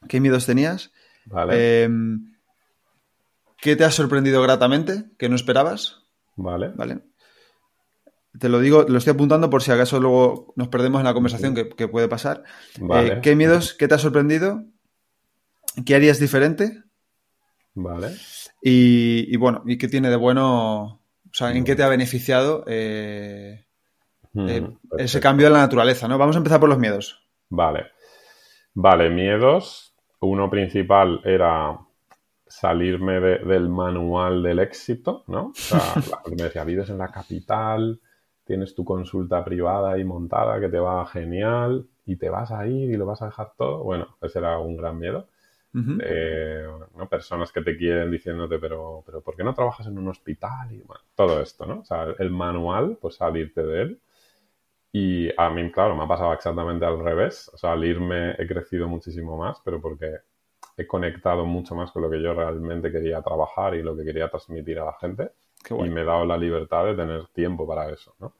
¿Qué 0.07 0.19
miedos 0.19 0.45
tenías? 0.45 0.91
Vale. 1.25 1.83
Em, 1.83 2.33
¿Qué 3.57 3.75
te 3.75 3.83
ha 3.83 3.91
sorprendido 3.91 4.41
gratamente 4.41 5.05
que 5.17 5.29
no 5.29 5.35
esperabas? 5.35 6.02
Vale. 6.35 6.69
Vale. 6.75 6.99
Te 8.39 8.49
lo 8.49 8.59
digo, 8.59 8.85
lo 8.87 8.97
estoy 8.97 9.13
apuntando 9.13 9.49
por 9.49 9.61
si 9.61 9.71
acaso 9.71 9.99
luego 9.99 10.53
nos 10.55 10.67
perdemos 10.67 10.99
en 10.99 11.05
la 11.05 11.13
conversación 11.13 11.53
que, 11.53 11.87
puede 11.87 12.07
pasar. 12.07 12.43
Vale. 12.79 13.13
Eh, 13.13 13.19
¿Qué 13.21 13.35
miedos, 13.35 13.75
qué 13.75 13.87
te 13.87 13.95
ha 13.95 13.99
sorprendido? 13.99 14.63
¿Qué 15.85 15.95
harías 15.95 16.19
diferente? 16.19 16.81
Vale. 17.75 18.15
Y, 18.61 19.35
bueno, 19.37 19.63
¿y 19.65 19.77
qué 19.77 19.87
tiene 19.87 20.09
de 20.09 20.15
bueno? 20.15 20.83
O 20.83 21.33
sea, 21.33 21.51
¿en 21.51 21.63
qué 21.63 21.75
te 21.75 21.83
ha 21.83 21.89
beneficiado 21.89 22.63
eh, 22.67 23.65
eh, 24.35 24.69
ese 24.97 25.19
cambio 25.19 25.47
de 25.47 25.53
la 25.53 25.59
naturaleza? 25.59 26.07
¿no? 26.07 26.17
Vamos 26.17 26.35
a 26.35 26.39
empezar 26.39 26.59
por 26.59 26.69
los 26.69 26.79
miedos. 26.79 27.23
Vale. 27.49 27.87
Vale, 28.73 29.09
miedos. 29.09 29.95
Uno 30.19 30.49
principal 30.49 31.21
era 31.25 31.77
salirme 32.53 33.19
del 33.19 33.67
manual 33.67 34.43
del 34.43 34.59
éxito, 34.59 35.23
¿no? 35.27 35.47
O 35.47 35.53
sea, 35.55 35.79
me 36.37 36.43
decía, 36.43 36.63
vives 36.63 36.89
en 36.91 36.99
la 36.99 37.07
capital, 37.07 37.99
tienes 38.43 38.75
tu 38.75 38.85
consulta 38.85 39.43
privada 39.43 39.93
ahí 39.93 40.03
montada 40.03 40.59
que 40.59 40.69
te 40.69 40.77
va 40.77 41.03
genial 41.07 41.87
y 42.05 42.15
te 42.15 42.29
vas 42.29 42.51
a 42.51 42.67
ir 42.67 42.91
y 42.91 42.97
lo 42.97 43.07
vas 43.07 43.23
a 43.23 43.25
dejar 43.25 43.53
todo. 43.57 43.83
Bueno, 43.83 44.17
ese 44.21 44.37
era 44.37 44.59
un 44.59 44.77
gran 44.77 44.99
miedo. 44.99 45.27
Eh, 45.99 46.67
personas 47.09 47.51
que 47.51 47.63
te 47.63 47.75
quieren 47.75 48.11
diciéndote, 48.11 48.59
pero, 48.59 49.01
pero 49.03 49.21
¿por 49.21 49.35
qué 49.35 49.43
no 49.43 49.55
trabajas 49.55 49.87
en 49.87 49.97
un 49.97 50.09
hospital? 50.09 50.71
Y 50.71 50.81
bueno, 50.83 51.03
todo 51.15 51.41
esto, 51.41 51.65
¿no? 51.65 51.79
O 51.79 51.85
sea, 51.85 52.05
el 52.19 52.29
manual, 52.29 52.99
pues 53.01 53.15
salirte 53.15 53.63
de 53.63 53.81
él. 53.81 54.01
Y 54.91 55.29
a 55.41 55.49
mí, 55.49 55.71
claro, 55.71 55.95
me 55.95 56.03
ha 56.03 56.07
pasado 56.07 56.31
exactamente 56.33 56.85
al 56.85 57.03
revés. 57.03 57.49
O 57.51 57.57
sea, 57.57 57.71
al 57.71 57.83
irme 57.83 58.33
he 58.37 58.45
crecido 58.45 58.87
muchísimo 58.87 59.37
más, 59.37 59.59
pero 59.65 59.81
porque 59.81 60.19
he 60.77 60.87
conectado 60.87 61.45
mucho 61.45 61.75
más 61.75 61.91
con 61.91 62.01
lo 62.01 62.09
que 62.09 62.21
yo 62.21 62.33
realmente 62.33 62.91
quería 62.91 63.21
trabajar 63.21 63.75
y 63.75 63.83
lo 63.83 63.95
que 63.95 64.03
quería 64.03 64.29
transmitir 64.29 64.79
a 64.79 64.85
la 64.85 64.93
gente. 64.93 65.31
Y 65.69 65.89
me 65.89 66.01
he 66.01 66.05
dado 66.05 66.25
la 66.25 66.37
libertad 66.37 66.85
de 66.85 66.95
tener 66.95 67.27
tiempo 67.27 67.67
para 67.67 67.89
eso, 67.89 68.15
¿no? 68.19 68.33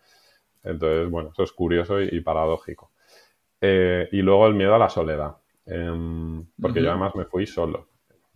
Entonces, 0.64 1.10
bueno, 1.10 1.30
eso 1.32 1.44
es 1.44 1.52
curioso 1.52 2.02
y, 2.02 2.20
paradójico. 2.22 2.92
Eh, 3.62 4.10
y 4.12 4.22
luego 4.22 4.48
el 4.48 4.56
miedo 4.56 4.76
a 4.76 4.80
la 4.80 4.90
soledad. 4.90 5.38
Em, 5.66 6.46
porque 6.60 6.82
yo 6.82 6.90
además 6.90 7.16
me 7.16 7.26
fui 7.26 7.46
solo. 7.46 7.88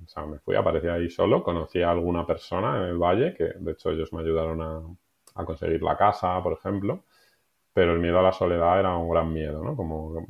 O 0.04 0.08
sea, 0.08 0.26
me 0.26 0.40
fui, 0.40 0.56
aparecí 0.56 0.88
ahí 0.88 1.10
solo, 1.10 1.44
conocí 1.44 1.82
a 1.82 1.92
alguna 1.92 2.26
persona 2.26 2.78
en 2.78 2.84
el 2.84 2.98
valle, 2.98 3.34
que 3.34 3.46
de 3.58 3.72
hecho 3.72 3.90
ellos 3.90 4.14
me 4.14 4.22
ayudaron 4.22 4.62
a, 4.62 5.46
conseguir 5.46 5.84
la 5.84 5.98
casa, 5.98 6.42
por 6.42 6.54
ejemplo, 6.54 7.04
pero 7.74 7.94
el 7.94 8.00
miedo 8.00 8.20
a 8.20 8.24
la 8.24 8.34
soledad 8.34 8.80
era 8.80 8.96
un 8.98 9.10
gran 9.10 9.32
miedo, 9.32 9.64
¿no? 9.64 9.76
Como, 9.76 10.26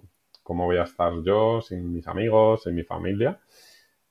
¿cómo 0.48 0.64
voy 0.64 0.78
a 0.78 0.84
estar 0.84 1.12
yo 1.24 1.60
sin 1.60 1.92
mis 1.92 2.08
amigos, 2.08 2.64
sin 2.64 2.74
mi 2.74 2.84
familia? 2.84 3.42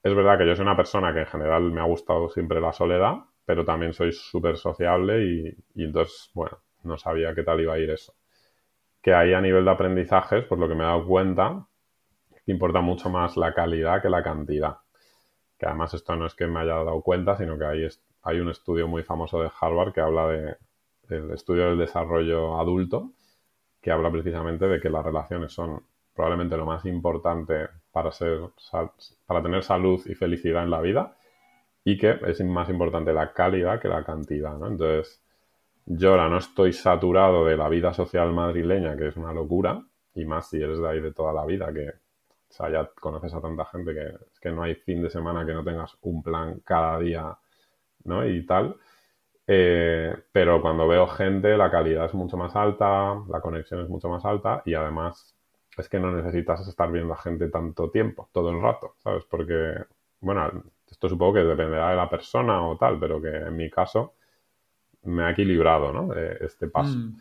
Es 0.03 0.15
verdad 0.15 0.37
que 0.37 0.47
yo 0.47 0.55
soy 0.55 0.65
una 0.65 0.77
persona 0.77 1.15
que 1.15 1.21
en 1.21 1.27
general 1.27 1.73
me 1.73 1.81
ha 1.81 1.85
gustado 1.85 2.29
siempre 2.29 2.61
la 2.61 2.75
soledad, 2.75 3.15
pero 3.47 3.65
también 3.65 3.95
soy 3.95 4.13
súper 4.13 4.59
sociable 4.59 5.25
y, 5.25 5.83
entonces, 5.83 6.31
bueno, 6.35 6.59
no 6.83 6.99
sabía 6.99 7.35
qué 7.35 7.43
tal 7.43 7.63
iba 7.63 7.73
a 7.73 7.79
ir 7.79 7.89
eso. 7.89 8.13
Que 9.01 9.15
ahí 9.15 9.33
a 9.33 9.41
nivel 9.41 9.65
de 9.65 9.71
aprendizajes, 9.71 10.45
pues 10.45 10.61
lo 10.61 10.69
que 10.69 10.75
me 10.75 10.85
he 10.85 10.87
dado 10.87 11.07
cuenta 11.07 11.67
importa 12.45 12.83
mucho 12.83 13.09
más 13.09 13.39
la 13.39 13.55
calidad 13.55 14.03
que 14.03 14.11
la 14.11 14.23
cantidad. 14.23 14.77
Que 15.59 15.65
además 15.65 15.95
esto 15.95 16.17
no 16.17 16.27
es 16.27 16.35
que 16.35 16.47
me 16.47 16.61
haya 16.61 16.75
dado 16.75 17.01
cuenta, 17.01 17.35
sino 17.39 17.59
que 17.59 17.65
hay, 17.65 17.89
hay 18.25 18.41
un 18.41 18.51
estudio 18.51 18.87
muy 18.89 19.05
famoso 19.05 19.41
de 19.41 19.51
Harvard 19.59 19.95
que 19.95 20.03
habla 20.03 20.29
de, 20.29 20.57
del 21.09 21.31
estudio 21.31 21.71
del 21.71 21.79
desarrollo 21.79 22.61
adulto, 22.61 23.13
que 23.81 23.91
habla 23.91 24.11
precisamente 24.11 24.67
de 24.67 24.81
que 24.81 24.91
las 24.91 25.03
relaciones 25.03 25.55
son 25.55 25.83
probablemente 26.17 26.57
lo 26.57 26.65
más 26.65 26.85
importante 26.87 27.69
para, 27.93 28.11
ser, 28.11 28.41
para 29.27 29.43
tener 29.43 29.63
salud 29.63 30.01
y 30.07 30.15
felicidad 30.15 30.65
en 30.65 30.71
la 30.71 30.81
vida 30.81 31.17
y 31.85 31.97
que 31.99 32.19
es 32.27 32.43
más 32.45 32.69
importante 32.71 33.13
la 33.13 33.33
calidad 33.33 33.81
que 33.81 33.89
la 33.89 34.03
cantidad. 34.03 34.57
¿no? 34.57 34.67
Entonces, 34.67 35.23
yo 35.85 36.11
ahora 36.11 36.29
no 36.29 36.39
estoy 36.39 36.73
saturado 36.73 37.45
de 37.45 37.57
la 37.57 37.69
vida 37.69 37.93
social 37.95 38.33
madrileña, 38.33 38.97
que 38.97 39.09
es 39.09 39.17
una 39.17 39.33
locura, 39.33 39.85
y 40.15 40.25
más 40.25 40.49
si 40.49 40.61
eres 40.61 40.81
de 40.81 40.89
ahí 40.89 41.01
de 41.01 41.13
toda 41.13 41.33
la 41.33 41.45
vida, 41.47 41.73
que, 41.73 41.89
o 41.89 42.53
sea, 42.53 42.71
ya 42.71 42.91
conoces 42.99 43.33
a 43.35 43.41
tanta 43.41 43.65
gente 43.67 43.95
que 43.95 44.07
es 44.33 44.41
que 44.41 44.51
no 44.51 44.65
hay 44.65 44.75
fin 44.75 45.03
de 45.03 45.11
semana 45.11 45.47
que 45.47 45.53
no 45.53 45.63
tengas 45.63 45.97
un 46.03 46.23
plan 46.25 46.61
cada 46.65 46.99
día, 46.99 47.39
¿no? 48.05 48.27
Y 48.27 48.45
tal. 48.45 48.77
Eh, 49.47 50.13
pero 50.33 50.61
cuando 50.61 50.89
veo 50.89 51.07
gente, 51.07 51.57
la 51.57 51.71
calidad 51.71 52.07
es 52.07 52.15
mucho 52.15 52.37
más 52.37 52.57
alta, 52.57 53.15
la 53.29 53.41
conexión 53.41 53.81
es 53.83 53.89
mucho 53.89 54.09
más 54.09 54.25
alta 54.25 54.63
y 54.65 54.75
además 54.75 55.36
es 55.77 55.89
que 55.89 56.01
no 56.01 56.11
necesitas 56.11 56.67
estar 56.67 56.91
viendo 56.91 57.15
a 57.15 57.19
gente 57.19 57.49
tanto 57.49 57.91
tiempo, 57.91 58.29
todo 58.33 58.51
el 58.51 58.61
rato, 58.61 58.95
¿sabes? 58.99 59.25
Porque, 59.25 59.75
bueno, 60.21 60.65
esto 60.91 61.09
supongo 61.09 61.35
que 61.35 61.41
dependerá 61.41 61.91
de 61.91 61.97
la 61.97 62.09
persona 62.09 62.67
o 62.67 62.77
tal, 62.77 62.99
pero 62.99 63.21
que 63.21 63.29
en 63.29 63.57
mi 63.57 63.69
caso 63.71 64.15
me 65.05 65.25
ha 65.25 65.31
equilibrado, 65.31 65.93
¿no? 65.93 66.15
Este 66.15 66.69
paso. 66.69 66.97
Mm 66.99 67.17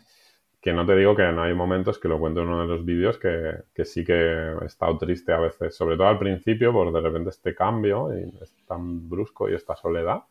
que 0.66 0.72
no 0.72 0.84
te 0.84 0.96
digo 0.96 1.14
que 1.14 1.22
no 1.30 1.44
hay 1.44 1.54
momentos 1.54 1.96
que 1.96 2.08
lo 2.08 2.18
cuento 2.18 2.42
en 2.42 2.48
uno 2.48 2.62
de 2.62 2.66
los 2.66 2.84
vídeos 2.84 3.18
que, 3.18 3.84
sí 3.84 4.04
que 4.04 4.12
he 4.12 4.64
estado 4.64 4.98
triste 4.98 5.32
a 5.32 5.38
veces, 5.38 5.76
sobre 5.76 5.96
todo 5.96 6.08
al 6.08 6.18
principio, 6.18 6.72
por 6.72 6.92
de 6.92 7.00
repente 7.00 7.30
este 7.30 7.54
cambio 7.54 8.12
y 8.12 8.36
es 8.42 8.52
tan 8.66 9.08
brusco 9.08 9.48
y 9.48 9.54
esta 9.54 9.76
soledad. 9.76 10.24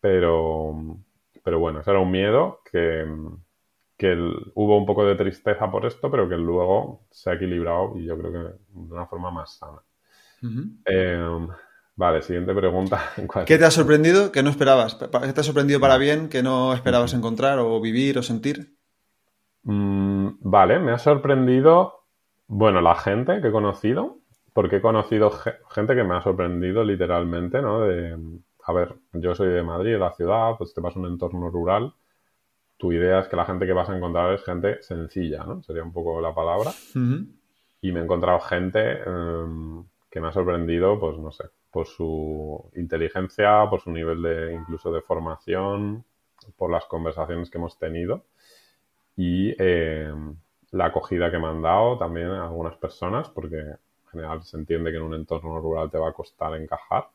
Pero, 0.00 0.74
pero 1.44 1.60
bueno, 1.60 1.78
ese 1.78 1.90
era 1.92 2.00
un 2.00 2.10
miedo 2.10 2.62
que, 2.68 3.06
que 4.00 4.14
hubo 4.54 4.78
un 4.78 4.86
poco 4.86 5.04
de 5.04 5.14
tristeza 5.14 5.70
por 5.70 5.84
esto, 5.84 6.10
pero 6.10 6.26
que 6.26 6.34
luego 6.34 7.02
se 7.10 7.28
ha 7.28 7.34
equilibrado 7.34 7.98
y 7.98 8.06
yo 8.06 8.16
creo 8.16 8.32
que 8.32 8.38
de 8.38 8.94
una 8.94 9.04
forma 9.04 9.30
más 9.30 9.58
sana. 9.58 9.82
Em, 10.86 11.46
vale, 11.96 12.22
siguiente 12.22 12.54
pregunta. 12.54 12.98
¿Qué 13.46 13.58
te 13.58 13.64
ha 13.66 13.70
sorprendido 13.70 14.32
que 14.32 14.42
no 14.42 14.48
esperabas? 14.48 14.94
¿Qué 14.94 15.32
te 15.34 15.40
ha 15.40 15.44
sorprendido 15.44 15.80
para 15.80 15.98
bien 15.98 16.30
que 16.30 16.42
no 16.42 16.72
esperabas 16.72 17.12
encontrar 17.12 17.58
o 17.58 17.78
vivir 17.78 18.16
o 18.16 18.22
sentir? 18.22 18.74
Mm, 19.64 20.28
vale, 20.40 20.78
me 20.78 20.92
ha 20.92 20.98
sorprendido, 20.98 22.06
bueno, 22.46 22.80
la 22.80 22.94
gente 22.94 23.42
que 23.42 23.48
he 23.48 23.52
conocido, 23.52 24.20
porque 24.54 24.76
he 24.76 24.80
conocido 24.80 25.30
gente 25.72 25.94
que 25.94 26.04
me 26.04 26.16
ha 26.16 26.22
sorprendido 26.22 26.84
literalmente, 26.84 27.60
¿no? 27.60 27.82
De, 27.82 28.16
a 28.64 28.72
ver, 28.72 28.94
yo 29.12 29.34
soy 29.34 29.48
de 29.48 29.62
Madrid, 29.62 29.92
de 29.92 29.98
la 29.98 30.12
ciudad, 30.12 30.52
pues 30.56 30.72
te 30.72 30.80
vas 30.80 30.96
a 30.96 31.00
un 31.00 31.06
entorno 31.06 31.50
rural, 31.50 31.92
tu 32.80 32.92
idea 32.92 33.20
es 33.20 33.28
que 33.28 33.36
la 33.36 33.44
gente 33.44 33.66
que 33.66 33.74
vas 33.74 33.90
a 33.90 33.96
encontrar 33.96 34.32
es 34.32 34.42
gente 34.42 34.82
sencilla, 34.82 35.44
¿no? 35.44 35.62
Sería 35.62 35.82
un 35.82 35.92
poco 35.92 36.18
la 36.20 36.34
palabra. 36.34 36.72
Y 37.82 37.92
me 37.92 38.00
he 38.00 38.02
encontrado 38.02 38.40
gente 38.40 39.02
em, 39.02 39.84
que 40.10 40.20
me 40.20 40.28
ha 40.28 40.32
sorprendido, 40.32 40.98
pues 40.98 41.18
no 41.18 41.30
sé, 41.30 41.44
por 41.70 41.86
su 41.86 42.70
inteligencia, 42.74 43.68
por 43.68 43.80
su 43.80 43.90
nivel 43.90 44.22
de 44.22 44.54
incluso 44.54 44.90
de 44.90 45.02
formación, 45.02 46.04
por 46.56 46.70
las 46.70 46.86
conversaciones 46.86 47.50
que 47.50 47.58
hemos 47.58 47.78
tenido 47.78 48.24
y 49.14 49.54
eh, 49.58 50.10
la 50.70 50.86
acogida 50.86 51.30
que 51.30 51.38
me 51.38 51.48
han 51.48 51.60
dado 51.60 51.98
también 51.98 52.28
a 52.28 52.44
algunas 52.44 52.76
personas, 52.76 53.28
porque 53.28 53.58
en 53.58 53.76
general 54.10 54.42
se 54.44 54.56
entiende 54.56 54.90
que 54.90 54.96
en 54.96 55.02
un 55.02 55.14
entorno 55.14 55.60
rural 55.60 55.90
te 55.90 55.98
va 55.98 56.08
a 56.08 56.14
costar 56.14 56.54
encajar. 56.54 57.08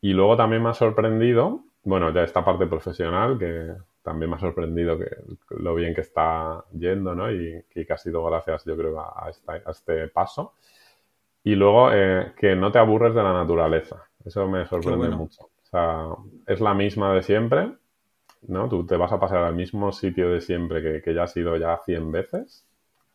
Y 0.00 0.14
luego 0.14 0.38
también 0.38 0.62
me 0.62 0.70
ha 0.70 0.74
sorprendido, 0.74 1.64
bueno, 1.82 2.10
ya 2.14 2.22
esta 2.22 2.44
parte 2.44 2.66
profesional, 2.66 3.38
que 3.38 3.74
también 4.06 4.30
me 4.30 4.36
ha 4.36 4.38
sorprendido 4.38 4.96
que, 4.96 5.10
lo 5.58 5.74
bien 5.74 5.92
que 5.92 6.02
está 6.02 6.64
yendo, 6.72 7.16
¿no? 7.16 7.28
Y, 7.32 7.64
que 7.74 7.92
ha 7.92 7.98
sido 7.98 8.24
gracias, 8.24 8.64
yo 8.64 8.76
creo, 8.76 9.00
a, 9.00 9.32
este 9.68 10.06
paso. 10.06 10.54
Y 11.42 11.56
luego 11.56 11.90
eh, 11.92 12.32
que 12.38 12.54
no 12.54 12.70
te 12.70 12.78
aburres 12.78 13.16
de 13.16 13.22
la 13.24 13.32
naturaleza. 13.32 14.08
Eso 14.24 14.46
me 14.46 14.64
sorprende 14.64 15.08
mucho. 15.08 15.42
O 15.42 15.66
sea, 15.68 16.06
es 16.46 16.60
la 16.60 16.72
misma 16.72 17.12
de 17.14 17.24
siempre, 17.24 17.72
¿no? 18.46 18.68
Tú 18.68 18.86
te 18.86 18.96
vas 18.96 19.10
a 19.10 19.18
pasar 19.18 19.38
al 19.38 19.56
mismo 19.56 19.90
sitio 19.90 20.30
de 20.30 20.40
siempre 20.40 20.80
que, 20.80 21.02
que 21.02 21.12
ya 21.12 21.24
has 21.24 21.36
ido 21.36 21.56
ya 21.56 21.76
100 21.84 22.12
veces 22.12 22.64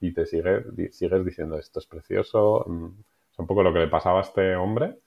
y 0.01 0.13
te 0.13 0.25
sigue, 0.25 0.91
sigues 0.91 1.23
diciendo 1.23 1.57
esto 1.57 1.79
es 1.79 1.85
precioso. 1.85 2.65
Mm, 2.67 2.87
es 3.31 3.39
un 3.39 3.47
poco 3.47 3.63
lo 3.63 3.71
que 3.71 3.79
le 3.79 3.87
pasaba 3.87 4.19
a 4.19 4.23
este 4.23 4.57
hombre. 4.57 4.97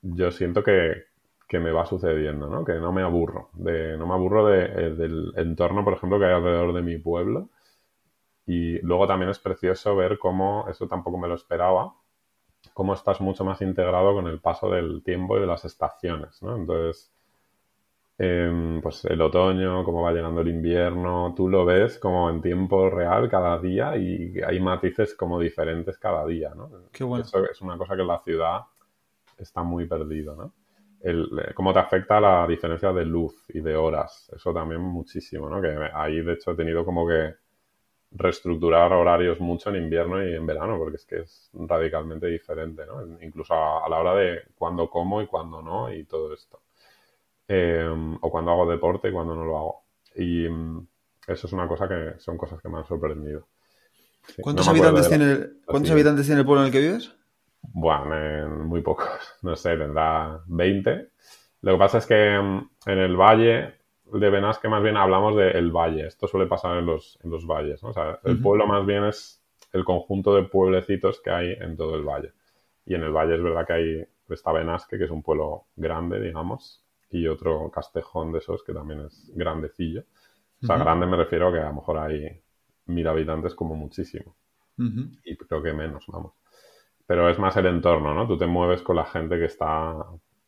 Yo 0.00 0.30
siento 0.30 0.64
que, 0.64 1.09
me 1.58 1.72
va 1.72 1.86
sucediendo, 1.86 2.48
¿no? 2.48 2.64
Que 2.64 2.74
no 2.74 2.92
me 2.92 3.02
aburro. 3.02 3.50
De, 3.54 3.96
no 3.96 4.06
me 4.06 4.14
aburro 4.14 4.46
de, 4.46 4.64
eh, 4.64 4.90
del 4.94 5.32
entorno, 5.36 5.84
por 5.84 5.94
ejemplo, 5.94 6.18
que 6.18 6.26
hay 6.26 6.34
alrededor 6.34 6.72
de 6.72 6.82
mi 6.82 6.98
pueblo. 6.98 7.48
Y 8.46 8.78
luego 8.82 9.06
también 9.06 9.30
es 9.30 9.38
precioso 9.38 9.96
ver 9.96 10.18
cómo, 10.18 10.66
eso 10.68 10.86
tampoco 10.88 11.18
me 11.18 11.28
lo 11.28 11.34
esperaba, 11.34 11.94
cómo 12.74 12.94
estás 12.94 13.20
mucho 13.20 13.44
más 13.44 13.60
integrado 13.62 14.14
con 14.14 14.26
el 14.26 14.40
paso 14.40 14.70
del 14.70 15.02
tiempo 15.02 15.36
y 15.36 15.40
de 15.40 15.46
las 15.46 15.64
estaciones, 15.64 16.42
¿no? 16.42 16.56
Entonces, 16.56 17.12
Em, 18.22 18.82
pues 18.82 19.02
el 19.06 19.18
otoño, 19.22 19.82
cómo 19.82 20.02
va 20.02 20.12
llegando 20.12 20.42
el 20.42 20.48
invierno, 20.48 21.32
tú 21.34 21.48
lo 21.48 21.64
ves 21.64 21.98
como 21.98 22.28
en 22.28 22.42
tiempo 22.42 22.90
real 22.90 23.30
cada 23.30 23.58
día 23.58 23.96
y 23.96 24.38
hay 24.46 24.60
matices 24.60 25.14
como 25.14 25.40
diferentes 25.40 25.96
cada 25.96 26.26
día, 26.26 26.52
¿no? 26.54 26.70
Qué 26.92 27.02
bueno. 27.02 27.24
Eso 27.24 27.42
es 27.50 27.62
una 27.62 27.78
cosa 27.78 27.94
que 27.96 28.02
en 28.02 28.08
la 28.08 28.20
ciudad 28.22 28.60
está 29.38 29.62
muy 29.62 29.86
perdido, 29.86 30.36
¿no? 30.36 30.52
El, 31.00 31.28
eh, 31.38 31.54
cómo 31.54 31.72
te 31.72 31.78
afecta 31.78 32.20
la 32.20 32.46
diferencia 32.46 32.92
de 32.92 33.04
luz 33.04 33.44
y 33.48 33.60
de 33.60 33.74
horas, 33.74 34.30
eso 34.34 34.52
también 34.52 34.80
muchísimo, 34.82 35.48
¿no? 35.48 35.60
Que 35.60 35.90
ahí 35.94 36.20
de 36.20 36.34
hecho 36.34 36.52
he 36.52 36.56
tenido 36.56 36.84
como 36.84 37.06
que 37.06 37.34
reestructurar 38.12 38.92
horarios 38.92 39.40
mucho 39.40 39.70
en 39.70 39.76
invierno 39.76 40.22
y 40.22 40.34
en 40.34 40.44
verano, 40.44 40.76
porque 40.78 40.96
es 40.96 41.06
que 41.06 41.20
es 41.20 41.50
radicalmente 41.54 42.26
diferente, 42.26 42.84
¿no? 42.86 43.02
Incluso 43.22 43.54
a, 43.54 43.86
a 43.86 43.88
la 43.88 43.98
hora 43.98 44.14
de 44.14 44.42
cuándo 44.56 44.90
como 44.90 45.22
y 45.22 45.26
cuándo 45.26 45.62
no 45.62 45.92
y 45.92 46.04
todo 46.04 46.34
esto. 46.34 46.60
Em, 47.52 48.16
o 48.20 48.30
cuando 48.30 48.52
hago 48.52 48.70
deporte 48.70 49.08
y 49.08 49.12
cuando 49.12 49.34
no 49.34 49.44
lo 49.44 49.56
hago. 49.56 49.82
Y 50.14 50.48
mm, 50.48 50.86
eso 51.26 51.48
es 51.48 51.52
una 51.52 51.66
cosa 51.66 51.88
que 51.88 52.14
son 52.20 52.36
cosas 52.36 52.62
que 52.62 52.68
me 52.68 52.78
han 52.78 52.86
sorprendido. 52.86 53.48
¿Cuántos, 54.40 54.68
habitantes, 54.68 55.08
tiene 55.08 55.32
el, 55.32 55.60
¿cuántos 55.66 55.90
habitantes 55.90 56.26
tiene 56.26 56.42
el 56.42 56.46
pueblo 56.46 56.62
en 56.62 56.66
el 56.66 56.72
que 56.72 56.78
vives? 56.78 57.12
Bueno, 57.62 58.64
muy 58.66 58.82
pocos. 58.82 59.06
No 59.42 59.56
sé, 59.56 59.76
tendrá 59.76 60.42
20. 60.46 61.08
Lo 61.62 61.72
que 61.72 61.78
pasa 61.78 61.98
es 61.98 62.06
que 62.06 62.38
mm, 62.38 62.70
en 62.86 62.98
el 62.98 63.16
valle 63.16 63.74
de 64.12 64.30
Benasque 64.30 64.68
más 64.68 64.82
bien 64.82 64.96
hablamos 64.96 65.36
del 65.36 65.70
valle. 65.70 66.06
Esto 66.06 66.26
suele 66.26 66.46
pasar 66.46 66.78
en 66.78 66.86
los, 66.86 67.18
en 67.22 67.30
los 67.30 67.46
valles. 67.46 67.82
O 67.84 67.92
sea, 67.92 68.18
el 68.24 68.40
pueblo 68.40 68.66
más 68.66 68.84
bien 68.86 69.04
es 69.04 69.42
el 69.72 69.84
conjunto 69.84 70.34
de 70.34 70.44
pueblecitos 70.44 71.20
que 71.20 71.30
hay 71.30 71.52
en 71.52 71.76
todo 71.76 71.96
el 71.96 72.02
valle. 72.02 72.32
Y 72.84 72.94
en 72.94 73.02
el 73.02 73.12
valle 73.12 73.36
es 73.36 73.42
verdad 73.42 73.66
que 73.66 73.72
hay 73.72 74.04
esta 74.28 74.52
Benasque, 74.52 74.98
que 74.98 75.04
es 75.04 75.10
un 75.10 75.22
pueblo 75.22 75.66
grande, 75.76 76.20
digamos, 76.20 76.84
y 77.10 77.26
otro 77.26 77.70
castejón 77.70 78.32
de 78.32 78.38
esos 78.38 78.62
que 78.62 78.72
también 78.72 79.00
es 79.00 79.30
grandecillo. 79.34 80.04
O 80.62 80.66
sea, 80.66 80.76
grande 80.76 81.06
me 81.06 81.16
refiero 81.16 81.48
a 81.48 81.52
que 81.52 81.58
a 81.58 81.68
lo 81.68 81.74
mejor 81.74 81.98
hay 81.98 82.40
mil 82.86 83.06
habitantes 83.06 83.54
como 83.54 83.74
muchísimo. 83.76 84.36
Y 85.24 85.36
creo 85.36 85.62
que 85.62 85.72
menos, 85.72 86.04
vamos. 86.08 86.34
Pero 87.10 87.28
es 87.28 87.40
más 87.40 87.56
el 87.56 87.66
entorno, 87.66 88.14
¿no? 88.14 88.24
Tú 88.24 88.38
te 88.38 88.46
mueves 88.46 88.82
con 88.82 88.94
la 88.94 89.04
gente 89.04 89.36
que 89.36 89.46
está 89.46 89.96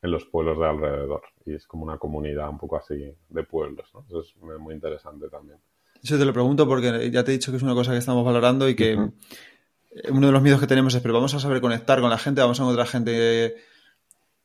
en 0.01 0.11
los 0.13 0.27
pueblos 0.27 0.61
de 0.61 0.67
alrededor. 0.69 1.23
Y 1.45 1.55
es 1.57 1.67
como 1.67 1.83
una 1.83 1.99
comunidad 1.99 2.49
un 2.49 2.57
poco 2.57 2.77
así 2.77 3.13
de 3.31 3.43
pueblos, 3.43 3.91
¿no? 3.93 4.05
Eso 4.07 4.21
es 4.21 4.37
muy 4.61 4.73
interesante 4.73 5.29
también. 5.29 5.59
Eso 6.01 6.17
te 6.17 6.25
lo 6.25 6.33
pregunto 6.33 6.69
porque 6.69 7.11
ya 7.11 7.25
te 7.25 7.33
he 7.33 7.35
dicho 7.35 7.51
que 7.51 7.57
es 7.57 7.65
una 7.65 7.75
cosa 7.75 7.91
que 7.91 7.99
estamos 7.99 8.25
valorando 8.25 8.69
y 8.69 8.77
que 8.77 8.95
uno 8.95 10.27
de 10.29 10.33
los 10.33 10.41
miedos 10.41 10.61
que 10.61 10.69
tenemos 10.69 10.95
es, 10.95 11.03
pero 11.03 11.15
vamos 11.15 11.35
a 11.35 11.41
saber 11.41 11.61
conectar 11.61 12.01
con 12.01 12.11
la 12.11 12.19
gente, 12.19 12.41
vamos 12.41 12.61
a 12.61 12.63
encontrar 12.63 12.87
gente 12.87 13.57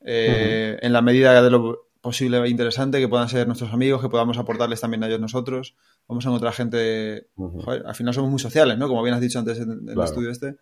eh, 0.03 0.79
en 0.81 0.93
la 0.93 1.03
medida 1.03 1.39
de 1.39 1.51
lo 1.51 1.85
posible 2.01 2.39
e 2.39 2.49
interesante, 2.49 2.99
que 2.99 3.07
puedan 3.07 3.29
ser 3.29 3.45
nuestros 3.45 3.71
amigos, 3.71 4.01
que 4.01 4.09
podamos 4.09 4.39
aportarles 4.39 4.81
también 4.81 5.03
a 5.03 5.07
ellos 5.07 5.19
nosotros. 5.19 5.75
Vamos 6.07 6.25
a 6.25 6.29
encontrar 6.29 6.53
gente, 6.53 7.27
al 7.85 7.93
final 7.93 8.11
somos 8.15 8.31
muy 8.31 8.39
sociales, 8.39 8.75
¿no? 8.79 8.87
Como 8.87 9.03
bien 9.03 9.13
has 9.13 9.21
dicho 9.21 9.37
antes 9.37 9.59
en, 9.59 9.87
el 9.87 10.01
estudio 10.01 10.31
este, 10.31 10.57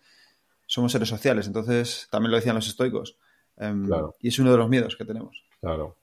somos 0.65 0.91
seres 0.91 1.09
sociales, 1.09 1.47
entonces 1.47 2.07
también 2.11 2.31
lo 2.31 2.37
decían 2.37 2.55
los 2.55 2.67
estoicos. 2.67 3.17
Em, 3.57 3.87
y 4.19 4.27
es 4.27 4.39
uno 4.39 4.51
de 4.51 4.57
los 4.57 4.69
miedos 4.69 4.95
que 4.95 5.05
tenemos. 5.05 5.45
Claro. 5.61 5.97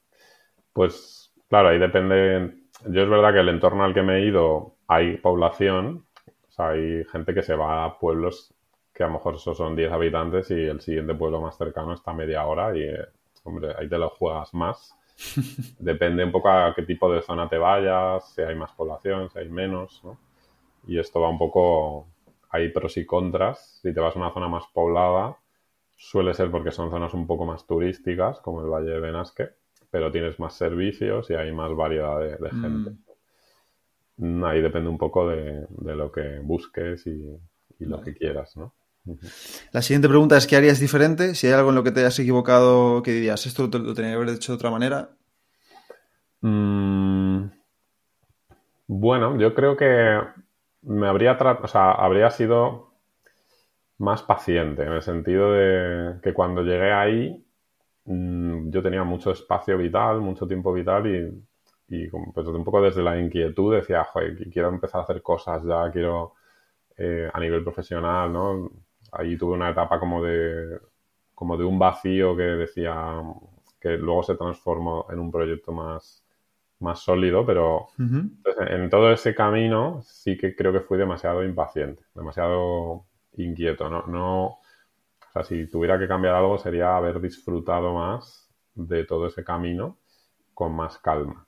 Pues 0.73 1.33
claro, 1.49 1.69
ahí 1.69 1.79
depende. 1.79 2.57
Yo 2.87 3.03
es 3.03 3.09
verdad 3.09 3.33
que 3.33 3.41
el 3.41 3.49
entorno 3.49 3.85
al 3.85 3.95
que 3.95 4.03
me 4.03 4.19
he 4.19 4.27
ido 4.27 4.77
hay 4.89 5.19
población, 5.19 6.07
o 6.27 6.53
sea, 6.53 6.69
hay 6.71 7.05
gente 7.05 7.35
que 7.35 7.43
se 7.43 7.55
va 7.55 7.85
a 7.85 7.99
pueblos 7.99 8.55
que 8.93 9.03
a 9.03 9.07
lo 9.07 9.15
mejor 9.15 9.37
esos 9.37 9.57
son 9.57 9.75
10 9.75 9.91
habitantes 9.91 10.51
y 10.51 10.55
el 10.55 10.81
siguiente 10.81 11.15
pueblo 11.15 11.41
más 11.41 11.57
cercano 11.57 11.95
está 11.95 12.11
a 12.11 12.15
media 12.15 12.45
hora 12.45 12.77
y, 12.77 12.85
hombre, 13.45 13.75
ahí 13.79 13.89
te 13.89 13.99
lo 13.99 14.11
juegas 14.11 14.53
más. 14.55 14.95
Depende 15.79 16.25
un 16.25 16.33
poco 16.33 16.51
a 16.51 16.75
qué 16.75 16.83
tipo 16.83 17.13
de 17.13 17.23
zona 17.23 17.49
te 17.49 17.59
vayas, 17.59 18.33
si 18.35 18.43
hay 18.43 18.55
más 18.55 18.73
población, 18.73 19.31
si 19.31 19.39
hay 19.39 19.49
menos, 19.49 20.03
¿no? 20.05 20.19
Y 20.87 20.99
esto 20.99 21.21
va 21.21 21.29
un 21.29 21.39
poco, 21.39 22.09
hay 22.53 22.69
pros 22.69 22.97
y 22.99 23.07
contras. 23.07 23.81
Si 23.83 23.93
te 23.93 24.01
vas 24.01 24.15
a 24.15 24.19
una 24.19 24.33
zona 24.33 24.47
más 24.47 24.65
poblada, 24.73 25.37
suele 25.97 26.35
ser 26.35 26.51
porque 26.51 26.71
son 26.71 26.91
zonas 26.91 27.15
un 27.15 27.27
poco 27.27 27.47
más 27.47 27.67
turísticas, 27.67 28.41
como 28.41 28.61
el 28.61 28.69
Valle 28.69 28.91
de 28.91 29.01
Benasque, 29.01 29.51
pero 29.91 30.13
tienes 30.13 30.39
más 30.39 30.55
servicios 30.55 31.31
y 31.31 31.35
hay 31.35 31.51
más 31.53 31.75
variedad 31.75 32.21
de, 32.21 32.37
mm. 32.37 32.61
gente. 32.61 32.91
Mm, 34.19 34.45
ahí 34.45 34.61
depende 34.61 34.91
un 34.91 34.99
poco 34.99 35.29
de, 35.29 35.67
lo 35.79 36.13
que 36.13 36.41
busques 36.41 37.07
y, 37.07 37.39
lo 37.81 38.01
que 38.01 38.15
quieras, 38.15 38.57
¿no? 38.57 38.75
La 39.73 39.83
siguiente 39.83 40.09
pregunta 40.09 40.37
es: 40.37 40.47
¿qué 40.47 40.55
harías 40.55 40.79
diferente? 40.79 41.35
Si 41.35 41.49
hay 41.49 41.55
algo 41.55 41.71
en 41.71 41.75
lo 41.75 41.83
que 41.83 41.91
te 41.91 42.01
hayas 42.01 42.19
equivocado, 42.21 43.03
¿qué 43.03 43.11
dirías? 43.11 43.45
¿Esto 43.47 43.63
lo, 43.67 43.95
tenía 43.95 44.13
que 44.13 44.17
haber 44.17 44.29
hecho 44.29 44.53
de 44.53 44.57
otra 44.57 44.71
manera? 44.71 45.11
Mm, 46.43 47.47
bueno, 48.87 49.39
yo 49.41 49.55
creo 49.55 49.77
que 49.77 50.21
me 50.83 51.07
habría, 51.09 51.33
o 51.62 51.68
sea, 51.68 51.93
habría 51.93 52.30
sido 52.30 52.93
más 53.99 54.22
paciente, 54.22 54.83
en 54.83 54.93
el 54.93 55.03
sentido 55.03 55.53
de 55.53 56.20
que 56.22 56.35
cuando 56.35 56.62
llegué 56.62 56.93
ahí 56.93 57.45
mm, 58.05 58.70
yo 58.70 58.83
tenía 58.83 59.05
mucho 59.05 59.33
espacio 59.33 59.78
vital, 59.78 60.20
mucho 60.20 60.47
tiempo 60.47 60.72
vital 60.72 61.07
y, 61.89 62.09
pues, 62.09 62.47
un 62.47 62.64
poco 62.64 62.83
desde 62.83 63.03
la 63.03 63.18
inquietud 63.20 63.74
decía, 63.74 64.05
joder, 64.05 64.37
quiero 64.51 64.68
empezar 64.68 65.01
a 65.01 65.05
hacer 65.05 65.22
cosas 65.22 65.62
ya, 65.64 65.91
quiero 65.93 66.35
eh, 66.97 67.30
a 67.33 67.41
nivel 67.41 67.62
profesional, 67.64 68.33
¿no? 68.33 68.70
ahí 69.12 69.37
tuve 69.37 69.55
una 69.55 69.70
etapa 69.70 69.99
como 70.01 70.22
de, 70.24 70.80
como 71.35 71.57
de 71.57 71.64
un 71.64 71.78
vacío 71.78 72.36
que 72.36 72.43
decía 72.43 73.23
que 73.81 73.90
luego 73.98 74.23
se 74.23 74.36
transformó 74.36 75.07
en 75.11 75.19
un 75.20 75.31
proyecto 75.31 75.73
más, 75.73 76.22
más 76.83 77.01
sólido, 77.01 77.47
pero 77.47 77.89
en 77.99 78.91
todo 78.91 79.13
ese 79.13 79.35
camino 79.35 80.03
sí 80.03 80.37
que 80.37 80.55
creo 80.55 80.73
que 80.73 80.81
fui 80.81 80.99
demasiado 80.99 81.45
impaciente, 81.45 82.05
demasiado 82.15 83.07
inquieto. 83.37 83.89
No, 83.89 84.07
no, 84.07 84.45
o 84.47 84.61
sea, 85.33 85.45
si 85.45 85.69
tuviera 85.69 85.99
que 85.99 86.09
cambiar 86.09 86.35
algo 86.35 86.59
sería 86.59 86.97
haber 86.97 87.21
disfrutado 87.21 87.95
más 87.95 88.51
de 88.75 89.05
todo 89.05 89.27
ese 89.27 89.45
camino 89.45 89.99
con 90.55 90.75
más 90.75 90.99
calma. 90.99 91.47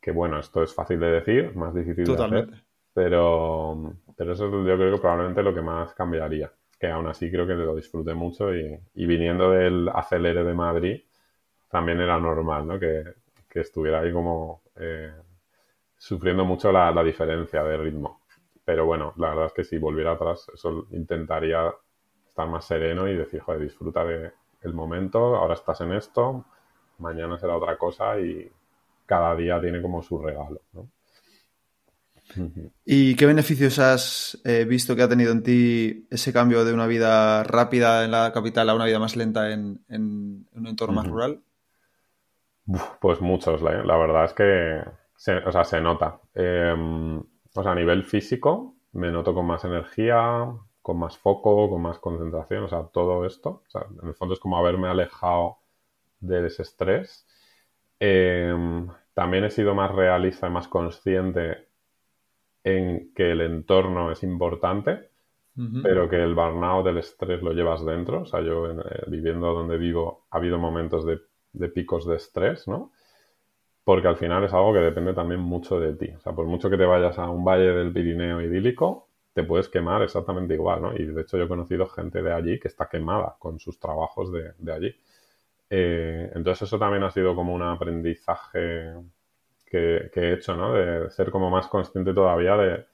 Que 0.00 0.10
bueno, 0.10 0.38
esto 0.38 0.62
es 0.62 0.74
fácil 0.74 1.00
de 1.00 1.10
decir, 1.10 1.56
más 1.56 1.74
difícil 1.74 2.04
de 2.04 2.24
hacer, 2.24 2.48
pero, 2.92 3.94
pero 4.16 4.32
eso 4.32 4.50
yo 4.50 4.76
creo 4.76 4.94
que 4.94 5.00
probablemente 5.00 5.42
lo 5.42 5.54
que 5.54 5.62
más 5.62 5.94
cambiaría 5.94 6.52
que 6.78 6.88
aún 6.88 7.06
así 7.06 7.30
creo 7.30 7.46
que 7.46 7.54
lo 7.54 7.74
disfruté 7.74 8.14
mucho 8.14 8.54
y, 8.54 8.78
viniendo 8.94 9.50
del 9.50 9.88
acelere 9.88 10.44
de 10.44 10.54
Madrid 10.54 11.00
también 11.70 12.00
era 12.00 12.18
normal, 12.18 12.66
¿no? 12.66 12.78
Que, 12.78 13.04
estuviera 13.60 14.00
ahí 14.00 14.12
como 14.12 14.62
eh, 14.76 15.12
sufriendo 15.96 16.44
mucho 16.44 16.72
la, 16.72 17.02
diferencia 17.02 17.62
de 17.62 17.76
ritmo. 17.76 18.20
Pero 18.64 18.86
bueno, 18.86 19.14
la 19.16 19.30
verdad 19.30 19.46
es 19.46 19.52
que 19.52 19.64
si 19.64 19.78
volviera 19.78 20.12
atrás, 20.12 20.50
eso 20.52 20.86
intentaría 20.90 21.72
estar 22.26 22.48
más 22.48 22.64
sereno 22.64 23.08
y 23.08 23.16
decir, 23.16 23.40
joder, 23.40 23.60
disfruta 23.60 24.04
del 24.04 24.32
el 24.62 24.74
momento, 24.74 25.36
ahora 25.36 25.54
estás 25.54 25.80
en 25.82 25.92
esto, 25.92 26.44
mañana 26.98 27.38
será 27.38 27.56
otra 27.56 27.76
cosa 27.78 28.18
y 28.18 28.50
cada 29.04 29.36
día 29.36 29.60
tiene 29.60 29.80
como 29.80 30.02
su 30.02 30.18
regalo, 30.18 30.60
¿no? 30.72 30.88
¿Y 32.84 33.14
qué 33.14 33.26
beneficios 33.26 33.78
has 33.78 34.40
eh, 34.44 34.64
visto 34.64 34.96
que 34.96 35.02
ha 35.02 35.08
tenido 35.08 35.32
en 35.32 35.42
ti 35.42 36.06
ese 36.10 36.32
cambio 36.32 36.64
de 36.64 36.72
una 36.72 36.86
vida 36.86 37.44
rápida 37.44 38.04
en 38.04 38.10
la 38.10 38.32
capital 38.32 38.68
a 38.68 38.74
una 38.74 38.84
vida 38.84 38.98
más 38.98 39.16
lenta 39.16 39.52
en, 39.52 39.80
un 39.88 40.66
entorno 40.66 40.94
más 40.94 41.06
rural? 41.06 41.40
Pues 43.00 43.20
muchos, 43.20 43.62
la, 43.62 43.96
verdad 43.96 44.24
es 44.24 44.34
que 44.34 44.82
se, 45.14 45.36
o 45.36 45.52
sea, 45.52 45.64
se 45.64 45.80
nota. 45.80 46.20
Em, 46.34 47.18
o 47.18 47.62
sea, 47.62 47.72
a 47.72 47.74
nivel 47.74 48.04
físico 48.04 48.74
me 48.92 49.10
noto 49.10 49.34
con 49.34 49.46
más 49.46 49.64
energía, 49.64 50.52
con 50.82 50.98
más 50.98 51.16
foco, 51.18 51.70
con 51.70 51.82
más 51.82 51.98
concentración, 51.98 52.64
o 52.64 52.68
sea, 52.68 52.84
todo 52.92 53.24
esto. 53.24 53.62
O 53.66 53.70
sea, 53.70 53.86
en 54.02 54.08
el 54.08 54.14
fondo 54.14 54.34
es 54.34 54.40
como 54.40 54.58
haberme 54.58 54.88
alejado 54.88 55.58
de 56.20 56.46
ese 56.46 56.62
estrés. 56.62 57.26
Em, 58.00 58.88
también 59.14 59.44
he 59.44 59.50
sido 59.50 59.74
más 59.74 59.92
realista 59.94 60.48
y 60.48 60.50
más 60.50 60.68
consciente 60.68 61.68
en 62.64 63.12
que 63.14 63.32
el 63.32 63.40
entorno 63.42 64.10
es 64.10 64.22
importante. 64.22 65.10
pero 65.82 66.06
que 66.10 66.22
el 66.22 66.34
burnout, 66.34 66.84
del 66.84 66.98
estrés 66.98 67.42
lo 67.42 67.52
llevas 67.52 67.84
dentro. 67.84 68.22
O 68.22 68.26
sea, 68.26 68.42
yo 68.42 68.70
eh, 68.70 69.04
viviendo 69.06 69.54
donde 69.54 69.78
vivo 69.78 70.26
ha 70.30 70.36
habido 70.36 70.58
momentos 70.58 71.06
de, 71.06 71.18
de, 71.58 71.68
picos 71.68 72.06
de 72.06 72.16
estrés, 72.16 72.68
¿no? 72.68 72.92
Porque 73.84 74.08
al 74.08 74.16
final 74.16 74.44
es 74.44 74.52
algo 74.52 74.72
que 74.72 74.80
depende 74.80 75.14
también 75.14 75.40
mucho 75.40 75.78
de 75.80 75.94
ti. 75.94 76.10
O 76.16 76.20
sea, 76.20 76.32
por 76.32 76.46
mucho 76.46 76.70
que 76.70 76.76
te 76.76 76.84
vayas 76.84 77.18
a 77.18 77.30
un 77.30 77.44
valle 77.44 77.72
del 77.72 77.92
Pirineo 77.92 78.40
idílico, 78.40 79.08
te 79.32 79.44
puedes 79.44 79.68
quemar 79.68 80.02
exactamente 80.02 80.54
igual, 80.54 80.82
¿no? 80.82 80.94
Y 80.96 81.04
de 81.04 81.20
hecho 81.22 81.36
yo 81.36 81.44
he 81.44 81.48
conocido 81.48 81.86
gente 81.86 82.22
de 82.22 82.32
allí 82.32 82.58
que 82.58 82.68
está 82.68 82.88
quemada 82.88 83.36
con 83.38 83.58
sus 83.60 83.78
trabajos 83.78 84.32
de, 84.32 84.72
allí. 84.72 84.96
Eh, 85.70 86.30
entonces 86.34 86.62
eso 86.68 86.78
también 86.78 87.02
ha 87.02 87.10
sido 87.10 87.34
como 87.34 87.54
un 87.54 87.62
aprendizaje 87.62 88.94
que, 89.66 90.10
he 90.14 90.32
hecho, 90.32 90.56
¿no? 90.56 90.72
De 90.72 91.10
ser 91.10 91.30
como 91.30 91.50
más 91.50 91.66
consciente 91.68 92.14
todavía 92.14 92.56
de, 92.56 92.86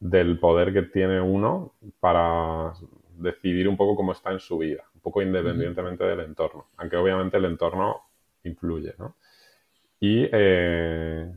del 0.00 0.38
poder 0.38 0.72
que 0.72 0.82
tiene 0.82 1.20
uno 1.20 1.74
para 2.00 2.72
decidir 3.18 3.68
un 3.68 3.76
poco 3.76 3.96
cómo 3.96 4.12
está 4.12 4.32
en 4.32 4.40
su 4.40 4.58
vida, 4.58 4.84
poco 5.06 5.22
independientemente 5.22 6.02
del 6.02 6.18
entorno, 6.18 6.66
aunque 6.78 6.96
obviamente 6.96 7.36
el 7.36 7.44
entorno 7.44 8.08
influye, 8.42 8.92
¿no? 8.98 9.14
Y 10.00 10.28
eh, 10.32 11.32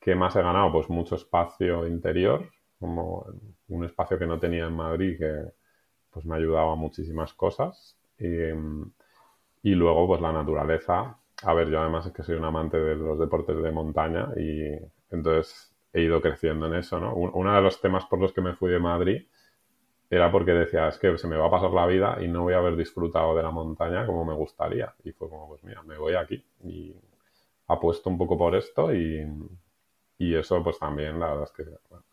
¿qué 0.00 0.16
más 0.16 0.34
he 0.34 0.42
ganado? 0.42 0.72
Pues 0.72 0.90
mucho 0.90 1.14
espacio 1.14 1.86
interior, 1.86 2.50
como 2.80 3.24
un 3.68 3.84
espacio 3.84 4.18
que 4.18 4.26
no 4.26 4.40
tenía 4.40 4.66
en 4.66 4.72
Madrid 4.72 5.18
que 5.20 5.52
pues 6.10 6.26
me 6.26 6.34
ayudaba 6.34 6.72
a 6.72 6.74
muchísimas 6.74 7.32
cosas. 7.34 7.96
Y, 8.18 8.26
y 9.62 9.70
luego, 9.76 10.08
pues 10.08 10.20
la 10.20 10.32
naturaleza. 10.32 11.16
A 11.44 11.54
ver, 11.54 11.68
yo 11.70 11.80
además 11.80 12.06
es 12.06 12.12
que 12.12 12.24
soy 12.24 12.34
un 12.34 12.44
amante 12.44 12.76
de 12.76 12.96
los 12.96 13.20
deportes 13.20 13.62
de 13.62 13.70
montaña 13.70 14.30
y 14.36 14.64
entonces 15.12 15.72
he 15.92 16.02
ido 16.02 16.20
creciendo 16.20 16.66
en 16.66 16.74
eso, 16.74 16.98
¿no? 16.98 17.14
Uno 17.14 17.54
de 17.54 17.62
los 17.62 17.80
temas 17.80 18.04
por 18.06 18.18
los 18.18 18.32
que 18.32 18.40
me 18.40 18.54
fui 18.54 18.72
de 18.72 18.80
Madrid 18.80 19.26
era 20.12 20.30
porque 20.30 20.52
decía, 20.52 20.88
es 20.88 20.98
que 20.98 21.18
se 21.18 21.28
me 21.28 21.36
va 21.38 21.48
a 21.48 21.50
pasar 21.52 21.72
la 21.72 21.86
vida 21.86 22.18
y 22.22 22.28
no 22.28 22.42
voy 22.44 22.54
a 22.54 22.58
haber 22.58 22.76
disfrutado 22.76 23.34
de 23.36 23.42
la 23.42 23.50
montaña 23.50 24.06
como 24.06 24.24
me 24.26 24.34
gustaría. 24.34 24.94
Y 25.04 25.12
fue 25.12 25.30
como, 25.30 25.48
pues 25.48 25.64
mira, 25.64 25.82
me 25.84 25.98
voy 25.98 26.14
aquí 26.16 26.44
y 26.64 26.94
apuesto 27.68 28.10
un 28.10 28.18
poco 28.18 28.38
por 28.38 28.54
esto 28.56 28.94
y, 28.94 29.26
y 30.18 30.34
eso 30.36 30.62
pues 30.62 30.78
también, 30.78 31.20
la 31.20 31.28
verdad 31.28 31.44
es 31.44 31.52
que 31.52 31.64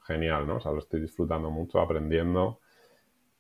genial, 0.07 0.47
¿no? 0.47 0.57
O 0.57 0.61
sea, 0.61 0.71
lo 0.71 0.79
estoy 0.79 1.01
disfrutando 1.01 1.51
mucho, 1.51 1.79
aprendiendo 1.81 2.61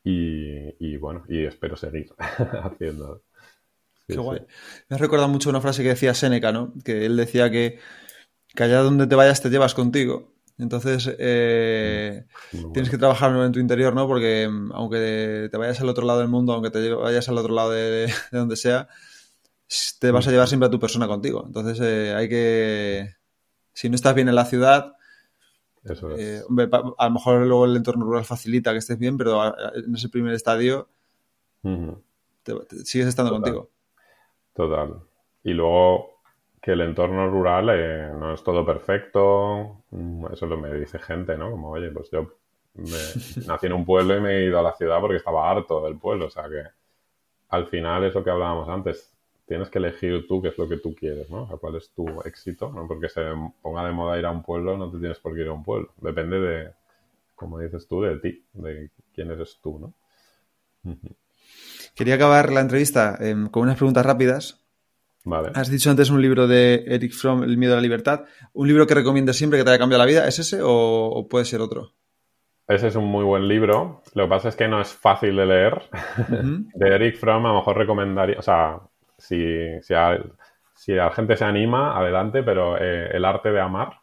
y, 0.03 0.75
y 0.85 0.97
bueno, 0.97 1.25
y 1.29 1.45
espero 1.45 1.77
seguir 1.77 2.13
haciendo. 2.63 3.23
Qué 4.09 4.19
guay. 4.19 4.41
Me 4.89 4.95
ha 4.95 4.99
recordado 4.99 5.29
mucho 5.29 5.49
una 5.49 5.61
frase 5.61 5.83
que 5.83 5.89
decía 5.89 6.13
Seneca, 6.15 6.51
¿no? 6.51 6.73
Que 6.83 7.05
él 7.05 7.17
decía 7.17 7.51
que, 7.51 7.79
que 8.55 8.63
allá 8.63 8.79
donde 8.81 9.07
te 9.07 9.15
vayas 9.15 9.41
te 9.41 9.49
llevas 9.49 9.75
contigo. 9.75 10.33
Entonces, 10.59 11.09
eh, 11.17 12.25
tienes 12.73 12.89
que 12.89 12.97
trabajar 12.97 13.33
en 13.33 13.51
tu 13.53 13.59
interior, 13.59 13.95
¿no? 13.95 14.07
Porque 14.07 14.47
mm, 14.47 14.73
aunque 14.73 15.47
te 15.49 15.57
vayas 15.57 15.79
al 15.79 15.87
otro 15.87 16.05
lado 16.05 16.19
del 16.19 16.27
mundo, 16.27 16.53
aunque 16.53 16.69
te 16.69 16.93
vayas 16.93 17.29
al 17.29 17.37
otro 17.37 17.53
lado 17.53 17.71
de, 17.71 18.11
donde 18.31 18.57
sea, 18.57 18.89
te 19.99 20.11
vas 20.11 20.27
a 20.27 20.31
llevar 20.31 20.49
siempre 20.49 20.67
a 20.67 20.69
tu 20.69 20.79
persona 20.79 21.07
contigo. 21.07 21.43
Entonces, 21.47 21.79
eh, 21.81 22.13
hay 22.13 22.27
que. 22.27 23.15
Si 23.73 23.87
no 23.89 23.95
estás 23.95 24.13
bien 24.13 24.27
en 24.27 24.35
la 24.35 24.43
ciudad, 24.43 24.95
Eso 25.85 26.11
es. 26.11 26.19
Eh, 26.19 26.43
a 26.97 27.05
lo 27.05 27.11
mejor 27.11 27.45
luego 27.47 27.63
el 27.63 27.77
entorno 27.77 28.03
rural 28.03 28.25
facilita 28.25 28.73
que 28.73 28.79
estés 28.79 28.99
bien, 28.99 29.17
pero 29.17 29.55
en 29.75 29.95
ese 29.95 30.09
primer 30.09 30.33
estadio 30.33 30.89
sigues 32.83 33.07
estando 33.07 33.31
contigo. 33.31 33.69
Total. 34.53 35.01
Y 35.41 35.53
luego 35.53 36.18
que 36.61 36.71
el 36.71 36.81
entorno 36.81 37.29
rural 37.29 37.69
eh, 37.71 38.11
no 38.17 38.33
es 38.33 38.43
todo 38.43 38.65
perfecto, 38.65 39.83
mm, 39.91 40.25
eso 40.33 40.45
lo 40.45 40.57
me 40.57 40.73
dice 40.73 40.99
gente, 40.99 41.37
¿no? 41.37 41.51
Como, 41.51 41.69
oye, 41.71 41.91
pues 41.91 42.09
yo 42.11 42.33
nací 43.47 43.65
en 43.67 43.73
un 43.73 43.85
pueblo 43.85 44.17
y 44.17 44.21
me 44.21 44.37
he 44.37 44.45
ido 44.45 44.59
a 44.59 44.63
la 44.63 44.73
ciudad 44.73 44.99
porque 44.99 45.17
estaba 45.17 45.49
harto 45.49 45.83
del 45.83 45.97
pueblo, 45.97 46.25
o 46.27 46.29
sea 46.29 46.43
que 46.49 46.63
al 47.49 47.67
final 47.67 48.03
es 48.03 48.13
lo 48.13 48.23
que 48.23 48.29
hablábamos 48.29 48.69
antes, 48.69 49.15
tienes 49.45 49.69
que 49.69 49.79
elegir 49.79 50.27
tú 50.27 50.41
qué 50.41 50.49
es 50.49 50.57
lo 50.57 50.69
que 50.69 50.77
tú 50.77 50.93
quieres, 50.93 51.29
¿no? 51.29 51.43
O 51.43 51.47
sea, 51.47 51.57
cuál 51.57 51.75
es 51.75 51.89
tu 51.91 52.05
éxito, 52.21 52.71
¿no? 52.71 52.87
Porque 52.87 53.09
se 53.09 53.21
ponga 53.61 53.83
de 53.85 53.91
moda 53.91 54.19
ir 54.19 54.25
a 54.25 54.31
un 54.31 54.43
pueblo, 54.43 54.77
no 54.77 54.91
te 54.91 54.99
tienes 54.99 55.19
por 55.19 55.33
qué 55.33 55.41
ir 55.41 55.47
a 55.47 55.53
un 55.53 55.63
pueblo, 55.63 55.91
depende 55.97 56.39
de, 56.39 56.71
como 57.35 57.57
dices 57.59 57.87
tú, 57.87 58.01
de 58.01 58.17
ti, 58.19 58.43
de 58.53 58.91
quién 59.13 59.31
eres 59.31 59.57
tú, 59.61 59.79
¿no? 59.79 59.93
Quería 61.95 62.15
acabar 62.15 62.51
la 62.51 62.61
entrevista 62.61 63.17
em, 63.19 63.49
con 63.49 63.63
unas 63.63 63.77
preguntas 63.77 64.05
rápidas. 64.05 64.61
Vale. 65.25 65.51
Has 65.53 65.69
dicho 65.69 65.89
antes 65.89 66.09
un 66.09 66.21
libro 66.21 66.47
de 66.47 66.83
Eric 66.87 67.11
Fromm, 67.11 67.43
El 67.43 67.57
miedo 67.57 67.73
a 67.73 67.75
la 67.75 67.81
libertad. 67.81 68.25
¿Un 68.53 68.67
libro 68.67 68.87
que 68.87 68.95
recomiendas 68.95 69.35
siempre 69.35 69.59
que 69.59 69.65
te 69.65 69.71
haya 69.71 69.79
cambiado 69.79 70.03
la 70.03 70.09
vida? 70.09 70.27
¿Es 70.27 70.39
ese 70.39 70.59
o, 70.63 71.27
puede 71.29 71.45
ser 71.45 71.61
otro? 71.61 71.93
Ese 72.67 72.87
es 72.87 72.95
un 72.95 73.05
muy 73.05 73.23
buen 73.23 73.47
libro. 73.47 74.01
Lo 74.13 74.23
que 74.23 74.29
pasa 74.29 74.49
es 74.49 74.55
que 74.55 74.67
no 74.67 74.79
es 74.79 74.93
fácil 74.93 75.35
de 75.35 75.45
leer. 75.45 75.81
de 76.29 76.87
Eric 76.87 77.17
Fromm 77.17 77.45
a 77.45 77.49
lo 77.49 77.55
mejor 77.55 77.77
recomendaría, 77.77 78.39
o 78.39 78.41
sea, 78.41 78.79
si, 79.17 79.81
si, 79.81 79.93
a, 79.93 80.17
la 80.87 81.11
gente 81.11 81.35
se 81.35 81.45
anima, 81.45 81.97
adelante, 81.97 82.43
pero 82.43 82.77
eh, 82.77 83.09
El 83.11 83.25
arte 83.25 83.51
de 83.51 83.59
amar 83.59 83.99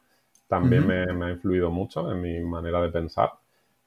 también 0.49 0.87
me, 0.87 1.07
me 1.07 1.27
ha 1.27 1.31
influido 1.31 1.71
mucho 1.71 2.13
en 2.13 2.21
mi 2.21 2.41
manera 2.41 2.81
de 2.81 2.89
pensar, 2.91 3.33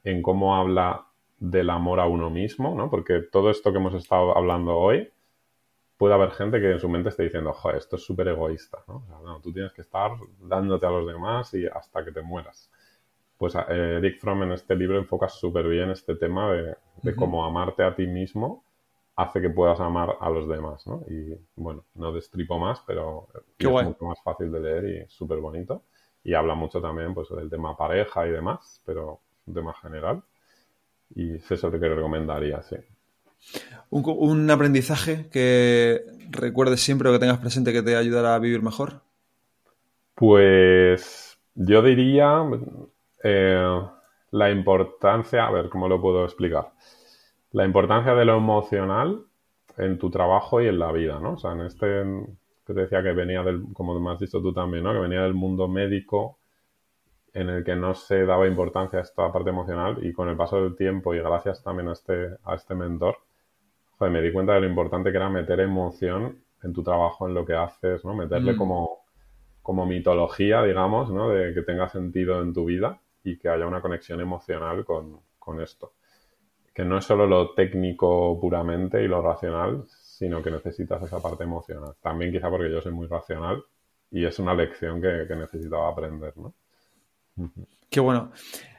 en 0.03 0.21
cómo 0.21 0.55
habla 0.55 1.05
del 1.39 1.69
amor 1.69 1.99
a 1.99 2.05
uno 2.05 2.29
mismo, 2.29 2.75
¿no? 2.75 2.89
Porque 2.89 3.21
todo 3.31 3.49
esto 3.49 3.71
que 3.71 3.77
hemos 3.77 3.93
estado 3.93 4.37
hablando 4.37 4.75
hoy, 4.75 5.09
puede 5.99 6.13
haber 6.13 6.31
gente 6.31 6.61
que 6.61 6.71
en 6.71 6.79
su 6.79 6.87
mente 6.87 7.09
esté 7.09 7.23
diciendo, 7.23 7.51
joder, 7.51 7.77
esto 7.77 7.97
es 7.97 8.03
súper 8.03 8.29
egoísta, 8.29 8.77
¿no? 8.87 9.03
O 9.03 9.05
sea, 9.05 9.17
no, 9.21 9.41
tú 9.41 9.51
tienes 9.51 9.73
que 9.73 9.81
estar 9.81 10.11
dándote 10.39 10.85
a 10.85 10.91
los 10.91 11.05
demás 11.05 11.53
y 11.53 11.67
hasta 11.67 12.05
que 12.05 12.13
te 12.13 12.21
mueras. 12.21 12.71
Pues 13.37 13.53
eh, 13.55 13.97
Eric 13.97 14.17
Fromm 14.17 14.43
en 14.43 14.53
este 14.53 14.77
libro 14.77 14.97
enfoca 14.97 15.27
súper 15.27 15.67
bien 15.67 15.89
este 15.91 16.15
tema 16.15 16.53
de, 16.53 16.77
cómo 17.17 17.43
amarte 17.43 17.83
a 17.83 17.93
ti 17.93 18.07
mismo 18.07 18.63
hace 19.17 19.41
que 19.41 19.49
puedas 19.49 19.81
amar 19.81 20.15
a 20.21 20.29
los 20.29 20.47
demás, 20.47 20.87
¿no? 20.87 21.03
Y 21.09 21.37
bueno, 21.57 21.83
no 21.95 22.13
destripo 22.13 22.57
más, 22.57 22.81
pero 22.87 23.27
es 23.57 23.67
mucho 23.67 24.05
más 24.05 24.23
fácil 24.23 24.53
de 24.53 24.59
leer 24.61 24.85
y 24.85 25.09
súper 25.09 25.39
bonito. 25.39 25.83
Y 26.23 26.33
habla 26.33 26.55
mucho 26.55 26.81
también 26.81 27.13
pues, 27.13 27.27
del 27.27 27.49
tema 27.49 27.75
pareja 27.75 28.25
y 28.25 28.31
demás, 28.31 28.81
pero 28.85 29.19
un 29.45 29.53
tema 29.53 29.73
general. 29.73 30.23
Y 31.13 31.35
es 31.35 31.51
eso 31.51 31.69
que 31.69 31.77
recomendaría, 31.77 32.61
sí. 32.61 32.77
¿Un, 33.89 34.49
aprendizaje 34.51 35.29
que 35.29 36.03
recuerdes 36.29 36.81
siempre 36.81 37.09
o 37.09 37.13
que 37.13 37.19
tengas 37.19 37.39
presente 37.39 37.73
que 37.73 37.81
te 37.81 37.95
ayudará 37.95 38.35
a 38.35 38.39
vivir 38.39 38.61
mejor? 38.61 39.01
Pues 40.13 41.39
yo 41.55 41.81
diría 41.81 42.43
eh, 43.23 43.81
la 44.31 44.51
importancia, 44.51 45.47
a 45.47 45.51
ver 45.51 45.69
cómo 45.69 45.87
lo 45.87 45.99
puedo 45.99 46.23
explicar, 46.23 46.71
la 47.51 47.65
importancia 47.65 48.13
de 48.13 48.25
lo 48.25 48.37
emocional 48.37 49.23
en 49.77 49.97
tu 49.97 50.11
trabajo 50.11 50.61
y 50.61 50.67
en 50.67 50.77
la 50.77 50.91
vida, 50.91 51.19
¿no? 51.19 51.33
O 51.33 51.37
sea, 51.37 51.53
en 51.53 51.61
este 51.61 52.03
que 52.67 52.73
te 52.75 52.81
decía 52.81 53.01
que 53.01 53.13
venía 53.13 53.41
del, 53.41 53.63
como 53.73 53.99
me 53.99 54.11
has 54.11 54.19
dicho 54.19 54.39
tú 54.39 54.53
también, 54.53 54.83
¿no? 54.83 54.93
Que 54.93 54.99
venía 54.99 55.23
del 55.23 55.33
mundo 55.33 55.67
médico 55.67 56.37
en 57.33 57.49
el 57.49 57.63
que 57.63 57.75
no 57.75 57.95
se 57.95 58.25
daba 58.25 58.47
importancia 58.47 58.99
a 58.99 59.01
esta 59.01 59.31
parte 59.31 59.49
emocional 59.49 59.97
y 60.05 60.13
con 60.13 60.29
el 60.29 60.37
paso 60.37 60.61
del 60.61 60.75
tiempo 60.75 61.15
y 61.15 61.19
gracias 61.19 61.63
también 61.63 61.89
a 61.89 61.93
este, 61.93 62.37
a 62.43 62.53
este 62.53 62.75
mentor, 62.75 63.17
me 63.99 64.21
di 64.21 64.31
cuenta 64.31 64.53
de 64.53 64.61
lo 64.61 64.67
importante 64.67 65.11
que 65.11 65.17
era 65.17 65.29
meter 65.29 65.59
emoción 65.59 66.43
en 66.63 66.73
tu 66.73 66.83
trabajo, 66.83 67.27
en 67.27 67.33
lo 67.33 67.45
que 67.45 67.53
haces, 67.53 68.03
¿no? 68.05 68.15
Meterle 68.15 68.53
mm. 68.53 68.57
como, 68.57 68.99
como 69.61 69.85
mitología, 69.85 70.63
digamos, 70.63 71.11
¿no? 71.11 71.29
De 71.29 71.53
que 71.53 71.61
tenga 71.63 71.89
sentido 71.89 72.41
en 72.41 72.53
tu 72.53 72.65
vida 72.65 72.99
y 73.23 73.37
que 73.37 73.49
haya 73.49 73.67
una 73.67 73.81
conexión 73.81 74.21
emocional 74.21 74.85
con, 74.85 75.19
con 75.37 75.61
esto. 75.61 75.93
Que 76.73 76.85
no 76.85 76.97
es 76.97 77.05
solo 77.05 77.27
lo 77.27 77.53
técnico 77.53 78.39
puramente 78.39 79.03
y 79.03 79.07
lo 79.07 79.21
racional, 79.21 79.83
sino 79.87 80.41
que 80.41 80.51
necesitas 80.51 81.03
esa 81.03 81.21
parte 81.21 81.43
emocional. 81.43 81.95
También 82.01 82.31
quizá 82.31 82.49
porque 82.49 82.71
yo 82.71 82.81
soy 82.81 82.93
muy 82.93 83.07
racional 83.07 83.63
y 84.11 84.25
es 84.25 84.39
una 84.39 84.53
lección 84.53 85.01
que, 85.01 85.25
que 85.27 85.35
necesitaba 85.35 85.89
aprender, 85.89 86.33
¿no? 86.37 86.53
Qué 87.89 87.99
bueno. 87.99 88.31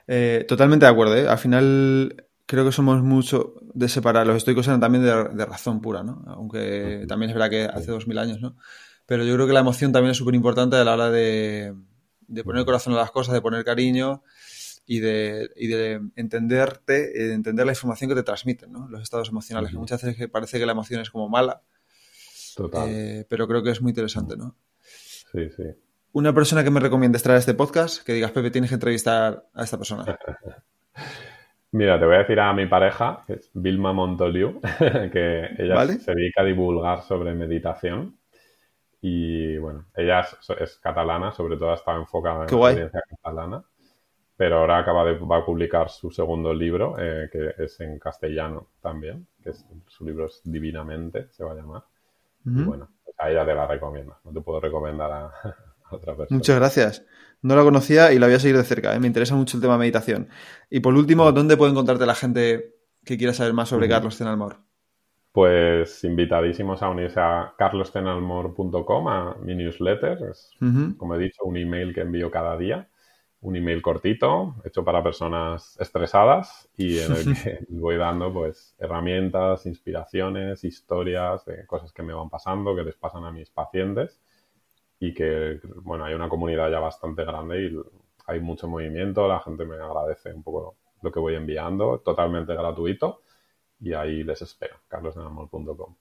Eh, 0.07 0.45
totalmente 0.49 0.87
de 0.87 0.93
acuerdo. 0.93 1.17
¿eh? 1.17 1.29
Al 1.29 1.39
final 1.39 2.27
creo 2.51 2.65
que 2.65 2.73
somos 2.73 3.01
mucho 3.01 3.55
de 3.63 3.89
separar. 3.89 4.27
Los 4.27 4.39
estoicos 4.39 4.67
eran 4.67 4.81
también 4.81 5.05
de, 5.05 5.45
razón 5.47 5.81
pura, 5.81 6.03
¿no? 6.03 6.25
Aunque 6.27 7.05
también 7.07 7.31
es 7.31 7.35
verdad 7.35 7.49
que 7.49 7.65
hace 7.65 7.93
dos 7.93 8.09
mil 8.09 8.19
años, 8.19 8.41
¿no? 8.41 8.57
Pero 9.07 9.25
yo 9.25 9.35
creo 9.35 9.47
que 9.47 9.53
la 9.53 9.61
emoción 9.61 9.93
también 9.93 10.11
es 10.11 10.17
súper 10.17 10.35
importante 10.35 10.75
a 10.75 10.83
la 10.83 10.95
hora 10.95 11.11
de, 11.11 11.73
poner 12.45 12.59
el 12.59 12.65
corazón 12.67 12.95
a 12.95 12.97
las 12.97 13.13
cosas, 13.13 13.35
de 13.35 13.41
poner 13.41 13.65
cariño 13.65 14.25
y 14.85 14.99
de, 14.99 15.51
y 15.55 15.69
de 15.69 16.01
entenderte, 16.17 17.13
de 17.13 17.35
entender 17.35 17.67
la 17.67 17.73
información 17.73 18.11
que 18.11 18.17
te 18.17 18.25
transmiten, 18.25 18.73
¿no? 18.73 18.89
Los 18.89 19.03
estados 19.03 19.29
emocionales. 19.29 19.73
Muchas 19.73 20.03
veces 20.03 20.29
parece 20.29 20.59
que 20.59 20.67
la 20.67 20.73
emoción 20.73 21.01
es 21.01 21.11
como 21.11 21.29
mala. 21.29 21.63
Total. 22.57 22.89
Eh, 22.91 23.27
pero 23.29 23.47
creo 23.47 23.63
que 23.63 23.71
es 23.71 23.81
muy 23.81 23.91
interesante, 23.91 24.37
¿no? 24.37 24.57
Sí, 25.33 25.49
sí 25.57 25.63
una 26.13 26.35
persona 26.35 26.65
que 26.65 26.71
me 26.71 26.81
recomiendes 26.81 27.23
traer 27.23 27.39
este 27.39 27.55
podcast, 27.55 28.03
que 28.03 28.13
digas, 28.13 28.33
Pepe, 28.33 28.51
tienes 28.51 28.71
que 28.71 28.75
entrevistar 28.75 29.47
a 29.55 29.63
esta 29.63 29.79
persona. 29.79 30.19
Mira, 31.73 32.01
te 32.01 32.05
voy 32.05 32.17
a 32.17 32.19
decir 32.19 32.41
a 32.41 32.53
mi 32.53 32.67
pareja, 32.67 33.23
que 33.27 33.35
es 33.35 33.51
Vilma 33.55 33.93
Montoliu, 33.93 34.61
que 35.13 35.51
ella 35.57 35.87
se 35.87 36.15
dedica 36.15 36.43
a 36.43 36.45
divulgar 36.45 37.03
sobre 37.03 37.33
meditación. 37.35 38.17
Y 39.01 39.57
bueno, 39.59 39.87
ella 39.95 40.27
es, 40.59 40.77
catalana, 40.79 41.33
sobre 41.33 41.57
todo 41.57 41.73
está 41.73 41.95
enfocada 41.95 42.45
en 42.45 42.51
la 42.51 42.67
experiencia 42.67 43.03
catalana. 43.09 43.65
pero 44.37 44.59
ahora 44.59 44.79
acaba 44.79 45.05
de 45.05 45.19
va 45.19 45.39
a 45.39 45.45
publicar 45.45 45.91
su 45.91 46.11
segundo 46.11 46.53
libro, 46.53 46.97
eh, 46.99 47.29
que 47.31 47.55
es 47.57 47.81
en 47.81 47.99
castellano 47.99 48.69
también, 48.81 49.27
que 49.43 49.53
su 49.87 50.05
libro 50.05 50.27
es 50.27 50.41
Divinamente, 50.45 51.29
se 51.31 51.45
va 51.45 51.53
a 51.53 51.55
llamar. 51.55 51.85
Y 52.45 52.63
bueno, 52.63 52.89
pues 53.05 53.15
a 53.19 53.31
ella 53.31 53.45
te 53.45 53.55
la 53.55 53.67
recomiendo, 53.67 54.17
no 54.25 54.33
te 54.33 54.41
puedo 54.41 54.61
recomendar 54.61 55.13
a, 55.13 55.33
otra 55.91 56.17
persona. 56.17 56.37
Muchas 56.37 56.57
gracias. 56.57 57.07
No 57.43 57.57
la 57.57 57.63
conocía 57.63 58.13
y 58.13 58.19
la 58.19 58.27
voy 58.27 58.35
a 58.35 58.39
seguir 58.39 58.57
de 58.57 58.65
cerca, 58.65 58.95
¿eh? 58.95 59.01
me 59.01 59.07
interesa 59.07 59.35
mucho 59.35 59.57
el 59.57 59.63
tema 59.63 59.75
de 59.75 59.81
meditación. 59.81 60.29
Y 60.69 60.81
por 60.81 60.95
último, 60.95 61.33
¿dónde 61.33 61.57
puede 61.57 61.73
encontrarte 61.73 62.05
la 62.05 62.15
gente 62.15 62.75
que 63.05 63.17
quiera 63.17 63.33
saber 63.33 63.55
más 63.55 63.71
sobre 63.71 63.89
Carlos 63.89 64.19
Tenalmor? 64.19 64.59
Pues 65.33 66.05
invitadísimos 66.05 66.83
a 66.83 66.91
unirse 66.91 67.21
a 67.21 67.55
carlostenalmor.com, 67.57 69.09
a 69.09 69.37
mi 69.43 69.55
newsletter. 69.55 70.19
Es, 70.31 70.51
como 70.99 71.15
he 71.15 71.19
dicho, 71.19 71.45
un 71.45 71.57
email 71.57 71.95
que 71.95 72.03
envío 72.03 72.31
cada 72.31 72.59
día. 72.59 72.89
Un 73.43 73.57
email 73.57 73.81
cortito, 73.81 74.57
hecho 74.65 74.85
para 74.85 75.03
personas 75.03 75.79
estresadas 75.81 76.69
y 76.77 76.99
en 76.99 77.13
el 77.13 77.43
que 77.43 77.59
voy 77.71 77.97
dando 77.97 78.31
pues 78.35 78.75
herramientas, 78.79 79.65
inspiraciones, 79.65 80.63
historias 80.63 81.47
de 81.47 81.65
cosas 81.67 81.91
que 81.91 82.03
me 82.03 82.13
van 82.13 82.29
pasando, 82.29 82.77
que 82.77 82.83
les 82.83 82.97
pasan 82.97 83.25
a 83.25 83.33
mis 83.33 83.49
pacientes 83.49 84.21
y 85.01 85.15
que, 85.15 85.61
bueno, 85.77 86.05
hay 86.05 86.15
una 86.15 86.29
comunidad 86.29 86.71
ya 86.71 86.79
bastante 86.79 87.25
grande 87.25 87.63
y 87.63 87.81
hay 88.27 88.39
mucho 88.39 88.69
movimiento, 88.69 89.27
la 89.27 89.41
gente 89.41 89.65
me 89.65 89.77
agradece 89.77 90.33
un 90.33 90.43
poco 90.43 90.77
lo 91.03 91.11
que 91.11 91.19
voy 91.19 91.35
enviando, 91.35 92.01
totalmente 92.05 92.55
gratuito 92.55 93.23
y 93.81 93.95
ahí 93.95 94.23
les 94.23 94.43
espero, 94.43 94.77
carlosenamor.com. 94.89 95.95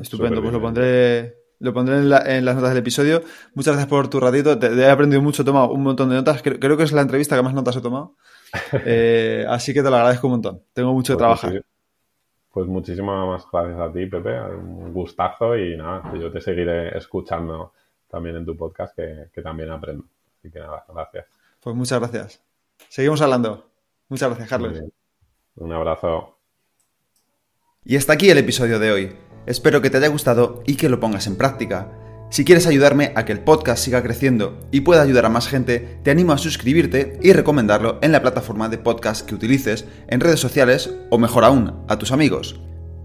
Estupendo, 0.00 0.42
pues 0.42 0.52
lo 0.52 0.60
pondré, 0.60 1.36
lo 1.60 1.72
pondré 1.72 1.98
en, 1.98 2.44
las 2.44 2.56
notas 2.56 2.70
del 2.70 2.78
episodio. 2.78 3.22
Muchas 3.54 3.74
gracias 3.74 3.88
por 3.88 4.08
tu 4.08 4.18
ratito, 4.18 4.58
te, 4.58 4.74
he 4.74 4.90
aprendido 4.90 5.22
mucho, 5.22 5.42
he 5.42 5.44
tomado 5.44 5.70
un 5.70 5.84
montón 5.84 6.08
de 6.08 6.16
notas, 6.16 6.42
creo, 6.42 6.76
que 6.76 6.82
es 6.82 6.92
la 6.92 7.02
entrevista 7.02 7.36
que 7.36 7.42
más 7.42 7.54
notas 7.54 7.76
he 7.76 7.80
tomado, 7.80 8.16
eh, 8.84 9.46
así 9.48 9.72
que 9.72 9.84
te 9.84 9.88
lo 9.90 9.96
agradezco 9.96 10.26
un 10.26 10.32
montón, 10.32 10.62
tengo 10.72 10.92
mucho 10.92 11.16
que 11.16 11.24
pues 11.24 11.40
trabajar. 11.40 11.64
pues 12.52 12.66
muchísimas 12.66 13.46
gracias 13.52 13.78
a 13.78 13.92
ti, 13.92 14.06
Pepe, 14.06 14.40
un 14.40 14.92
gustazo 14.92 15.56
y 15.56 15.76
nada, 15.76 16.12
yo 16.18 16.32
te 16.32 16.40
seguiré 16.40 16.98
escuchando 16.98 17.72
también 18.08 18.36
en 18.36 18.46
tu 18.46 18.56
podcast 18.56 18.94
que 18.96 19.42
también 19.42 19.70
aprendo. 19.70 20.04
Así 20.38 20.50
que 20.50 20.58
nada, 20.58 20.84
gracias. 20.88 21.26
Pues 21.60 21.74
muchas 21.74 21.98
gracias. 21.98 22.40
Seguimos 22.88 23.20
hablando. 23.20 23.68
Muchas 24.08 24.28
gracias, 24.28 24.48
Carlos. 24.48 24.78
Un 25.56 25.72
abrazo. 25.72 26.38
Y 27.84 27.96
hasta 27.96 28.12
aquí 28.12 28.30
el 28.30 28.38
episodio 28.38 28.78
de 28.78 28.92
hoy. 28.92 29.16
Espero 29.46 29.80
que 29.80 29.90
te 29.90 29.96
haya 29.98 30.08
gustado 30.08 30.62
y 30.66 30.76
que 30.76 30.88
lo 30.88 31.00
pongas 31.00 31.26
en 31.26 31.36
práctica. 31.36 31.92
Si 32.30 32.44
quieres 32.44 32.66
ayudarme 32.66 33.12
a 33.14 33.24
que 33.24 33.32
el 33.32 33.44
podcast 33.44 33.82
siga 33.84 34.02
creciendo 34.02 34.58
y 34.72 34.80
pueda 34.80 35.02
ayudar 35.02 35.26
a 35.26 35.28
más 35.28 35.48
gente, 35.48 36.00
te 36.02 36.10
animo 36.10 36.32
a 36.32 36.38
suscribirte 36.38 37.18
y 37.22 37.32
recomendarlo 37.32 37.98
en 38.02 38.10
la 38.10 38.22
plataforma 38.22 38.68
de 38.68 38.78
podcast 38.78 39.24
que 39.26 39.36
utilices, 39.36 39.86
en 40.08 40.20
redes 40.20 40.40
sociales 40.40 40.92
o 41.10 41.18
mejor 41.18 41.44
aún, 41.44 41.84
a 41.88 41.98
tus 41.98 42.10
amigos. 42.10 42.60